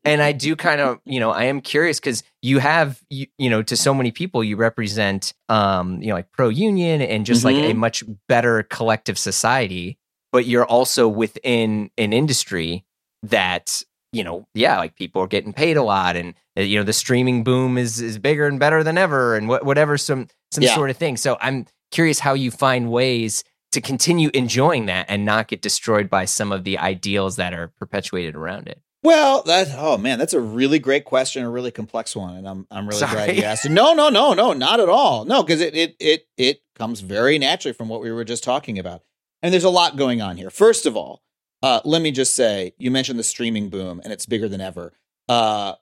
and 0.06 0.22
I 0.22 0.32
do 0.32 0.56
kind 0.56 0.82
of 0.82 1.00
you 1.06 1.20
know 1.20 1.30
I 1.32 1.45
am 1.45 1.62
curious 1.62 2.00
because 2.00 2.24
you 2.41 2.60
have 2.60 3.02
you, 3.10 3.28
you 3.38 3.50
know 3.50 3.62
to 3.64 3.76
so 3.78 3.93
many 3.93 4.12
people 4.12 4.43
you 4.43 4.56
represent 4.56 5.34
um 5.50 6.02
you 6.02 6.08
know 6.10 6.16
like 6.16 6.32
pro 6.32 6.50
union 6.50 7.02
and 7.02 7.26
just 7.26 7.43
like 7.45 7.56
a 7.58 7.74
Mhm. 7.74 7.78
much 7.78 8.04
better 8.28 8.64
collective 8.64 9.18
society 9.20 9.97
but 10.32 10.45
you're 10.45 10.66
also 10.66 11.08
within 11.08 11.89
an 11.97 12.14
industry 12.14 12.86
that 13.24 13.84
you 14.12 14.24
know 14.24 14.47
yeah 14.53 14.78
like 14.78 14.95
people 14.95 15.22
are 15.22 15.28
getting 15.28 15.53
paid 15.53 15.78
a 15.78 15.84
lot 15.84 16.16
and 16.16 16.34
uh, 16.57 16.62
you 16.62 16.78
know 16.78 16.84
the 16.84 16.93
streaming 16.93 17.43
boom 17.43 17.78
is 17.78 18.01
is 18.01 18.18
bigger 18.18 18.47
and 18.47 18.60
better 18.60 18.84
than 18.84 18.97
ever 18.97 19.36
and 19.36 19.47
wh- 19.47 19.64
whatever 19.64 19.97
some 19.97 20.28
some 20.51 20.64
Yeah. 20.64 20.74
sort 20.76 20.89
of 20.89 20.97
thing 20.97 21.16
so 21.18 21.38
i'm 21.41 21.66
curious 21.91 22.20
how 22.20 22.34
you 22.34 22.51
find 22.51 22.91
ways 22.91 23.43
to 23.72 23.82
continue 23.82 24.32
enjoying 24.34 24.88
that 24.88 25.05
and 25.10 25.26
not 25.26 25.47
get 25.47 25.62
destroyed 25.62 26.10
by 26.10 26.26
some 26.26 26.51
of 26.51 26.64
the 26.64 26.80
ideals 26.80 27.36
that 27.36 27.53
are 27.53 27.68
perpetuated 27.78 28.36
around 28.36 28.68
it. 28.68 28.82
Well, 29.03 29.43
that 29.43 29.68
oh 29.78 29.95
man, 29.97 30.18
that's 30.18 30.34
a 30.34 30.41
really 30.41 30.80
great 30.80 31.05
question, 31.05 31.43
a 31.43 31.49
really 31.51 31.70
complex 31.70 32.16
one, 32.16 32.36
and 32.36 32.47
I'm 32.49 32.66
I'm 32.72 32.88
really 32.88 32.99
Sorry. 32.99 33.14
glad 33.14 33.36
you 33.38 33.43
asked. 33.43 33.70
No, 33.70 33.93
no, 33.93 34.10
no, 34.10 34.34
no, 34.34 34.53
not 34.53 34.80
at 34.80 34.89
all. 34.89 35.24
No, 35.24 35.43
because 35.43 35.62
it 35.62 35.76
it 35.76 35.95
it 35.99 36.28
it 36.36 36.62
comes 36.76 37.01
very 37.01 37.38
naturally 37.38 37.74
from 37.74 37.89
what 37.89 38.01
we 38.01 38.12
were 38.12 38.24
just 38.26 38.43
talking 38.43 38.80
about, 38.80 39.03
and 39.43 39.53
there's 39.53 39.64
a 39.64 39.70
lot 39.70 39.97
going 39.97 40.20
on 40.20 40.36
here. 40.36 40.49
First 40.49 40.86
of 40.88 40.97
all, 40.97 41.22
uh, 41.62 41.82
let 41.84 42.01
me 42.01 42.12
just 42.12 42.36
say, 42.36 42.74
you 42.78 42.91
mentioned 42.91 43.20
the 43.20 43.24
streaming 43.24 43.70
boom, 43.70 44.01
and 44.03 44.14
it's 44.14 44.26
bigger 44.26 44.47
than 44.47 44.62
ever. 44.62 44.93
Uh, 45.28 45.74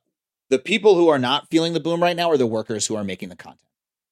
the 0.49 0.59
people 0.59 0.95
who 0.95 1.07
are 1.09 1.19
not 1.19 1.49
feeling 1.49 1.73
the 1.73 1.79
boom 1.79 2.01
right 2.01 2.15
now 2.15 2.29
are 2.29 2.37
the 2.37 2.47
workers 2.47 2.87
who 2.87 2.95
are 2.95 3.03
making 3.03 3.29
the 3.29 3.35
content. 3.35 3.61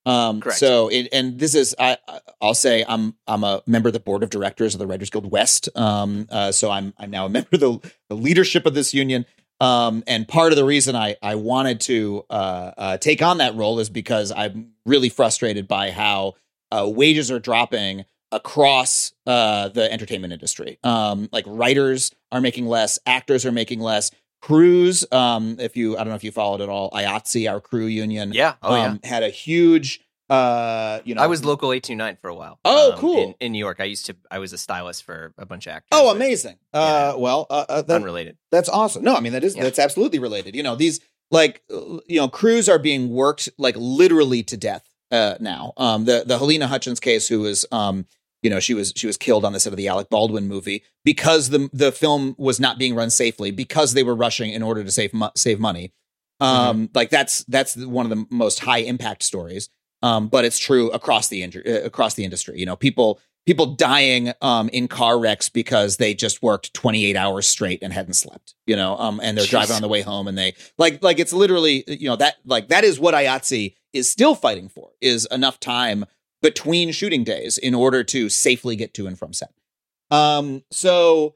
Um, 0.05 0.41
Correct. 0.41 0.59
So, 0.59 0.89
it, 0.89 1.09
and 1.11 1.39
this 1.39 1.55
is, 1.55 1.75
I, 1.79 1.97
I'll 2.39 2.53
say, 2.53 2.85
I'm, 2.87 3.15
I'm 3.27 3.43
a 3.43 3.63
member 3.65 3.89
of 3.89 3.93
the 3.93 3.99
board 3.99 4.21
of 4.21 4.29
directors 4.29 4.75
of 4.75 4.79
the 4.79 4.85
Writers 4.85 5.09
Guild 5.09 5.31
West. 5.31 5.67
Um, 5.75 6.27
uh, 6.29 6.51
so 6.51 6.69
I'm, 6.69 6.93
I'm 6.99 7.09
now 7.09 7.25
a 7.25 7.29
member 7.29 7.49
of 7.53 7.59
the, 7.59 7.91
the 8.09 8.15
leadership 8.15 8.65
of 8.65 8.75
this 8.75 8.93
union. 8.93 9.25
Um, 9.59 10.03
and 10.05 10.27
part 10.27 10.51
of 10.51 10.57
the 10.57 10.65
reason 10.65 10.95
I, 10.95 11.15
I 11.23 11.35
wanted 11.35 11.81
to 11.81 12.25
uh, 12.29 12.71
uh, 12.77 12.97
take 12.97 13.21
on 13.21 13.39
that 13.39 13.55
role 13.55 13.79
is 13.79 13.89
because 13.89 14.31
I'm 14.31 14.73
really 14.85 15.09
frustrated 15.09 15.67
by 15.67 15.91
how 15.91 16.33
uh, 16.71 16.87
wages 16.87 17.31
are 17.31 17.39
dropping 17.39 18.05
across 18.31 19.13
uh, 19.25 19.69
the 19.69 19.91
entertainment 19.91 20.33
industry. 20.33 20.77
Um, 20.83 21.29
like 21.31 21.45
writers 21.47 22.11
are 22.31 22.41
making 22.41 22.65
less, 22.67 22.99
actors 23.05 23.45
are 23.45 23.51
making 23.51 23.79
less. 23.79 24.11
Crews, 24.41 25.05
um, 25.11 25.55
if 25.59 25.75
you, 25.75 25.95
I 25.95 25.99
don't 25.99 26.09
know 26.09 26.15
if 26.15 26.23
you 26.23 26.31
followed 26.31 26.61
at 26.61 26.69
all, 26.69 26.91
IATSE, 26.91 27.49
our 27.51 27.59
crew 27.59 27.85
union, 27.87 28.31
Yeah. 28.33 28.55
Oh 28.61 28.75
um, 28.75 28.99
had 29.03 29.23
a 29.23 29.29
huge, 29.29 30.01
uh, 30.29 30.99
you 31.03 31.15
know, 31.15 31.21
I 31.21 31.27
was 31.27 31.43
local 31.43 31.71
829 31.71 32.17
for 32.21 32.29
a 32.29 32.35
while. 32.35 32.59
Oh, 32.63 32.93
um, 32.93 32.99
cool. 32.99 33.17
In, 33.23 33.35
in 33.39 33.51
New 33.53 33.59
York. 33.59 33.79
I 33.79 33.85
used 33.85 34.05
to, 34.07 34.15
I 34.29 34.37
was 34.39 34.53
a 34.53 34.57
stylist 34.57 35.03
for 35.03 35.33
a 35.37 35.45
bunch 35.47 35.65
of 35.65 35.71
actors. 35.71 35.89
Oh, 35.91 36.07
but 36.09 36.15
amazing! 36.17 36.57
Uh, 36.73 37.13
well, 37.17 37.47
uh, 37.49 37.65
uh, 37.69 37.81
that, 37.83 37.95
Unrelated. 37.95 38.37
that's 38.51 38.69
awesome. 38.69 39.03
No, 39.03 39.15
I 39.15 39.19
mean 39.19 39.33
that 39.33 39.43
is 39.43 39.55
Yeah. 39.55 39.63
that's 39.63 39.79
absolutely 39.79 40.19
related. 40.19 40.55
You 40.55 40.63
know, 40.63 40.75
these 40.75 40.99
like 41.31 41.63
you 41.69 42.01
know 42.19 42.27
crews 42.27 42.69
are 42.69 42.79
being 42.79 43.09
worked 43.09 43.49
like 43.57 43.75
literally 43.77 44.43
to 44.43 44.57
death 44.57 44.83
uh, 45.15 45.37
now. 45.39 45.73
Um, 45.77 46.05
the 46.05 46.23
the 46.25 46.37
Halyna 46.37 46.65
Hutchins 46.65 46.99
case, 46.99 47.27
who 47.27 47.41
was 47.41 47.65
um, 47.71 48.05
you 48.41 48.49
know, 48.49 48.59
she 48.59 48.73
was 48.73 48.93
she 48.95 49.07
was 49.07 49.17
killed 49.17 49.43
on 49.43 49.53
the 49.53 49.59
set 49.59 49.73
of 49.73 49.77
the 49.77 49.87
Alec 49.87 50.09
Baldwin 50.09 50.47
movie 50.47 50.83
because 51.03 51.49
the 51.49 51.69
the 51.73 51.91
film 51.91 52.35
was 52.37 52.59
not 52.59 52.77
being 52.77 52.93
run 52.93 53.09
safely 53.09 53.51
because 53.51 53.93
they 53.93 54.03
were 54.03 54.15
rushing 54.15 54.51
in 54.51 54.61
order 54.61 54.83
to 54.83 54.91
save 54.91 55.13
mo- 55.13 55.31
save 55.35 55.59
money. 55.59 55.93
Um, 56.39 56.89
like 56.93 57.09
that's 57.09 57.43
that's 57.45 57.75
one 57.75 58.05
of 58.05 58.09
the 58.15 58.25
most 58.29 58.59
high 58.59 58.79
impact 58.79 59.23
stories. 59.23 59.69
Um, 60.03 60.27
but 60.27 60.45
it's 60.45 60.59
true 60.59 60.91
across 60.91 61.29
the 61.29 61.41
inju- 61.41 61.67
uh, 61.67 61.85
across 61.85 62.13
the 62.13 62.23
industry. 62.23 62.59
You 62.59 62.67
know, 62.67 62.75
people 62.75 63.19
people 63.45 63.67
dying 63.75 64.33
um, 64.41 64.69
in 64.69 64.87
car 64.87 65.19
wrecks 65.19 65.49
because 65.49 65.97
they 65.97 66.13
just 66.13 66.41
worked 66.41 66.73
28 66.73 67.15
hours 67.15 67.47
straight 67.47 67.79
and 67.81 67.93
hadn't 67.93 68.13
slept. 68.13 68.55
You 68.65 68.75
know, 68.75 68.97
um, 68.97 69.19
and 69.23 69.37
they're 69.37 69.45
Jeez. 69.45 69.49
driving 69.51 69.75
on 69.75 69.81
the 69.81 69.87
way 69.87 70.01
home 70.01 70.27
and 70.27 70.37
they 70.37 70.55
like 70.77 71.03
like 71.03 71.19
it's 71.19 71.33
literally 71.33 71.83
you 71.87 72.09
know 72.09 72.15
that 72.15 72.35
like 72.45 72.69
that 72.69 72.83
is 72.83 72.99
what 72.99 73.13
IATSE 73.13 73.75
is 73.93 74.09
still 74.09 74.35
fighting 74.35 74.69
for 74.69 74.91
is 75.01 75.27
enough 75.31 75.59
time 75.59 76.05
between 76.41 76.91
shooting 76.91 77.23
days 77.23 77.57
in 77.57 77.73
order 77.73 78.03
to 78.03 78.29
safely 78.29 78.75
get 78.75 78.93
to 78.93 79.07
and 79.07 79.17
from 79.17 79.33
set. 79.33 79.51
Um, 80.11 80.63
so 80.69 81.35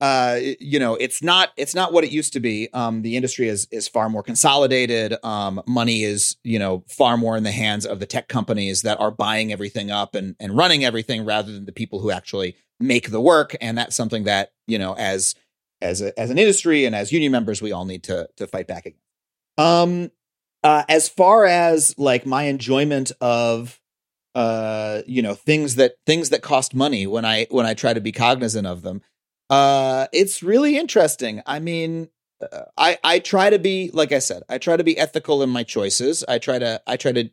uh 0.00 0.38
you 0.60 0.78
know 0.78 0.94
it's 0.96 1.22
not 1.22 1.50
it's 1.56 1.74
not 1.74 1.92
what 1.92 2.04
it 2.04 2.10
used 2.10 2.32
to 2.34 2.40
be. 2.40 2.68
Um 2.74 3.02
the 3.02 3.16
industry 3.16 3.48
is 3.48 3.66
is 3.70 3.88
far 3.88 4.08
more 4.08 4.22
consolidated. 4.22 5.16
Um 5.24 5.62
money 5.66 6.02
is 6.02 6.36
you 6.44 6.58
know 6.58 6.84
far 6.88 7.16
more 7.16 7.36
in 7.36 7.44
the 7.44 7.52
hands 7.52 7.86
of 7.86 7.98
the 7.98 8.06
tech 8.06 8.28
companies 8.28 8.82
that 8.82 9.00
are 9.00 9.10
buying 9.10 9.52
everything 9.52 9.90
up 9.90 10.14
and 10.14 10.36
and 10.38 10.56
running 10.56 10.84
everything 10.84 11.24
rather 11.24 11.52
than 11.52 11.64
the 11.64 11.72
people 11.72 12.00
who 12.00 12.10
actually 12.10 12.56
make 12.78 13.10
the 13.10 13.20
work. 13.20 13.56
And 13.60 13.78
that's 13.78 13.96
something 13.96 14.24
that 14.24 14.52
you 14.66 14.78
know 14.78 14.94
as 14.94 15.34
as 15.80 16.02
a, 16.02 16.18
as 16.18 16.30
an 16.30 16.38
industry 16.38 16.84
and 16.84 16.94
as 16.94 17.12
union 17.12 17.32
members 17.32 17.62
we 17.62 17.72
all 17.72 17.84
need 17.84 18.02
to 18.04 18.28
to 18.36 18.46
fight 18.46 18.66
back 18.66 18.86
against. 18.86 19.02
Um 19.56 20.10
uh 20.62 20.84
as 20.88 21.08
far 21.08 21.46
as 21.46 21.94
like 21.96 22.26
my 22.26 22.44
enjoyment 22.44 23.12
of 23.20 23.80
uh 24.34 25.00
you 25.06 25.22
know 25.22 25.34
things 25.34 25.76
that 25.76 25.94
things 26.04 26.28
that 26.28 26.42
cost 26.42 26.74
money 26.74 27.06
when 27.06 27.24
i 27.24 27.46
when 27.50 27.64
i 27.64 27.72
try 27.72 27.94
to 27.94 28.02
be 28.02 28.12
cognizant 28.12 28.66
of 28.66 28.82
them 28.82 29.00
uh 29.50 30.06
it's 30.12 30.42
really 30.42 30.76
interesting. 30.76 31.42
I 31.46 31.58
mean 31.60 32.08
uh, 32.40 32.64
i 32.76 32.98
i 33.02 33.18
try 33.18 33.48
to 33.50 33.58
be 33.58 33.90
like 33.94 34.12
i 34.12 34.18
said 34.18 34.42
i 34.48 34.58
try 34.58 34.76
to 34.76 34.84
be 34.84 34.98
ethical 34.98 35.42
in 35.42 35.50
my 35.50 35.62
choices. 35.62 36.24
I 36.28 36.38
try 36.38 36.58
to 36.58 36.82
i 36.86 36.96
try 36.96 37.12
to 37.12 37.30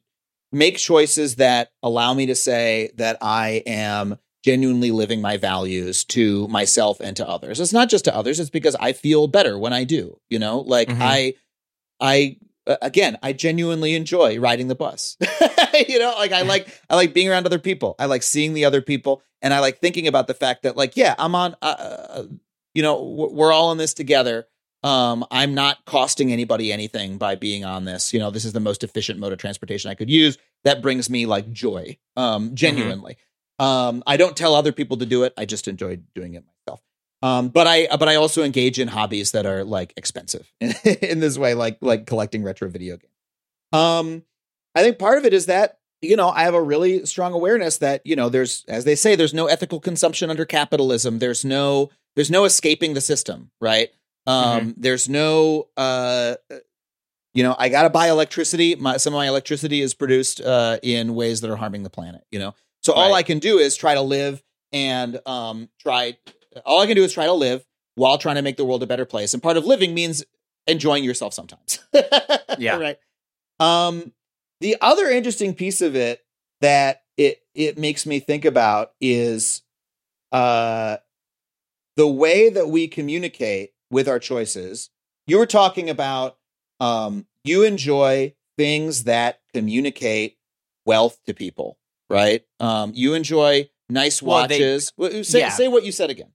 make 0.52 0.78
choices 0.78 1.36
that 1.38 1.72
allow 1.82 2.14
me 2.14 2.26
to 2.28 2.36
say 2.36 2.92
that 2.96 3.18
i 3.22 3.64
am 3.66 4.18
genuinely 4.46 4.92
living 4.92 5.22
my 5.22 5.38
values 5.38 6.04
to 6.04 6.48
myself 6.50 7.00
and 7.00 7.16
to 7.18 7.28
others. 7.28 7.60
It's 7.60 7.74
not 7.74 7.90
just 7.90 8.06
to 8.06 8.16
others 8.16 8.40
it's 8.40 8.50
because 8.50 8.76
i 8.80 8.94
feel 8.94 9.28
better 9.28 9.58
when 9.58 9.74
i 9.74 9.84
do 9.84 10.20
you 10.30 10.40
know? 10.40 10.60
Like 10.60 10.90
Mhm. 10.90 11.02
i 11.02 11.34
i 12.00 12.38
again 12.66 13.18
i 13.22 13.34
genuinely 13.34 13.94
enjoy 13.96 14.40
riding 14.40 14.68
the 14.68 14.76
bus. 14.76 15.18
You 15.90 15.98
know 15.98 16.14
like 16.18 16.32
i 16.32 16.44
like 16.44 16.68
i 16.90 16.96
like 16.96 17.14
being 17.16 17.30
around 17.30 17.48
other 17.48 17.58
people. 17.60 17.96
I 17.98 18.06
like 18.06 18.22
seeing 18.22 18.54
the 18.54 18.66
other 18.66 18.82
people 18.82 19.24
and 19.42 19.54
i 19.54 19.60
like 19.60 19.80
thinking 19.80 20.08
about 20.08 20.28
the 20.28 20.36
fact 20.36 20.64
that 20.64 20.78
like 20.78 20.96
yeah 20.96 21.16
i'm 21.18 21.34
on 21.34 21.56
uh, 21.64 21.66
uh, 21.66 22.24
you 22.76 22.84
know 22.84 23.02
we're 23.04 23.52
all 23.52 23.72
in 23.72 23.78
this 23.80 23.94
together. 23.96 24.48
Um 24.84 25.26
i'm 25.32 25.56
not 25.56 25.84
costing 25.86 26.32
anybody 26.32 26.72
anything 26.72 27.18
by 27.18 27.36
being 27.36 27.66
on 27.66 27.86
this. 27.86 28.14
You 28.14 28.20
know 28.20 28.30
this 28.30 28.46
is 28.46 28.54
the 28.54 28.60
most 28.60 28.84
efficient 28.84 29.20
mode 29.20 29.34
of 29.34 29.40
transportation 29.40 29.90
i 29.90 29.96
could 29.96 30.10
use. 30.12 30.38
That 30.64 30.82
brings 30.84 31.10
me 31.10 31.26
like 31.26 31.52
joy 31.52 31.98
um 32.16 32.54
genuinely. 32.56 33.18
Um 33.58 34.04
i 34.06 34.16
don't 34.16 34.38
tell 34.38 34.54
other 34.54 34.72
people 34.72 34.98
to 34.98 35.08
do 35.08 35.24
it. 35.24 35.34
I 35.38 35.46
just 35.46 35.68
enjoy 35.68 36.00
doing 36.14 36.36
it 36.36 36.44
myself 36.46 36.82
um, 37.24 37.50
but 37.50 37.66
I 37.66 37.88
but 37.98 38.08
I 38.08 38.16
also 38.16 38.44
engage 38.44 38.78
in 38.80 38.88
hobbies 38.90 39.32
that 39.32 39.46
are 39.46 39.64
like 39.64 39.94
expensive 39.98 40.52
in 40.62 41.20
this 41.20 41.38
way, 41.38 41.54
like 41.56 41.78
like 41.82 42.06
collecting 42.06 42.44
retro 42.44 42.70
video 42.70 42.98
games. 42.98 43.14
Um, 43.72 44.24
I 44.76 44.84
think 44.84 45.00
part 45.00 45.18
of 45.18 45.26
it 45.26 45.34
is 45.34 45.48
that 45.48 45.80
you 46.02 46.16
know 46.18 46.30
I 46.30 46.44
have 46.44 46.54
a 46.54 46.62
really 46.62 47.06
strong 47.06 47.34
awareness 47.34 47.78
that 47.78 48.06
you 48.06 48.16
know 48.16 48.30
there's 48.30 48.66
as 48.68 48.84
they 48.86 48.96
say 48.96 49.16
there's 49.16 49.34
no 49.34 49.48
ethical 49.48 49.80
consumption 49.80 50.30
under 50.30 50.46
capitalism. 50.46 51.20
There's 51.20 51.44
no 51.46 51.90
there's 52.16 52.30
no 52.30 52.46
escaping 52.46 52.94
the 52.94 53.02
system, 53.02 53.50
right? 53.60 53.90
Um, 54.28 54.74
There's 54.78 55.10
no 55.10 55.68
uh, 55.76 56.36
you 57.34 57.44
know 57.44 57.56
I 57.58 57.70
got 57.70 57.84
to 57.84 57.90
buy 57.90 58.10
electricity. 58.10 58.76
My, 58.76 58.98
some 58.98 59.14
of 59.14 59.18
my 59.18 59.28
electricity 59.28 59.82
is 59.82 59.94
produced 59.94 60.40
uh, 60.42 60.78
in 60.84 61.16
ways 61.16 61.42
that 61.42 61.50
are 61.50 61.56
harming 61.56 61.84
the 61.84 61.90
planet. 61.90 62.24
You 62.32 62.40
know, 62.40 62.56
so 62.82 62.94
all 62.94 63.10
Right. 63.12 63.18
I 63.18 63.24
can 63.24 63.40
do 63.40 63.58
is 63.58 63.76
try 63.76 63.96
to 63.96 64.02
live 64.02 64.44
and 64.72 65.20
um, 65.26 65.70
try. 65.80 66.18
All 66.66 66.82
I 66.82 66.88
can 66.88 66.96
do 66.96 67.04
is 67.04 67.14
try 67.14 67.26
to 67.26 67.34
live 67.34 67.66
while 67.96 68.18
trying 68.18 68.36
to 68.36 68.42
make 68.42 68.58
the 68.58 68.66
world 68.66 68.84
a 68.84 68.88
better 68.88 69.06
place. 69.06 69.34
And 69.34 69.42
part 69.44 69.58
of 69.58 69.66
living 69.66 69.94
means 69.94 70.24
enjoying 70.68 71.04
yourself 71.04 71.34
sometimes. 71.34 71.80
Yeah. 72.60 72.78
Right. 72.78 72.98
Um, 73.60 74.14
the 74.62 74.78
other 74.80 75.10
interesting 75.10 75.56
piece 75.56 75.82
of 75.82 75.96
it 75.96 76.24
that 76.62 77.02
it 77.18 77.40
it 77.56 77.78
makes 77.80 78.06
me 78.06 78.20
think 78.20 78.46
about 78.46 78.92
is 79.02 79.64
uh 80.32 80.98
the 81.98 82.08
way 82.08 82.50
that 82.50 82.68
we 82.70 82.88
communicate 82.88 83.72
with 83.90 84.08
our 84.08 84.20
choices. 84.20 84.90
You 85.28 85.40
were 85.40 85.46
talking 85.48 85.90
about 85.90 86.38
um 86.80 87.26
you 87.44 87.64
enjoy 87.64 88.36
things 88.58 89.06
that 89.06 89.40
communicate 89.54 90.38
wealth 90.86 91.18
to 91.26 91.34
people, 91.34 91.80
right? 92.10 92.44
Um 92.60 92.92
you 92.94 93.16
enjoy 93.16 93.70
nice 93.90 94.22
Well, 94.22 94.48
they- 94.48 94.56
watches. 94.60 94.92
Well, 94.96 95.24
say 95.24 95.40
yeah. 95.40 95.50
say 95.50 95.68
what 95.68 95.84
you 95.84 95.92
said 95.92 96.10
again. 96.12 96.32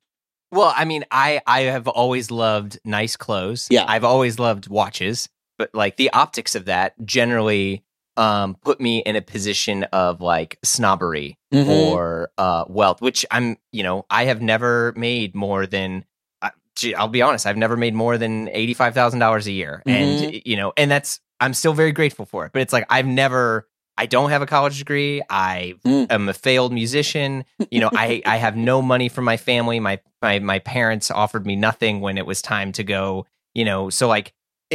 Well, 0.50 0.72
I 0.74 0.84
mean, 0.84 1.04
I 1.10 1.40
I 1.46 1.62
have 1.62 1.88
always 1.88 2.30
loved 2.30 2.78
nice 2.84 3.16
clothes. 3.16 3.66
Yeah. 3.70 3.84
I've 3.86 4.04
always 4.04 4.38
loved 4.38 4.68
watches, 4.68 5.28
but 5.58 5.74
like 5.74 5.96
the 5.96 6.10
optics 6.12 6.54
of 6.54 6.66
that 6.66 6.94
generally 7.04 7.84
um 8.16 8.56
put 8.64 8.80
me 8.80 8.98
in 8.98 9.14
a 9.14 9.22
position 9.22 9.84
of 9.92 10.20
like 10.20 10.58
snobbery 10.64 11.36
Mm-hmm. 11.52 11.70
or 11.70 12.30
uh 12.36 12.64
wealth, 12.68 13.00
which 13.00 13.24
I'm, 13.30 13.56
you 13.72 13.82
know, 13.82 14.04
I 14.10 14.24
have 14.26 14.42
never 14.42 14.92
made 14.96 15.34
more 15.34 15.66
than 15.66 16.04
uh, 16.42 16.50
gee, 16.76 16.94
I'll 16.94 17.08
be 17.08 17.22
honest, 17.22 17.46
I've 17.46 17.56
never 17.56 17.76
made 17.76 17.94
more 17.94 18.18
than 18.18 18.48
$85,000 18.48 19.46
a 19.46 19.50
year. 19.52 19.82
And 19.86 20.42
you 20.44 20.56
know, 20.56 20.72
and 20.76 20.90
that's 20.90 21.20
I'm 21.40 21.54
still 21.54 21.72
very 21.72 21.92
grateful 21.92 22.26
for 22.26 22.44
it, 22.44 22.52
but 22.52 22.60
it's 22.62 22.72
like 22.72 22.84
I've 22.90 23.06
never 23.06 23.66
I 23.98 24.06
don't 24.06 24.30
have 24.30 24.40
a 24.42 24.46
college 24.46 24.78
degree. 24.78 25.20
I 25.28 25.74
Mm. 25.84 26.06
am 26.10 26.28
a 26.28 26.34
failed 26.34 26.72
musician. 26.72 27.44
You 27.70 27.80
know, 27.80 27.90
I 27.92 28.22
I 28.24 28.36
have 28.38 28.56
no 28.56 28.80
money 28.80 29.08
from 29.08 29.24
my 29.24 29.36
family. 29.36 29.80
My 29.80 29.98
my 30.22 30.38
my 30.38 30.60
parents 30.60 31.10
offered 31.10 31.44
me 31.46 31.56
nothing 31.56 32.00
when 32.00 32.16
it 32.16 32.24
was 32.26 32.40
time 32.40 32.72
to 32.72 32.84
go. 32.84 33.26
You 33.54 33.64
know, 33.64 33.90
so 33.90 34.08
like 34.08 34.32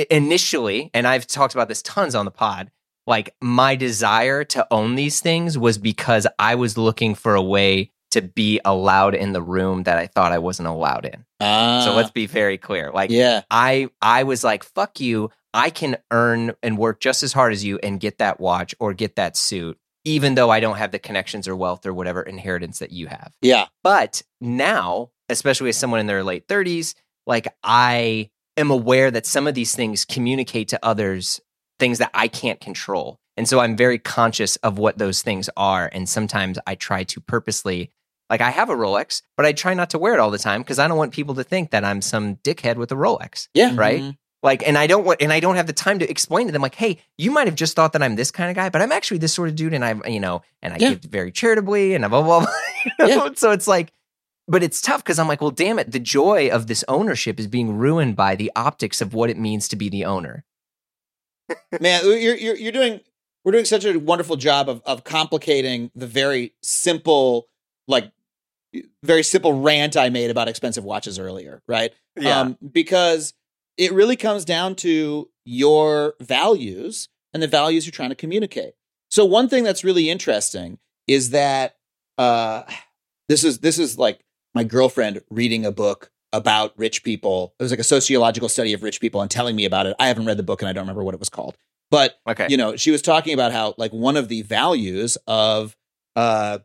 initially, 0.09 0.89
and 0.93 1.07
I've 1.07 1.27
talked 1.27 1.53
about 1.53 1.67
this 1.67 1.81
tons 1.81 2.15
on 2.15 2.25
the 2.25 2.31
pod. 2.31 2.71
Like 3.05 3.35
my 3.41 3.75
desire 3.75 4.43
to 4.45 4.65
own 4.71 4.95
these 4.95 5.19
things 5.19 5.57
was 5.57 5.77
because 5.77 6.25
I 6.39 6.55
was 6.55 6.77
looking 6.77 7.15
for 7.15 7.35
a 7.35 7.41
way 7.41 7.91
to 8.11 8.21
be 8.21 8.61
allowed 8.63 9.15
in 9.15 9.33
the 9.33 9.41
room 9.41 9.83
that 9.83 9.97
I 9.97 10.07
thought 10.07 10.31
I 10.31 10.37
wasn't 10.37 10.67
allowed 10.69 11.05
in. 11.05 11.25
Ah, 11.41 11.81
So 11.83 11.93
let's 11.95 12.11
be 12.11 12.27
very 12.27 12.57
clear. 12.57 12.91
Like 12.93 13.09
yeah. 13.09 13.41
I 13.51 13.89
I 14.01 14.23
was 14.23 14.43
like, 14.43 14.63
fuck 14.63 14.99
you. 14.99 15.31
I 15.53 15.69
can 15.69 15.97
earn 16.11 16.53
and 16.63 16.77
work 16.77 16.99
just 16.99 17.23
as 17.23 17.33
hard 17.33 17.53
as 17.53 17.63
you 17.63 17.79
and 17.83 17.99
get 17.99 18.17
that 18.17 18.39
watch 18.39 18.73
or 18.79 18.93
get 18.93 19.15
that 19.15 19.37
suit 19.37 19.77
even 20.05 20.35
though 20.35 20.49
I 20.49 20.59
don't 20.59 20.77
have 20.77 20.91
the 20.91 20.99
connections 20.99 21.47
or 21.47 21.55
wealth 21.55 21.85
or 21.85 21.93
whatever 21.93 22.21
inheritance 22.21 22.79
that 22.79 22.91
you 22.91 23.07
have. 23.07 23.31
Yeah. 23.41 23.67
But 23.83 24.21
now, 24.41 25.11
especially 25.29 25.69
as 25.69 25.77
someone 25.77 25.99
in 25.99 26.07
their 26.07 26.23
late 26.23 26.47
30s, 26.47 26.93
like 27.25 27.47
I 27.63 28.29
am 28.57 28.69
aware 28.69 29.11
that 29.11 29.25
some 29.25 29.47
of 29.47 29.55
these 29.55 29.75
things 29.75 30.05
communicate 30.05 30.67
to 30.69 30.79
others 30.83 31.39
things 31.79 31.99
that 31.99 32.11
I 32.13 32.27
can't 32.27 32.59
control. 32.59 33.19
And 33.35 33.47
so 33.47 33.59
I'm 33.59 33.75
very 33.75 33.97
conscious 33.97 34.57
of 34.57 34.77
what 34.77 34.97
those 34.97 35.21
things 35.21 35.49
are. 35.57 35.89
And 35.91 36.07
sometimes 36.07 36.59
I 36.67 36.75
try 36.75 37.03
to 37.05 37.19
purposely, 37.21 37.89
like 38.29 38.41
I 38.41 38.51
have 38.51 38.69
a 38.69 38.75
Rolex, 38.75 39.21
but 39.37 39.45
I 39.45 39.53
try 39.53 39.73
not 39.73 39.89
to 39.91 39.97
wear 39.97 40.13
it 40.13 40.19
all 40.19 40.31
the 40.31 40.37
time 40.37 40.61
because 40.61 40.79
I 40.79 40.87
don't 40.87 40.97
want 40.97 41.13
people 41.13 41.35
to 41.35 41.43
think 41.43 41.71
that 41.71 41.83
I'm 41.83 42.01
some 42.01 42.35
dickhead 42.37 42.75
with 42.75 42.91
a 42.91 42.95
Rolex. 42.95 43.47
Yeah. 43.53 43.73
Right. 43.75 44.01
Mhm. 44.01 44.17
Like, 44.43 44.67
and 44.67 44.77
I 44.77 44.87
don't 44.87 45.05
want, 45.05 45.21
and 45.21 45.31
I 45.31 45.39
don't 45.39 45.55
have 45.55 45.67
the 45.67 45.73
time 45.73 45.99
to 45.99 46.09
explain 46.09 46.47
to 46.47 46.51
them, 46.51 46.61
like, 46.61 46.75
hey, 46.75 46.99
you 47.17 47.31
might 47.31 47.47
have 47.47 47.55
just 47.55 47.75
thought 47.77 47.93
that 47.93 48.03
I'm 48.03 48.15
this 48.17 48.29
kind 48.29 48.49
of 48.49 48.55
guy, 48.55 48.69
but 48.69 48.81
I'm 48.81 48.91
actually 48.91 49.19
this 49.19 49.33
sort 49.33 49.47
of 49.47 49.55
dude. 49.55 49.73
And 49.73 49.85
I've, 49.85 50.05
you 50.05 50.19
know, 50.19 50.41
and 50.61 50.73
I 50.73 50.77
Yeah. 50.79 50.89
give 50.89 51.03
very 51.03 51.31
charitably 51.31 51.95
and 51.95 52.07
blah, 52.09 52.21
blah, 52.21 52.41
blah. 52.41 52.53
you 53.07 53.15
know? 53.15 53.33
So 53.35 53.51
it's 53.51 53.67
like, 53.67 53.93
but 54.45 54.61
it's 54.61 54.81
tough 54.81 55.01
because 55.01 55.17
I'm 55.17 55.29
like, 55.29 55.39
well, 55.39 55.49
damn 55.49 55.79
it. 55.79 55.91
The 55.91 55.99
joy 55.99 56.49
of 56.49 56.67
this 56.67 56.83
ownership 56.89 57.39
is 57.39 57.47
being 57.47 57.77
ruined 57.77 58.17
by 58.17 58.35
the 58.35 58.51
optics 58.53 58.99
of 58.99 59.13
what 59.13 59.29
it 59.29 59.37
means 59.37 59.69
to 59.69 59.77
be 59.77 59.87
the 59.87 60.03
owner. 60.03 60.43
Man, 61.79 62.03
you're, 62.03 62.35
you're, 62.35 62.55
you're 62.55 62.71
doing, 62.73 62.99
we're 63.45 63.53
doing 63.53 63.63
such 63.65 63.85
a 63.85 63.97
wonderful 63.97 64.35
job 64.35 64.67
of, 64.67 64.81
of 64.85 65.05
complicating 65.05 65.89
the 65.95 66.07
very 66.07 66.53
simple, 66.61 67.47
like, 67.87 68.11
very 69.03 69.23
simple 69.23 69.61
rant 69.61 69.95
I 69.95 70.09
made 70.09 70.29
about 70.31 70.49
expensive 70.49 70.83
watches 70.83 71.17
earlier, 71.19 71.61
right? 71.67 71.93
Um, 72.25 72.57
because 72.71 73.33
it 73.77 73.91
really 73.93 74.15
comes 74.15 74.45
down 74.45 74.75
to 74.75 75.29
your 75.45 76.15
values 76.21 77.09
and 77.33 77.41
the 77.41 77.47
values 77.47 77.85
you're 77.85 77.91
trying 77.91 78.09
to 78.09 78.15
communicate. 78.15 78.73
So 79.09 79.25
one 79.25 79.49
thing 79.49 79.63
that's 79.63 79.83
really 79.83 80.09
interesting 80.09 80.79
is 81.07 81.31
that 81.31 81.75
uh, 82.17 82.63
this 83.29 83.43
is 83.43 83.59
this 83.59 83.77
is 83.79 83.97
like 83.97 84.23
my 84.55 84.63
girlfriend 84.63 85.21
reading 85.29 85.65
a 85.65 85.71
book 85.71 86.11
about 86.31 86.73
rich 86.77 87.03
people. 87.03 87.53
It 87.59 87.63
was 87.63 87.71
like 87.71 87.79
a 87.79 87.83
sociological 87.83 88.49
study 88.49 88.73
of 88.73 88.81
rich 88.83 88.99
people 89.01 89.21
and 89.21 89.29
telling 89.29 89.55
me 89.55 89.65
about 89.65 89.85
it. 89.85 89.95
I 89.99 90.07
haven't 90.07 90.25
read 90.25 90.37
the 90.37 90.43
book 90.43 90.61
and 90.61 90.69
I 90.69 90.73
don't 90.73 90.83
remember 90.83 91.03
what 91.03 91.13
it 91.13 91.19
was 91.19 91.29
called. 91.29 91.57
But 91.91 92.15
okay. 92.27 92.47
you 92.49 92.57
know, 92.57 92.75
she 92.75 92.89
was 92.91 93.01
talking 93.03 93.33
about 93.33 93.51
how 93.51 93.75
like 93.77 93.91
one 93.91 94.17
of 94.17 94.27
the 94.29 94.41
values 94.41 95.15
of 95.27 95.75
uh, 96.15 96.59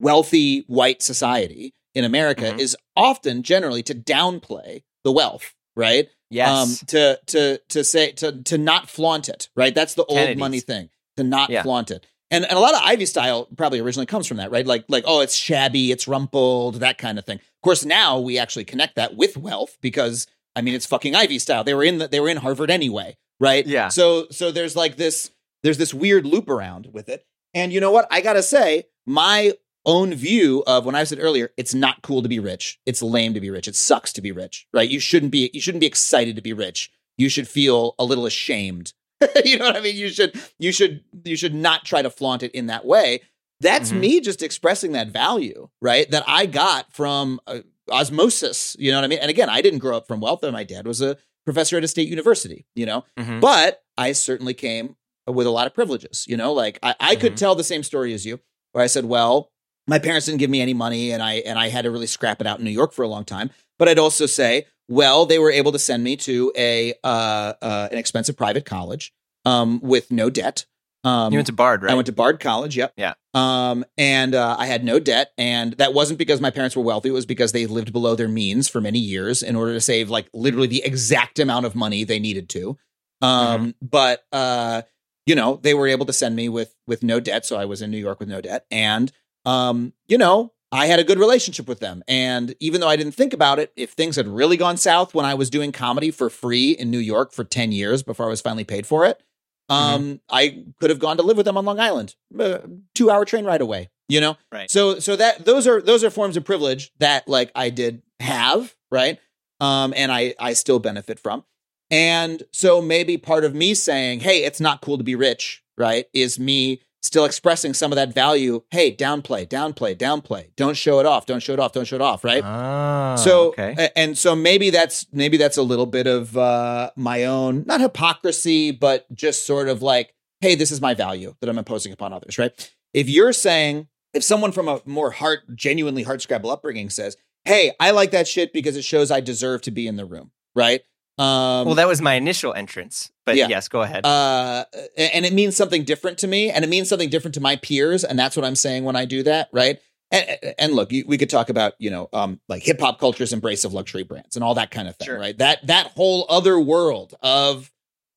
wealthy 0.00 0.64
white 0.66 1.02
society 1.02 1.74
in 1.94 2.04
America 2.04 2.42
Mhm. 2.52 2.58
is 2.58 2.76
often 2.96 3.42
generally 3.42 3.82
to 3.84 3.94
downplay 3.94 4.82
the 5.04 5.12
wealth, 5.12 5.54
right? 5.76 6.08
Yes. 6.30 6.80
Um, 6.82 6.86
to 6.88 7.20
to 7.26 7.58
to 7.68 7.84
say 7.84 8.12
to 8.12 8.42
to 8.44 8.58
not 8.58 8.88
flaunt 8.88 9.28
it, 9.28 9.48
right? 9.56 9.74
That's 9.74 9.94
the 9.94 10.04
old 10.04 10.18
Kennedys. 10.18 10.38
money 10.38 10.60
thing 10.60 10.90
to 11.16 11.24
not 11.24 11.50
Yeah. 11.50 11.62
flaunt 11.62 11.90
it. 11.90 12.06
And 12.30 12.44
and 12.44 12.54
a 12.56 12.60
lot 12.60 12.74
of 12.74 12.80
Ivy 12.82 13.06
style 13.06 13.46
probably 13.56 13.80
originally 13.80 14.06
comes 14.06 14.26
from 14.26 14.38
that, 14.38 14.50
right? 14.50 14.66
Like 14.66 14.84
like 14.88 15.04
oh, 15.06 15.20
it's 15.20 15.34
shabby, 15.34 15.92
it's 15.92 16.08
rumpled, 16.08 16.76
that 16.76 16.98
kind 16.98 17.18
of 17.18 17.24
thing. 17.24 17.36
Of 17.38 17.62
course, 17.62 17.84
now 17.84 18.18
we 18.18 18.38
actually 18.38 18.64
connect 18.64 18.96
that 18.96 19.14
with 19.16 19.36
wealth 19.36 19.76
because 19.80 20.26
I 20.56 20.62
mean 20.62 20.74
it's 20.74 20.86
fucking 20.86 21.14
Ivy 21.14 21.38
style. 21.38 21.64
They 21.64 21.74
were 21.74 21.84
in 21.84 21.98
the, 21.98 22.08
they 22.08 22.20
were 22.20 22.28
in 22.28 22.38
Harvard 22.38 22.70
anyway, 22.70 23.16
right? 23.40 23.66
Yeah. 23.66 23.88
So 23.88 24.26
so 24.30 24.50
there's 24.50 24.74
like 24.74 24.96
this 24.96 25.30
there's 25.62 25.78
this 25.78 25.94
weird 25.94 26.26
loop 26.26 26.48
around 26.48 26.88
with 26.92 27.08
it. 27.08 27.24
And 27.52 27.72
you 27.72 27.80
know 27.80 27.92
what? 27.92 28.08
I 28.10 28.20
gotta 28.20 28.42
say, 28.42 28.84
my 29.06 29.52
own 29.86 30.14
view 30.14 30.62
of 30.66 30.84
when 30.86 30.94
I 30.94 31.04
said 31.04 31.18
earlier, 31.20 31.50
it's 31.56 31.74
not 31.74 32.02
cool 32.02 32.22
to 32.22 32.28
be 32.28 32.38
rich. 32.38 32.78
It's 32.86 33.02
lame 33.02 33.34
to 33.34 33.40
be 33.40 33.50
rich. 33.50 33.68
It 33.68 33.76
sucks 33.76 34.12
to 34.14 34.22
be 34.22 34.32
rich, 34.32 34.66
right? 34.72 34.88
You 34.88 35.00
shouldn't 35.00 35.32
be 35.32 35.50
you 35.52 35.60
shouldn't 35.60 35.80
be 35.80 35.86
excited 35.86 36.36
to 36.36 36.42
be 36.42 36.52
rich. 36.52 36.90
You 37.18 37.28
should 37.28 37.46
feel 37.48 37.94
a 37.98 38.04
little 38.04 38.26
ashamed. 38.26 38.92
you 39.44 39.58
know 39.58 39.66
what 39.66 39.76
I 39.76 39.80
mean? 39.80 39.96
You 39.96 40.08
should 40.08 40.38
you 40.58 40.72
should 40.72 41.04
you 41.24 41.36
should 41.36 41.54
not 41.54 41.84
try 41.84 42.02
to 42.02 42.10
flaunt 42.10 42.42
it 42.42 42.52
in 42.52 42.66
that 42.66 42.84
way. 42.84 43.20
That's 43.60 43.92
Mhm. 43.92 44.00
me 44.00 44.20
just 44.20 44.42
expressing 44.42 44.92
that 44.92 45.08
value, 45.08 45.68
right? 45.80 46.10
That 46.10 46.24
I 46.26 46.46
got 46.46 46.92
from 46.92 47.40
uh, 47.46 47.60
osmosis. 47.90 48.76
You 48.78 48.90
know 48.90 48.98
what 48.98 49.04
I 49.04 49.08
mean? 49.08 49.18
And 49.20 49.30
again, 49.30 49.48
I 49.48 49.62
didn't 49.62 49.78
grow 49.78 49.96
up 49.96 50.06
from 50.06 50.20
wealth. 50.20 50.42
And 50.42 50.52
my 50.52 50.64
dad 50.64 50.86
was 50.86 51.00
a 51.00 51.16
professor 51.44 51.76
at 51.76 51.84
a 51.84 51.88
state 51.88 52.08
university. 52.08 52.66
You 52.74 52.86
know, 52.86 53.04
Mhm. 53.18 53.40
but 53.40 53.82
I 53.96 54.12
certainly 54.12 54.54
came 54.54 54.96
with 55.26 55.46
a 55.46 55.50
lot 55.50 55.66
of 55.66 55.74
privileges. 55.74 56.24
You 56.28 56.36
know, 56.36 56.52
like 56.52 56.78
I, 56.82 56.94
I 57.00 57.16
could 57.16 57.32
Mhm. 57.34 57.36
tell 57.36 57.54
the 57.54 57.64
same 57.64 57.82
story 57.82 58.12
as 58.12 58.26
you, 58.26 58.40
where 58.72 58.84
I 58.84 58.88
said, 58.88 59.04
well, 59.06 59.50
my 59.86 59.98
parents 59.98 60.26
didn't 60.26 60.38
give 60.38 60.50
me 60.50 60.60
any 60.60 60.74
money 60.74 61.12
and 61.12 61.22
I 61.22 61.34
and 61.34 61.58
I 61.58 61.68
had 61.68 61.82
to 61.82 61.90
really 61.90 62.06
scrap 62.06 62.40
it 62.40 62.46
out 62.46 62.58
in 62.58 62.64
New 62.64 62.70
York 62.70 62.92
for 62.92 63.02
a 63.02 63.08
long 63.08 63.24
time. 63.24 63.50
But 63.78 63.88
I'd 63.88 63.98
also 63.98 64.26
say, 64.26 64.66
well, 64.88 65.26
they 65.26 65.38
were 65.38 65.50
able 65.50 65.72
to 65.72 65.78
send 65.78 66.04
me 66.04 66.16
to 66.18 66.52
a 66.56 66.94
uh, 67.02 67.54
uh, 67.60 67.88
an 67.90 67.98
expensive 67.98 68.36
private 68.36 68.64
college 68.64 69.12
um, 69.44 69.80
with 69.80 70.10
no 70.10 70.30
debt. 70.30 70.66
Um, 71.04 71.32
you 71.32 71.36
went 71.36 71.48
to 71.48 71.52
Bard, 71.52 71.82
right? 71.82 71.92
I 71.92 71.94
went 71.94 72.06
to 72.06 72.12
Bard 72.12 72.40
College. 72.40 72.78
Yep. 72.78 72.94
Yeah. 72.96 73.12
Um, 73.34 73.84
and 73.98 74.34
uh, 74.34 74.56
I 74.58 74.64
had 74.64 74.84
no 74.84 74.98
debt, 74.98 75.32
and 75.36 75.74
that 75.74 75.92
wasn't 75.92 76.18
because 76.18 76.40
my 76.40 76.50
parents 76.50 76.74
were 76.74 76.82
wealthy. 76.82 77.10
It 77.10 77.12
was 77.12 77.26
because 77.26 77.52
they 77.52 77.66
lived 77.66 77.92
below 77.92 78.14
their 78.14 78.28
means 78.28 78.68
for 78.68 78.80
many 78.80 79.00
years 79.00 79.42
in 79.42 79.54
order 79.54 79.74
to 79.74 79.80
save 79.82 80.08
like 80.08 80.30
literally 80.32 80.66
the 80.66 80.82
exact 80.82 81.38
amount 81.38 81.66
of 81.66 81.74
money 81.74 82.04
they 82.04 82.18
needed 82.18 82.48
to. 82.50 82.78
Um, 83.20 83.74
but 83.82 84.24
uh, 84.32 84.82
you 85.26 85.34
know, 85.34 85.58
they 85.62 85.74
were 85.74 85.88
able 85.88 86.06
to 86.06 86.12
send 86.12 86.36
me 86.36 86.48
with 86.48 86.74
with 86.86 87.02
no 87.02 87.20
debt, 87.20 87.44
so 87.44 87.56
I 87.56 87.66
was 87.66 87.82
in 87.82 87.90
New 87.90 87.98
York 87.98 88.18
with 88.18 88.28
no 88.28 88.40
debt, 88.40 88.64
and 88.70 89.12
um, 89.44 89.92
you 90.08 90.18
know, 90.18 90.52
I 90.74 90.86
had 90.86 90.98
a 90.98 91.04
good 91.04 91.20
relationship 91.20 91.68
with 91.68 91.78
them. 91.78 92.02
And 92.08 92.54
even 92.58 92.80
though 92.80 92.88
I 92.88 92.96
didn't 92.96 93.14
think 93.14 93.32
about 93.32 93.60
it, 93.60 93.72
if 93.76 93.92
things 93.92 94.16
had 94.16 94.26
really 94.26 94.56
gone 94.56 94.76
south 94.76 95.14
when 95.14 95.24
I 95.24 95.34
was 95.34 95.48
doing 95.48 95.70
comedy 95.70 96.10
for 96.10 96.28
free 96.28 96.72
in 96.72 96.90
New 96.90 96.98
York 96.98 97.32
for 97.32 97.44
10 97.44 97.70
years 97.70 98.02
before 98.02 98.26
I 98.26 98.28
was 98.28 98.40
finally 98.40 98.64
paid 98.64 98.84
for 98.86 99.06
it, 99.06 99.22
um, 99.68 100.20
I 100.28 100.64
could 100.80 100.90
have 100.90 100.98
gone 100.98 101.16
to 101.18 101.22
live 101.22 101.36
with 101.36 101.46
them 101.46 101.56
on 101.56 101.64
Long 101.64 101.78
Island, 101.78 102.16
uh, 102.38 102.58
two 102.94 103.08
hour 103.08 103.24
train 103.24 103.44
ride 103.44 103.60
away, 103.60 103.88
you 104.08 104.20
know? 104.20 104.36
Right. 104.50 104.70
So, 104.70 104.98
so 104.98 105.16
that 105.16 105.44
those 105.44 105.66
are, 105.66 105.80
those 105.80 106.02
are 106.02 106.10
forms 106.10 106.36
of 106.36 106.44
privilege 106.44 106.92
that 106.98 107.28
like 107.28 107.52
I 107.54 107.70
did 107.70 108.02
have, 108.18 108.74
right? 108.90 109.18
Um, 109.60 109.94
and 109.96 110.10
I, 110.10 110.34
I 110.40 110.54
still 110.54 110.80
benefit 110.80 111.20
from. 111.20 111.44
And 111.90 112.42
so 112.52 112.82
maybe 112.82 113.16
part 113.16 113.44
of 113.44 113.54
me 113.54 113.74
saying, 113.74 114.20
Hey, 114.20 114.44
it's 114.44 114.60
not 114.60 114.80
cool 114.80 114.98
to 114.98 115.04
be 115.04 115.14
rich, 115.14 115.62
right? 115.78 116.06
Is 116.12 116.38
me 116.38 116.80
still 117.04 117.26
expressing 117.26 117.74
some 117.74 117.92
of 117.92 117.96
that 117.96 118.14
value. 118.14 118.62
Hey, 118.70 118.94
downplay, 118.94 119.46
downplay, 119.46 119.94
downplay. 119.94 120.48
Don't 120.56 120.76
show 120.76 121.00
it 121.00 121.06
off. 121.06 121.26
Don't 121.26 121.40
show 121.40 121.52
it 121.52 121.60
off. 121.60 121.72
Don't 121.72 121.84
show 121.84 121.96
it 121.96 122.02
off. 122.02 122.24
Right. 122.24 122.42
Ah, 122.42 123.16
so, 123.16 123.48
okay. 123.48 123.90
and 123.94 124.16
so 124.16 124.34
maybe 124.34 124.70
that's, 124.70 125.06
maybe 125.12 125.36
that's 125.36 125.58
a 125.58 125.62
little 125.62 125.86
bit 125.86 126.06
of, 126.06 126.36
uh, 126.36 126.90
my 126.96 127.24
own, 127.24 127.64
not 127.66 127.80
hypocrisy, 127.80 128.70
but 128.70 129.06
just 129.14 129.46
sort 129.46 129.68
of 129.68 129.82
like, 129.82 130.14
Hey, 130.40 130.54
this 130.54 130.70
is 130.72 130.80
my 130.80 130.94
value 130.94 131.34
that 131.40 131.48
I'm 131.48 131.58
imposing 131.58 131.92
upon 131.92 132.12
others. 132.12 132.38
Right. 132.38 132.72
If 132.92 133.08
you're 133.08 133.32
saying, 133.32 133.88
if 134.12 134.24
someone 134.24 134.52
from 134.52 134.68
a 134.68 134.80
more 134.84 135.10
heart, 135.10 135.40
genuinely 135.54 136.02
heart 136.02 136.22
scrabble 136.22 136.50
upbringing 136.50 136.90
says, 136.90 137.16
Hey, 137.44 137.72
I 137.78 137.90
like 137.90 138.12
that 138.12 138.26
shit 138.26 138.52
because 138.52 138.76
it 138.76 138.84
shows 138.84 139.10
I 139.10 139.20
deserve 139.20 139.62
to 139.62 139.70
be 139.70 139.86
in 139.86 139.96
the 139.96 140.06
room. 140.06 140.30
Right. 140.54 140.82
Um, 141.16 141.66
well, 141.66 141.74
that 141.76 141.86
was 141.86 142.00
my 142.02 142.14
initial 142.14 142.52
entrance, 142.54 143.10
but 143.24 143.36
Yeah. 143.36 143.46
yes, 143.48 143.68
go 143.68 143.82
ahead. 143.82 144.04
uh, 144.04 144.64
and 144.96 145.24
it 145.24 145.32
means 145.32 145.56
something 145.56 145.84
different 145.84 146.18
to 146.18 146.26
me, 146.26 146.50
and 146.50 146.64
it 146.64 146.68
means 146.68 146.88
something 146.88 147.08
different 147.08 147.34
to 147.34 147.40
my 147.40 147.56
peers, 147.56 148.02
and 148.04 148.18
that's 148.18 148.36
what 148.36 148.44
I'm 148.44 148.56
saying 148.56 148.82
when 148.84 148.96
I 148.96 149.04
do 149.04 149.22
that, 149.22 149.48
right? 149.52 149.78
And, 150.10 150.38
and 150.58 150.72
look, 150.74 150.92
you, 150.92 151.04
we 151.06 151.16
could 151.16 151.30
talk 151.30 151.48
about 151.50 151.74
you 151.78 151.90
know, 151.90 152.08
um, 152.12 152.40
like 152.48 152.62
hip 152.62 152.80
hop 152.80 152.98
culture's 152.98 153.32
embrace 153.32 153.64
of 153.64 153.72
luxury 153.72 154.02
brands 154.02 154.36
and 154.36 154.44
all 154.44 154.54
that 154.54 154.70
kind 154.70 154.88
of 154.88 154.96
thing, 154.96 155.06
Sure. 155.06 155.18
right? 155.18 155.36
That 155.38 155.66
that 155.66 155.88
whole 155.88 156.26
other 156.28 156.58
world 156.60 157.14
of, 157.22 157.72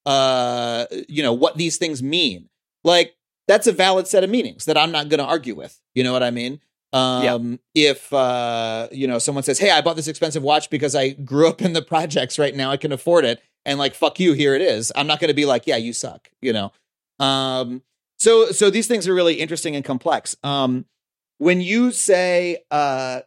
uh, 0.05 0.85
you 1.07 1.23
know, 1.23 1.33
what 1.33 1.55
these 1.57 1.77
things 1.77 2.01
mean. 2.03 2.49
Like 2.83 3.15
that's 3.47 3.67
a 3.67 3.71
valid 3.71 4.07
set 4.07 4.23
of 4.23 4.29
meanings 4.29 4.65
that 4.65 4.77
I'm 4.77 4.91
not 4.91 5.09
going 5.09 5.19
to 5.19 5.25
argue 5.25 5.55
with. 5.55 5.79
You 5.95 6.03
know 6.03 6.13
what 6.13 6.23
I 6.23 6.31
mean? 6.31 6.59
Um, 6.93 7.59
if 7.75 8.11
uh, 8.13 8.87
you 8.91 9.07
know, 9.07 9.19
someone 9.19 9.43
says, 9.43 9.59
"Hey, 9.59 9.71
I 9.71 9.81
bought 9.81 9.95
this 9.95 10.07
expensive 10.07 10.43
watch 10.43 10.69
because 10.69 10.95
I 10.95 11.09
grew 11.09 11.47
up 11.47 11.61
in 11.61 11.73
the 11.73 11.81
projects. 11.81 12.39
Right 12.39 12.55
now, 12.55 12.71
I 12.71 12.77
can 12.77 12.91
afford 12.91 13.25
it." 13.25 13.41
and 13.67 13.77
like 13.77 13.93
fuck 13.93 14.19
you 14.19 14.33
here 14.33 14.55
it 14.55 14.61
is. 14.63 14.91
I'm 14.95 15.05
not 15.05 15.19
going 15.19 15.27
to 15.27 15.35
be 15.35 15.45
like 15.45 15.67
yeah 15.67 15.75
you 15.75 15.93
suck 15.93 16.31
you 16.41 16.53
know? 16.53 16.71
Um 17.19 17.83
so 18.17 18.47
so 18.51 18.71
these 18.71 18.87
things 18.87 19.07
are 19.07 19.13
really 19.13 19.35
interesting 19.35 19.75
and 19.75 19.85
complex. 19.85 20.35
Um 20.41 20.85
when 21.37 21.61
you 21.61 21.91
say 21.91 22.63
uh 22.71 23.21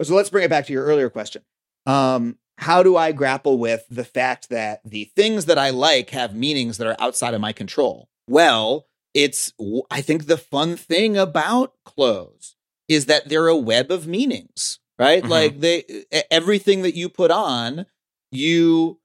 so 0.00 0.14
let's 0.14 0.30
bring 0.30 0.44
it 0.44 0.50
back 0.50 0.66
to 0.66 0.72
your 0.72 0.84
earlier 0.84 1.10
question. 1.10 1.42
Um 1.84 2.38
how 2.58 2.82
do 2.82 2.96
i 2.96 3.12
grapple 3.12 3.58
with 3.58 3.84
the 3.90 4.04
fact 4.04 4.48
that 4.50 4.80
the 4.84 5.10
things 5.16 5.46
that 5.46 5.58
i 5.58 5.70
like 5.70 6.10
have 6.10 6.34
meanings 6.34 6.78
that 6.78 6.86
are 6.86 6.96
outside 6.98 7.34
of 7.34 7.40
my 7.40 7.52
control? 7.52 8.08
Well 8.28 8.86
it's 9.14 9.52
i 9.90 10.00
think 10.00 10.26
the 10.26 10.38
fun 10.38 10.74
thing 10.76 11.18
about 11.18 11.74
clothes 11.84 12.56
is 12.92 13.06
that 13.06 13.28
they're 13.28 13.48
a 13.48 13.56
web 13.56 13.90
of 13.90 14.06
meanings 14.06 14.78
right? 14.98 15.22
Mhm. 15.24 15.28
like 15.28 15.60
they 15.60 15.84
everything 16.30 16.82
that 16.82 16.94
you 16.94 17.08
put 17.08 17.30
on 17.30 17.86
you 18.30 18.98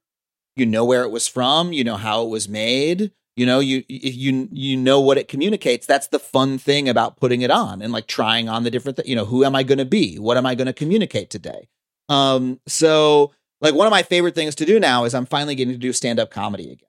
you 0.56 0.66
know 0.66 0.84
where 0.84 1.02
it 1.02 1.10
was 1.10 1.26
from 1.28 1.72
you 1.72 1.84
know 1.84 1.96
how 1.96 2.22
it 2.24 2.28
was 2.28 2.48
made 2.48 3.10
you 3.36 3.46
know 3.46 3.60
you 3.60 3.84
you 3.88 4.48
you 4.50 4.76
know 4.76 5.00
what 5.00 5.16
it 5.18 5.28
communicates. 5.28 5.86
That's 5.86 6.08
the 6.08 6.18
fun 6.18 6.58
thing 6.58 6.88
about 6.88 7.16
putting 7.16 7.42
it 7.42 7.50
on 7.50 7.80
and 7.82 7.92
like 7.92 8.06
trying 8.08 8.48
on 8.48 8.64
the 8.64 8.70
different 8.70 8.96
th- 8.96 9.08
you 9.08 9.14
know 9.14 9.24
who 9.26 9.44
am 9.44 9.54
i 9.54 9.62
going 9.62 9.78
to 9.78 9.84
be? 9.84 10.16
What 10.18 10.36
am 10.36 10.44
i 10.46 10.54
going 10.56 10.66
to 10.66 10.72
communicate 10.72 11.30
today? 11.30 11.68
Um 12.08 12.60
so 12.66 13.32
like 13.60 13.74
one 13.74 13.86
of 13.86 13.90
my 13.92 14.02
favorite 14.02 14.34
things 14.34 14.54
to 14.56 14.64
do 14.64 14.78
now 14.80 15.04
is 15.04 15.14
i'm 15.14 15.26
finally 15.26 15.54
getting 15.54 15.74
to 15.74 15.78
do 15.78 15.92
stand 15.92 16.18
up 16.20 16.30
comedy 16.30 16.64
again 16.72 16.88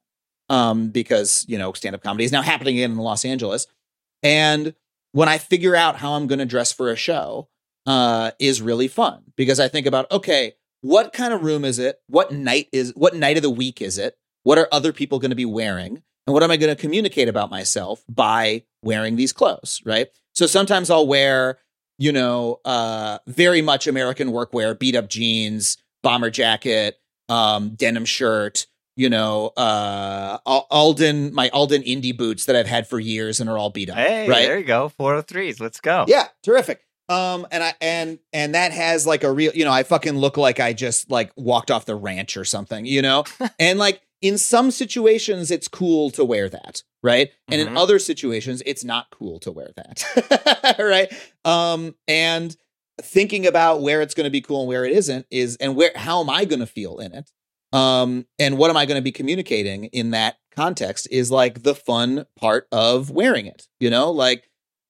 um 0.50 0.90
because 0.90 1.46
you 1.48 1.58
know 1.58 1.74
stand 1.74 1.96
up 1.96 2.02
comedy 2.04 2.24
is 2.26 2.32
now 2.32 2.42
happening 2.42 2.76
again 2.78 2.92
in 2.92 2.98
los 2.98 3.26
angeles. 3.26 3.68
And 4.24 4.74
when 5.12 5.30
I 5.30 5.38
figure 5.38 5.76
out 5.76 5.98
how 5.98 6.14
I'm 6.14 6.28
going 6.28 6.40
to 6.40 6.46
dress 6.46 6.72
for 6.72 6.90
a 6.90 6.96
show, 6.96 7.50
uh, 7.86 8.32
is 8.40 8.62
really 8.62 8.88
fun 8.88 9.24
because 9.36 9.60
I 9.60 9.68
think 9.68 9.88
about 9.88 10.12
okay, 10.12 10.54
what 10.82 11.14
kind 11.14 11.34
of 11.34 11.44
room 11.44 11.66
is 11.66 11.80
it? 11.80 12.00
What 12.08 12.32
night 12.32 12.68
is 12.72 12.94
what 12.96 13.16
night 13.16 13.38
of 13.38 13.44
the 13.44 13.50
week 13.50 13.82
is 13.82 13.98
it? 13.98 14.16
What 14.44 14.58
are 14.58 14.68
other 14.72 14.94
people 14.94 15.20
going 15.20 15.32
to 15.32 15.36
be 15.36 15.46
wearing? 15.46 16.04
And 16.28 16.34
what 16.34 16.44
am 16.44 16.52
I 16.52 16.58
going 16.58 16.74
to 16.74 16.80
communicate 16.80 17.28
about 17.28 17.50
myself 17.50 18.04
by 18.08 18.64
wearing 18.84 19.16
these 19.16 19.34
clothes? 19.34 19.82
Right. 19.86 20.08
So 20.36 20.46
sometimes 20.46 20.90
I'll 20.90 21.08
wear, 21.08 21.58
you 21.98 22.12
know, 22.12 22.60
uh, 22.64 23.18
very 23.28 23.62
much 23.62 23.88
American 23.88 24.30
workwear, 24.30 24.78
beat 24.78 24.96
up 24.96 25.10
jeans, 25.10 25.78
bomber 26.04 26.30
jacket, 26.30 27.00
um, 27.28 27.72
denim 27.72 28.06
shirt, 28.06 28.68
you 29.00 29.10
know, 29.10 29.48
uh, 29.56 30.40
Alden, 30.46 31.34
my 31.34 31.48
Alden 31.50 31.84
Indy 31.84 32.12
boots 32.12 32.46
that 32.46 32.56
I've 32.58 32.68
had 32.68 32.86
for 32.86 33.00
years 33.00 33.40
and 33.40 33.50
are 33.50 33.58
all 33.58 33.70
beat 33.70 33.90
up. 33.90 33.96
Hey, 33.96 34.28
right? 34.28 34.46
there 34.46 34.60
you 34.60 34.66
go. 34.66 34.92
403s. 35.00 35.62
Let's 35.62 35.80
go. 35.80 36.04
Yeah, 36.06 36.28
terrific. 36.44 36.82
Um, 37.08 37.48
and 37.50 37.64
I 37.64 37.74
and 37.80 38.20
and 38.34 38.56
that 38.56 38.74
has 38.74 39.08
like 39.08 39.24
a 39.24 39.32
real, 39.32 39.54
you 39.54 39.64
know, 39.64 39.72
I 39.72 39.84
fucking 39.84 40.18
look 40.18 40.36
like 40.36 40.60
I 40.60 40.74
just 40.74 41.10
like 41.10 41.32
walked 41.38 41.72
off 41.72 41.86
the 41.86 41.96
ranch 41.96 42.36
or 42.36 42.44
something, 42.44 42.86
you 42.86 43.02
know? 43.02 43.24
and 43.60 43.80
like 43.80 44.02
in 44.22 44.38
some 44.38 44.70
situations 44.70 45.50
it's 45.50 45.70
cool 45.70 46.12
to 46.12 46.26
wear 46.26 46.50
that, 46.50 46.84
right? 47.02 47.30
And 47.48 47.62
Mhm. 47.62 47.68
in 47.68 47.78
other 47.78 48.00
situations 48.00 48.62
it's 48.66 48.84
not 48.84 49.08
cool 49.12 49.40
to 49.40 49.52
wear 49.52 49.70
that. 49.78 50.76
right? 50.78 51.12
Um, 51.46 51.96
and 52.08 52.56
thinking 53.02 53.48
about 53.48 53.82
where 53.82 54.02
it's 54.02 54.14
going 54.14 54.26
to 54.26 54.30
be 54.30 54.42
cool 54.42 54.60
and 54.60 54.68
where 54.68 54.84
it 54.84 54.92
isn't 54.92 55.26
is 55.32 55.56
and 55.56 55.76
where 55.78 55.92
how 55.96 56.20
am 56.22 56.30
I 56.30 56.44
going 56.44 56.60
to 56.60 56.68
feel 56.68 57.00
in 57.00 57.14
it? 57.14 57.32
Um, 57.72 58.26
and 58.40 58.58
what 58.58 58.70
am 58.70 58.78
I 58.78 58.86
going 58.86 58.98
to 58.98 59.04
be 59.04 59.12
communicating 59.12 59.86
in 59.86 60.12
that 60.12 60.38
context 60.56 61.08
is 61.12 61.30
like 61.32 61.64
the 61.64 61.76
fun 61.76 62.26
part 62.36 62.68
of 62.72 63.12
wearing 63.12 63.46
it, 63.46 63.68
you 63.80 63.90
know? 63.90 64.12
Like 64.12 64.50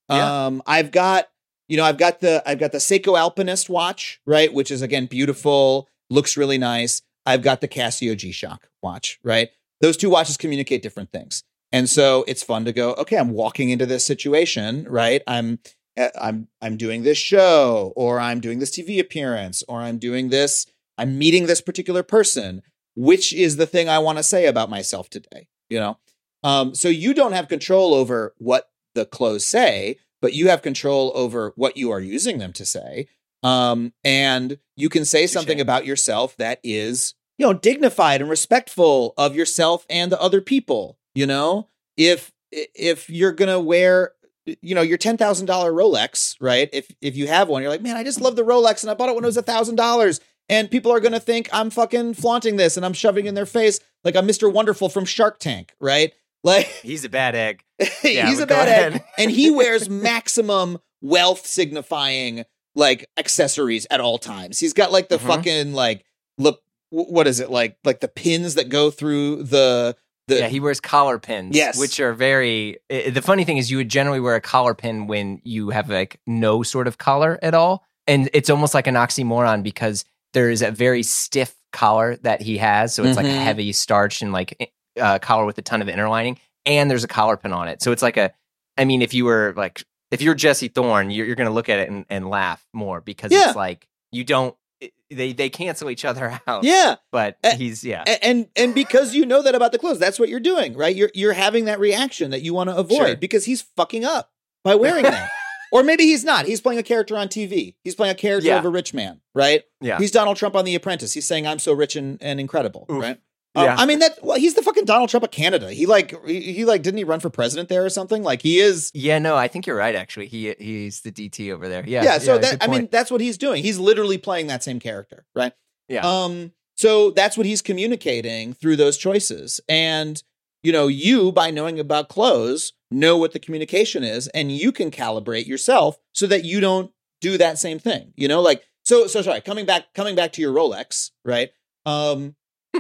Yeah. 0.10 0.46
um 0.46 0.64
I've 0.66 0.92
got 0.92 1.28
you 1.68 1.78
know, 1.78 1.84
I've 1.84 1.98
got 1.98 2.20
the 2.22 2.42
I've 2.48 2.58
got 2.60 2.72
the 2.72 2.80
Seiko 2.80 3.18
Alpinist 3.18 3.70
watch, 3.70 4.20
right, 4.26 4.52
which 4.52 4.72
is 4.72 4.82
again 4.82 5.06
beautiful, 5.06 5.88
looks 6.10 6.36
really 6.38 6.58
nice. 6.58 7.02
I've 7.26 7.44
got 7.44 7.62
the 7.62 7.68
Casio 7.68 8.18
G-Shock 8.18 8.70
watch, 8.82 9.20
right? 9.24 9.50
Those 9.82 9.96
two 9.98 10.10
watches 10.10 10.36
communicate 10.38 10.82
different 10.82 11.12
things. 11.12 11.44
And 11.72 11.88
so 11.88 12.26
it's 12.28 12.42
fun 12.42 12.66
to 12.66 12.74
go, 12.74 12.94
okay, 12.96 13.18
I'm 13.18 13.30
walking 13.30 13.70
into 13.70 13.86
this 13.86 14.04
situation, 14.04 14.88
right? 14.90 15.22
I'm 15.28 15.60
uh, 15.96 16.10
I'm 16.20 16.48
I'm 16.62 16.76
doing 16.78 17.04
this 17.04 17.20
show 17.20 17.94
or 17.96 18.20
I'm 18.20 18.40
doing 18.40 18.58
this 18.58 18.72
TV 18.72 19.00
appearance 19.00 19.62
or 19.68 19.82
I'm 19.82 20.00
doing 20.00 20.30
this 20.30 20.66
I'm 21.00 21.18
meeting 21.18 21.48
this 21.48 21.62
particular 21.62 22.04
person. 22.04 22.62
Which 22.96 23.32
is 23.34 23.56
the 23.56 23.68
thing 23.68 23.88
I 23.88 24.00
want 24.00 24.18
to 24.18 24.24
say 24.24 24.46
about 24.46 24.70
myself 24.70 25.10
today, 25.10 25.48
you 25.70 25.80
know? 25.80 25.98
Um 26.44 26.76
so 26.76 26.90
you 26.90 27.14
don't 27.14 27.32
have 27.32 27.48
control 27.48 27.94
over 27.94 28.34
what 28.40 28.70
the 28.96 29.06
clothes 29.06 29.46
say, 29.46 29.98
but 30.22 30.34
you 30.34 30.50
have 30.50 30.62
control 30.62 31.12
over 31.16 31.54
what 31.56 31.78
you 31.78 31.92
are 31.92 32.00
using 32.02 32.40
them 32.40 32.52
to 32.54 32.66
say. 32.66 33.08
Um, 33.44 33.94
and 34.04 34.58
you 34.76 34.90
can 34.90 35.06
say 35.06 35.28
something 35.28 35.62
about 35.62 35.86
yourself 35.86 36.36
that 36.38 36.60
is, 36.64 37.14
you 37.38 37.46
know, 37.46 37.54
dignified 37.54 38.22
and 38.22 38.30
respectful 38.30 39.14
of 39.18 39.36
yourself 39.36 39.86
and 39.90 40.12
the 40.12 40.22
other 40.22 40.42
people. 40.42 40.98
You 41.16 41.26
know, 41.26 41.70
if 41.96 42.32
if 42.52 43.10
you're 43.10 43.32
gonna 43.32 43.60
wear, 43.60 44.12
you 44.46 44.76
know, 44.76 44.82
your 44.82 44.98
ten 44.98 45.18
thousand 45.18 45.46
dollar 45.46 45.72
Rolex, 45.72 46.36
right? 46.42 46.70
If 46.74 46.94
if 47.02 47.16
you 47.16 47.28
have 47.28 47.48
one, 47.48 47.62
you're 47.62 47.72
like, 47.72 47.82
man, 47.82 47.96
I 47.96 48.04
just 48.04 48.22
love 48.22 48.36
the 48.36 48.44
Rolex, 48.44 48.84
and 48.84 48.92
I 48.92 48.94
bought 48.94 49.10
it 49.10 49.16
when 49.16 49.24
it 49.24 49.28
was 49.28 49.38
a 49.38 49.42
thousand 49.42 49.76
dollars. 49.76 50.20
And 50.50 50.70
people 50.72 50.92
are 50.92 51.00
gonna 51.00 51.20
think 51.20 51.48
I'm 51.54 51.70
fucking 51.70 52.16
flaunting 52.16 52.56
this, 52.58 52.76
and 52.76 52.86
I'm 52.86 52.94
shoving 52.94 53.28
in 53.28 53.36
their 53.36 53.46
face 53.46 53.80
like 54.04 54.16
I'm 54.16 54.28
Mr. 54.28 54.52
Wonderful 54.52 54.90
from 54.90 55.06
Shark 55.06 55.40
Tank, 55.40 55.74
right? 55.80 56.12
Like 56.42 56.68
He's 56.68 57.04
a 57.04 57.10
bad 57.10 57.36
egg. 57.36 57.64
Yeah, 58.04 58.28
he's 58.30 58.40
a 58.40 58.48
bad 58.48 58.70
egg, 58.70 58.92
ahead. 58.96 59.04
and 59.18 59.30
he 59.30 59.52
wears 59.52 59.90
maximum 60.20 60.78
wealth 61.02 61.46
signifying 61.46 62.46
like 62.76 63.06
accessories 63.18 63.86
at 63.92 64.00
all 64.00 64.18
times. 64.18 64.58
He's 64.58 64.72
got 64.74 64.90
like 64.92 65.10
the 65.10 65.18
Mhm. 65.18 65.28
fucking 65.28 65.74
like 65.74 66.06
look 66.38 66.62
what 66.92 67.28
is 67.28 67.40
it 67.42 67.52
like 67.52 67.78
like 67.84 68.00
the 68.00 68.08
pins 68.08 68.56
that 68.56 68.70
go 68.70 68.90
through 68.90 69.44
the 69.44 69.96
the 70.30 70.38
yeah, 70.40 70.48
he 70.48 70.60
wears 70.62 70.80
collar 70.80 71.20
pins. 71.20 71.56
Yes. 71.58 71.78
Which 71.78 72.00
are 72.00 72.14
very. 72.14 72.78
the 72.90 73.22
funny 73.22 73.44
thing 73.44 73.58
is, 73.58 73.70
you 73.70 73.78
would 73.78 73.90
generally 73.90 74.20
wear 74.22 74.36
a 74.36 74.42
collar 74.42 74.74
pin 74.76 75.08
when 75.08 75.42
you 75.44 75.72
have 75.72 75.90
like 75.90 76.22
no 76.26 76.64
sort 76.64 76.88
of 76.88 76.98
collar 76.98 77.38
at 77.42 77.54
all. 77.54 77.84
And 78.08 78.30
it's 78.34 78.50
almost 78.50 78.74
like 78.74 78.88
an 78.88 78.96
oxymoron 78.96 79.62
because 79.62 80.06
there 80.34 80.50
is 80.50 80.62
a 80.62 80.72
very 80.72 81.04
stiff 81.04 81.56
collar 81.72 82.16
that 82.18 82.42
he 82.42 82.58
has. 82.58 82.94
So 82.94 83.04
it's 83.04 83.18
like 83.18 83.26
a 83.26 83.30
Mhm. 83.30 83.44
heavy 83.44 83.72
starch 83.74 84.22
and 84.22 84.32
like 84.32 84.72
uh, 85.00 85.20
collar 85.20 85.46
with 85.46 85.58
a 85.58 85.62
ton 85.62 85.82
of 85.82 85.90
inner 85.90 86.10
lining. 86.10 86.40
And 86.66 86.90
there's 86.92 87.04
a 87.04 87.08
collar 87.08 87.38
pin 87.38 87.54
on 87.54 87.68
it. 87.68 87.82
So 87.82 87.92
it's 87.92 88.02
like 88.02 88.18
a. 88.18 88.32
I 88.78 88.86
mean, 88.86 89.02
if 89.02 89.14
you 89.14 89.26
were 89.26 89.54
like. 89.58 89.84
If 90.12 90.24
you're 90.24 90.34
Jesse 90.34 90.70
Thorn, 90.70 91.12
you're, 91.12 91.28
you're 91.28 91.36
going 91.36 91.48
to 91.48 91.54
look 91.54 91.70
at 91.70 91.78
it 91.78 91.88
and, 91.88 92.04
and 92.10 92.28
laugh 92.28 92.66
more 92.74 93.00
because 93.00 93.32
Yeah. 93.32 93.50
it's 93.50 93.56
like 93.56 93.88
you 94.12 94.24
don't. 94.24 94.56
it- 94.82 94.92
They 95.12 95.34
they 95.34 95.50
cancel 95.52 95.90
each 95.92 96.04
other 96.04 96.40
out. 96.48 96.64
yeah 96.64 96.96
But 97.12 97.38
Eh, 97.44 97.56
he's 97.58 97.84
yeah. 97.84 98.04
And 98.24 98.48
and 98.56 98.74
because 98.74 99.14
you 99.14 99.26
know 99.28 99.44
that 99.44 99.54
about 99.54 99.72
the 99.72 99.78
clothes 99.78 100.00
that's 100.00 100.18
what 100.20 100.28
you're 100.30 100.40
doing 100.40 100.74
right 100.76 100.96
you're 100.96 101.12
you're 101.14 101.34
having 101.34 101.66
that 101.66 101.80
reaction 101.80 102.32
that 102.32 102.42
you 102.42 102.56
want 102.56 102.72
to 102.72 102.76
avoid 102.76 102.98
Sure. 102.98 103.16
because 103.18 103.46
he's 103.46 103.62
fucking 103.78 104.04
up 104.04 104.32
by 104.64 104.74
wearing 104.74 105.04
that 105.16 105.30
or 105.72 105.84
maybe 105.84 106.04
he's 106.04 106.24
not 106.24 106.46
he's 106.46 106.62
playing 106.62 106.80
a 106.80 106.84
character 106.84 107.16
on 107.18 107.28
tv 107.28 107.76
he's 107.84 107.96
playing 107.96 108.12
a 108.12 108.16
character 108.16 108.48
Yeah. 108.50 108.60
of 108.60 108.66
a 108.66 108.70
rich 108.70 108.94
man 108.94 109.22
right 109.36 109.64
Yeah. 109.82 109.98
he's 109.98 110.12
donald 110.12 110.38
trump 110.38 110.56
on 110.56 110.66
the 110.66 110.76
apprentice 110.76 111.14
he's 111.14 111.26
saying 111.26 111.46
i'm 111.48 111.60
so 111.60 111.74
rich 111.74 111.96
and, 111.96 112.18
and 112.22 112.40
incredible 112.40 112.86
Oof. 112.92 113.02
right 113.02 113.20
Um, 113.56 113.66
Yeah. 113.66 113.76
I 113.80 113.86
mean 113.88 113.98
that. 114.00 114.20
Well, 114.22 114.38
he's 114.38 114.54
the 114.54 114.62
fucking 114.62 114.86
Donald 114.86 115.10
Trump 115.10 115.24
of 115.24 115.32
Canada. 115.32 115.72
He 115.74 115.88
like 115.88 116.14
he, 116.28 116.40
he 116.54 116.66
like 116.66 116.84
didn't 116.84 117.00
he 117.00 117.04
run 117.04 117.20
for 117.20 117.32
president 117.32 117.68
there 117.68 117.84
or 117.84 117.90
something? 117.90 118.22
Like 118.22 118.44
he 118.44 118.60
is. 118.60 118.92
Yeah, 118.94 119.18
no, 119.18 119.36
I 119.36 119.48
think 119.48 119.66
you're 119.66 119.76
right. 119.76 119.96
Actually, 119.96 120.28
he 120.28 120.54
he's 120.60 121.02
the 121.02 121.12
DT 121.12 121.52
over 121.52 121.68
there. 121.68 121.84
Yeah, 121.88 122.04
Yeah. 122.04 122.18
so 122.20 122.38
that 122.38 122.64
I 122.64 122.68
mean 122.68 122.90
that's 122.92 123.10
what 123.10 123.22
he's 123.22 123.40
doing. 123.40 123.64
He's 123.64 123.80
literally 123.80 124.20
playing 124.20 124.48
that 124.48 124.64
same 124.64 124.80
character, 124.80 125.26
right? 125.36 125.54
Yeah. 125.88 126.02
Um. 126.06 126.52
So 126.76 127.10
that's 127.10 127.38
what 127.38 127.48
he's 127.48 127.64
communicating 127.64 128.54
through 128.54 128.76
those 128.76 128.98
choices, 128.98 129.60
and 129.68 130.22
you 130.62 130.72
know, 130.72 130.86
you 130.88 131.32
by 131.32 131.50
knowing 131.50 131.80
about 131.80 132.08
clothes 132.08 132.74
know 132.92 133.18
what 133.18 133.34
the 133.34 133.40
communication 133.40 134.04
is, 134.04 134.28
and 134.30 134.52
you 134.52 134.72
can 134.72 134.92
calibrate 134.92 135.46
yourself 135.48 135.98
so 136.14 136.26
that 136.28 136.44
you 136.46 136.60
don't 136.60 136.92
do 137.22 137.38
that 137.38 137.60
same 137.60 137.80
thing. 137.80 138.14
You 138.16 138.28
know, 138.28 138.42
like 138.42 138.64
so. 138.84 139.08
So 139.08 139.22
sorry. 139.22 139.42
Coming 139.42 139.66
back. 139.66 139.94
Coming 139.94 140.16
back 140.16 140.34
to 140.34 140.42
your 140.42 140.54
Rolex, 140.54 141.12
right? 141.26 141.50
Um. 141.86 142.36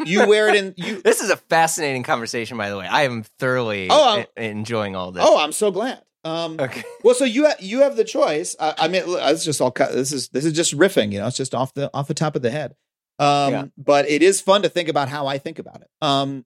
You 0.06 0.28
wear 0.28 0.50
it 0.50 0.56
in 0.56 0.74
you. 0.78 1.02
this 1.02 1.20
is 1.20 1.32
a 1.32 1.36
fascinating 1.38 2.04
conversation, 2.04 2.58
by 2.58 2.70
the 2.70 2.78
way. 2.78 2.86
I 2.88 3.04
am 3.04 3.24
thoroughly 3.40 3.88
Oh, 3.90 4.20
e- 4.20 4.26
enjoying 4.46 4.96
all 4.96 5.12
this. 5.12 5.24
Oh, 5.26 5.40
I'm 5.40 5.52
so 5.52 5.72
glad. 5.72 6.04
Um. 6.24 6.58
okay. 6.60 6.84
Well, 7.04 7.16
so 7.16 7.26
you 7.26 7.48
ha- 7.48 7.56
you 7.60 7.82
have 7.82 7.96
the 7.96 8.04
choice. 8.04 8.56
I, 8.60 8.76
I 8.78 8.88
mean, 8.88 9.04
it's 9.08 9.44
just 9.44 9.62
all 9.62 9.72
cut. 9.72 9.92
This 9.94 10.12
is 10.12 10.30
this 10.30 10.46
is 10.46 10.54
just 10.54 10.78
riffing. 10.78 11.12
You 11.12 11.20
know, 11.20 11.28
it's 11.28 11.38
just 11.38 11.56
off 11.56 11.74
the 11.74 11.90
off 11.94 12.08
the 12.08 12.14
top 12.14 12.36
of 12.36 12.42
the 12.44 12.52
head. 12.52 12.76
Um, 13.18 13.52
Yeah. 13.52 13.66
but 13.78 14.08
it 14.08 14.22
is 14.22 14.40
fun 14.42 14.62
to 14.62 14.70
think 14.70 14.90
about 14.90 15.10
how 15.10 15.26
I 15.28 15.38
think 15.40 15.58
about 15.60 15.82
it. 15.82 15.88
Um, 16.02 16.46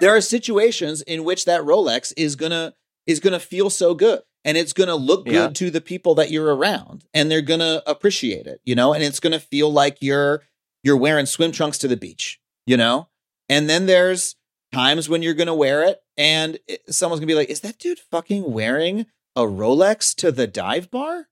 there 0.00 0.14
are 0.14 0.20
situations 0.20 1.02
in 1.02 1.24
which 1.24 1.46
that 1.46 1.62
Rolex 1.62 2.12
is 2.16 2.36
gonna 2.36 2.74
is 3.10 3.20
gonna 3.20 3.40
feel 3.40 3.70
so 3.70 3.94
good, 3.94 4.20
and 4.44 4.56
it's 4.56 4.72
gonna 4.72 4.96
look 4.96 5.24
good 5.26 5.34
Yeah. 5.34 5.48
to 5.48 5.70
the 5.70 5.80
people 5.80 6.14
that 6.16 6.30
you're 6.30 6.54
around, 6.54 7.04
and 7.14 7.30
they're 7.30 7.40
gonna 7.42 7.82
appreciate 7.86 8.46
it. 8.46 8.60
You 8.64 8.74
know, 8.74 8.92
and 8.92 9.02
it's 9.02 9.20
gonna 9.20 9.40
feel 9.40 9.72
like 9.72 9.98
you're 10.00 10.42
you're 10.82 10.96
wearing 10.96 11.26
swim 11.26 11.52
trunks 11.52 11.78
to 11.78 11.88
the 11.88 11.96
beach. 11.96 12.40
You 12.66 12.76
know, 12.76 13.08
and 13.48 13.68
then 13.68 13.86
there's 13.86 14.36
times 14.72 15.08
when 15.08 15.22
you're 15.22 15.34
gonna 15.34 15.54
wear 15.54 15.82
it, 15.84 16.00
and 16.16 16.58
it, 16.68 16.82
someone's 16.94 17.20
gonna 17.20 17.26
be 17.26 17.34
like, 17.34 17.50
"Is 17.50 17.60
that 17.60 17.78
dude 17.78 17.98
fucking 17.98 18.50
wearing 18.52 19.06
a 19.36 19.42
Rolex 19.42 20.14
to 20.16 20.30
the 20.32 20.46
dive 20.46 20.90
bar?" 20.90 21.28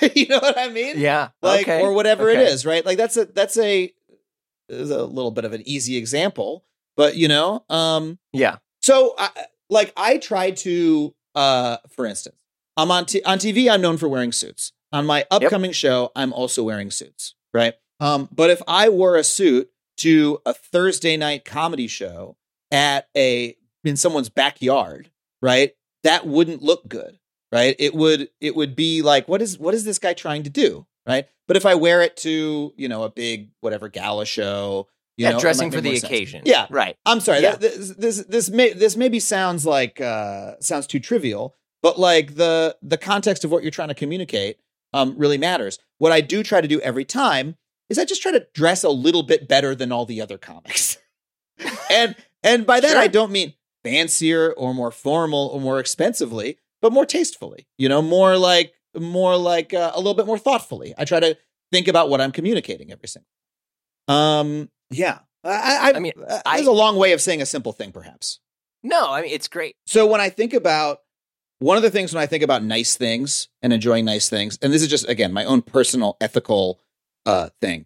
you 0.14 0.26
know 0.28 0.38
what 0.38 0.58
I 0.58 0.68
mean? 0.68 0.98
Yeah. 0.98 1.28
like 1.42 1.62
okay. 1.62 1.80
or 1.82 1.92
whatever 1.92 2.28
it 2.28 2.38
Okay. 2.38 2.50
is, 2.50 2.64
right? 2.66 2.84
Like 2.86 2.96
that's 2.98 3.16
a 3.16 3.24
that's 3.26 3.56
a 3.56 3.92
is 4.68 4.90
a 4.90 5.04
little 5.04 5.30
bit 5.32 5.44
of 5.44 5.52
an 5.52 5.62
easy 5.66 5.96
example, 5.96 6.64
but 6.96 7.16
you 7.16 7.26
know, 7.28 7.64
um, 7.68 8.18
Yeah. 8.32 8.56
so 8.82 9.14
I, 9.18 9.30
like 9.68 9.92
I 9.96 10.18
try 10.18 10.52
to, 10.52 11.12
uh, 11.34 11.78
for 11.88 12.06
instance, 12.06 12.36
I'm 12.76 12.90
on 12.90 13.06
t- 13.06 13.22
on 13.22 13.38
TV. 13.38 13.70
I'm 13.70 13.80
known 13.80 13.96
for 13.96 14.08
wearing 14.08 14.32
suits. 14.32 14.72
On 14.92 15.06
my 15.06 15.24
upcoming 15.30 15.70
show, 15.72 16.10
I'm 16.16 16.32
also 16.32 16.64
wearing 16.64 16.90
suits, 16.90 17.34
right? 17.54 17.74
Um, 18.00 18.28
but 18.32 18.50
if 18.50 18.60
I 18.66 18.88
wore 18.88 19.16
a 19.16 19.22
suit 19.22 19.70
to 19.98 20.40
a 20.46 20.54
Thursday 20.54 21.16
night 21.16 21.44
comedy 21.44 21.86
show 21.86 22.36
at 22.70 23.08
a 23.16 23.56
in 23.84 23.96
someone's 23.96 24.28
backyard, 24.28 25.10
right? 25.42 25.72
That 26.02 26.26
wouldn't 26.26 26.62
look 26.62 26.88
good, 26.88 27.18
right? 27.52 27.76
It 27.78 27.94
would 27.94 28.30
it 28.40 28.56
would 28.56 28.74
be 28.74 29.02
like, 29.02 29.28
what 29.28 29.42
is 29.42 29.58
what 29.58 29.74
is 29.74 29.84
this 29.84 29.98
guy 29.98 30.14
trying 30.14 30.44
to 30.44 30.50
do, 30.50 30.86
right? 31.06 31.26
But 31.46 31.56
if 31.56 31.66
I 31.66 31.74
wear 31.74 32.02
it 32.02 32.16
to 32.18 32.72
you 32.76 32.88
know 32.88 33.02
a 33.02 33.10
big 33.10 33.50
whatever 33.60 33.88
gala 33.88 34.26
show, 34.26 34.88
you 35.16 35.24
yeah, 35.24 35.32
know, 35.32 35.40
dressing 35.40 35.70
for 35.70 35.80
the 35.80 35.96
occasion. 35.96 36.42
Yeah. 36.44 36.66
Right. 36.70 36.96
I'm 37.04 37.20
sorry. 37.20 37.40
Yeah. 37.40 37.56
That, 37.56 37.60
this 37.60 37.90
this 37.90 38.24
this 38.26 38.50
may 38.50 38.72
this 38.72 38.96
maybe 38.96 39.20
sounds 39.20 39.66
like 39.66 40.00
uh 40.00 40.54
sounds 40.60 40.86
too 40.86 41.00
trivial, 41.00 41.54
but 41.82 41.98
like 41.98 42.36
the 42.36 42.76
the 42.82 42.96
context 42.98 43.44
of 43.44 43.50
what 43.50 43.62
you're 43.62 43.70
trying 43.70 43.88
to 43.88 43.94
communicate 43.94 44.58
um 44.92 45.14
really 45.18 45.38
matters. 45.38 45.78
What 45.98 46.12
I 46.12 46.20
do 46.20 46.42
try 46.42 46.60
to 46.60 46.68
do 46.68 46.80
every 46.80 47.04
time 47.04 47.56
is 47.88 47.98
I 47.98 48.04
just 48.04 48.22
try 48.22 48.32
to 48.32 48.46
dress 48.54 48.84
a 48.84 48.90
little 48.90 49.22
bit 49.22 49.48
better 49.48 49.74
than 49.74 49.92
all 49.92 50.06
the 50.06 50.20
other 50.20 50.38
comics. 50.38 50.96
and 51.90 52.16
and 52.42 52.66
by 52.66 52.80
that 52.80 52.92
Sure. 52.92 52.98
I 52.98 53.08
don't 53.08 53.32
mean 53.32 53.54
fancier 53.84 54.52
or 54.52 54.72
more 54.74 54.90
formal 54.90 55.48
or 55.48 55.60
more 55.60 55.80
expensively. 55.80 56.58
but 56.80 56.92
more 56.92 57.04
tastefully. 57.04 57.66
You 57.76 57.88
know, 57.88 58.00
more 58.00 58.38
like 58.38 58.72
more 58.98 59.36
like 59.36 59.74
uh, 59.74 59.92
a 59.94 59.98
little 59.98 60.14
bit 60.14 60.26
more 60.26 60.38
thoughtfully. 60.38 60.94
I 60.96 61.04
try 61.04 61.20
to 61.20 61.36
think 61.70 61.88
about 61.88 62.08
what 62.08 62.20
I'm 62.20 62.32
communicating 62.32 62.90
every 62.90 63.08
single. 63.08 63.28
Um. 64.08 64.70
Yeah. 64.90 65.18
I. 65.44 65.90
I, 65.92 65.96
I 65.96 65.98
mean, 66.00 66.12
uh, 66.26 66.40
I- 66.44 66.60
a 66.60 66.70
long 66.70 66.96
way 66.96 67.12
of 67.12 67.20
saying 67.20 67.40
a 67.42 67.46
simple 67.46 67.72
thing, 67.72 67.92
perhaps. 67.92 68.40
No, 68.82 69.10
I 69.12 69.22
mean 69.22 69.30
it's 69.32 69.48
great. 69.48 69.76
So 69.86 70.06
when 70.06 70.20
I 70.20 70.28
think 70.30 70.52
about 70.54 71.00
one 71.58 71.76
of 71.76 71.82
the 71.82 71.90
things 71.90 72.14
when 72.14 72.22
I 72.22 72.26
think 72.26 72.42
about 72.42 72.62
nice 72.64 72.96
things 72.96 73.48
and 73.62 73.72
enjoying 73.72 74.04
nice 74.06 74.28
things, 74.30 74.58
and 74.62 74.72
this 74.72 74.80
is 74.82 74.88
just 74.88 75.08
again 75.08 75.32
my 75.32 75.44
own 75.44 75.60
personal 75.62 76.16
ethical 76.20 76.80
uh, 77.26 77.50
thing, 77.60 77.84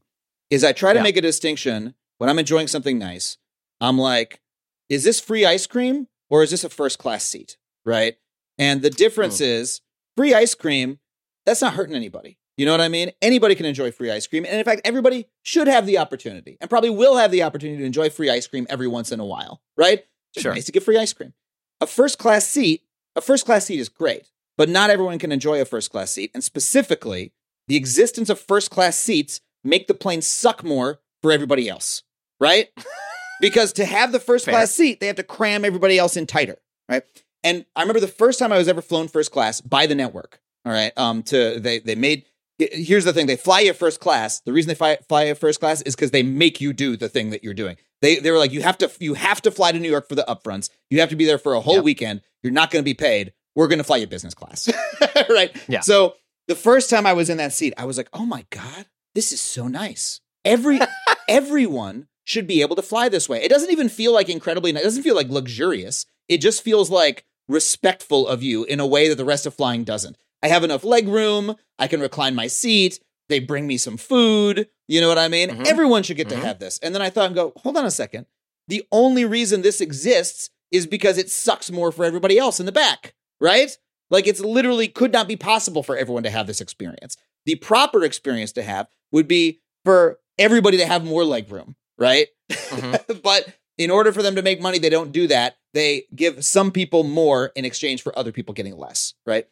is 0.50 0.62
I 0.64 0.72
try 0.72 0.92
to 0.92 1.00
Yeah. 1.00 1.02
make 1.04 1.16
a 1.16 1.20
distinction 1.20 1.94
when 2.18 2.30
I'm 2.30 2.38
enjoying 2.38 2.68
something 2.68 2.96
nice. 2.98 3.38
I'm 3.80 3.98
like, 3.98 4.40
is 4.88 5.02
this 5.02 5.18
free 5.20 5.44
ice 5.44 5.66
cream 5.66 6.06
or 6.30 6.42
is 6.44 6.50
this 6.52 6.62
a 6.64 6.68
first 6.68 6.98
class 7.00 7.24
seat? 7.24 7.56
Right. 7.84 8.16
And 8.56 8.80
the 8.82 8.90
difference 8.90 9.40
is 9.40 9.80
free 10.16 10.32
ice 10.32 10.54
cream, 10.54 11.00
that's 11.44 11.60
not 11.60 11.74
hurting 11.74 11.96
anybody. 11.96 12.38
You 12.56 12.66
know 12.66 12.72
what 12.72 12.80
I 12.80 12.88
mean? 12.88 13.10
Anybody 13.20 13.54
can 13.54 13.66
enjoy 13.66 13.90
free 13.90 14.10
ice 14.10 14.26
cream. 14.26 14.44
And 14.44 14.56
in 14.56 14.64
fact, 14.64 14.82
everybody 14.84 15.26
should 15.42 15.66
have 15.66 15.86
the 15.86 15.98
opportunity 15.98 16.56
and 16.60 16.70
probably 16.70 16.90
will 16.90 17.16
have 17.16 17.30
the 17.30 17.42
opportunity 17.42 17.78
to 17.78 17.84
enjoy 17.84 18.10
free 18.10 18.30
ice 18.30 18.46
cream 18.46 18.66
every 18.70 18.86
once 18.86 19.10
in 19.10 19.18
a 19.20 19.24
while. 19.24 19.60
Right. 19.76 20.04
Just 20.34 20.42
Sure. 20.44 20.54
nice 20.54 20.66
to 20.66 20.72
get 20.72 20.82
free 20.82 20.96
ice 20.96 21.12
cream. 21.12 21.32
A 21.80 21.86
first 21.86 22.18
class 22.18 22.46
seat, 22.46 22.82
a 23.16 23.20
first 23.20 23.44
class 23.44 23.66
seat 23.66 23.80
is 23.80 23.88
great, 23.88 24.30
but 24.56 24.68
not 24.68 24.90
everyone 24.90 25.18
can 25.18 25.32
enjoy 25.32 25.60
a 25.60 25.64
first 25.64 25.90
class 25.90 26.12
seat. 26.12 26.30
And 26.32 26.44
specifically, 26.44 27.32
the 27.66 27.76
existence 27.76 28.30
of 28.30 28.38
first 28.38 28.70
class 28.70 28.96
seats 28.96 29.40
make 29.64 29.88
the 29.88 29.94
plane 29.94 30.22
suck 30.22 30.62
more 30.62 31.00
for 31.22 31.32
everybody 31.32 31.68
else, 31.68 32.02
right? 32.40 32.68
because 33.40 33.72
to 33.74 33.84
have 33.84 34.12
the 34.12 34.20
first 34.20 34.44
Fair. 34.44 34.54
class 34.54 34.72
seat, 34.72 35.00
they 35.00 35.06
have 35.06 35.16
to 35.16 35.22
cram 35.22 35.64
everybody 35.64 35.98
else 35.98 36.16
in 36.16 36.26
tighter, 36.26 36.58
right? 36.88 37.02
And 37.42 37.64
I 37.74 37.80
remember 37.80 38.00
the 38.00 38.08
first 38.08 38.38
time 38.38 38.52
I 38.52 38.58
was 38.58 38.68
ever 38.68 38.80
flown 38.82 39.08
first 39.08 39.30
class 39.32 39.60
by 39.60 39.86
the 39.86 39.94
network. 39.94 40.40
All 40.66 40.72
right, 40.72 40.92
um, 40.96 41.22
to 41.24 41.60
they 41.60 41.78
they 41.80 41.94
made. 41.94 42.24
Here's 42.58 43.04
the 43.04 43.12
thing: 43.12 43.26
they 43.26 43.36
fly 43.36 43.60
you 43.60 43.72
first 43.72 44.00
class. 44.00 44.40
The 44.40 44.52
reason 44.52 44.68
they 44.68 44.74
fly, 44.74 44.98
fly 45.08 45.24
you 45.24 45.34
first 45.34 45.60
class 45.60 45.82
is 45.82 45.94
because 45.96 46.10
they 46.12 46.22
make 46.22 46.60
you 46.60 46.72
do 46.72 46.96
the 46.96 47.08
thing 47.08 47.30
that 47.30 47.42
you're 47.42 47.54
doing. 47.54 47.76
They 48.02 48.16
they 48.20 48.30
were 48.30 48.38
like, 48.38 48.52
you 48.52 48.62
have 48.62 48.78
to 48.78 48.90
you 49.00 49.14
have 49.14 49.42
to 49.42 49.50
fly 49.50 49.72
to 49.72 49.78
New 49.78 49.90
York 49.90 50.08
for 50.08 50.14
the 50.14 50.24
upfronts. 50.28 50.70
You 50.90 51.00
have 51.00 51.08
to 51.10 51.16
be 51.16 51.24
there 51.24 51.38
for 51.38 51.54
a 51.54 51.60
whole 51.60 51.76
Yep. 51.76 51.84
weekend. 51.84 52.20
You're 52.42 52.52
not 52.52 52.70
going 52.70 52.82
to 52.82 52.84
be 52.84 52.94
paid. 52.94 53.32
We're 53.56 53.68
going 53.68 53.78
to 53.78 53.84
fly 53.84 53.96
you 53.98 54.06
business 54.06 54.34
class, 54.34 54.68
right? 55.30 55.56
Yeah. 55.68 55.80
So 55.80 56.14
the 56.48 56.54
first 56.54 56.90
time 56.90 57.06
I 57.06 57.12
was 57.12 57.30
in 57.30 57.38
that 57.38 57.52
seat, 57.52 57.72
I 57.78 57.84
was 57.86 57.96
like, 57.96 58.08
oh 58.12 58.26
my 58.26 58.44
god, 58.50 58.86
this 59.14 59.32
is 59.32 59.40
so 59.40 59.66
nice. 59.68 60.20
Every 60.44 60.78
everyone 61.28 62.06
should 62.24 62.46
be 62.46 62.62
able 62.62 62.76
to 62.76 62.82
fly 62.82 63.08
this 63.08 63.28
way. 63.28 63.42
It 63.42 63.48
doesn't 63.50 63.70
even 63.72 63.88
feel 63.88 64.12
like 64.12 64.28
incredibly. 64.28 64.72
Nice, 64.72 64.82
it 64.82 64.86
doesn't 64.86 65.02
feel 65.02 65.16
like 65.16 65.28
luxurious. 65.28 66.06
It 66.28 66.38
just 66.38 66.62
feels 66.62 66.88
like 66.90 67.24
respectful 67.48 68.26
of 68.26 68.42
you 68.42 68.64
in 68.64 68.80
a 68.80 68.86
way 68.86 69.08
that 69.08 69.16
the 69.16 69.24
rest 69.24 69.44
of 69.46 69.54
flying 69.54 69.84
doesn't. 69.84 70.16
I 70.44 70.48
have 70.48 70.62
enough 70.62 70.84
leg 70.84 71.08
room. 71.08 71.56
I 71.78 71.88
can 71.88 72.00
recline 72.00 72.34
my 72.34 72.46
seat. 72.48 73.00
They 73.30 73.40
bring 73.40 73.66
me 73.66 73.78
some 73.78 73.96
food. 73.96 74.68
You 74.86 75.00
know 75.00 75.08
what 75.08 75.18
I 75.18 75.28
mean? 75.28 75.48
Mhm. 75.48 75.66
Everyone 75.66 76.02
should 76.02 76.18
get 76.18 76.26
Mhm. 76.26 76.30
to 76.32 76.36
have 76.36 76.58
this. 76.58 76.78
And 76.82 76.94
then 76.94 77.00
I 77.00 77.08
thought 77.08 77.26
and 77.26 77.34
go, 77.34 77.54
hold 77.56 77.78
on 77.78 77.86
a 77.86 77.90
second. 77.90 78.26
The 78.68 78.84
only 78.92 79.24
reason 79.24 79.62
this 79.62 79.80
exists 79.80 80.50
is 80.70 80.86
because 80.86 81.16
it 81.16 81.30
sucks 81.30 81.70
more 81.70 81.90
for 81.90 82.04
everybody 82.04 82.36
else 82.38 82.60
in 82.60 82.66
the 82.66 82.72
back, 82.72 83.14
right? 83.40 83.76
Like 84.10 84.26
it's 84.26 84.40
literally 84.40 84.86
could 84.88 85.12
not 85.12 85.26
be 85.26 85.36
possible 85.36 85.82
for 85.82 85.96
everyone 85.96 86.24
to 86.24 86.30
have 86.30 86.46
this 86.46 86.60
experience. 86.60 87.16
The 87.46 87.54
proper 87.56 88.04
experience 88.04 88.52
to 88.52 88.62
have 88.62 88.86
would 89.12 89.26
be 89.26 89.60
for 89.84 90.18
everybody 90.38 90.76
to 90.76 90.86
have 90.86 91.04
more 91.04 91.24
leg 91.24 91.50
room, 91.50 91.76
right? 91.98 92.28
Mhm. 92.50 93.22
but 93.22 93.48
in 93.78 93.90
order 93.90 94.12
for 94.12 94.22
them 94.22 94.34
to 94.36 94.42
make 94.42 94.60
money, 94.60 94.78
they 94.78 94.90
don't 94.90 95.12
do 95.12 95.26
that. 95.28 95.56
They 95.72 96.04
give 96.14 96.44
some 96.44 96.70
people 96.70 97.02
more 97.02 97.50
in 97.56 97.64
exchange 97.64 98.02
for 98.02 98.16
other 98.18 98.32
people 98.32 98.52
getting 98.54 98.76
less, 98.76 99.14
right? 99.26 99.46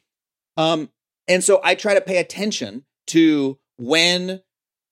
Um, 0.56 0.90
and 1.28 1.42
so 1.42 1.60
I 1.62 1.74
try 1.74 1.94
to 1.94 2.00
pay 2.00 2.18
attention 2.18 2.84
to 3.08 3.58
when 3.78 4.42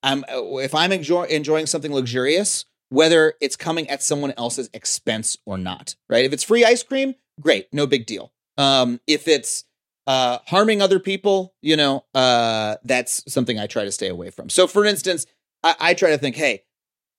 I'm 0.03 0.25
if 0.29 0.75
I'm 0.75 0.93
enjoy, 0.93 1.25
enjoying 1.25 1.67
something 1.67 1.93
luxurious, 1.93 2.65
whether 2.89 3.35
it's 3.41 3.57
coming 3.57 3.89
at 3.91 4.03
someone 4.03 4.33
else's 4.37 4.71
expense 4.73 5.37
or 5.45 5.59
not, 5.59 5.97
right? 6.09 6.25
If 6.25 6.33
it's 6.33 6.45
free 6.45 6.65
ice 6.65 6.83
cream, 6.83 7.15
great, 7.41 7.69
no 7.73 7.87
big 7.87 8.07
deal. 8.07 8.33
Um, 8.57 9.01
if 9.07 9.29
it's 9.29 9.65
uh, 10.07 10.39
harming 10.47 10.83
other 10.83 10.99
people, 10.99 11.55
you 11.63 11.77
know, 11.77 12.05
uh, 12.15 12.77
that's 12.85 13.23
something 13.33 13.59
I 13.59 13.67
try 13.67 13.85
to 13.85 13.93
stay 13.93 14.09
away 14.09 14.31
from. 14.31 14.49
So, 14.49 14.67
for 14.67 14.85
instance, 14.85 15.27
I, 15.63 15.75
I 15.79 15.95
try 15.95 16.11
to 16.11 16.19
think, 16.19 16.37
hey, 16.37 16.65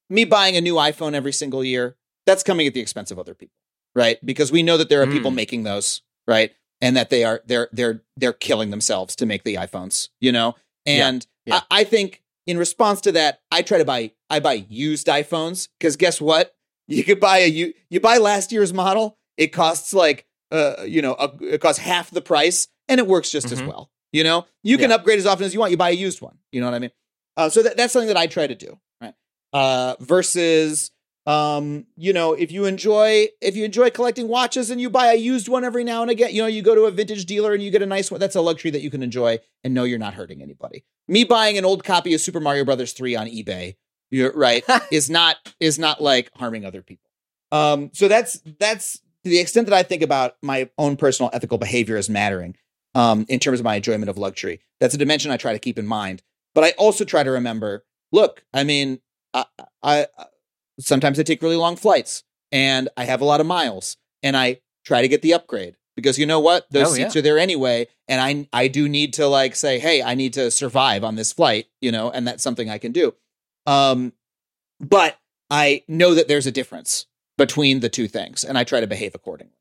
me 0.09 0.25
buying 0.25 0.57
a 0.57 0.61
new 0.61 0.75
iPhone 0.75 1.13
every 1.13 1.31
single 1.31 1.63
year, 1.63 1.95
that's 2.25 2.43
coming 2.43 2.67
at 2.67 2.73
the 2.73 2.81
expense 2.81 3.09
of 3.11 3.17
other 3.17 3.33
people, 3.33 3.55
right? 3.95 4.23
Because 4.25 4.51
we 4.51 4.61
know 4.61 4.77
that 4.77 4.89
there 4.89 5.01
are 5.01 5.07
people 5.07 5.31
Mm. 5.31 5.35
making 5.35 5.63
those, 5.63 6.01
right? 6.27 6.51
And 6.81 6.97
that 6.97 7.09
they 7.09 7.23
are 7.23 7.41
they're 7.45 7.69
they're 7.71 8.01
they're 8.17 8.33
killing 8.33 8.71
themselves 8.71 9.15
to 9.17 9.25
make 9.25 9.43
the 9.43 9.55
iPhones, 9.55 10.09
you 10.19 10.31
know? 10.31 10.55
And 10.85 11.25
Yeah. 11.45 11.61
I, 11.69 11.81
I 11.81 11.83
think 11.83 12.23
in 12.47 12.57
response 12.57 13.01
to 13.01 13.11
that, 13.13 13.41
I 13.51 13.61
try 13.61 13.77
to 13.77 13.85
buy 13.85 14.11
I 14.29 14.39
buy 14.39 14.65
used 14.67 15.07
iPhones 15.07 15.67
because 15.79 15.95
guess 15.95 16.19
what? 16.21 16.55
You 16.87 17.03
could 17.05 17.19
buy 17.21 17.37
a 17.39 17.47
you 17.47 17.73
you 17.89 17.99
buy 18.01 18.17
last 18.17 18.51
year's 18.51 18.73
model, 18.73 19.17
it 19.37 19.47
costs 19.53 19.93
like 19.93 20.25
uh 20.51 20.83
you 20.85 21.01
know 21.01 21.13
a, 21.13 21.31
it 21.41 21.61
costs 21.61 21.79
half 21.79 22.09
the 22.11 22.21
price 22.21 22.67
and 22.89 22.99
it 22.99 23.07
works 23.07 23.29
just 23.31 23.51
as 23.51 23.61
Mhm. 23.61 23.67
well. 23.67 23.91
You 24.11 24.23
know, 24.25 24.45
you 24.63 24.77
can 24.77 24.89
Yeah. 24.89 24.95
upgrade 24.97 25.19
as 25.19 25.25
often 25.25 25.45
as 25.45 25.53
you 25.53 25.59
want. 25.61 25.71
You 25.71 25.77
buy 25.77 25.91
a 25.91 25.93
used 25.93 26.19
one. 26.19 26.39
You 26.51 26.59
know 26.59 26.67
what 26.67 26.73
I 26.73 26.79
mean? 26.79 26.91
Uh, 27.37 27.49
so 27.49 27.63
that, 27.63 27.77
that's 27.77 27.93
something 27.93 28.07
that 28.09 28.17
I 28.17 28.27
try 28.27 28.45
to 28.47 28.55
do, 28.55 28.77
right? 28.99 29.13
Uh, 29.53 29.95
versus, 30.01 30.91
um, 31.25 31.85
you 31.95 32.13
know, 32.13 32.33
if 32.33 32.51
you 32.51 32.65
enjoy 32.65 33.27
if 33.41 33.55
you 33.55 33.63
enjoy 33.63 33.91
collecting 33.91 34.27
watches 34.27 34.71
and 34.71 34.81
you 34.81 34.89
buy 34.89 35.07
a 35.07 35.15
used 35.15 35.47
one 35.47 35.63
every 35.63 35.83
now 35.83 36.01
and 36.01 36.09
again, 36.09 36.33
you 36.33 36.41
know, 36.41 36.47
you 36.47 36.61
go 36.61 36.73
to 36.73 36.83
a 36.83 36.91
vintage 36.91 37.25
dealer 37.25 37.53
and 37.53 37.61
you 37.61 37.69
get 37.69 37.83
a 37.83 37.87
nice 37.87 38.09
one. 38.09 38.19
That's 38.19 38.35
a 38.35 38.41
luxury 38.41 38.71
that 38.71 38.81
you 38.81 38.89
can 38.89 39.03
enjoy 39.03 39.39
and 39.63 39.73
know 39.73 39.83
you're 39.83 39.99
not 39.99 40.15
hurting 40.15 40.41
anybody. 40.41 40.83
Me 41.07 41.23
buying 41.23 41.57
an 41.57 41.65
old 41.65 41.83
copy 41.83 42.13
of 42.13 42.21
Super 42.21 42.39
Mario 42.39 42.65
Brothers 42.65 42.93
three 42.93 43.15
on 43.15 43.27
eBay, 43.27 43.75
you're 44.09 44.33
right, 44.33 44.63
is 44.91 45.09
not 45.09 45.37
is 45.59 45.77
not 45.77 46.01
like 46.01 46.31
harming 46.35 46.65
other 46.65 46.81
people. 46.81 47.09
Um, 47.51 47.91
so 47.93 48.07
that's 48.07 48.41
that's 48.59 48.99
to 49.23 49.29
the 49.29 49.39
extent 49.39 49.67
that 49.67 49.75
I 49.75 49.83
think 49.83 50.01
about 50.01 50.37
my 50.41 50.69
own 50.79 50.97
personal 50.97 51.29
ethical 51.33 51.59
behavior 51.59 51.97
as 51.97 52.09
mattering 52.09 52.55
um, 52.95 53.25
in 53.29 53.39
terms 53.39 53.59
of 53.59 53.63
my 53.63 53.75
enjoyment 53.75 54.09
of 54.09 54.17
luxury. 54.17 54.59
That's 54.79 54.95
a 54.95 54.97
dimension 54.97 55.29
I 55.29 55.37
try 55.37 55.53
to 55.53 55.59
keep 55.59 55.77
in 55.77 55.85
mind. 55.85 56.23
But 56.55 56.63
I 56.63 56.71
also 56.71 57.05
try 57.05 57.23
to 57.23 57.31
remember 57.31 57.85
look, 58.11 58.43
I 58.53 58.63
mean, 58.63 58.99
I, 59.33 59.45
I, 59.83 60.07
I 60.17 60.25
sometimes 60.79 61.19
I 61.19 61.23
take 61.23 61.41
really 61.41 61.55
long 61.55 61.75
flights 61.75 62.23
and 62.51 62.89
I 62.97 63.05
have 63.05 63.21
a 63.21 63.25
lot 63.25 63.41
of 63.41 63.47
miles 63.47 63.97
and 64.23 64.35
I 64.35 64.61
try 64.85 65.01
to 65.01 65.07
get 65.07 65.21
the 65.21 65.33
upgrade 65.33 65.77
because 65.95 66.17
you 66.17 66.25
know 66.25 66.39
what? 66.39 66.67
Those 66.71 66.91
Oh, 66.91 66.93
seats 66.93 67.15
are 67.15 67.21
there 67.21 67.37
anyway. 67.37 67.87
And 68.07 68.21
I, 68.21 68.47
I 68.63 68.67
do 68.67 68.89
need 68.89 69.13
to 69.13 69.27
like 69.27 69.55
say, 69.55 69.79
hey, 69.79 70.01
I 70.01 70.15
need 70.15 70.33
to 70.33 70.49
survive 70.51 71.03
on 71.03 71.15
this 71.15 71.33
flight, 71.33 71.67
you 71.81 71.91
know, 71.91 72.09
and 72.09 72.27
that's 72.27 72.43
something 72.43 72.69
I 72.69 72.77
can 72.77 72.91
do. 72.91 73.13
Um, 73.65 74.13
but 74.79 75.17
I 75.49 75.83
know 75.87 76.13
that 76.15 76.27
there's 76.27 76.47
a 76.47 76.51
difference 76.51 77.05
between 77.37 77.79
the 77.79 77.89
two 77.89 78.07
things 78.07 78.43
and 78.43 78.57
I 78.57 78.63
try 78.63 78.79
to 78.79 78.87
behave 78.87 79.15
accordingly. 79.15 79.53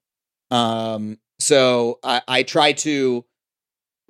Um, 0.50 1.18
so 1.38 1.98
I, 2.02 2.22
I 2.26 2.42
try 2.42 2.72
to, 2.72 3.24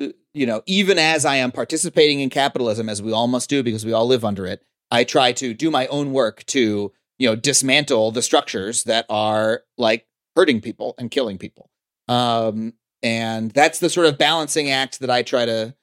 uh, 0.00 0.08
you 0.32 0.46
know, 0.46 0.62
even 0.66 0.98
as 0.98 1.24
I 1.24 1.36
am 1.36 1.52
participating 1.52 2.20
in 2.20 2.30
capitalism, 2.30 2.88
as 2.88 3.02
we 3.02 3.12
all 3.12 3.26
must 3.28 3.50
do 3.50 3.62
because 3.62 3.84
we 3.84 3.92
all 3.92 4.06
live 4.06 4.24
under 4.24 4.46
it, 4.46 4.64
I 4.90 5.04
try 5.04 5.32
to 5.32 5.54
do 5.54 5.70
my 5.70 5.86
own 5.86 6.12
work 6.12 6.44
to, 6.46 6.92
you 7.18 7.28
know, 7.28 7.36
dismantle 7.36 8.12
the 8.12 8.22
structures 8.22 8.84
that 8.84 9.06
are 9.08 9.62
like 9.78 10.06
hurting 10.36 10.60
people 10.60 10.94
and 10.98 11.10
killing 11.10 11.38
people. 11.38 11.70
Um, 12.08 12.74
and 13.02 13.50
that's 13.50 13.78
the 13.78 13.90
sort 13.90 14.06
of 14.06 14.18
balancing 14.18 14.70
act 14.70 15.00
that 15.00 15.10
I 15.10 15.22
try 15.22 15.46
to, 15.46 15.74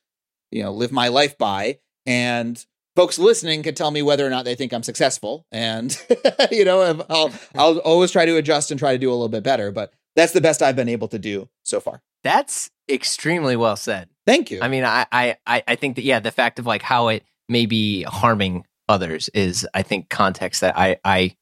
you 0.52 0.64
know, 0.64 0.72
live 0.72 0.92
my 0.92 1.08
life 1.08 1.38
by. 1.38 1.80
And 2.06 2.64
folks 2.96 3.18
listening 3.18 3.64
can 3.64 3.76
tell 3.76 3.92
me 3.92 4.02
whether 4.02 4.26
or 4.26 4.30
not 4.30 4.46
they 4.46 4.56
think 4.56 4.74
I'm 4.74 4.84
successful. 4.84 5.46
And, 5.52 5.98
you 6.52 6.66
know, 6.66 7.06
I'll, 7.10 7.32
I'll 7.56 7.80
always 7.80 8.12
try 8.12 8.26
to 8.26 8.38
adjust 8.38 8.72
and 8.72 8.80
try 8.80 8.92
to 8.92 8.98
do 8.98 9.10
a 9.10 9.14
little 9.14 9.30
bit 9.30 9.44
better. 9.44 9.72
But 9.72 9.94
that's 10.16 10.34
the 10.34 10.42
best 10.42 10.62
I've 10.62 10.76
been 10.76 10.90
able 10.90 11.08
to 11.10 11.20
do 11.20 11.50
so 11.64 11.80
far. 11.80 12.02
That's 12.24 12.70
extremely 12.90 13.56
well 13.56 13.76
said. 13.76 14.10
Thank 14.26 14.52
you. 14.52 14.60
I 14.62 14.68
mean, 14.68 14.84
I, 14.84 15.06
I, 15.12 15.38
I 15.46 15.64
I 15.68 15.76
think 15.76 15.96
that 15.96 16.04
yeah, 16.04 16.20
the 16.20 16.32
fact 16.32 16.60
of 16.60 16.66
like 16.66 16.82
how 16.82 17.10
it 17.10 17.24
may 17.48 17.66
be 17.66 18.04
harming 18.04 18.66
others 18.90 19.30
is, 19.34 19.68
I 19.74 19.82
think, 19.84 20.10
context 20.10 20.62
that 20.62 20.78
I, 20.78 20.98
I, 21.04 21.36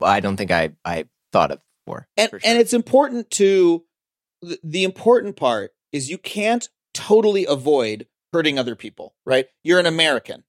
I 0.00 0.20
don't 0.20 0.36
think 0.36 0.50
I, 0.50 0.70
I 0.84 1.06
thought 1.32 1.50
of 1.50 1.60
before. 1.86 2.06
and 2.16 2.30
sure. 2.30 2.40
and 2.44 2.58
it's 2.58 2.72
important 2.72 3.30
to 3.32 3.84
the, 4.42 4.58
the 4.62 4.84
important 4.84 5.36
part 5.36 5.72
is 5.92 6.08
you 6.10 6.18
can't 6.18 6.68
totally 6.94 7.46
avoid 7.46 8.06
hurting 8.32 8.58
other 8.58 8.74
people 8.76 9.14
right 9.26 9.46
you're 9.64 9.78
an 9.80 9.86
american 9.86 10.44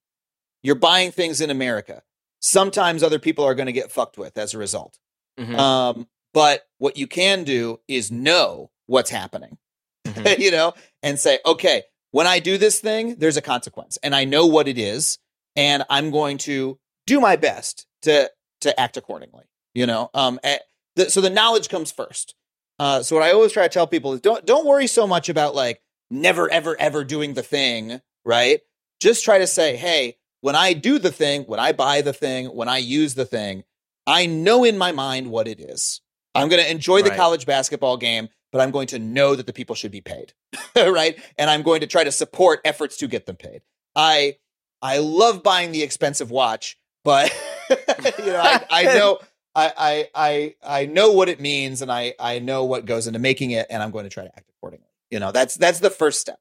you're 0.62 0.74
buying 0.74 1.10
things 1.10 1.40
in 1.40 1.50
america 1.50 2.02
sometimes 2.40 3.02
other 3.02 3.18
people 3.18 3.44
are 3.44 3.54
going 3.54 3.66
to 3.66 3.72
get 3.72 3.90
fucked 3.90 4.16
with 4.18 4.36
as 4.38 4.54
a 4.54 4.58
result 4.58 4.98
Mhm. 5.38 5.58
um 5.58 6.06
but 6.32 6.62
what 6.78 6.96
you 6.96 7.06
can 7.06 7.44
do 7.44 7.80
is 7.88 8.10
know 8.12 8.70
what's 8.86 9.10
happening 9.10 9.58
Mhm. 10.06 10.38
you 10.38 10.50
know 10.50 10.74
and 11.02 11.18
say 11.18 11.38
okay 11.46 11.82
when 12.12 12.26
i 12.26 12.38
do 12.38 12.56
this 12.58 12.78
thing 12.80 13.16
there's 13.16 13.36
a 13.38 13.42
consequence 13.42 13.98
and 14.02 14.14
i 14.14 14.24
know 14.24 14.46
what 14.46 14.68
it 14.68 14.78
is 14.78 15.18
and 15.56 15.84
i'm 15.90 16.10
going 16.10 16.38
to 16.38 16.78
do 17.06 17.20
my 17.20 17.36
best 17.36 17.86
to 18.02 18.30
to 18.60 18.78
act 18.80 18.96
accordingly 18.96 19.44
you 19.74 19.86
know 19.86 20.10
um 20.14 20.38
eh, 20.42 20.58
the, 20.96 21.10
so 21.10 21.20
the 21.20 21.30
knowledge 21.30 21.68
comes 21.68 21.90
first 21.92 22.34
Uh, 22.78 23.02
so 23.02 23.14
what 23.14 23.22
I 23.24 23.30
always 23.32 23.52
try 23.52 23.62
to 23.62 23.72
tell 23.72 23.86
people 23.86 24.14
is 24.14 24.20
don't 24.20 24.44
don't 24.44 24.66
worry 24.66 24.88
so 24.88 25.06
much 25.06 25.28
about 25.28 25.54
like 25.54 25.80
never 26.10 26.50
ever 26.50 26.74
ever 26.80 27.04
doing 27.04 27.34
the 27.34 27.42
thing, 27.42 28.00
right? 28.24 28.60
Just 29.00 29.24
try 29.24 29.38
to 29.38 29.46
say, 29.46 29.76
hey, 29.76 30.16
when 30.40 30.56
I 30.56 30.72
do 30.72 30.98
the 30.98 31.12
thing, 31.12 31.44
when 31.44 31.60
I 31.60 31.70
buy 31.72 32.02
the 32.02 32.12
thing, 32.12 32.46
when 32.46 32.68
I 32.68 32.78
use 32.78 33.14
the 33.14 33.24
thing, 33.24 33.62
I 34.06 34.26
know 34.26 34.64
in 34.64 34.76
my 34.76 34.90
mind 34.92 35.30
what 35.30 35.46
it 35.46 35.60
is. 35.60 36.00
I'm 36.34 36.48
going 36.48 36.62
to 36.64 36.70
enjoy 36.70 37.02
the 37.02 37.10
Right. 37.10 37.16
college 37.24 37.46
basketball 37.46 37.96
game, 37.96 38.28
but 38.50 38.60
I'm 38.60 38.72
going 38.72 38.88
to 38.88 38.98
know 38.98 39.36
that 39.36 39.46
the 39.46 39.52
people 39.52 39.76
should 39.76 39.92
be 39.92 40.00
paid, 40.02 40.32
right? 40.76 41.14
And 41.38 41.48
I'm 41.50 41.62
going 41.62 41.80
to 41.80 41.86
try 41.86 42.02
to 42.04 42.12
support 42.12 42.60
efforts 42.64 42.96
to 42.98 43.06
get 43.06 43.26
them 43.26 43.36
paid. 43.36 43.62
I 43.94 44.36
I 44.84 44.98
love 44.98 45.42
buying 45.42 45.72
the 45.72 45.82
expensive 45.82 46.30
watch, 46.30 46.78
but 47.04 47.32
you 47.70 48.26
know, 48.26 48.42
I, 48.42 48.64
I 48.70 48.82
know 48.98 49.18
I, 49.54 49.72
I 49.76 50.08
I 50.14 50.54
I 50.82 50.86
know 50.86 51.12
what 51.12 51.30
it 51.30 51.40
means 51.40 51.80
and 51.80 51.90
I 51.90 52.14
I 52.20 52.38
know 52.38 52.64
what 52.64 52.84
goes 52.84 53.06
into 53.06 53.18
making 53.18 53.52
it 53.52 53.66
and 53.70 53.82
I'm 53.82 53.90
going 53.90 54.04
to 54.04 54.10
try 54.10 54.24
to 54.24 54.36
act 54.36 54.50
accordingly. 54.50 54.86
You 55.10 55.20
know, 55.20 55.32
that's 55.32 55.54
that's 55.56 55.80
the 55.80 55.88
first 55.90 56.20
step. 56.20 56.38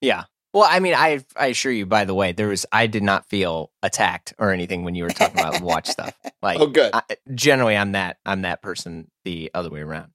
Yeah. 0.00 0.24
Well, 0.52 0.66
I 0.68 0.80
mean, 0.80 0.94
I 0.94 1.24
I 1.36 1.46
assure 1.46 1.70
you. 1.70 1.86
By 1.86 2.04
the 2.06 2.14
way, 2.14 2.32
there 2.32 2.48
was 2.48 2.66
I 2.72 2.88
did 2.88 3.04
not 3.04 3.28
feel 3.28 3.70
attacked 3.82 4.34
or 4.38 4.50
anything 4.50 4.82
when 4.82 4.96
you 4.96 5.04
were 5.04 5.10
talking 5.10 5.38
about 5.38 5.60
watch 5.60 5.88
stuff. 5.88 6.14
Like, 6.42 6.60
Oh 6.60 6.66
good. 6.66 6.92
I, 6.94 7.02
generally, 7.34 7.76
I'm 7.76 7.92
that 7.92 8.18
I'm 8.24 8.42
that 8.42 8.62
person 8.62 9.10
the 9.24 9.50
other 9.54 9.70
way 9.70 9.80
around. 9.80 10.12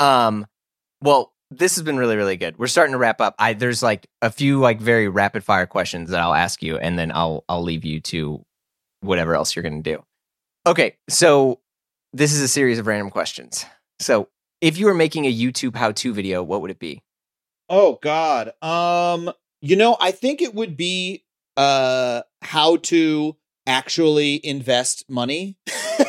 Um, 0.00 0.46
well, 1.02 1.32
this 1.50 1.76
has 1.76 1.84
been 1.84 1.96
really 1.96 2.16
really 2.16 2.36
good. 2.36 2.58
We're 2.58 2.66
starting 2.66 2.92
to 2.92 2.98
wrap 2.98 3.20
up. 3.20 3.34
I 3.38 3.54
there's 3.54 3.82
like 3.82 4.06
a 4.22 4.30
few 4.30 4.60
like 4.60 4.80
very 4.80 5.08
rapid 5.08 5.44
fire 5.44 5.66
questions 5.66 6.10
that 6.10 6.20
I'll 6.20 6.34
ask 6.34 6.62
you, 6.62 6.76
and 6.78 6.98
then 6.98 7.10
I'll 7.12 7.44
I'll 7.48 7.62
leave 7.62 7.84
you 7.84 8.00
to 8.00 8.44
whatever 9.00 9.34
else 9.34 9.54
you're 9.54 9.62
to 9.62 9.80
do. 9.80 10.02
Okay, 10.66 10.96
so 11.08 11.60
this 12.12 12.32
is 12.32 12.42
a 12.42 12.48
series 12.48 12.78
of 12.78 12.86
random 12.86 13.10
questions. 13.10 13.64
So, 14.00 14.28
if 14.60 14.78
you 14.78 14.86
were 14.86 14.94
making 14.94 15.24
a 15.24 15.34
YouTube 15.34 15.76
how-to 15.76 16.12
video, 16.12 16.42
what 16.42 16.60
would 16.60 16.70
it 16.70 16.78
be? 16.78 17.02
Oh 17.68 17.98
God. 18.02 18.52
Um, 18.62 19.32
you 19.60 19.76
know, 19.76 19.96
I 20.00 20.10
think 20.10 20.42
it 20.42 20.54
would 20.54 20.76
be 20.76 21.24
uh 21.56 22.22
how 22.42 22.76
to 22.76 23.36
actually 23.66 24.40
invest 24.46 25.04
money 25.08 25.56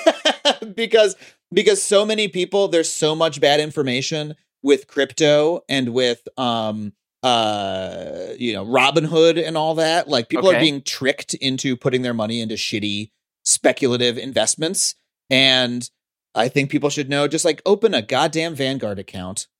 because 0.75 1.15
because 1.51 1.81
so 1.81 2.05
many 2.05 2.27
people 2.27 2.67
there's 2.67 2.91
so 2.91 3.15
much 3.15 3.41
bad 3.41 3.59
information 3.59 4.35
with 4.63 4.87
crypto 4.87 5.61
and 5.69 5.89
with 5.93 6.27
um 6.37 6.93
uh 7.23 8.27
you 8.37 8.53
know 8.53 8.65
Robinhood 8.65 9.45
and 9.45 9.57
all 9.57 9.75
that 9.75 10.07
like 10.07 10.29
people 10.29 10.49
are 10.49 10.59
being 10.59 10.81
tricked 10.81 11.33
into 11.35 11.75
putting 11.75 12.01
their 12.01 12.13
money 12.13 12.41
into 12.41 12.55
shitty 12.55 13.11
speculative 13.43 14.17
investments 14.17 14.95
and 15.29 15.89
I 16.35 16.47
think 16.47 16.69
people 16.69 16.89
should 16.89 17.09
know 17.09 17.27
just 17.27 17.43
like 17.45 17.61
open 17.65 17.93
a 17.93 18.01
goddamn 18.01 18.55
Vanguard 18.55 18.99
account. 18.99 19.47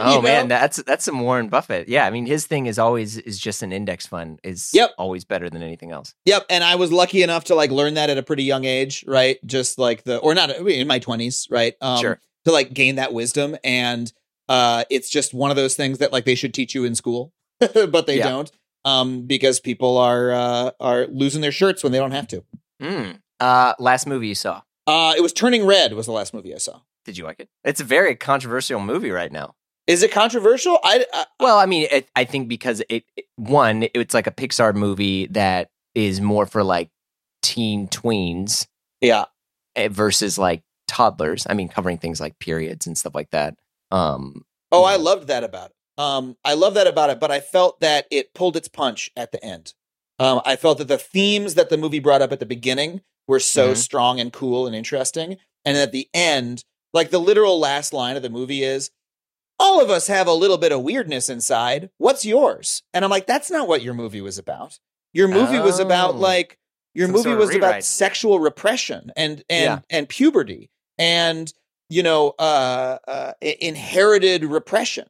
Oh 0.00 0.20
man, 0.20 0.48
that's 0.48 0.78
that's 0.82 1.04
some 1.04 1.20
Warren 1.20 1.48
Buffett. 1.48 1.88
Yeah, 1.88 2.04
I 2.04 2.10
mean 2.10 2.26
his 2.26 2.46
thing 2.46 2.66
is 2.66 2.80
always 2.80 3.16
is 3.16 3.38
just 3.38 3.62
an 3.62 3.70
index 3.72 4.06
fund 4.06 4.40
is 4.42 4.70
Yep. 4.72 4.90
always 4.98 5.24
better 5.24 5.48
than 5.48 5.62
anything 5.62 5.92
else. 5.92 6.14
Yep, 6.24 6.46
and 6.50 6.64
I 6.64 6.74
was 6.74 6.90
lucky 6.90 7.22
enough 7.22 7.44
to 7.44 7.54
like 7.54 7.70
learn 7.70 7.94
that 7.94 8.10
at 8.10 8.18
a 8.18 8.22
pretty 8.24 8.42
young 8.42 8.64
age, 8.64 9.04
right? 9.06 9.38
Just 9.46 9.78
like 9.78 10.02
the 10.02 10.18
or 10.18 10.34
not 10.34 10.50
in 10.50 10.88
my 10.88 10.98
20s, 10.98 11.46
right? 11.48 11.74
Um 11.80 12.00
Sure. 12.00 12.20
To 12.44 12.52
like 12.52 12.72
gain 12.74 12.96
that 12.96 13.12
wisdom 13.12 13.56
and 13.64 14.12
uh 14.48 14.84
it's 14.90 15.08
just 15.08 15.32
one 15.32 15.50
of 15.50 15.56
those 15.56 15.74
things 15.74 15.98
that 15.98 16.12
like 16.12 16.24
they 16.24 16.34
should 16.34 16.52
teach 16.54 16.74
you 16.74 16.84
in 16.84 16.94
school, 16.94 17.32
but 17.58 18.06
they 18.06 18.18
Yeah. 18.18 18.28
don't 18.28 18.50
um 18.84 19.22
because 19.22 19.60
people 19.60 19.96
are 19.98 20.30
uh 20.32 20.70
are 20.80 21.06
losing 21.06 21.40
their 21.40 21.52
shirts 21.52 21.82
when 21.82 21.92
they 21.92 21.98
don't 21.98 22.10
have 22.12 22.28
to. 22.28 22.44
Mm. 22.82 23.20
Uh, 23.40 23.74
last 23.78 24.06
movie 24.06 24.28
you 24.28 24.34
saw? 24.34 24.62
Uh 24.86 25.14
it 25.16 25.22
was 25.22 25.32
Turning 25.32 25.64
Red 25.66 25.94
was 25.94 26.06
the 26.06 26.12
last 26.12 26.34
movie 26.34 26.54
I 26.54 26.58
saw. 26.58 26.80
Did 27.04 27.16
you 27.18 27.24
like 27.24 27.40
it? 27.40 27.48
It's 27.64 27.80
a 27.80 27.84
very 27.84 28.14
controversial 28.16 28.80
movie 28.80 29.10
right 29.10 29.30
now. 29.32 29.54
Is 29.86 30.02
it 30.02 30.12
controversial? 30.12 30.78
I, 30.82 31.04
I 31.12 31.26
Well, 31.40 31.58
I 31.58 31.66
mean, 31.66 31.86
it, 31.90 32.08
I 32.16 32.24
think 32.24 32.48
because 32.48 32.82
it, 32.88 33.04
it 33.16 33.26
one, 33.36 33.86
it's 33.92 34.14
like 34.14 34.26
a 34.26 34.30
Pixar 34.30 34.74
movie 34.74 35.26
that 35.26 35.68
is 35.94 36.22
more 36.22 36.46
for 36.46 36.62
like 36.64 36.88
teen 37.42 37.88
tweens 37.88 38.66
yeah. 39.02 39.26
eh, 39.76 39.88
versus 39.88 40.38
like 40.38 40.62
toddlers. 40.86 41.46
I 41.48 41.54
mean, 41.54 41.68
covering 41.68 41.98
things 41.98 42.20
like 42.20 42.38
periods 42.38 42.86
and 42.86 42.96
stuff 42.96 43.14
like 43.14 43.30
that. 43.30 43.56
Um, 43.90 44.44
Oh, 44.72 44.84
I 44.84 44.96
loved 44.96 45.28
that 45.28 45.44
about 45.44 45.70
it. 45.70 45.76
Um, 45.96 46.36
I 46.44 46.54
love 46.54 46.74
that 46.74 46.88
about 46.88 47.10
it, 47.10 47.20
but 47.20 47.30
I 47.30 47.38
felt 47.38 47.78
that 47.80 48.06
it 48.10 48.34
pulled 48.34 48.56
its 48.56 48.66
punch 48.66 49.10
at 49.16 49.30
the 49.30 49.42
end. 49.44 49.72
Um, 50.18 50.40
I 50.44 50.56
felt 50.56 50.78
that 50.78 50.88
the 50.88 50.98
themes 50.98 51.54
that 51.54 51.70
the 51.70 51.76
movie 51.76 52.00
brought 52.00 52.22
up 52.22 52.32
at 52.32 52.40
the 52.40 52.46
beginning 52.46 53.02
were 53.28 53.38
so 53.40 53.72
Mhm. 53.72 53.76
strong 53.76 54.18
and 54.20 54.32
cool 54.32 54.66
and 54.66 54.74
interesting, 54.74 55.36
and 55.64 55.76
at 55.76 55.92
the 55.92 56.08
end, 56.12 56.64
like 56.92 57.10
the 57.10 57.20
literal 57.20 57.58
last 57.60 57.92
line 57.92 58.16
of 58.16 58.22
the 58.22 58.30
movie 58.30 58.64
is, 58.64 58.90
"All 59.60 59.80
of 59.80 59.90
us 59.90 60.08
have 60.08 60.26
a 60.26 60.32
little 60.32 60.58
bit 60.58 60.72
of 60.72 60.82
weirdness 60.82 61.28
inside. 61.28 61.90
What's 61.98 62.24
yours?" 62.24 62.82
And 62.92 63.04
I'm 63.04 63.10
like, 63.10 63.26
"That's 63.26 63.50
not 63.50 63.68
what 63.68 63.82
your 63.82 63.94
movie 63.94 64.20
was 64.20 64.38
about. 64.38 64.78
Your 65.12 65.28
movie 65.28 65.60
was 65.60 65.78
about 65.78 66.14
Oh. 66.16 66.18
like 66.18 66.58
your 66.94 67.06
Some 67.08 67.14
movie 67.16 67.34
was 67.34 67.54
about 67.54 67.82
sexual 67.84 68.40
repression 68.40 69.12
and 69.16 69.44
and 69.48 69.64
Yeah. 69.64 69.78
and 69.90 70.08
puberty 70.08 70.70
and 70.98 71.52
you 71.88 72.02
know 72.02 72.34
uh, 72.38 72.98
uh 73.06 73.32
inherited 73.40 74.44
repression 74.44 75.06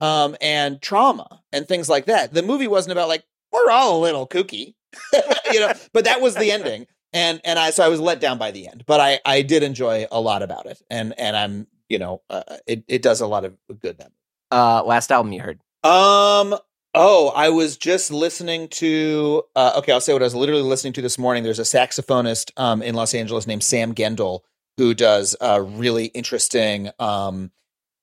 um 0.00 0.36
and 0.40 0.80
trauma 0.80 1.42
and 1.52 1.66
things 1.66 1.88
like 1.88 2.06
that 2.06 2.32
the 2.32 2.42
movie 2.42 2.68
wasn't 2.68 2.92
about 2.92 3.08
like 3.08 3.24
we're 3.52 3.70
all 3.70 3.98
a 3.98 4.00
little 4.00 4.26
kooky 4.26 4.74
you 5.52 5.60
know 5.60 5.72
but 5.92 6.04
that 6.04 6.20
was 6.20 6.34
the 6.34 6.50
ending 6.50 6.86
and 7.12 7.40
and 7.44 7.58
i 7.58 7.70
so 7.70 7.84
i 7.84 7.88
was 7.88 8.00
let 8.00 8.20
down 8.20 8.38
by 8.38 8.50
the 8.50 8.66
end 8.66 8.84
but 8.86 9.00
i 9.00 9.18
i 9.24 9.42
did 9.42 9.62
enjoy 9.62 10.06
a 10.10 10.20
lot 10.20 10.42
about 10.42 10.66
it 10.66 10.80
and 10.90 11.14
and 11.18 11.36
i'm 11.36 11.66
you 11.88 11.98
know 11.98 12.22
uh, 12.30 12.42
it, 12.66 12.84
it 12.88 13.02
does 13.02 13.20
a 13.20 13.26
lot 13.26 13.44
of 13.44 13.56
good 13.80 13.98
that 13.98 14.12
uh, 14.50 14.82
last 14.84 15.12
album 15.12 15.32
you 15.32 15.40
heard? 15.40 15.60
um. 15.84 16.58
Oh, 16.92 17.28
I 17.36 17.50
was 17.50 17.76
just 17.76 18.10
listening 18.10 18.66
to. 18.70 19.44
Uh, 19.54 19.74
okay, 19.76 19.92
I'll 19.92 20.00
say 20.00 20.12
what 20.12 20.22
I 20.22 20.26
was 20.26 20.34
literally 20.34 20.62
listening 20.62 20.92
to 20.94 21.02
this 21.02 21.18
morning. 21.18 21.44
There's 21.44 21.60
a 21.60 21.62
saxophonist 21.62 22.50
um, 22.56 22.82
in 22.82 22.96
Los 22.96 23.14
Angeles 23.14 23.46
named 23.46 23.62
Sam 23.62 23.94
Gendel 23.94 24.40
who 24.80 24.94
does 24.94 25.36
a 25.42 25.60
really 25.60 26.06
interesting. 26.06 26.88
Um, 26.98 27.50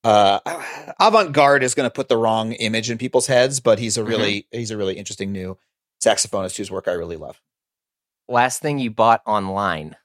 uh, 0.03 0.39
avant 0.99 1.31
garde 1.31 1.63
is 1.63 1.73
going 1.73 1.87
to 1.87 1.93
put 1.93 2.07
the 2.07 2.15
wrong 2.15 2.51
image 2.51 2.91
in 2.91 2.99
people's 2.99 3.25
heads, 3.25 3.59
but 3.59 3.79
he's 3.79 3.97
a 3.97 4.03
really 4.03 4.45
he's 4.51 4.69
a 4.69 4.77
really 4.77 4.93
interesting 4.93 5.31
new 5.31 5.57
saxophonist 6.03 6.55
whose 6.55 6.69
work 6.69 6.87
I 6.87 6.91
really 6.91 7.17
love. 7.17 7.41
Last 8.29 8.61
thing 8.61 8.77
you 8.77 8.91
bought 8.91 9.23
online? 9.25 9.95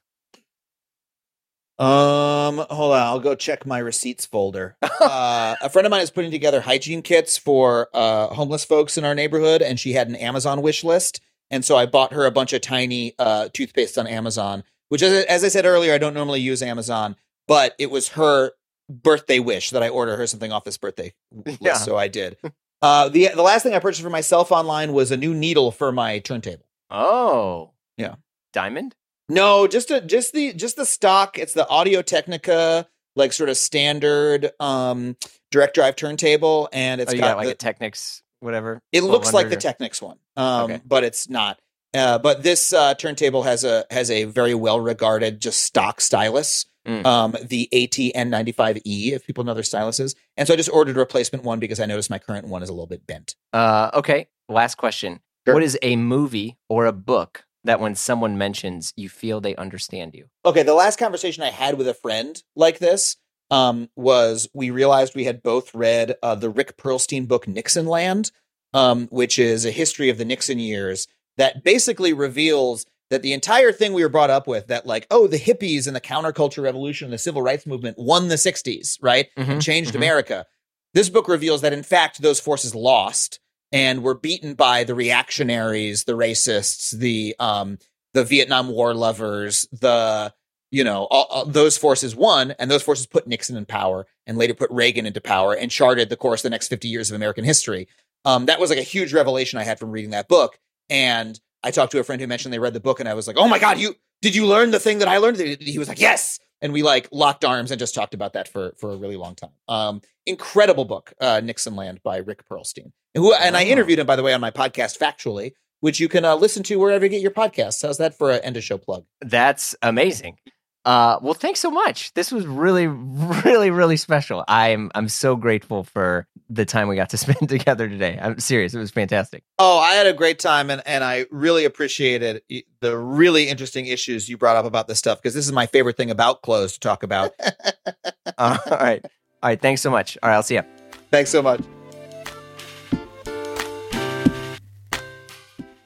Um, 1.77 2.57
hold 2.57 2.93
on, 2.93 3.01
I'll 3.01 3.19
go 3.19 3.35
check 3.35 3.67
my 3.67 3.77
receipts 3.77 4.25
folder. 4.25 4.75
uh, 4.81 5.55
a 5.61 5.69
friend 5.69 5.85
of 5.85 5.91
mine 5.91 6.01
is 6.01 6.09
putting 6.09 6.31
together 6.31 6.61
hygiene 6.61 7.03
kits 7.03 7.37
for 7.37 7.89
uh, 7.93 8.29
homeless 8.29 8.65
folks 8.65 8.97
in 8.97 9.05
our 9.05 9.13
neighborhood, 9.13 9.61
and 9.61 9.79
she 9.79 9.93
had 9.93 10.07
an 10.07 10.15
Amazon 10.15 10.63
wish 10.63 10.83
list, 10.83 11.21
and 11.51 11.63
so 11.63 11.75
I 11.75 11.85
bought 11.85 12.13
her 12.13 12.25
a 12.25 12.31
bunch 12.31 12.51
of 12.51 12.61
tiny 12.61 13.13
uh, 13.19 13.49
toothpaste 13.53 13.99
on 13.99 14.07
Amazon. 14.07 14.63
Which, 14.89 15.01
as, 15.01 15.25
as 15.25 15.43
I 15.43 15.47
said 15.47 15.65
earlier, 15.65 15.93
I 15.93 15.97
don't 15.97 16.13
normally 16.13 16.41
use 16.41 16.61
Amazon, 16.61 17.15
but 17.47 17.73
it 17.79 17.89
was 17.89 18.09
her 18.09 18.51
birthday 18.89 19.39
wish 19.39 19.69
that 19.71 19.81
I 19.81 19.89
order 19.89 20.17
her 20.17 20.27
something 20.27 20.51
off 20.51 20.63
this 20.65 20.77
birthday 20.77 21.13
list, 21.31 21.57
Yeah. 21.61 21.73
so 21.75 21.97
I 21.97 22.07
did. 22.07 22.37
Uh, 22.81 23.07
the 23.09 23.29
the 23.33 23.41
last 23.41 23.63
thing 23.63 23.73
I 23.73 23.79
purchased 23.79 24.03
for 24.03 24.09
myself 24.09 24.51
online 24.51 24.91
was 24.93 25.09
a 25.11 25.17
new 25.17 25.33
needle 25.33 25.71
for 25.71 25.91
my 25.91 26.19
turntable. 26.19 26.65
Oh, 26.91 27.71
Yeah. 27.97 28.15
Diamond. 28.51 28.95
No, 29.29 29.67
just 29.67 29.89
a 29.89 30.01
just 30.01 30.33
the 30.33 30.53
just 30.53 30.75
the 30.75 30.85
stock. 30.85 31.39
It's 31.39 31.53
the 31.53 31.67
Audio 31.69 32.01
Technica, 32.01 32.87
like 33.15 33.31
sort 33.33 33.49
of 33.49 33.55
standard 33.57 34.51
um 34.59 35.15
direct 35.49 35.75
drive 35.75 35.95
turntable, 35.95 36.67
and 36.73 36.99
it's 37.01 37.13
oh, 37.13 37.17
got, 37.17 37.37
like 37.37 37.47
the- 37.47 37.53
a 37.53 37.55
Technics, 37.55 38.21
whatever. 38.41 38.81
it 38.91 39.01
looks 39.01 39.31
like 39.33 39.49
the 39.49 39.55
Technics 39.55 40.01
one, 40.01 40.17
um, 40.35 40.63
Okay. 40.63 40.81
but 40.85 41.03
it's 41.05 41.29
not. 41.29 41.59
Uh, 41.93 42.17
but 42.17 42.43
this 42.43 42.73
uh, 42.73 42.93
turntable 42.95 43.43
has 43.43 43.63
a 43.63 43.85
has 43.91 44.09
a 44.09 44.23
very 44.25 44.53
well 44.55 44.79
regarded 44.79 45.39
just 45.39 45.61
stock 45.61 46.01
stylus, 46.01 46.65
Mm. 46.85 47.05
um, 47.05 47.35
the 47.41 47.69
AT-N95E, 47.71 49.13
if 49.13 49.25
people 49.25 49.43
know 49.45 49.53
their 49.53 49.63
styluses, 49.63 50.15
and 50.35 50.45
so 50.47 50.53
I 50.53 50.57
just 50.57 50.69
ordered 50.69 50.97
a 50.97 50.99
replacement 50.99 51.45
one 51.45 51.59
because 51.59 51.79
I 51.79 51.85
noticed 51.85 52.09
my 52.09 52.19
current 52.19 52.47
one 52.47 52.61
is 52.61 52.67
a 52.69 52.73
little 52.73 52.87
bit 52.87 53.07
bent. 53.07 53.35
Uh, 53.53 53.89
okay. 53.93 54.27
Last 54.49 54.75
question. 54.75 55.21
Sure. 55.47 55.53
What 55.53 55.63
is 55.63 55.77
a 55.81 55.95
movie 55.95 56.57
or 56.67 56.85
a 56.85 56.91
book 56.91 57.45
that 57.63 57.79
when 57.79 57.95
someone 57.95 58.37
mentions, 58.37 58.93
you 58.97 59.07
feel 59.07 59.39
they 59.39 59.55
understand 59.55 60.13
you? 60.13 60.25
Okay, 60.45 60.63
the 60.63 60.73
last 60.73 60.99
conversation 60.99 61.43
I 61.43 61.51
had 61.51 61.77
with 61.77 61.87
a 61.87 61.93
friend 61.93 62.41
like 62.55 62.79
this 62.79 63.15
um, 63.49 63.89
was 63.95 64.49
we 64.53 64.69
realized 64.69 65.15
we 65.15 65.23
had 65.23 65.41
both 65.41 65.73
read 65.73 66.15
uh, 66.21 66.35
the 66.35 66.49
Rick 66.49 66.75
Perlstein 66.77 67.27
book 67.29 67.47
Nixon 67.47 67.85
Land, 67.85 68.31
um, 68.73 69.07
which 69.09 69.39
is 69.39 69.65
a 69.65 69.71
history 69.71 70.09
of 70.09 70.17
the 70.17 70.25
Nixon 70.25 70.59
years 70.59 71.07
that 71.37 71.63
basically 71.63 72.13
reveals 72.13 72.85
that 73.09 73.21
the 73.21 73.33
entire 73.33 73.71
thing 73.71 73.93
we 73.93 74.01
were 74.01 74.09
brought 74.09 74.29
up 74.29 74.47
with 74.47 74.67
that 74.67 74.85
like 74.85 75.05
oh 75.11 75.27
the 75.27 75.39
hippies 75.39 75.87
and 75.87 75.95
the 75.95 76.01
counterculture 76.01 76.63
revolution 76.63 77.05
and 77.05 77.13
the 77.13 77.17
civil 77.17 77.41
rights 77.41 77.65
movement 77.65 77.97
won 77.99 78.27
the 78.27 78.35
60s 78.35 78.97
right 79.01 79.27
Mhm, 79.37 79.49
and 79.49 79.61
changed 79.61 79.91
mhm. 79.91 79.97
america 79.97 80.45
this 80.93 81.09
book 81.09 81.27
reveals 81.27 81.61
that 81.61 81.73
in 81.73 81.83
fact 81.83 82.21
those 82.21 82.39
forces 82.39 82.73
lost 82.73 83.39
and 83.71 84.03
were 84.03 84.15
beaten 84.15 84.53
by 84.55 84.83
the 84.83 84.95
reactionaries 84.95 86.05
the 86.05 86.13
racists 86.13 86.91
the 86.91 87.35
um 87.39 87.77
the 88.13 88.23
vietnam 88.23 88.69
war 88.69 88.93
lovers 88.93 89.67
the 89.71 90.33
you 90.71 90.83
know, 90.83 91.03
all, 91.11 91.27
all 91.29 91.45
those 91.45 91.77
forces 91.77 92.15
won, 92.15 92.55
and 92.57 92.71
those 92.71 92.81
forces 92.81 93.05
put 93.05 93.27
Nixon 93.27 93.57
in 93.57 93.63
power, 93.63 94.07
and 94.25 94.39
later 94.39 94.55
put 94.55 94.71
Reagan 94.71 95.05
into 95.05 95.21
power, 95.21 95.53
and 95.53 95.69
charted 95.69 96.09
the 96.09 96.15
course 96.17 96.39
of 96.39 96.45
the 96.45 96.49
next 96.49 96.67
fifty 96.67 96.87
years 96.87 97.11
of 97.11 97.15
American 97.15 97.43
history. 97.43 97.87
Um, 98.25 98.47
that 98.47 98.59
was 98.59 98.71
like 98.71 98.79
a 98.79 98.81
huge 98.81 99.13
revelation 99.13 99.59
I 99.59 99.65
had 99.65 99.77
from 99.77 99.91
reading 99.91 100.09
that 100.09 100.27
book, 100.27 100.57
and 100.89 101.39
I 101.63 101.71
talked 101.71 101.91
to 101.93 101.99
a 101.99 102.03
friend 102.03 102.21
who 102.21 102.27
mentioned 102.27 102.53
they 102.53 102.59
read 102.59 102.73
the 102.73 102.79
book, 102.79 102.99
and 102.99 103.07
I 103.07 103.13
was 103.13 103.27
like, 103.27 103.37
"Oh 103.37 103.47
my 103.47 103.59
god, 103.59 103.77
you 103.77 103.95
did 104.21 104.35
you 104.35 104.45
learn 104.45 104.71
the 104.71 104.79
thing 104.79 104.99
that 104.99 105.07
I 105.07 105.17
learned?" 105.17 105.37
He 105.37 105.79
was 105.79 105.87
like, 105.87 105.99
"Yes." 105.99 106.39
And 106.61 106.71
we 106.71 106.81
like 106.81 107.09
locked 107.11 107.43
arms 107.43 107.71
and 107.71 107.79
just 107.79 107.93
talked 107.93 108.13
about 108.13 108.33
that 108.33 108.47
for 108.47 108.73
for 108.77 108.91
a 108.91 108.95
really 108.95 109.17
long 109.17 109.35
time. 109.35 109.51
Um, 109.67 110.01
incredible 110.25 110.85
book, 110.85 111.13
uh, 111.19 111.41
Nixon 111.43 111.75
Land 111.75 112.01
by 112.03 112.17
Rick 112.17 112.47
Perlstein, 112.47 112.91
and, 113.15 113.23
who, 113.23 113.33
and 113.33 113.57
I 113.57 113.63
interviewed 113.65 113.99
him 113.99 114.07
by 114.07 114.15
the 114.15 114.23
way 114.23 114.33
on 114.33 114.41
my 114.41 114.51
podcast 114.51 114.97
Factually, 114.97 115.51
which 115.81 115.99
you 115.99 116.07
can 116.07 116.23
uh, 116.23 116.35
listen 116.35 116.63
to 116.63 116.77
wherever 116.77 117.05
you 117.05 117.09
get 117.09 117.21
your 117.21 117.31
podcasts. 117.31 117.81
How's 117.81 117.97
that 117.97 118.17
for 118.17 118.31
an 118.31 118.39
end 118.41 118.55
of 118.55 118.63
show 118.63 118.77
plug? 118.77 119.03
That's 119.21 119.75
amazing. 119.81 120.37
Uh, 120.85 121.17
well, 121.21 121.33
thanks 121.33 121.61
so 121.61 121.71
much. 121.71 122.13
This 122.13 122.31
was 122.31 122.45
really, 122.45 122.87
really, 122.87 123.71
really 123.71 123.95
special. 123.95 124.43
I'm 124.47 124.91
I'm 124.93 125.07
so 125.07 125.35
grateful 125.37 125.85
for 125.85 126.27
the 126.49 126.65
time 126.65 126.89
we 126.89 126.95
got 126.95 127.09
to 127.11 127.17
spend 127.25 127.47
together 127.47 127.87
today. 127.87 128.19
I'm 128.21 128.39
serious. 128.39 128.73
It 128.73 128.79
was 128.79 128.91
fantastic. 128.91 129.43
Oh, 129.59 129.79
I 129.79 129.93
had 129.93 130.07
a 130.07 130.13
great 130.13 130.39
time, 130.39 130.69
and 130.69 130.81
and 130.85 131.03
I 131.03 131.25
really 131.31 131.63
appreciated 131.63 132.41
the 132.81 132.97
really 132.97 133.47
interesting 133.47 133.85
issues 133.85 134.27
you 134.27 134.37
brought 134.37 134.57
up 134.57 134.65
about 134.65 134.87
this 134.87 134.99
stuff 134.99 135.21
because 135.21 135.33
this 135.33 135.45
is 135.45 135.53
my 135.53 135.67
favorite 135.67 135.95
thing 135.95 136.11
about 136.11 136.41
clothes 136.41 136.73
to 136.73 136.79
talk 136.79 137.03
about. 137.03 137.31
all 138.37 138.57
right, 138.69 139.01
all 139.41 139.49
right. 139.49 139.61
Thanks 139.61 139.81
so 139.81 139.89
much. 139.89 140.17
All 140.21 140.29
right, 140.29 140.35
I'll 140.35 140.43
see 140.43 140.55
you. 140.55 140.63
Thanks 141.11 141.29
so 141.29 141.41
much. 141.41 141.61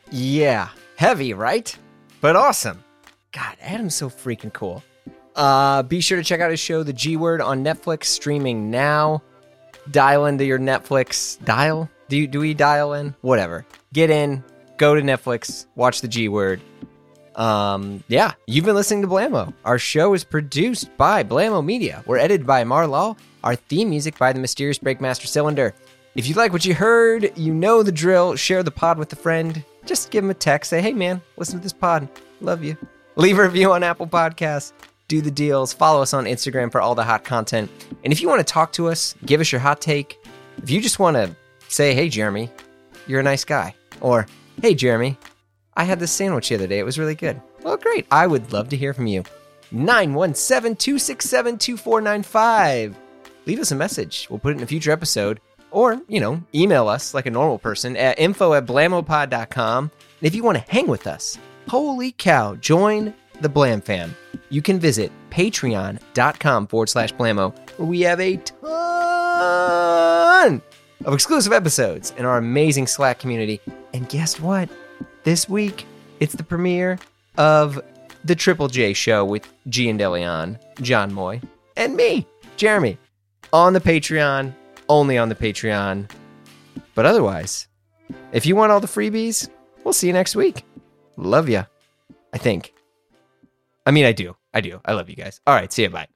Yeah, 0.10 0.70
heavy, 0.96 1.34
right? 1.34 1.78
But 2.20 2.36
awesome. 2.36 2.84
God, 3.38 3.56
Adam's 3.62 3.94
so 3.94 4.10
freaking 4.10 4.52
cool. 4.52 4.84
Uh, 5.36 5.84
be 5.84 6.02
sure 6.02 6.18
to 6.18 6.24
check 6.24 6.42
out 6.42 6.50
his 6.50 6.60
show, 6.60 6.82
The 6.82 6.92
G 6.92 7.18
Word, 7.18 7.40
on 7.40 7.64
Netflix, 7.64 8.06
streaming 8.06 8.72
now. 8.72 9.22
Dial 9.92 10.26
into 10.26 10.44
your 10.44 10.58
Netflix. 10.58 11.38
Dial? 11.46 11.88
Do 12.10 12.18
you, 12.18 12.26
do 12.26 12.40
we 12.40 12.56
dial 12.56 12.94
in? 12.94 13.14
Whatever. 13.22 13.64
Get 13.94 14.10
in. 14.10 14.44
Go 14.78 14.96
to 14.96 15.02
Netflix. 15.02 15.68
Watch 15.76 16.02
The 16.02 16.08
G 16.08 16.30
Word. 16.30 16.62
Um, 17.36 18.04
yeah, 18.08 18.34
you've 18.48 18.66
been 18.66 18.74
listening 18.74 19.04
to 19.04 19.08
Blamo. 19.08 19.54
Our 19.66 19.78
show 19.78 20.16
is 20.16 20.24
produced 20.24 20.98
by 20.98 21.24
Blamo 21.24 21.64
Media. 21.64 22.04
We're 22.08 22.18
edited 22.18 22.48
by 22.48 22.64
Marlaw. 22.64 23.20
Our 23.44 23.56
theme 23.56 23.92
music 23.92 24.18
by 24.18 24.34
the 24.34 24.40
mysterious 24.40 24.80
Breakmaster 24.80 25.28
Cylinder. 25.28 25.76
If 26.16 26.28
you 26.28 26.34
like 26.34 26.54
what 26.54 26.66
you 26.66 26.74
heard, 26.74 27.38
you 27.38 27.54
know 27.54 27.84
the 27.84 27.92
drill. 27.92 28.36
Share 28.36 28.64
the 28.64 28.72
pod 28.72 28.98
with 28.98 29.14
a 29.14 29.16
friend. 29.16 29.64
Just 29.86 30.10
give 30.10 30.24
him 30.24 30.32
a 30.32 30.34
text. 30.34 30.72
Say, 30.72 30.82
hey 30.82 30.94
man, 30.94 31.22
listen 31.38 31.60
to 31.60 31.62
this 31.62 31.72
pod. 31.72 32.10
Love 32.42 32.64
you. 32.64 32.76
Leave 33.18 33.40
a 33.40 33.44
review 33.44 33.74
on 33.74 33.82
Apple 33.82 34.06
Podcasts. 34.06 34.74
Do 35.08 35.22
the 35.22 35.32
deals. 35.32 35.74
Follow 35.74 36.04
us 36.04 36.14
on 36.14 36.26
Instagram 36.26 36.72
for 36.72 36.80
all 36.80 36.94
the 36.94 37.04
hot 37.04 37.24
content. 37.24 37.72
And 38.04 38.14
if 38.14 38.22
you 38.22 38.30
want 38.30 38.46
to 38.46 38.54
talk 38.54 38.72
to 38.74 38.90
us, 38.90 39.16
give 39.26 39.42
us 39.42 39.52
your 39.52 39.60
hot 39.60 39.82
take. 39.82 40.24
If 40.62 40.70
you 40.70 40.80
just 40.80 41.00
want 41.00 41.18
to 41.18 41.36
say, 41.68 41.96
hey, 41.96 42.10
Jeremy, 42.10 42.52
you're 43.08 43.20
a 43.20 43.24
nice 43.24 43.44
guy. 43.44 43.74
Or, 44.02 44.28
hey, 44.62 44.76
Jeremy, 44.76 45.18
I 45.74 45.84
had 45.84 46.00
this 46.00 46.12
sandwich 46.12 46.50
the 46.50 46.56
other 46.56 46.68
day. 46.68 46.78
It 46.78 46.86
was 46.86 47.00
really 47.00 47.16
good. 47.16 47.42
Well, 47.64 47.76
great. 47.78 48.06
I 48.12 48.28
would 48.28 48.54
love 48.54 48.70
to 48.70 48.78
hear 48.78 48.94
from 48.94 49.08
you. 49.08 49.24
917 49.72 50.76
267 50.76 51.58
2495. 51.58 52.96
Leave 53.48 53.60
us 53.60 53.72
a 53.72 53.76
message. 53.76 54.28
We'll 54.30 54.38
put 54.38 54.54
it 54.54 54.58
in 54.58 54.64
a 54.64 54.68
future 54.68 54.92
episode. 54.92 55.40
Or, 55.72 56.00
you 56.08 56.20
know, 56.20 56.44
email 56.54 56.88
us 56.88 57.16
like 57.16 57.26
a 57.26 57.32
normal 57.32 57.58
person 57.58 57.98
at 57.98 58.20
info 58.20 58.54
at 58.54 58.68
blamopod.com. 58.68 59.86
And 59.86 59.92
if 60.22 60.36
you 60.36 60.44
want 60.44 60.60
to 60.60 60.72
hang 60.72 60.86
with 60.86 61.08
us, 61.08 61.40
holy 61.68 62.14
cow, 62.14 62.56
join 62.56 63.14
the 63.42 63.50
Blam 63.50 63.82
fam. 63.82 64.16
You 64.50 64.62
can 64.62 64.80
visit 64.80 65.12
patreon.com 65.30 66.68
forward 66.68 66.90
slash 66.90 67.14
blamo, 67.14 67.54
where 67.78 67.88
we 67.88 68.02
have 68.02 68.20
a 68.20 68.38
ton 68.38 68.68
of 71.06 71.14
exclusive 71.14 71.54
episodes 71.54 72.14
in 72.18 72.26
our 72.26 72.38
amazing 72.38 72.88
Slack 72.88 73.20
community. 73.20 73.60
And 73.94 74.08
guess 74.10 74.40
what? 74.40 74.70
This 75.24 75.50
week, 75.50 75.86
it's 76.20 76.34
the 76.34 76.44
premiere 76.44 76.98
of 77.38 77.80
the 78.24 78.36
Triple 78.36 78.68
J 78.68 78.94
show 78.94 79.24
with 79.24 79.48
Jian 79.70 80.00
DeLeon, 80.00 80.60
John 80.82 81.14
Moy, 81.14 81.42
and 81.76 81.96
me, 81.96 82.26
Jeremy, 82.56 82.98
on 83.54 83.74
the 83.74 83.82
Patreon, 83.82 84.54
only 84.90 85.18
on 85.18 85.30
the 85.30 85.36
Patreon. 85.36 86.10
But 86.96 87.06
otherwise, 87.06 87.68
if 88.32 88.46
you 88.46 88.56
want 88.56 88.72
all 88.72 88.80
the 88.80 88.88
freebies, 88.88 89.50
we'll 89.84 89.94
see 89.94 90.08
you 90.08 90.14
next 90.14 90.36
week. 90.36 90.64
Love 91.18 91.50
ya. 91.50 91.66
I 92.34 92.38
think. 92.38 92.74
I 93.86 93.92
mean, 93.92 94.06
I 94.06 94.12
do. 94.12 94.36
I 94.54 94.62
do. 94.62 94.80
I 94.86 94.94
love 94.94 95.10
you 95.10 95.16
guys. 95.16 95.42
All 95.48 95.56
right. 95.56 95.72
See 95.72 95.84
you. 95.84 95.90
Bye. 95.90 96.08